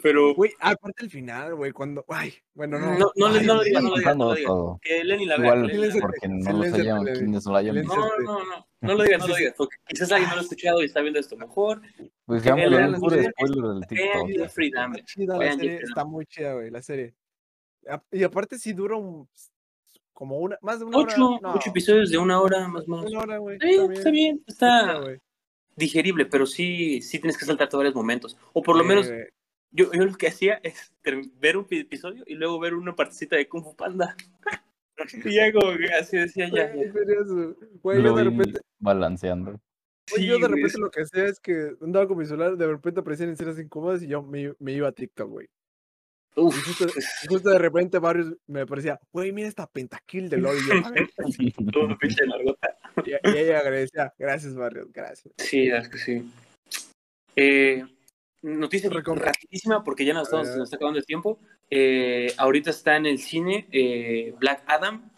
Pero 0.01 0.35
Güey, 0.35 0.51
aparte 0.59 1.03
el 1.03 1.09
final, 1.09 1.55
güey, 1.55 1.71
cuando, 1.71 2.05
ay, 2.07 2.33
bueno, 2.53 2.79
no. 2.79 2.97
no, 2.97 3.11
no, 3.15 3.27
Ay, 3.27 3.45
no 3.45 3.55
lo 3.55 3.63
digas, 3.63 3.83
no 3.83 3.89
lo 3.89 3.95
digas, 3.97 4.17
no 4.17 4.35
lo. 4.35 4.79
Que 4.81 5.03
Lenny 5.03 5.25
la 5.25 5.37
vea. 5.37 5.55
Igual, 5.55 5.91
porque 5.99 6.27
no 6.27 6.51
silencio 6.51 6.81
hayan, 6.81 7.03
quienes 7.03 7.45
no 7.45 7.51
lo 7.51 7.57
hayan 7.57 7.75
visto. 7.75 7.95
No, 7.95 8.17
no, 8.19 8.45
no, 8.45 8.67
no 8.81 8.93
lo 8.93 9.03
digas, 9.03 9.19
no 9.19 9.27
lo 9.27 9.35
digas, 9.35 9.53
porque 9.57 9.75
quizás 9.87 10.11
alguien 10.11 10.29
no 10.29 10.35
lo 10.35 10.41
ha 10.41 10.43
escuchado 10.43 10.81
y 10.81 10.85
está 10.85 11.01
viendo 11.01 11.19
esto 11.19 11.35
mejor. 11.35 11.81
Pues 12.25 12.43
ya 12.43 12.55
me 12.55 12.69
la 12.69 12.97
puro 12.97 13.17
spoiler 13.21 13.63
del 13.63 13.87
TikTok. 13.87 14.29
Está 14.29 15.05
chida 15.05 15.33
la 15.33 15.39
Vayan, 15.39 15.57
serie, 15.57 15.71
Jeffrey 15.71 15.89
está 15.89 16.05
muy 16.05 16.25
chida, 16.27 16.53
güey, 16.53 16.69
la 16.69 16.81
serie. 16.81 17.15
Y 18.11 18.23
aparte 18.23 18.59
sí 18.59 18.73
dura 18.73 18.95
un, 18.95 19.27
como 20.13 20.37
una, 20.37 20.57
más 20.61 20.79
de 20.79 20.85
una 20.85 20.97
hora. 20.97 21.13
Ocho, 21.13 21.39
no, 21.41 21.53
ocho 21.53 21.69
episodios 21.69 22.11
de 22.11 22.17
una 22.17 22.39
hora 22.39 22.67
más 22.67 22.83
o 22.87 22.91
menos. 22.91 23.11
Una 23.11 23.19
hora, 23.21 23.37
güey. 23.37 23.55
Está 23.55 23.67
bien, 23.67 23.91
está 23.93 24.11
bien, 24.11 24.43
está. 24.45 25.01
Digerible, 25.79 26.25
pero 26.25 26.45
sí, 26.45 27.01
sí 27.01 27.19
tienes 27.19 27.37
que 27.37 27.45
saltarte 27.45 27.77
varios 27.77 27.95
momentos. 27.95 28.37
O 28.53 28.61
por 28.61 28.77
lo 28.77 28.83
menos, 28.83 29.09
yo, 29.71 29.91
yo 29.91 30.05
lo 30.05 30.15
que 30.15 30.27
hacía 30.27 30.59
es 30.63 30.93
ver 31.39 31.57
un 31.57 31.65
episodio 31.69 32.23
y 32.27 32.35
luego 32.35 32.59
ver 32.59 32.75
una 32.75 32.95
partecita 32.95 33.35
de 33.35 33.47
Kung 33.47 33.63
Fu 33.63 33.75
Panda. 33.75 34.15
y 35.25 35.33
ya 35.33 35.51
como 35.51 35.75
que 35.77 35.93
así 35.93 36.17
decía 36.17 36.49
ya. 36.49 36.71
Güey, 37.81 38.03
yo 38.03 38.15
de 38.15 38.23
repente, 38.23 38.59
balanceando. 38.79 39.51
güey, 39.51 39.59
Sí, 40.15 40.25
yo 40.25 40.39
de 40.39 40.47
repente 40.47 40.79
lo 40.79 40.89
que 40.89 41.01
hacía 41.01 41.25
es 41.25 41.39
que 41.39 41.75
andaba 41.81 42.07
con 42.07 42.17
mi 42.17 42.25
celular, 42.25 42.57
de 42.57 42.67
repente 42.67 42.99
aparecían 42.99 43.29
escenas 43.29 43.59
incómodas 43.59 44.01
y 44.01 44.07
yo 44.07 44.23
me, 44.23 44.53
me 44.57 44.73
iba 44.73 44.87
a 44.87 44.91
TikTok, 44.91 45.29
güey. 45.29 45.47
Uf, 46.35 46.57
Y 46.57 46.61
justo, 46.61 46.87
justo 47.27 47.49
de 47.49 47.59
repente 47.59 47.99
varios 47.99 48.33
me 48.47 48.65
parecía, 48.65 48.99
güey, 49.11 49.31
mira 49.31 49.47
esta 49.47 49.67
pentakill 49.67 50.29
de 50.29 50.37
LOL. 50.37 50.57
Y 50.57 50.67
yo, 50.67 50.87
a 50.87 50.91
ver, 50.91 51.09
todo 51.73 51.97
pinche 51.97 52.25
largota. 52.25 52.78
Y, 53.05 53.11
y 53.11 53.37
ella 53.37 53.59
agradecía, 53.59 54.13
gracias, 54.17 54.55
Barrios, 54.55 54.87
gracias. 54.93 55.33
Sí, 55.37 55.67
es 55.69 55.89
que 55.89 55.97
sí. 55.97 56.31
Eh, 57.35 57.83
noticia 58.41 58.89
Recom- 58.89 59.17
rapidísima 59.17 59.83
porque 59.83 60.05
ya 60.05 60.13
nos, 60.13 60.23
estamos, 60.27 60.47
nos 60.55 60.63
está 60.67 60.75
acabando 60.77 60.99
el 60.99 61.05
tiempo. 61.05 61.39
Eh, 61.69 62.33
ahorita 62.37 62.69
está 62.71 62.97
en 62.97 63.05
el 63.05 63.19
cine 63.19 63.67
eh, 63.71 64.33
Black 64.39 64.63
Adam. 64.67 65.09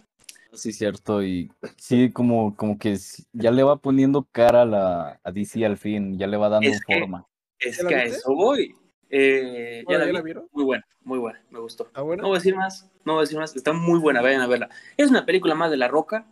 Sí, 0.54 0.74
cierto. 0.74 1.24
Y 1.24 1.50
sí, 1.78 2.12
como, 2.12 2.56
como 2.58 2.78
que 2.78 2.98
ya 3.32 3.52
le 3.52 3.64
va 3.64 3.78
poniendo 3.78 4.28
cara 4.32 4.64
a, 4.64 4.66
la, 4.66 5.20
a 5.24 5.32
DC 5.32 5.66
al 5.66 5.78
fin, 5.78 6.18
ya 6.18 6.28
le 6.28 6.38
va 6.38 6.50
dando 6.50 6.70
Es 6.70 6.82
que- 6.86 7.00
forma. 7.00 7.26
Es 7.60 7.78
¿Ya 7.82 7.88
que 7.88 7.96
a 7.96 8.04
eso 8.06 8.34
voy. 8.34 8.74
Eh, 9.10 9.84
¿Ya 9.88 9.98
la 9.98 10.06
¿Ya 10.06 10.12
vi? 10.12 10.14
la 10.18 10.22
vieron? 10.22 10.48
Muy 10.52 10.64
buena, 10.64 10.86
muy 11.04 11.20
buena, 11.20 11.44
me 11.52 11.60
gustó. 11.60 11.90
¿Ah, 11.94 12.02
bueno? 12.02 12.24
No 12.24 12.30
voy 12.30 12.38
a 12.38 12.40
decir 12.40 12.56
más, 12.56 12.90
no 13.06 13.14
voy 13.14 13.20
a 13.20 13.24
decir 13.24 13.38
más. 13.38 13.56
Está 13.56 13.72
muy 13.72 14.00
buena, 14.00 14.22
vayan 14.22 14.42
a 14.42 14.48
verla. 14.48 14.70
Es 14.98 15.10
una 15.12 15.26
película 15.26 15.54
más 15.54 15.70
de 15.70 15.78
La 15.78 15.88
Roca, 15.88 16.26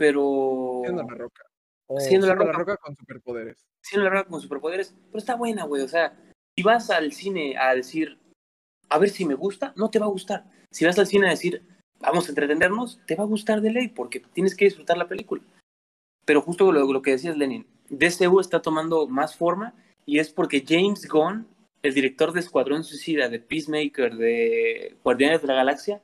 pero... 0.00 0.80
Siendo 0.82 1.02
la 1.02 1.14
roca. 1.14 1.42
Siendo 1.98 2.26
la 2.26 2.34
siendo 2.34 2.52
Roca. 2.54 2.76
con 2.78 2.96
superpoderes. 2.96 3.66
Siendo 3.82 4.08
La 4.08 4.16
Roca 4.16 4.30
con 4.30 4.40
superpoderes, 4.40 4.94
pero 5.08 5.18
está 5.18 5.34
buena, 5.34 5.64
güey. 5.64 5.82
O 5.82 5.88
sea, 5.88 6.16
si 6.56 6.62
vas 6.62 6.88
al 6.88 7.12
cine 7.12 7.58
a 7.58 7.74
decir, 7.74 8.18
a 8.88 8.98
ver 8.98 9.10
si 9.10 9.26
me 9.26 9.34
gusta, 9.34 9.74
no 9.76 9.90
te 9.90 9.98
va 9.98 10.06
a 10.06 10.10
gustar. 10.10 10.46
Si 10.70 10.86
vas 10.86 10.98
al 10.98 11.06
cine 11.06 11.26
a 11.26 11.30
decir, 11.30 11.62
vamos 11.98 12.24
a 12.24 12.28
entretenernos, 12.30 12.98
te 13.06 13.14
va 13.14 13.24
a 13.24 13.26
gustar 13.26 13.60
de 13.60 13.72
ley, 13.72 13.88
porque 13.88 14.20
tienes 14.20 14.56
que 14.56 14.64
disfrutar 14.64 14.96
la 14.96 15.06
película. 15.06 15.42
Pero 16.24 16.40
justo 16.40 16.72
lo, 16.72 16.90
lo 16.90 17.02
que 17.02 17.10
decías, 17.10 17.36
Lenin, 17.36 17.66
DCU 17.90 18.40
está 18.40 18.62
tomando 18.62 19.06
más 19.06 19.36
forma 19.36 19.74
y 20.06 20.18
es 20.18 20.30
porque 20.30 20.64
James 20.66 21.06
Gunn, 21.06 21.46
el 21.82 21.92
director 21.92 22.32
de 22.32 22.40
Escuadrón 22.40 22.84
Suicida, 22.84 23.28
de 23.28 23.38
Peacemaker, 23.38 24.16
de 24.16 24.96
Guardianes 25.04 25.42
de 25.42 25.48
la 25.48 25.54
Galaxia, 25.56 26.00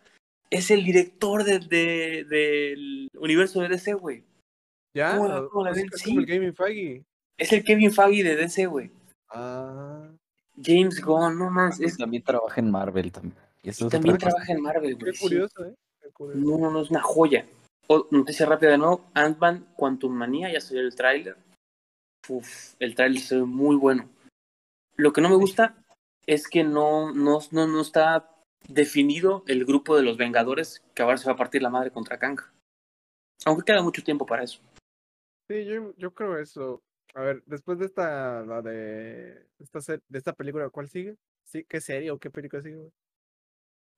es 0.50 0.70
el 0.70 0.84
director 0.84 1.44
de- 1.44 1.58
de- 1.60 2.24
del 2.28 3.08
universo 3.18 3.60
de 3.60 3.68
DC, 3.68 3.94
güey. 3.94 4.24
¿Ya? 4.94 5.16
¿Cómo 5.16 5.28
la- 5.28 5.46
cómo 5.48 5.64
la 5.64 5.70
Es 5.72 5.76
ven? 5.76 5.88
como 5.88 6.20
el 6.20 6.26
Sí. 6.26 6.32
Gaming 6.32 6.54
Faggy. 6.54 7.04
Es 7.38 7.52
el 7.52 7.62
Kevin 7.64 7.92
Feige 7.92 8.24
de 8.24 8.36
DC, 8.36 8.66
güey. 8.66 8.90
Ah, 9.28 10.08
James 10.62 11.02
Gunn, 11.04 11.38
no 11.38 11.50
más, 11.50 11.78
es 11.80 11.98
También 11.98 12.22
trabaja 12.22 12.60
en 12.60 12.70
Marvel 12.70 13.12
también. 13.12 13.34
Y 13.62 13.68
eso 13.68 13.86
es 13.86 13.92
También 13.92 14.16
trabaja 14.16 14.52
en 14.52 14.62
Marvel, 14.62 14.96
qué 14.96 15.04
güey. 15.04 15.14
sí. 15.14 15.20
curioso, 15.22 15.64
¿eh? 15.66 15.74
Qué 16.00 16.08
curioso. 16.10 16.38
No, 16.40 16.56
no, 16.58 16.70
no, 16.70 16.80
es 16.82 16.90
una 16.90 17.02
joya. 17.02 17.46
Noticia 18.10 18.46
rápida 18.46 18.70
de 18.70 18.78
nuevo, 18.78 19.04
Ant-Man 19.14 19.68
Quantum 19.76 20.12
Manía, 20.12 20.50
ya 20.52 20.60
salió 20.60 20.80
el 20.82 20.94
tráiler. 20.96 21.36
Uf, 22.28 22.74
el 22.80 22.94
tráiler 22.94 23.20
se 23.20 23.36
ve 23.36 23.44
muy 23.44 23.76
bueno. 23.76 24.08
Lo 24.96 25.12
que 25.12 25.20
no 25.20 25.28
me 25.28 25.36
gusta 25.36 25.76
es 26.26 26.48
que 26.48 26.64
no, 26.64 27.12
no, 27.12 27.38
no, 27.52 27.66
no 27.68 27.80
está 27.80 28.30
definido 28.68 29.44
el 29.46 29.64
grupo 29.64 29.96
de 29.96 30.02
los 30.02 30.16
Vengadores 30.16 30.82
que 30.94 31.02
ahora 31.02 31.16
se 31.16 31.26
va 31.26 31.32
a 31.34 31.36
partir 31.36 31.62
la 31.62 31.70
madre 31.70 31.90
contra 31.90 32.18
Kang. 32.18 32.40
Aunque 33.44 33.64
queda 33.64 33.82
mucho 33.82 34.02
tiempo 34.02 34.26
para 34.26 34.42
eso. 34.44 34.60
Sí, 35.48 35.64
yo, 35.64 35.94
yo 35.96 36.12
creo 36.12 36.38
eso. 36.38 36.82
A 37.14 37.20
ver, 37.22 37.42
después 37.46 37.78
de 37.78 37.86
esta, 37.86 38.42
la 38.44 38.62
de 38.62 39.46
esta, 39.58 39.78
de 40.08 40.18
esta 40.18 40.32
película, 40.32 40.68
¿cuál 40.70 40.88
sigue? 40.88 41.16
¿Sí? 41.44 41.64
¿Qué 41.68 41.80
serie 41.80 42.10
o 42.10 42.18
qué 42.18 42.30
película 42.30 42.62
sigue? 42.62 42.76
güey? 42.76 42.90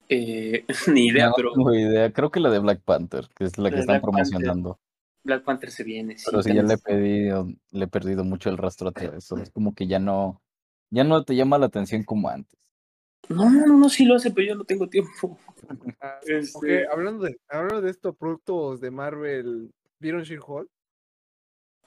Eh, 0.09 0.65
ni 0.93 1.07
idea, 1.07 1.27
No 1.29 1.33
pero 1.35 1.53
tengo 1.53 1.73
idea. 1.73 2.11
Creo 2.11 2.31
que 2.31 2.39
la 2.39 2.49
de 2.49 2.59
Black 2.59 2.81
Panther, 2.81 3.27
que 3.35 3.45
es 3.45 3.57
la 3.57 3.65
La 3.65 3.69
que 3.71 3.79
están 3.79 4.01
Black 4.01 4.01
Panther. 4.03 4.29
promocionando. 4.29 4.79
Black 5.23 5.43
Panther 5.43 5.71
se 5.71 5.83
viene. 5.83 6.17
sí, 6.17 6.25
Pero 6.29 6.43
sí, 6.43 6.53
ya 6.53 6.63
le 6.63 6.73
he 6.75 6.77
pedido, 6.77 7.47
le 7.71 7.85
he 7.85 7.87
perdido 7.87 8.23
mucho 8.23 8.49
el 8.49 8.57
rastro 8.57 8.89
a 8.89 8.91
todo 8.91 9.13
eso. 9.13 9.37
Es 9.37 9.51
como 9.51 9.73
que 9.75 9.87
ya 9.87 9.99
no, 9.99 10.41
ya 10.89 11.03
no 11.03 11.23
te 11.23 11.35
llama 11.35 11.57
la 11.57 11.65
atención 11.67 12.03
como 12.03 12.29
antes. 12.29 12.57
No, 13.27 13.49
no, 13.49 13.77
no, 13.77 13.89
sí 13.89 14.05
lo 14.05 14.15
hace, 14.15 14.31
pero 14.31 14.47
yo 14.47 14.55
no 14.55 14.63
tengo 14.63 14.87
tiempo. 14.87 15.37
Este- 16.23 16.87
hablando 16.87 17.25
de, 17.25 17.37
hablando 17.47 17.81
de 17.81 17.91
estos 17.91 18.15
productos 18.15 18.81
de 18.81 18.89
Marvel, 18.91 19.71
¿vieron 19.99 20.23
She-Hulk? 20.23 20.67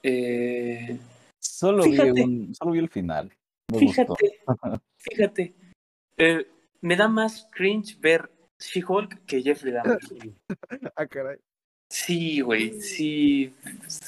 Eh, 0.02 0.98
Solo 1.40 1.84
vi, 1.84 1.98
un, 1.98 2.54
solo 2.54 2.72
vi 2.72 2.78
el 2.78 2.88
final. 2.88 3.32
Me 3.72 3.78
gustó. 3.86 4.14
Fíjate, 4.16 4.40
fíjate. 4.98 5.54
eh, 6.16 6.46
me 6.80 6.96
da 6.96 7.08
más 7.08 7.48
cringe 7.52 7.98
ver 8.00 8.30
She-Hulk 8.58 9.24
que 9.24 9.42
Jeffrey 9.42 9.72
Dahmer. 9.72 9.98
Ah, 10.96 11.06
caray. 11.06 11.38
Sí, 11.88 12.40
güey, 12.40 12.80
sí. 12.80 13.52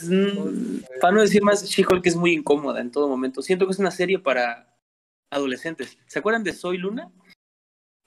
Mm, 0.03 0.79
Para 1.01 1.15
no 1.15 1.21
decir 1.21 1.43
más, 1.43 1.65
She-Hulk 1.65 2.07
es 2.07 2.17
muy 2.17 2.33
incómoda 2.33 2.81
en 2.81 2.91
todo 2.91 3.09
momento. 3.09 3.43
Siento 3.43 3.67
que 3.67 3.73
es 3.73 3.79
una 3.79 3.91
serie 3.91 4.19
para 4.19 4.74
adolescentes. 5.35 5.99
¿Se 6.07 6.19
acuerdan 6.19 6.45
de 6.45 6.53
Soy 6.53 6.79
Luna? 6.79 7.11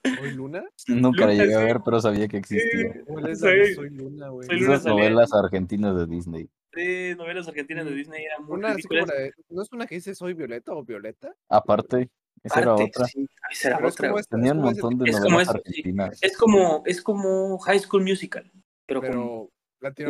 ¿Soy 0.04 0.32
Luna? 0.32 0.64
Nunca 0.88 1.26
la 1.26 1.32
Luna, 1.32 1.44
llegué 1.44 1.54
a 1.56 1.58
sí. 1.60 1.64
ver, 1.64 1.80
pero 1.84 2.00
sabía 2.00 2.28
que 2.28 2.38
existía. 2.38 3.02
¿Cuál 3.06 3.28
es 3.30 3.40
la 3.40 3.50
de 3.50 3.64
Soy- 3.66 3.74
Soy 3.74 3.90
Luna, 3.90 4.28
güey? 4.30 4.48
Esas 4.50 4.82
salía- 4.82 4.96
novelas 4.96 5.32
argentinas 5.34 5.96
de 5.96 6.06
Disney. 6.06 6.48
De 6.72 7.14
novelas 7.16 7.48
argentinas 7.48 7.84
de 7.84 7.94
Disney 7.94 8.24
eran 8.24 8.44
muy 8.44 8.56
Una 8.58 8.74
como 8.74 9.06
de- 9.06 9.32
¿No 9.48 9.62
es 9.62 9.68
una 9.72 9.86
que 9.86 9.96
dice 9.96 10.14
Soy 10.14 10.34
Violeta 10.34 10.72
o 10.72 10.84
Violeta? 10.84 11.34
Aparte, 11.48 12.08
esa 12.42 12.60
era 12.60 12.74
otra. 12.74 13.04
sí, 13.06 13.26
esa 13.50 13.68
era 13.68 13.76
Pero 13.78 13.88
es 13.88 13.94
otra. 13.94 14.08
como 14.08 14.12
güey. 14.14 14.20
esta- 14.20 14.36
Tenía 14.36 14.50
es 14.50 14.56
un 14.56 14.60
como 14.62 14.72
montón 14.72 14.98
de 14.98 15.10
Es 15.10 15.16
como 15.16 15.30
novelas 15.30 15.52
sí. 15.52 15.58
argentinas. 15.58 16.18
Es 16.22 16.36
como, 16.36 16.82
es 16.86 17.02
como 17.02 17.58
High 17.58 17.80
School 17.80 18.02
Musical, 18.04 18.50
pero, 18.86 19.00
con 19.02 19.48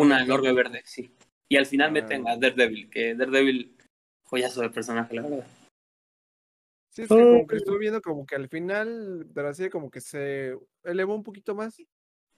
una 0.00 0.22
enorme 0.22 0.52
verde, 0.52 0.82
sí. 0.84 1.10
Y 1.48 1.56
al 1.56 1.66
final 1.66 1.88
Ah. 1.88 1.92
meten 1.92 2.28
a 2.28 2.36
Daredevil, 2.36 2.90
que 2.90 3.14
Daredevil, 3.14 3.74
joyazo 4.24 4.60
de 4.60 4.70
personaje, 4.70 5.14
la 5.16 5.22
verdad. 5.22 5.46
Sí, 6.90 7.02
es 7.02 7.08
que 7.08 7.14
como 7.14 7.46
que 7.46 7.56
estuve 7.56 7.78
viendo 7.78 8.00
como 8.00 8.26
que 8.26 8.34
al 8.34 8.48
final 8.48 9.32
de 9.32 9.42
la 9.42 9.54
serie 9.54 9.70
como 9.70 9.90
que 9.90 10.00
se 10.00 10.58
elevó 10.84 11.14
un 11.14 11.22
poquito 11.22 11.54
más, 11.54 11.78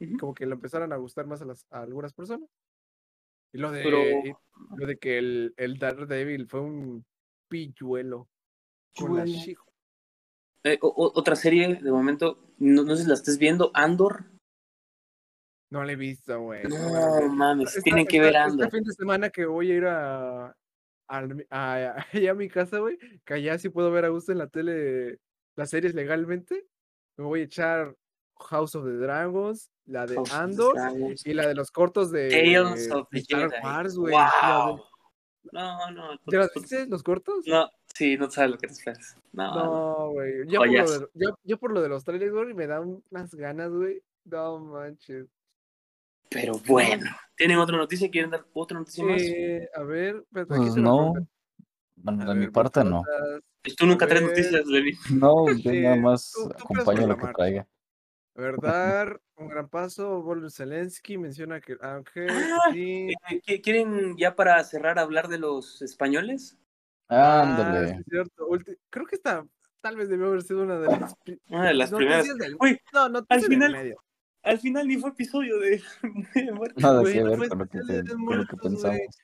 Ujú. 0.01 0.17
como 0.19 0.35
que 0.35 0.45
le 0.47 0.55
empezaron 0.55 0.93
a 0.93 0.97
gustar 0.97 1.27
más 1.27 1.41
a, 1.41 1.45
las, 1.47 1.67
a 1.71 1.83
algunas 1.83 2.13
personas. 2.13 2.49
Y 3.53 3.59
lo 3.59 3.71
de, 3.71 3.83
Pero- 3.83 4.39
lo 4.77 4.87
de 4.87 4.97
que 4.99 5.19
el, 5.19 5.55
el 5.57 5.79
Daredevil 5.79 6.47
fue 6.47 6.61
un 6.61 7.05
pilluelo 7.49 8.29
con 8.97 9.17
la. 9.17 9.25
Eh, 10.63 10.79
o- 10.83 11.13
otra 11.15 11.35
serie, 11.37 11.77
de 11.77 11.91
momento, 11.91 12.53
no, 12.59 12.85
no 12.85 12.95
sé 12.97 13.03
si 13.05 13.09
la 13.09 13.15
estés 13.15 13.39
viendo, 13.39 13.71
Andor. 13.75 14.25
No 15.73 15.85
la 15.85 15.93
he 15.93 15.97
visto, 15.97 16.39
güey. 16.41 16.65
No 16.65 17.29
mames, 17.35 17.69
Esta- 17.71 17.83
tienen 17.83 18.07
que 18.07 18.19
ver 18.21 18.35
Este 18.35 18.39
Andor. 18.39 18.71
fin 18.71 18.83
de 18.85 18.93
semana 18.93 19.31
que 19.31 19.47
voy 19.47 19.71
a 19.71 19.75
ir 19.77 19.85
a, 19.87 20.57
al- 21.11 21.47
a, 21.51 21.95
allá 22.13 22.31
a 22.31 22.35
mi 22.35 22.49
casa, 22.49 22.79
güey, 22.79 22.99
que 23.25 23.35
allá 23.35 23.59
sí 23.59 23.69
puedo 23.69 23.91
ver 23.91 24.05
a 24.05 24.09
gusto 24.09 24.33
en 24.33 24.39
la 24.39 24.47
tele 24.49 25.19
las 25.57 25.71
series 25.71 25.95
legalmente. 25.95 26.67
Me 27.17 27.25
voy 27.25 27.41
a 27.41 27.45
echar 27.45 27.95
House 28.39 28.75
of 28.75 28.85
the 28.87 28.93
Dragons, 28.97 29.71
la 29.87 30.07
de 30.07 30.15
House 30.15 30.31
of 30.31 30.37
the 30.37 30.43
Andor 30.43 30.77
y 31.25 31.35
la 31.35 31.47
de 31.49 31.55
los 31.55 31.71
cortos 31.71 32.11
de, 32.11 32.29
Tales 32.31 32.91
of 32.91 33.09
de 33.11 33.19
the 33.19 33.19
Star 33.19 33.51
Jedi. 33.51 33.63
Wars, 33.63 33.97
güey. 33.97 34.15
Wow. 34.15 34.81
No, 35.53 35.91
no. 35.91 36.13
¿Ya 36.31 36.39
las 36.39 36.51
viste, 36.55 36.87
los 36.87 37.03
cortos? 37.03 37.47
No, 37.47 37.69
Sí, 37.95 38.17
no 38.17 38.31
sabes 38.31 38.53
lo 38.53 38.59
que 38.59 38.69
te 38.69 38.73
esperas. 38.75 39.17
No, 39.33 39.55
no. 39.55 39.65
No, 39.65 40.11
güey. 40.13 40.47
Yo, 40.47 40.61
por 40.61 40.67
lo 40.69 40.73
Joyas. 40.73 41.01
de, 41.01 41.07
yo, 41.15 41.29
yo 41.43 41.59
por 41.59 41.73
lo 41.73 41.83
de 41.83 41.89
los 41.89 42.05
trailers, 42.05 42.33
güey, 42.33 42.55
me 42.55 42.67
dan 42.67 43.03
unas 43.11 43.35
ganas, 43.35 43.71
güey. 43.73 44.01
No 44.25 44.59
manches. 44.61 45.27
Pero 46.31 46.55
bueno. 46.67 47.11
¿Tienen 47.37 47.59
otra 47.59 47.77
noticia? 47.77 48.11
¿Quieren 48.11 48.31
dar 48.31 48.45
otra 48.53 48.79
noticia 48.79 49.05
más? 49.05 49.21
Eh, 49.23 49.69
a 49.75 49.83
ver, 49.83 50.17
espérate, 50.17 50.55
aquí 50.55 50.63
Pues 50.63 50.75
se 50.75 50.81
no. 50.81 51.15
Bueno, 51.97 52.25
de 52.27 52.35
mi 52.35 52.49
parte 52.49 52.85
no. 52.85 53.03
Pues 53.63 53.77
tú 53.77 53.87
nunca 53.87 54.07
traes 54.07 54.23
noticias, 54.23 54.67
Levi. 54.67 54.97
No, 55.13 55.49
yo 55.53 55.71
Sí, 55.71 55.81
nada 55.81 55.97
más 55.97 56.33
tú- 56.33 56.49
tú 56.49 56.65
acompaño 56.75 57.07
lo 57.07 57.17
que 57.19 57.27
traiga. 57.35 57.67
A 58.37 58.41
ver, 58.43 58.57
dar 58.59 59.21
un 59.37 59.49
gran 59.49 59.69
paso. 59.69 60.23
Volodymyr 60.23 60.51
Zelensky 60.51 61.19
menciona 61.19 61.61
que 61.61 61.77
Ángel, 61.81 62.31
Ah. 62.31 62.71
Eh, 62.75 63.09
¿qui- 63.47 63.61
¿Quieren 63.63 64.17
ya 64.17 64.35
para 64.37 64.63
cerrar 64.65 64.99
hablar 64.99 65.29
de 65.29 65.39
los 65.39 65.83
españoles? 65.83 66.57
Ah, 67.09 67.43
Ándale. 67.43 67.97
sí, 67.97 68.03
cierto. 68.09 68.47
Ulti- 68.49 68.79
Creo 68.89 69.05
que 69.05 69.17
esta 69.17 69.45
tal 69.83 69.97
vez 69.97 70.09
debió 70.09 70.27
haber 70.29 70.43
sido 70.43 70.63
una 70.63 70.79
de 70.79 70.87
las 70.89 71.15
Una 71.49 71.65
de 71.69 71.75
las 71.75 71.91
primeras. 71.91 72.19
noticias 72.19 72.39
del 72.39 72.57
Güey, 72.57 72.79
No, 72.95 73.09
noticias 73.09 73.43
del 73.43 73.51
final- 73.51 73.73
medio. 73.73 73.97
Al 74.43 74.59
final 74.59 74.89
ni 74.89 74.97
fue 74.97 75.11
episodio 75.11 75.59
de, 75.59 75.83
de 76.35 76.53
muerte. 76.53 76.81
Nada 76.81 77.01
Güey, 77.01 77.13
que 77.15 77.23
ver 77.23 77.49
con 77.49 77.59
lo 77.59 77.67
que, 77.69 77.79
especial 77.79 77.87
de 77.87 77.95
te- 77.95 78.03
Días 78.03 78.15
con 78.17 78.21
lo 78.21 78.27
que 78.27 78.35
Muertos, 78.37 78.59
güey. 78.61 78.73
pensamos. 78.73 79.19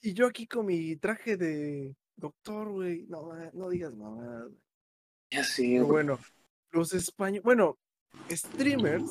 Y 0.00 0.14
yo 0.14 0.26
aquí 0.26 0.46
con 0.46 0.66
mi 0.66 0.96
traje 0.96 1.36
de 1.36 1.94
doctor, 2.16 2.70
güey. 2.70 3.06
No, 3.08 3.22
ma- 3.24 3.50
no 3.52 3.68
digas 3.68 3.94
mamá. 3.94 4.48
Ya 5.30 5.44
sí, 5.44 5.78
güey. 5.78 5.90
bueno, 5.90 6.18
los 6.72 6.92
españoles, 6.92 7.42
bueno, 7.42 7.78
streamers, 8.30 9.10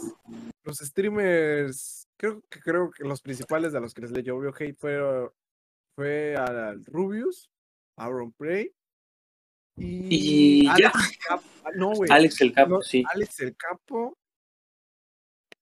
los 0.63 0.77
streamers, 0.77 2.07
creo 2.17 2.41
que 2.49 2.59
creo 2.59 2.91
que 2.91 3.03
los 3.03 3.21
principales 3.21 3.71
de 3.73 3.79
los 3.81 3.93
que 3.93 4.01
les 4.01 4.11
le 4.11 4.21
llovió 4.23 4.53
hate 4.57 4.77
fue, 4.77 4.99
fue 5.95 6.35
a 6.35 6.73
Rubius, 6.85 7.49
Aaron 7.97 8.31
Prey 8.33 8.71
y, 9.77 10.63
Y 10.63 10.65
ya. 10.65 10.73
Alex 10.73 11.09
el 11.09 11.17
Capo. 11.27 11.43
ah, 11.63 11.69
No, 11.75 11.91
güey. 11.95 12.11
Alex 12.11 12.41
el 12.41 12.53
Capo, 12.53 12.69
no, 12.69 12.81
sí. 12.81 13.03
Alex 13.13 13.39
el 13.39 13.55
Capo. 13.55 14.17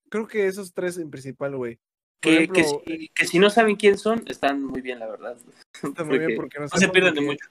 Creo 0.09 0.27
que 0.27 0.47
esos 0.47 0.73
tres 0.73 0.97
en 0.97 1.09
principal, 1.09 1.55
güey. 1.55 1.79
Que, 2.21 2.49
que, 2.49 2.63
si, 2.65 3.09
que 3.09 3.25
si 3.25 3.39
no 3.39 3.49
saben 3.49 3.77
quién 3.77 3.97
son, 3.97 4.23
están 4.27 4.61
muy 4.61 4.81
bien, 4.81 4.99
la 4.99 5.07
verdad. 5.07 5.37
Está 5.83 6.03
muy 6.03 6.19
bien 6.19 6.35
porque 6.35 6.59
no, 6.59 6.65
no 6.65 6.77
se 6.77 6.89
pierden 6.89 7.15
de 7.15 7.21
mucho. 7.21 7.47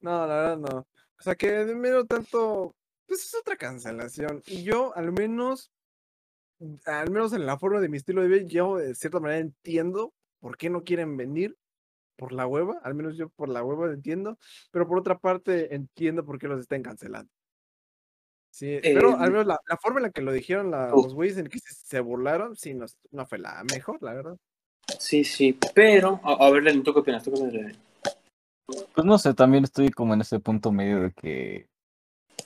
No, 0.00 0.26
la 0.26 0.34
verdad 0.34 0.58
no. 0.58 0.78
O 1.18 1.22
sea 1.22 1.34
que 1.34 1.50
de 1.50 1.74
menos 1.74 2.08
tanto, 2.08 2.74
pues 3.06 3.24
es 3.24 3.34
otra 3.34 3.56
cancelación. 3.56 4.42
Y 4.46 4.62
yo 4.62 4.96
al 4.96 5.12
menos, 5.12 5.70
al 6.86 7.10
menos 7.10 7.32
en 7.34 7.46
la 7.46 7.58
forma 7.58 7.80
de 7.80 7.88
mi 7.88 7.98
estilo 7.98 8.22
de 8.22 8.28
vida, 8.28 8.46
yo 8.46 8.76
de 8.78 8.94
cierta 8.94 9.20
manera 9.20 9.40
entiendo 9.40 10.12
por 10.40 10.56
qué 10.56 10.70
no 10.70 10.82
quieren 10.82 11.16
venir 11.16 11.56
por 12.16 12.32
la 12.32 12.46
hueva. 12.46 12.80
Al 12.82 12.94
menos 12.94 13.16
yo 13.16 13.28
por 13.28 13.48
la 13.48 13.62
hueva 13.62 13.92
entiendo. 13.92 14.38
Pero 14.70 14.88
por 14.88 14.98
otra 14.98 15.18
parte 15.18 15.74
entiendo 15.74 16.24
por 16.24 16.38
qué 16.38 16.48
los 16.48 16.60
están 16.60 16.82
cancelando. 16.82 17.30
Sí, 18.50 18.78
pero 18.82 19.16
al 19.16 19.28
Eh, 19.28 19.30
menos 19.30 19.46
la, 19.46 19.58
la 19.68 19.76
forma 19.76 20.00
en 20.00 20.04
la 20.04 20.10
que 20.10 20.22
lo 20.22 20.32
dijeron 20.32 20.70
la- 20.70 20.88
los 20.90 21.14
güeyes 21.14 21.38
en 21.38 21.46
que 21.48 21.58
se, 21.60 21.72
se 21.74 22.00
burlaron, 22.00 22.56
sí, 22.56 22.74
no, 22.74 22.86
no 23.12 23.26
fue 23.26 23.38
la 23.38 23.62
mejor, 23.72 24.02
la 24.02 24.12
verdad. 24.12 24.36
Sí, 24.98 25.24
sí. 25.24 25.58
Pero, 25.74 26.20
a, 26.24 26.46
a 26.46 26.50
ver, 26.50 26.64
Lenin, 26.64 26.82
¿tú 26.82 26.92
qué 26.92 27.00
opinas? 27.00 27.22
¿Tú 27.22 27.32
qué 27.32 27.42
opinas? 27.42 27.76
Pues 28.94 29.04
no 29.04 29.18
sé, 29.18 29.34
también 29.34 29.64
estoy 29.64 29.90
como 29.90 30.14
en 30.14 30.20
ese 30.20 30.40
punto 30.40 30.72
medio 30.72 31.00
de 31.00 31.12
que 31.12 31.68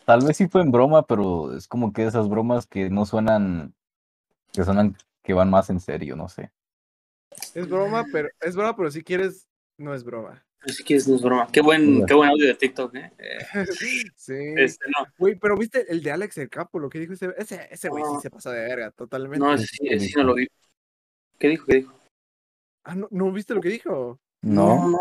tal 0.04 0.24
vez 0.24 0.36
sí 0.36 0.46
fue 0.48 0.60
en 0.62 0.70
broma, 0.70 1.02
pero 1.06 1.54
es 1.56 1.66
como 1.66 1.92
que 1.92 2.04
esas 2.06 2.28
bromas 2.28 2.66
que 2.66 2.90
no 2.90 3.06
suenan, 3.06 3.74
que 4.52 4.64
suenan 4.64 4.96
que 5.22 5.32
van 5.34 5.50
más 5.50 5.70
en 5.70 5.80
serio, 5.80 6.16
no 6.16 6.28
sé. 6.28 6.50
Es 7.54 7.68
broma, 7.68 8.04
pero 8.12 8.28
es 8.40 8.54
broma, 8.56 8.76
pero 8.76 8.90
si 8.90 9.02
quieres, 9.02 9.48
no 9.78 9.94
es 9.94 10.04
broma. 10.04 10.44
Quieres, 10.84 11.08
no 11.08 11.16
es 11.16 11.22
broma. 11.22 11.48
Qué 11.52 11.60
buen, 11.60 12.04
qué 12.06 12.14
buen 12.14 12.30
audio 12.30 12.46
de 12.46 12.54
TikTok, 12.54 12.94
¿eh? 12.94 13.12
Eh, 13.18 13.38
sí. 14.16 14.54
Este, 14.56 14.86
no, 14.86 15.06
Güey, 15.18 15.36
pero 15.36 15.56
viste 15.56 15.84
el 15.90 16.02
de 16.02 16.10
Alex 16.10 16.38
el 16.38 16.48
Capo, 16.48 16.78
lo 16.78 16.88
que 16.88 16.98
dijo 16.98 17.12
ese, 17.12 17.34
ese, 17.36 17.68
ese 17.70 17.88
güey 17.88 18.04
sí 18.04 18.20
se 18.22 18.30
pasó 18.30 18.50
de 18.50 18.60
verga, 18.62 18.90
totalmente. 18.92 19.38
no, 19.38 19.54
ese 19.54 19.66
sí, 19.66 19.86
ese 19.88 20.06
sí 20.06 20.14
no 20.16 20.24
lo 20.24 20.34
vi. 20.34 20.46
¿Qué 21.38 21.48
dijo? 21.48 21.66
¿Qué 21.66 21.76
dijo? 21.76 21.94
Ah, 22.84 22.94
¿no, 22.94 23.08
¿no 23.10 23.32
viste 23.32 23.54
lo 23.54 23.60
que 23.60 23.68
dijo? 23.68 24.20
No, 24.42 24.88
no. 24.88 24.98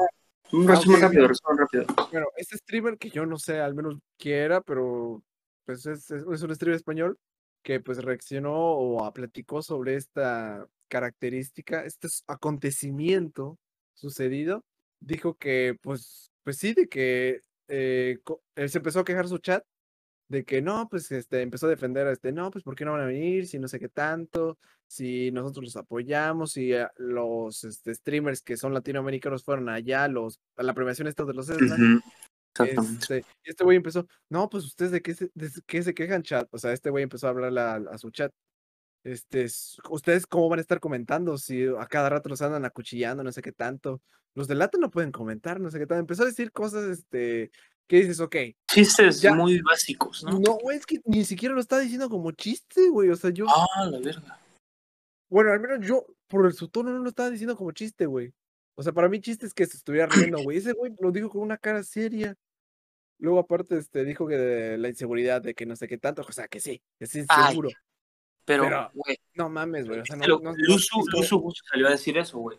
Un 0.51 0.69
Ah, 0.69 0.75
resumen 0.75 1.01
rápido, 1.01 1.27
resumen 1.27 1.57
rápido. 1.57 1.85
Bueno, 2.11 2.27
este 2.37 2.57
streamer 2.57 2.97
que 2.97 3.09
yo 3.09 3.25
no 3.25 3.37
sé, 3.39 3.59
al 3.59 3.73
menos 3.73 3.97
quiera, 4.17 4.61
pero 4.61 5.23
pues 5.65 5.85
es, 5.85 6.11
es, 6.11 6.23
es 6.31 6.41
un 6.43 6.55
streamer 6.55 6.75
español 6.75 7.17
que 7.63 7.79
pues 7.79 8.03
reaccionó 8.03 8.53
o 8.53 9.13
platicó 9.13 9.61
sobre 9.61 9.95
esta 9.95 10.67
característica, 10.89 11.85
este 11.85 12.07
acontecimiento 12.27 13.57
sucedido. 13.93 14.63
Dijo 15.05 15.35
que 15.35 15.77
pues, 15.81 16.31
pues 16.43 16.57
sí, 16.57 16.73
de 16.73 16.87
que 16.87 17.41
eh, 17.67 18.19
él 18.55 18.69
se 18.69 18.77
empezó 18.77 18.99
a 19.01 19.05
quejar 19.05 19.27
su 19.27 19.37
chat 19.37 19.63
de 20.29 20.45
que 20.45 20.61
no, 20.61 20.87
pues 20.89 21.11
este 21.11 21.41
empezó 21.41 21.67
a 21.67 21.69
defender 21.69 22.07
a 22.07 22.11
este, 22.11 22.31
no, 22.31 22.49
pues 22.49 22.63
¿por 22.63 22.75
qué 22.75 22.85
no 22.85 22.93
van 22.93 23.01
a 23.01 23.05
venir? 23.05 23.47
Si 23.47 23.59
no 23.59 23.67
sé 23.67 23.79
qué 23.79 23.89
tanto, 23.89 24.57
si 24.87 25.31
nosotros 25.31 25.65
los 25.65 25.75
apoyamos, 25.75 26.53
si 26.53 26.73
ah, 26.73 26.91
los 26.97 27.63
este, 27.63 27.93
streamers 27.93 28.41
que 28.41 28.57
son 28.57 28.73
latinoamericanos 28.73 29.43
fueron 29.43 29.69
allá, 29.69 30.07
los, 30.07 30.39
a 30.55 30.63
la 30.63 30.73
premiación 30.73 31.07
esta 31.07 31.23
de 31.25 31.33
los 31.33 31.49
Ujú, 31.49 32.01
Exactamente. 32.55 33.01
este, 33.01 33.25
y 33.43 33.49
este 33.49 33.63
güey 33.63 33.77
empezó, 33.77 34.07
no, 34.29 34.49
pues 34.49 34.63
ustedes 34.65 34.91
de 34.91 35.01
qué 35.01 35.13
se, 35.13 35.29
de 35.33 35.49
qué 35.65 35.83
se 35.83 35.93
quejan, 35.93 36.23
chat. 36.23 36.47
O 36.51 36.57
sea, 36.57 36.73
este 36.73 36.89
güey 36.89 37.03
empezó 37.03 37.27
a 37.27 37.31
hablarle 37.31 37.61
a, 37.61 37.75
a 37.75 37.97
su 37.97 38.09
chat. 38.09 38.31
Este, 39.03 39.47
ustedes 39.89 40.25
cómo 40.25 40.47
van 40.49 40.59
a 40.59 40.61
estar 40.61 40.79
comentando 40.79 41.37
si 41.37 41.65
a 41.65 41.85
cada 41.87 42.09
rato 42.09 42.29
los 42.29 42.41
andan 42.41 42.65
acuchillando, 42.65 43.23
no 43.23 43.31
sé 43.31 43.41
qué 43.41 43.51
tanto. 43.51 44.01
Los 44.35 44.47
de 44.47 44.55
lata 44.55 44.77
no 44.79 44.89
pueden 44.89 45.11
comentar, 45.11 45.59
no 45.59 45.69
sé 45.69 45.77
qué 45.79 45.85
tanto. 45.85 45.99
Empezó 45.99 46.23
a 46.23 46.27
decir 46.27 46.51
cosas, 46.51 46.85
este, 46.85 47.51
que 47.87 47.97
dices, 47.97 48.19
ok. 48.19 48.35
Chistes 48.71 49.21
Ya. 49.21 49.33
muy 49.35 49.61
básicos, 49.61 50.23
¿no? 50.23 50.39
No, 50.39 50.53
güey, 50.57 50.77
es 50.77 50.85
que 50.85 50.99
ni 51.05 51.25
siquiera 51.25 51.53
lo 51.53 51.61
está 51.61 51.79
diciendo 51.79 52.09
como 52.09 52.31
chiste, 52.31 52.89
güey. 52.89 53.09
O 53.09 53.15
sea, 53.15 53.29
yo, 53.29 53.45
Ah, 53.49 53.85
la 53.85 53.99
verga. 53.99 54.39
bueno, 55.29 55.51
al 55.51 55.59
menos 55.59 55.85
yo, 55.85 56.05
por 56.27 56.51
su 56.53 56.69
tono, 56.69 56.91
no 56.91 56.99
lo 56.99 57.09
estaba 57.09 57.29
diciendo 57.29 57.55
como 57.57 57.71
chiste, 57.73 58.05
güey. 58.05 58.33
O 58.75 58.81
sea, 58.81 58.91
para 58.93 59.07
mí 59.09 59.19
chiste 59.21 59.45
es 59.45 59.53
que 59.53 59.65
se 59.67 59.77
estuviera 59.77 60.07
riendo, 60.07 60.41
güey. 60.41 60.57
Ese 60.57 60.71
güey 60.73 60.93
lo 60.99 61.11
dijo 61.11 61.29
con 61.29 61.41
una 61.41 61.57
cara 61.57 61.83
seria. 61.83 62.35
Luego, 63.19 63.39
aparte, 63.39 63.77
este, 63.77 64.03
dijo 64.03 64.25
que 64.27 64.35
de 64.37 64.77
la 64.79 64.89
inseguridad, 64.89 65.41
de 65.41 65.53
que 65.53 65.65
no 65.67 65.75
sé 65.75 65.87
qué 65.87 65.97
tanto, 65.99 66.23
o 66.27 66.31
sea, 66.31 66.47
que 66.47 66.59
sí, 66.59 66.81
que 66.97 67.05
sí, 67.05 67.23
Ay, 67.29 67.49
seguro. 67.51 67.69
Pero, 68.45 68.63
güey, 68.93 69.17
No 69.35 69.49
mames, 69.49 69.87
güey. 69.87 70.01
O 70.01 70.05
sea, 70.05 70.15
no, 70.15 70.21
pero 70.23 70.39
no- 70.43 70.51
no- 70.51 70.57
Luzu, 70.57 71.01
Luzu 71.11 71.39
justo 71.41 71.61
salió 71.71 71.87
a 71.87 71.91
decir 71.91 72.17
eso, 72.17 72.37
güey. 72.39 72.57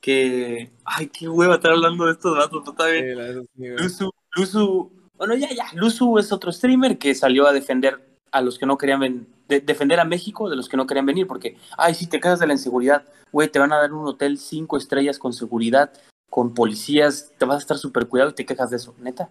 Que, 0.00 0.70
ay, 0.84 1.06
qué 1.08 1.28
hueva 1.28 1.54
estar 1.56 1.72
hablando 1.72 2.06
de 2.06 2.12
estos 2.12 2.36
datos, 2.36 2.62
no 2.64 2.70
está 2.72 2.86
bien. 2.86 3.46
Sí. 3.56 3.66
Luzu, 3.68 4.10
Luzu, 4.36 4.92
bueno, 5.16 5.34
ya, 5.34 5.52
ya, 5.52 5.66
Luzu 5.74 6.18
es 6.18 6.30
otro 6.32 6.52
streamer 6.52 6.98
que 6.98 7.14
salió 7.14 7.46
a 7.46 7.52
defender 7.52 8.00
a 8.30 8.40
los 8.42 8.58
que 8.58 8.66
no 8.66 8.76
querían 8.78 9.00
ven- 9.00 9.26
de- 9.48 9.60
defender 9.60 10.00
a 10.00 10.04
México 10.04 10.48
de 10.50 10.56
los 10.56 10.68
que 10.68 10.76
no 10.76 10.86
querían 10.86 11.06
venir, 11.06 11.26
porque, 11.26 11.56
ay, 11.78 11.94
si 11.94 12.06
te 12.06 12.20
quejas 12.20 12.40
de 12.40 12.46
la 12.46 12.52
inseguridad, 12.54 13.04
güey, 13.32 13.48
te 13.48 13.58
van 13.58 13.72
a 13.72 13.76
dar 13.78 13.92
un 13.92 14.06
hotel 14.06 14.38
cinco 14.38 14.76
estrellas 14.76 15.18
con 15.18 15.32
seguridad, 15.32 15.92
con 16.30 16.52
policías, 16.54 17.32
te 17.38 17.44
vas 17.44 17.56
a 17.56 17.60
estar 17.60 17.78
súper 17.78 18.06
cuidado 18.08 18.30
y 18.30 18.34
te 18.34 18.44
quejas 18.46 18.70
de 18.70 18.76
eso, 18.76 18.94
neta. 18.98 19.30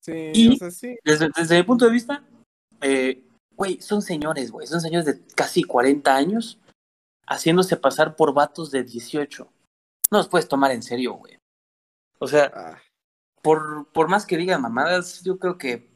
Sí, 0.00 0.30
y- 0.34 0.54
o 0.54 0.56
sea, 0.56 0.70
sí. 0.70 0.96
Desde, 1.04 1.28
desde 1.36 1.56
mi 1.56 1.62
punto 1.64 1.84
de 1.84 1.90
vista, 1.90 2.22
eh, 2.80 3.22
güey, 3.58 3.80
son 3.82 4.00
señores, 4.00 4.50
güey, 4.52 4.66
son 4.66 4.80
señores 4.80 5.04
de 5.04 5.20
casi 5.34 5.62
40 5.64 6.14
años 6.16 6.58
haciéndose 7.26 7.76
pasar 7.76 8.16
por 8.16 8.32
vatos 8.32 8.70
de 8.70 8.84
18. 8.84 9.52
No 10.10 10.18
los 10.18 10.28
puedes 10.28 10.48
tomar 10.48 10.70
en 10.70 10.82
serio, 10.82 11.12
güey. 11.14 11.36
O 12.20 12.26
sea, 12.26 12.50
Ah, 12.54 12.78
por, 13.42 13.90
por 13.92 14.08
más 14.08 14.24
que 14.24 14.36
digan 14.36 14.62
mamadas, 14.62 15.22
yo 15.22 15.38
creo 15.38 15.58
que. 15.58 15.88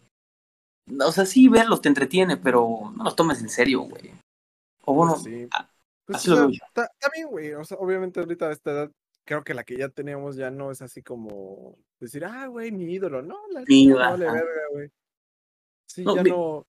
O 1.01 1.13
sea, 1.13 1.25
sí, 1.25 1.49
verlos 1.49 1.81
te 1.81 1.89
entretiene, 1.89 2.37
pero 2.37 2.93
no 2.95 3.05
los 3.05 3.17
tomes 3.17 3.41
en 3.41 3.49
serio, 3.49 3.83
güey. 3.83 4.13
O 4.85 4.95
bueno, 4.95 5.13
pues 5.15 5.25
sí. 5.25 5.49
a- 5.53 5.71
Pues, 6.05 6.17
así 6.19 6.29
o 6.29 6.33
lo 6.33 6.37
sea, 6.37 6.47
veo 6.47 6.53
yo. 6.55 6.65
ta- 6.75 6.91
está 6.93 7.09
bien, 7.15 7.29
güey. 7.29 7.55
O 7.55 7.65
sea, 7.65 7.79
obviamente 7.79 8.21
ahorita 8.21 8.49
a 8.49 8.53
esta 8.53 8.71
edad, 8.73 8.91
creo 9.25 9.45
que 9.45 9.55
la 9.55 9.63
que 9.65 9.77
ya 9.79 9.89
tenemos 9.89 10.35
ya 10.37 10.51
no 10.51 10.71
es 10.73 10.83
así 10.83 11.03
como 11.03 11.79
decir, 12.01 12.25
ah, 12.25 12.47
güey, 12.49 12.73
mi 12.73 12.93
ídolo. 12.93 13.23
No, 13.23 13.39
la 13.53 13.61
neta, 13.61 13.73
ídolo, 13.73 14.01
vale 14.01 14.25
verga, 14.27 14.63
güey. 14.73 14.91
Sí, 15.89 16.03
No, 16.05 16.17
ya 16.17 16.23
mi- 16.25 16.31
no. 16.31 16.67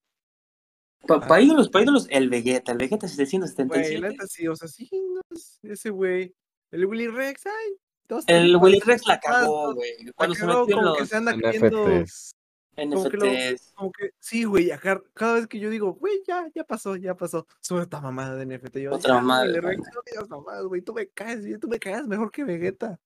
Para 1.07 1.35
ah. 1.35 1.41
ídolos, 1.41 1.69
pa' 1.69 1.81
ídolos, 1.81 2.07
el 2.09 2.29
Vegeta. 2.29 2.71
El 2.71 2.77
Vegeta 2.77 3.07
Güey, 3.07 3.17
la 3.17 3.25
777. 3.25 4.01
neta 4.01 4.27
sí, 4.27 4.47
o 4.47 4.55
sea, 4.55 4.67
sí, 4.67 4.89
no 4.91 5.21
es 5.35 5.59
ese 5.63 5.89
güey. 5.89 6.33
El 6.71 6.85
Willy 6.85 7.07
Rex, 7.07 7.45
ay, 7.45 7.75
dos 8.07 8.23
El 8.27 8.55
Willy 8.55 8.79
Rex 8.79 9.05
la 9.07 9.19
cagó, 9.19 9.73
güey. 9.73 9.91
Cuando 10.15 10.35
se 10.35 10.45
metió 10.45 10.63
en 10.63 10.71
como 10.71 10.93
que 10.93 10.99
los 11.01 11.09
se 11.09 11.15
anda 11.17 11.35
NFTs. 11.35 12.35
como 12.75 13.09
que 13.09 13.17
lo- 13.17 13.25
NFTs. 13.25 13.73
como 13.75 13.91
que, 13.91 14.09
sí, 14.19 14.43
güey, 14.45 14.71
acá, 14.71 15.01
cada 15.13 15.33
vez 15.35 15.47
que 15.47 15.59
yo 15.59 15.69
digo, 15.69 15.93
güey, 15.93 16.21
ya, 16.25 16.47
ya 16.55 16.63
pasó, 16.63 16.95
ya 16.95 17.15
pasó, 17.15 17.45
sube 17.59 17.81
esta 17.81 17.99
mamada 18.01 18.35
de 18.35 18.45
NFT, 18.45 18.77
yo, 18.77 18.93
Otra 18.93 19.15
mamada 19.15 19.43
de 19.43 19.49
Willy 19.49 19.59
Rex, 19.59 19.77
mamada. 19.77 19.91
no 19.93 20.01
digas 20.09 20.29
mamadas, 20.29 20.63
güey, 20.63 20.81
tú 20.81 20.93
me 20.93 21.07
caes, 21.09 21.43
bien, 21.45 21.59
tú 21.59 21.67
me 21.67 21.79
caes 21.79 22.07
mejor 22.07 22.31
que 22.31 22.43
Vegeta. 22.43 22.99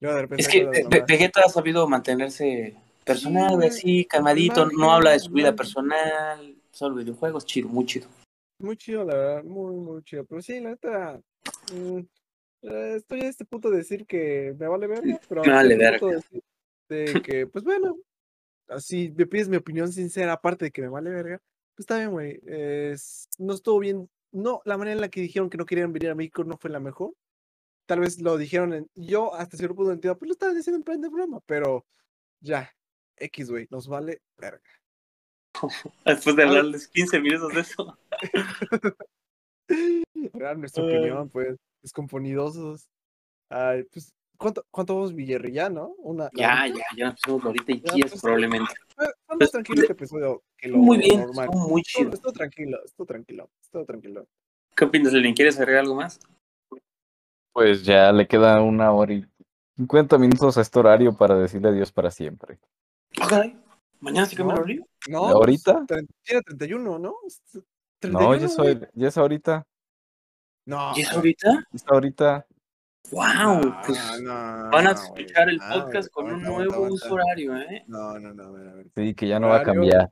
Luego 0.00 0.16
de 0.16 0.22
repente 0.22 0.42
Es 0.42 0.48
que 0.48 0.64
mamadas. 0.64 1.06
Vegeta 1.06 1.40
ha 1.46 1.48
sabido 1.48 1.88
mantenerse 1.88 2.76
personal, 3.04 3.54
güey, 3.54 3.68
así, 3.68 4.04
calmadito. 4.04 4.62
al 4.62 4.72
No 4.72 4.92
habla 4.92 5.12
de 5.12 5.20
su 5.20 5.30
vida 5.30 5.54
personal, 5.54 6.53
solo 6.74 6.96
videojuegos, 6.96 7.46
chido, 7.46 7.68
muy 7.68 7.86
chido. 7.86 8.08
Muy 8.58 8.76
chido, 8.76 9.04
la 9.04 9.14
verdad, 9.14 9.44
muy, 9.44 9.74
muy 9.76 10.02
chido. 10.02 10.24
Pero 10.24 10.42
sí, 10.42 10.60
la 10.60 10.70
neta, 10.70 11.20
mm, 11.72 11.98
eh, 12.62 12.94
estoy 12.96 13.20
a 13.20 13.28
este 13.28 13.44
punto 13.44 13.70
de 13.70 13.78
decir 13.78 14.06
que 14.06 14.54
me 14.58 14.68
vale 14.68 14.86
verga, 14.86 15.20
pero 15.28 15.42
Me 15.42 15.52
vale 15.52 15.74
este 15.74 16.04
verga. 16.06 16.22
de 16.88 17.22
que, 17.22 17.46
pues 17.46 17.64
bueno, 17.64 17.96
así 18.68 19.12
me 19.16 19.26
pides 19.26 19.48
mi 19.48 19.56
opinión 19.56 19.92
sincera, 19.92 20.32
aparte 20.32 20.66
de 20.66 20.70
que 20.70 20.82
me 20.82 20.88
vale 20.88 21.10
verga, 21.10 21.38
pues 21.74 21.84
está 21.84 21.98
bien, 21.98 22.10
güey. 22.10 22.40
no 23.38 23.54
estuvo 23.54 23.78
bien. 23.78 24.08
No, 24.32 24.60
la 24.64 24.76
manera 24.76 24.94
en 24.94 25.00
la 25.00 25.08
que 25.08 25.20
dijeron 25.20 25.48
que 25.48 25.58
no 25.58 25.66
querían 25.66 25.92
venir 25.92 26.10
a 26.10 26.14
México 26.16 26.42
no 26.42 26.56
fue 26.56 26.70
la 26.70 26.80
mejor. 26.80 27.14
Tal 27.86 28.00
vez 28.00 28.20
lo 28.20 28.36
dijeron 28.36 28.72
en. 28.72 28.90
Yo 28.94 29.34
hasta 29.34 29.56
cierto 29.56 29.76
punto 29.76 29.92
entiendo, 29.92 30.18
pues 30.18 30.28
lo 30.28 30.32
estaban 30.32 30.56
diciendo 30.56 30.78
en 30.78 30.82
plan 30.84 31.00
de 31.00 31.08
broma, 31.08 31.40
pero 31.46 31.84
ya. 32.40 32.70
X, 33.16 33.48
güey, 33.50 33.68
nos 33.70 33.86
vale 33.86 34.22
verga. 34.36 34.60
Después 36.04 36.36
de 36.36 36.42
hablarles 36.42 36.88
15 36.88 37.20
minutos 37.20 37.54
de 37.54 37.60
eso. 37.60 37.98
Era 40.34 40.54
nuestra 40.54 40.84
opinión, 40.84 41.28
pues, 41.30 41.56
descomponidosos. 41.82 42.88
Ay, 43.48 43.84
pues, 43.84 44.12
¿cuánto, 44.36 44.64
cuánto 44.70 44.94
vamos, 44.94 45.14
Villarri? 45.14 45.52
Ya, 45.52 45.68
¿no? 45.70 45.94
Una, 45.98 46.28
Ya, 46.34 46.66
ya, 46.66 46.84
ya 46.96 47.06
nos 47.10 47.20
pusimos 47.20 47.44
ahorita 47.44 47.72
y 47.72 47.80
Ya, 47.80 48.06
pues, 48.08 48.20
probablemente. 48.20 48.72
Fue 48.94 49.06
más 49.06 49.38
Pues, 49.38 49.50
tranquilo 49.50 49.80
este 49.82 49.92
episodio 49.92 50.42
que 50.56 50.68
lo 50.68 50.78
Muy 50.78 50.98
bien, 50.98 51.20
normal. 51.20 51.46
estuvo 51.46 51.68
muy 51.68 51.82
chido. 51.82 52.10
estuvo 52.12 52.32
tranquilo, 52.32 52.78
estuvo 52.84 53.06
tranquilo, 53.06 53.50
estuvo 53.60 53.84
tranquilo. 53.84 54.26
¿Qué 54.76 54.84
opinas, 54.84 55.12
Lenin? 55.12 55.34
¿Quieres 55.34 55.58
agregar 55.58 55.82
algo 55.82 55.94
más? 55.94 56.18
Pues 57.52 57.84
ya 57.84 58.10
le 58.12 58.26
queda 58.26 58.60
una 58.60 58.90
hora 58.92 59.14
y 59.14 59.24
50 59.76 60.18
minutos 60.18 60.58
a 60.58 60.60
este 60.60 60.78
horario 60.80 61.16
para 61.16 61.36
decirle 61.38 61.68
adiós 61.68 61.92
para 61.92 62.10
siempre. 62.10 62.58
Ah, 63.20 63.26
caray. 63.28 63.56
¿Mañana 64.04 64.26
se 64.26 64.36
cambia 64.36 64.52
el 64.52 64.56
No. 64.58 64.62
horario? 64.62 64.86
No, 65.08 65.18
¿Ahorita? 65.28 65.84
pues, 65.86 66.00
tre- 66.00 66.06
Tiene 66.22 66.42
31, 66.42 66.98
¿no? 66.98 67.14
Es- 67.26 67.42
No, 67.54 67.62
31, 68.00 68.36
ya, 68.36 68.48
soy, 68.48 68.80
ya 68.92 69.08
es 69.08 69.16
ahorita. 69.18 69.66
No. 70.66 70.92
¿Y 70.94 71.00
es 71.00 71.12
ahorita? 71.12 71.64
Es 71.72 71.84
ahorita. 71.86 72.46
¡Wow! 73.10 73.74
Pues 73.86 74.22
no, 74.22 74.32
van 74.70 74.86
a 74.86 74.90
escuchar 74.92 75.48
el 75.48 75.58
podcast 75.58 76.10
con 76.10 76.26
un 76.32 76.42
nuevo 76.42 76.82
uso 76.88 77.14
horario, 77.14 77.56
¿eh? 77.56 77.84
No, 77.86 78.18
no, 78.18 78.32
no, 78.32 78.42
a 78.44 78.50
ver, 78.50 78.68
a 78.68 78.74
ver. 78.74 78.86
Sí, 78.96 79.14
que 79.14 79.26
ya 79.28 79.38
no 79.40 79.48
va 79.48 79.58
a 79.58 79.62
cambiar. 79.62 80.10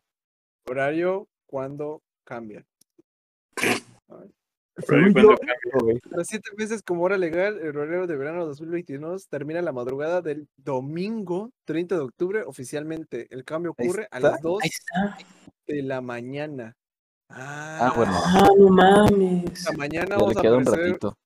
Horario, 0.69 1.28
¿cuándo 1.47 2.02
cambia? 2.24 2.64
¿Cuándo 4.86 5.20
yo. 5.20 5.36
Tras 6.11 6.27
siete 6.28 6.51
meses 6.57 6.82
como 6.82 7.05
hora 7.05 7.19
legal, 7.19 7.59
el 7.61 7.77
horario 7.77 8.07
de 8.07 8.16
verano 8.16 8.44
2022 8.47 9.28
termina 9.28 9.61
la 9.62 9.73
madrugada 9.73 10.23
del 10.23 10.49
domingo 10.57 11.51
30 11.65 11.94
de 11.97 12.01
octubre 12.01 12.43
oficialmente. 12.44 13.27
El 13.31 13.44
cambio 13.44 13.73
ocurre 13.73 14.09
a 14.11 14.20
las 14.20 14.40
2 14.40 14.62
Ahí 14.62 14.70
está. 14.70 15.19
de 15.66 15.82
la 15.82 16.01
mañana. 16.01 16.74
Ah, 17.28 17.93
bueno. 17.97 18.12
Ah, 18.15 18.49
no 18.59 18.69
mames. 18.69 19.65
La 19.65 19.73
mañana 19.77 20.07
Ya 20.11 20.16
vamos 20.16 20.35
le 20.35 20.39
a 20.40 20.43
queda 20.43 20.57
un 20.57 20.62
aparecer 20.62 20.86
ratito. 20.93 21.19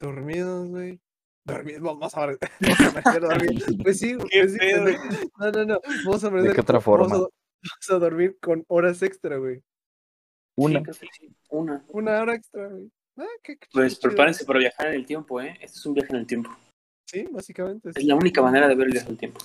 dormidos, 0.00 0.68
güey. 0.68 1.00
Dormidos, 1.44 1.82
vamos 1.82 2.16
a 2.16 2.26
ver. 2.26 2.38
Pues 3.82 3.98
sí, 3.98 4.16
¿Qué 4.30 4.40
pues 4.40 4.52
sí, 4.52 4.58
pendejo. 4.58 5.04
No, 5.38 5.50
no, 5.52 5.64
no. 5.64 5.80
Vamos 6.04 6.24
a 6.24 6.26
¿De 6.26 6.32
amanecer 6.32 6.54
qué 6.54 6.60
otra 6.60 6.80
con- 6.80 6.94
vamos 7.00 7.12
a- 7.12 7.14
forma? 7.16 7.28
Vamos 7.62 7.90
a 7.90 7.98
dormir 7.98 8.36
con 8.40 8.64
horas 8.68 9.02
extra, 9.02 9.36
güey. 9.38 9.62
Una. 10.56 10.82
Sí, 10.92 11.06
sí. 11.18 11.28
Una. 11.50 11.84
Una 11.88 12.20
hora 12.22 12.34
extra, 12.34 12.66
güey. 12.68 12.90
Ah, 13.18 13.24
qué, 13.42 13.56
qué 13.56 13.66
Pues 13.72 13.98
chido. 13.98 14.08
prepárense 14.10 14.44
para 14.44 14.58
viajar 14.58 14.88
en 14.88 14.94
el 14.94 15.06
tiempo, 15.06 15.40
¿eh? 15.40 15.50
Este 15.60 15.78
es 15.78 15.86
un 15.86 15.94
viaje 15.94 16.10
en 16.12 16.16
el 16.18 16.26
tiempo. 16.26 16.50
Sí, 17.06 17.26
básicamente. 17.30 17.90
Es 17.90 17.94
sí. 17.96 18.04
la 18.04 18.14
única 18.14 18.42
manera 18.42 18.68
de 18.68 18.74
ver 18.74 18.86
el 18.88 18.92
viaje 18.92 19.06
en 19.06 19.12
el 19.12 19.18
tiempo. 19.18 19.40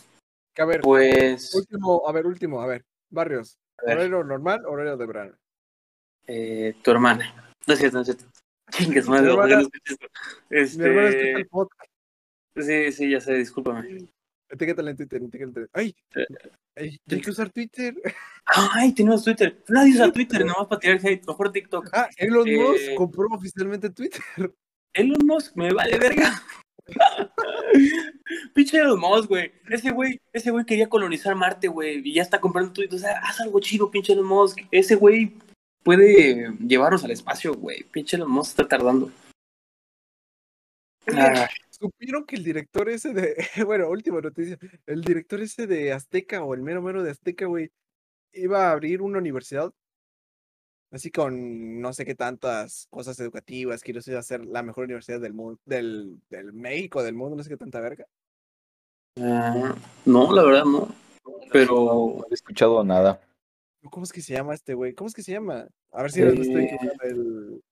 Que, 0.54 0.62
A 0.62 0.66
ver, 0.66 0.82
Pues, 0.82 1.54
último, 1.56 2.04
a 2.08 2.12
ver, 2.12 2.26
último, 2.28 2.62
a 2.62 2.68
ver. 2.68 2.86
Barrios. 3.10 3.58
a 3.78 3.86
ver, 3.86 3.98
Horario 3.98 4.24
normal, 4.24 4.66
horario 4.66 4.98
de 4.98 5.06
verano. 5.06 5.38
eh, 6.28 6.76
tu 6.84 6.92
hermana. 6.92 7.54
No 7.68 7.74
es 7.74 7.80
cierto, 7.80 7.98
no 7.98 8.02
es 8.02 8.08
cierto. 8.08 8.26
Chingas, 8.72 9.08
madre, 9.08 9.24
Mi 9.24 9.30
hermana- 9.32 9.62
esto. 9.62 10.78
Mi 10.80 10.86
hermana 10.86 11.08
escucha 11.10 11.28
Este, 11.28 11.32
el 11.34 11.48
podcast. 11.48 11.92
sí, 12.56 12.92
sí, 12.92 13.10
ya 13.10 13.20
sé, 13.22 13.34
discúlpame. 13.36 14.08
Etiquétala 14.52 14.92
en 14.92 14.98
Twitter, 14.98 15.22
etiquétala 15.24 15.48
en 15.48 15.54
Twitter. 15.54 15.70
¡Ay! 15.74 15.96
Hay 16.76 17.22
que 17.22 17.30
usar 17.30 17.50
Twitter. 17.52 17.96
Ay, 18.46 18.94
tenemos 18.94 19.24
Twitter. 19.24 19.64
Nadie 19.70 19.94
usa 19.94 20.12
Twitter, 20.12 20.46
nomás 20.46 20.68
para 20.68 20.80
tirar 20.80 20.98
hate. 20.98 21.26
Mejor 21.26 21.52
TikTok. 21.52 21.90
Ah, 21.94 22.10
Elon 22.18 22.48
Eh, 22.48 22.58
Musk 22.58 22.96
compró 22.96 23.28
oficialmente 23.32 23.90
Twitter. 23.90 24.22
Elon 24.94 25.26
Musk, 25.26 25.56
me 25.56 25.72
vale 25.74 25.98
verga. 25.98 26.42
Pinche 28.54 28.78
Elon 28.78 29.00
Musk, 29.00 29.30
güey. 29.30 29.52
Ese 29.70 29.92
güey, 29.92 30.20
ese 30.34 30.52
güey 30.52 30.66
quería 30.66 30.90
colonizar 30.90 31.34
Marte, 31.36 31.68
güey. 31.70 32.02
Y 32.04 32.14
ya 32.14 32.22
está 32.22 32.42
comprando 32.42 32.74
Twitter. 32.74 32.96
O 32.96 33.00
sea, 33.00 33.20
haz 33.20 33.40
algo 33.40 33.60
chido, 33.62 33.90
pinche 33.90 34.12
Elon 34.14 34.26
Musk. 34.28 34.60
Ese 34.72 34.96
güey 34.96 35.38
puede 35.84 36.52
llevarnos 36.60 37.04
al 37.06 37.12
espacio, 37.12 37.54
güey. 37.54 37.84
Pinche 37.84 38.18
Elon 38.18 38.32
Musk 38.32 38.52
está 38.52 38.68
tardando. 38.68 39.12
Ah, 41.16 41.50
Supieron 41.82 42.26
que 42.26 42.36
el 42.36 42.44
director 42.44 42.88
ese 42.90 43.14
de. 43.14 43.36
Bueno, 43.66 43.90
última 43.90 44.22
noticia. 44.22 44.58
El 44.86 45.02
director 45.02 45.42
ese 45.42 45.66
de 45.66 45.92
Azteca 45.92 46.44
o 46.44 46.54
el 46.54 46.62
mero 46.62 46.82
mero 46.82 47.02
de 47.04 47.10
Azteca, 47.12 47.48
güey, 47.48 47.72
iba 48.34 48.68
a 48.68 48.72
abrir 48.72 49.02
una 49.02 49.18
universidad. 49.18 49.74
Así 50.92 51.10
con 51.10 51.80
no 51.82 51.94
sé 51.94 52.06
qué 52.06 52.16
tantas 52.16 52.86
cosas 52.90 53.20
educativas. 53.20 53.82
Quiero 53.82 54.00
decir, 54.00 54.16
hacer 54.16 54.46
la 54.46 54.62
mejor 54.62 54.84
universidad 54.84 55.20
del 55.22 55.34
mundo, 55.34 55.60
del, 55.66 56.20
del 56.30 56.54
México, 56.54 57.02
del 57.02 57.16
mundo, 57.16 57.36
no 57.38 57.44
sé 57.44 57.50
qué 57.50 57.58
tanta 57.58 57.80
verga. 57.80 58.06
ah, 59.20 59.74
no, 60.06 60.32
la 60.34 60.44
verdad 60.44 60.66
no. 60.66 60.94
Pero 61.52 61.76
No 62.20 62.26
he 62.30 62.34
escuchado 62.34 62.84
nada. 62.84 63.20
¿Cómo 63.90 64.04
es 64.04 64.12
que 64.12 64.22
se 64.22 64.34
llama 64.34 64.54
este 64.54 64.74
güey? 64.74 64.94
¿Cómo 64.94 65.08
es 65.08 65.14
que 65.14 65.24
se 65.24 65.32
llama? 65.32 65.68
A 65.92 66.02
ver 66.04 66.12
si 66.12 66.22
estoy 66.22 66.66
Eh, 66.66 66.76
equivocando. 66.76 67.04
El... 67.04 67.64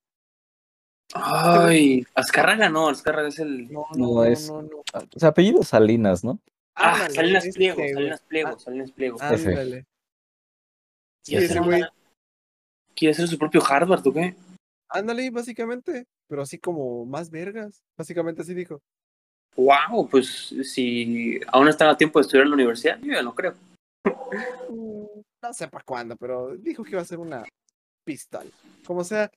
Ay, 1.14 2.06
Azcárraga 2.16 2.70
no, 2.70 2.90
Azcárraga 2.90 3.30
es 3.30 3.40
el. 3.40 3.72
No, 3.72 3.86
no, 3.96 3.98
no, 3.98 4.14
no, 4.16 4.24
es- 4.26 4.48
no, 4.50 4.62
no. 4.62 4.78
O 4.78 5.20
sea, 5.20 5.30
apellido 5.30 5.64
Salinas, 5.64 6.24
¿no? 6.24 6.40
Ah, 6.76 6.94
Ándale, 6.94 7.14
Salinas 7.16 7.46
este, 7.46 7.58
Pliego, 7.58 7.76
güey. 7.78 7.94
Salinas 7.94 8.22
Pliego, 8.22 8.50
Ah, 8.50 8.60
Salinas 8.60 8.92
Pliego. 8.92 9.18
Ándale. 9.22 9.86
Sí. 11.26 11.36
¿Quiere 12.96 13.12
hacer 13.14 13.28
su 13.28 13.38
propio 13.38 13.62
Harvard 13.66 14.06
o 14.08 14.14
qué? 14.14 14.36
Ándale, 14.90 15.30
básicamente. 15.30 16.06
Pero 16.28 16.44
así 16.44 16.58
como 16.60 17.06
más 17.06 17.30
vergas. 17.30 17.82
Básicamente 17.98 18.42
así 18.42 18.54
dijo. 18.54 18.80
Wow, 19.56 20.08
pues 20.10 20.54
si 20.64 21.40
aún 21.48 21.68
están 21.68 21.90
a 21.90 21.98
tiempo 21.98 22.20
de 22.20 22.24
estudiar 22.24 22.44
en 22.44 22.52
la 22.52 22.56
universidad, 22.56 23.00
yo 23.02 23.14
ya 23.14 23.22
no 23.24 23.34
creo. 23.36 23.56
Mm, 24.70 25.22
No 25.42 25.54
sé 25.54 25.68
para 25.68 25.84
cuándo, 25.84 26.16
pero 26.18 26.56
dijo 26.58 26.84
que 26.84 26.92
iba 26.92 27.02
a 27.02 27.06
ser 27.06 27.20
una 27.20 27.44
pistola. 28.06 28.50
Como 28.86 29.04
sea, 29.04 29.30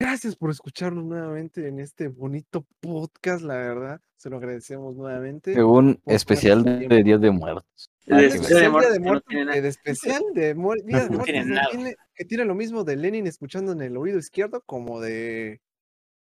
gracias 0.00 0.34
por 0.34 0.50
escucharnos 0.50 1.04
nuevamente 1.04 1.68
en 1.68 1.78
este 1.78 2.08
bonito 2.08 2.66
podcast, 2.80 3.42
la 3.42 3.54
verdad. 3.54 4.00
Se 4.16 4.28
lo 4.30 4.38
agradecemos 4.38 4.96
nuevamente. 4.96 5.62
Un 5.62 5.94
Por 6.02 6.14
especial 6.14 6.64
de, 6.64 6.88
tiempo. 6.88 7.18
de 7.18 7.30
Muertos. 7.30 7.90
El 8.06 8.14
Ah, 8.16 8.18
qué 8.18 8.26
especial 8.26 8.60
de 8.62 8.68
muertos 8.70 8.92
Día 8.92 8.98
de 8.98 9.04
que 9.04 9.10
no 9.12 9.20
tiene 9.20 9.44
nada. 9.44 9.60
de 9.60 9.68
especial 9.68 10.22
de 10.34 10.54
mu- 10.54 10.74
Día 10.84 10.98
de 10.98 11.04
No 11.04 11.16
Muertos, 11.18 11.24
tiene 11.26 11.40
que 11.44 11.50
nada. 11.50 11.68
tiene, 11.70 11.94
que 12.14 12.24
tiene 12.24 12.44
lo 12.44 12.54
mismo 12.54 12.82
de 12.84 12.96
Lenin 12.96 13.26
escuchando 13.26 13.72
en 13.72 13.82
el 13.82 13.96
oído 13.96 14.18
izquierdo 14.18 14.62
como 14.66 15.00
de 15.00 15.60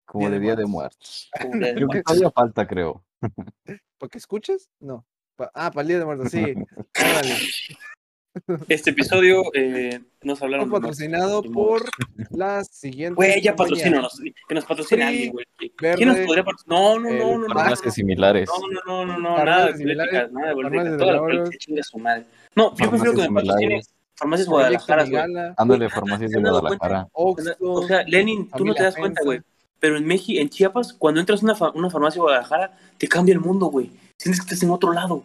Como 0.04 0.20
Día 0.20 0.30
de 0.30 0.34
de 0.38 0.40
Día 0.44 0.56
de 0.56 0.66
Muertos. 0.66 1.30
Creo 1.40 1.88
que 1.88 2.02
todavía 2.02 2.30
falta, 2.30 2.66
creo. 2.66 3.04
¿Para 3.98 4.10
que 4.10 4.18
escuches? 4.18 4.68
No. 4.80 5.06
Pa- 5.36 5.50
ah, 5.54 5.70
para 5.70 5.82
el 5.82 5.88
Día 5.88 5.98
de 6.00 6.04
Muertos, 6.04 6.30
sí. 6.30 6.42
Órale. 7.00 7.34
Este 8.68 8.90
episodio 8.90 9.42
eh, 9.54 10.00
nos 10.22 10.38
Fue 10.38 10.46
hablaron 10.46 10.68
muertos. 10.68 10.90
patrocinado 10.90 11.42
modo. 11.42 11.52
por 11.52 11.82
la 12.30 12.64
siguiente. 12.64 13.14
Güey, 13.14 13.40
ya 13.42 13.54
patrocínanos. 13.56 14.20
Que 14.48 14.54
nos 14.54 14.64
patrocine 14.64 15.04
Free, 15.06 15.14
alguien, 15.14 15.32
güey. 15.32 15.46
¿Quién 15.96 16.08
nos 16.08 16.18
podría 16.18 16.44
patrocinar? 16.44 16.78
No, 16.78 16.98
no, 16.98 17.10
no, 17.10 17.38
no, 17.38 17.48
no. 17.48 17.54
Farmacias 17.54 17.94
similares. 17.94 18.48
No, 18.48 18.68
no, 18.68 18.80
no, 19.06 19.06
no, 19.06 19.18
no, 19.18 19.36
Farmacias 19.36 19.46
nada 19.46 19.66
de 19.66 19.76
similares, 19.78 20.10
política, 20.12 20.40
nada 20.40 20.48
de 20.48 20.54
política. 20.54 20.74
farmacias 20.78 20.92
de 20.92 20.98
Toda 20.98 21.12
la 21.12 21.18
política 21.20 21.56
chinga 21.58 21.82
su 21.82 21.98
madre. 21.98 22.24
No, 22.54 22.76
yo 22.76 22.90
prefiero 22.90 23.12
que 23.14 23.18
me 23.22 23.28
patrocine 23.28 23.58
similares. 23.58 23.94
Farmacias 24.14 24.48
Guadalajara, 24.48 25.04
güey. 25.04 25.22
Ándale, 25.56 25.88
farmacias 25.90 26.30
¿te 26.32 26.40
de? 26.40 26.50
Guadalajara. 26.50 27.08
O 27.12 27.82
sea, 27.86 28.02
Lenin, 28.04 28.50
tú 28.56 28.64
no 28.64 28.74
te 28.74 28.82
das 28.82 28.96
cuenta, 28.96 29.20
güey. 29.24 29.40
Pero 29.80 29.96
en 29.96 30.04
México, 30.06 30.40
en 30.42 30.48
Chiapas, 30.48 30.92
cuando 30.92 31.20
entras 31.20 31.40
a 31.40 31.44
una, 31.44 31.54
fa- 31.54 31.70
una 31.70 31.88
farmacia 31.88 32.16
de 32.18 32.22
Guadalajara, 32.22 32.76
te 32.98 33.06
cambia 33.06 33.32
el 33.32 33.38
mundo, 33.38 33.66
güey. 33.66 33.92
Sientes 34.16 34.40
que 34.40 34.46
estás 34.46 34.62
en 34.64 34.70
otro 34.70 34.92
lado. 34.92 35.22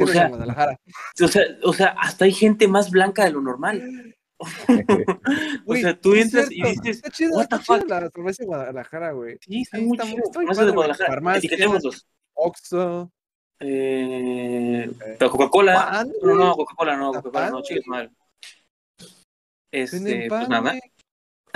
O 0.00 0.06
sea, 0.06 0.24
en 0.24 0.28
Guadalajara. 0.30 0.80
O 1.22 1.28
sea, 1.28 1.42
o 1.64 1.72
sea, 1.72 1.86
hasta 2.00 2.24
hay 2.24 2.32
gente 2.32 2.68
más 2.68 2.90
blanca 2.90 3.24
de 3.24 3.32
lo 3.32 3.40
normal. 3.40 4.14
O 5.66 5.74
sea, 5.74 6.00
tú 6.00 6.14
entras 6.14 6.48
y 6.50 6.62
dices, 6.62 6.96
Está 6.98 7.10
chido, 7.10 7.36
"What 7.36 7.48
the 7.48 7.58
fuck?" 7.58 7.88
la 7.88 8.08
farmacia 8.10 8.44
de 8.44 8.46
Guadalajara, 8.46 9.10
güey. 9.12 9.36
sí, 9.40 9.62
está 9.62 9.78
Sí, 9.78 9.84
muy 9.84 9.96
está 9.96 10.04
muy- 10.04 10.14
chido. 10.14 10.32
Farmacias 10.32 10.66
de. 10.66 10.72
Guadalajara. 10.72 11.36
Etiquetémoslos. 11.38 12.06
Oxxo. 12.34 13.10
Eh, 13.60 14.88
Coca-Cola. 15.18 16.06
No, 16.22 16.34
no. 16.36 16.54
Coca-Cola 16.54 16.96
no, 16.96 17.12
Coca-Cola 17.12 17.46
no, 17.50 17.52
Pan, 17.56 17.62
chicas 17.64 17.86
madre. 17.88 18.10
Este, 19.72 20.26
pues 20.28 20.48
nada. 20.48 20.74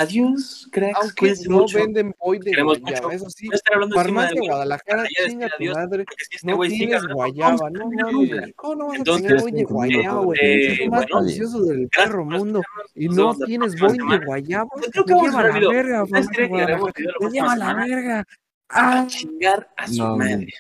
Adiós, 0.03 0.69
cracks. 0.73 0.99
Aunque 1.01 1.35
no 1.49 1.61
mucho. 1.61 1.79
venden 1.79 2.15
Boy 2.19 2.39
de 2.41 2.51
Queremos 2.51 2.81
guayaba, 2.81 3.07
mucho. 3.07 3.17
eso 3.17 3.31
sí. 3.31 3.49
Farmacia 3.95 4.41
de 4.41 4.49
Guadalajara, 4.49 5.05
chinga 5.07 5.49
tu 5.49 5.55
adiós, 5.55 5.77
madre. 5.77 6.05
Si 6.19 6.37
este 6.37 6.51
no 6.51 6.61
tienes 6.61 7.07
guayaba, 7.07 7.71
no 7.71 7.91
mames. 7.91 8.53
¿Cómo 8.57 8.75
no 8.75 8.87
vas 8.89 9.01
a 9.01 9.05
tener 9.05 9.43
de 9.43 9.65
guayaba, 9.65 10.21
güey? 10.23 10.39
Es 10.43 10.79
lo 10.81 10.87
más 10.91 11.07
delicioso 11.07 11.63
del 11.63 11.89
perro 11.89 12.25
mundo. 12.25 12.63
Y 12.97 13.09
no 13.09 13.37
tienes 13.37 13.79
Boy 13.79 13.97
de 13.97 14.25
guayaba. 14.25 14.71
Te 14.81 15.15
lleva 15.15 15.43
la 15.43 15.69
verga, 15.69 16.05
Te 16.05 17.31
lleva 17.31 17.57
la 17.57 17.75
verga. 17.75 18.27
A 18.69 19.03
ah. 19.03 19.07
chingar 19.07 19.71
a 19.77 19.87
su 19.87 20.03
madre. 20.03 20.53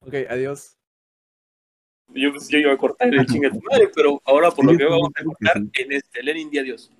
Ok, 0.00 0.14
adiós. 0.28 0.76
Yo, 2.08 2.30
yo 2.48 2.58
iba 2.58 2.72
a 2.72 2.76
cortar 2.76 3.14
el 3.14 3.24
chinga 3.26 3.48
tu 3.48 3.60
madre, 3.62 3.88
pero 3.94 4.20
ahora 4.24 4.50
por 4.50 4.66
lo 4.66 4.72
que 4.72 4.78
veo 4.84 4.90
vamos 4.90 5.10
a 5.16 5.24
cortar 5.24 5.56
en 5.56 5.92
este 5.92 6.22
Lenin 6.22 6.50
Día 6.50 6.62
Dios. 6.62 6.90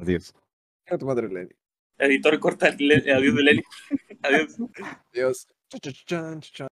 Adiós. 0.00 0.32
Editor 1.98 2.38
corta 2.38 2.68
adiós 2.68 3.00
de 3.00 3.10
adiós. 4.22 4.56
Adiós. 5.12 5.46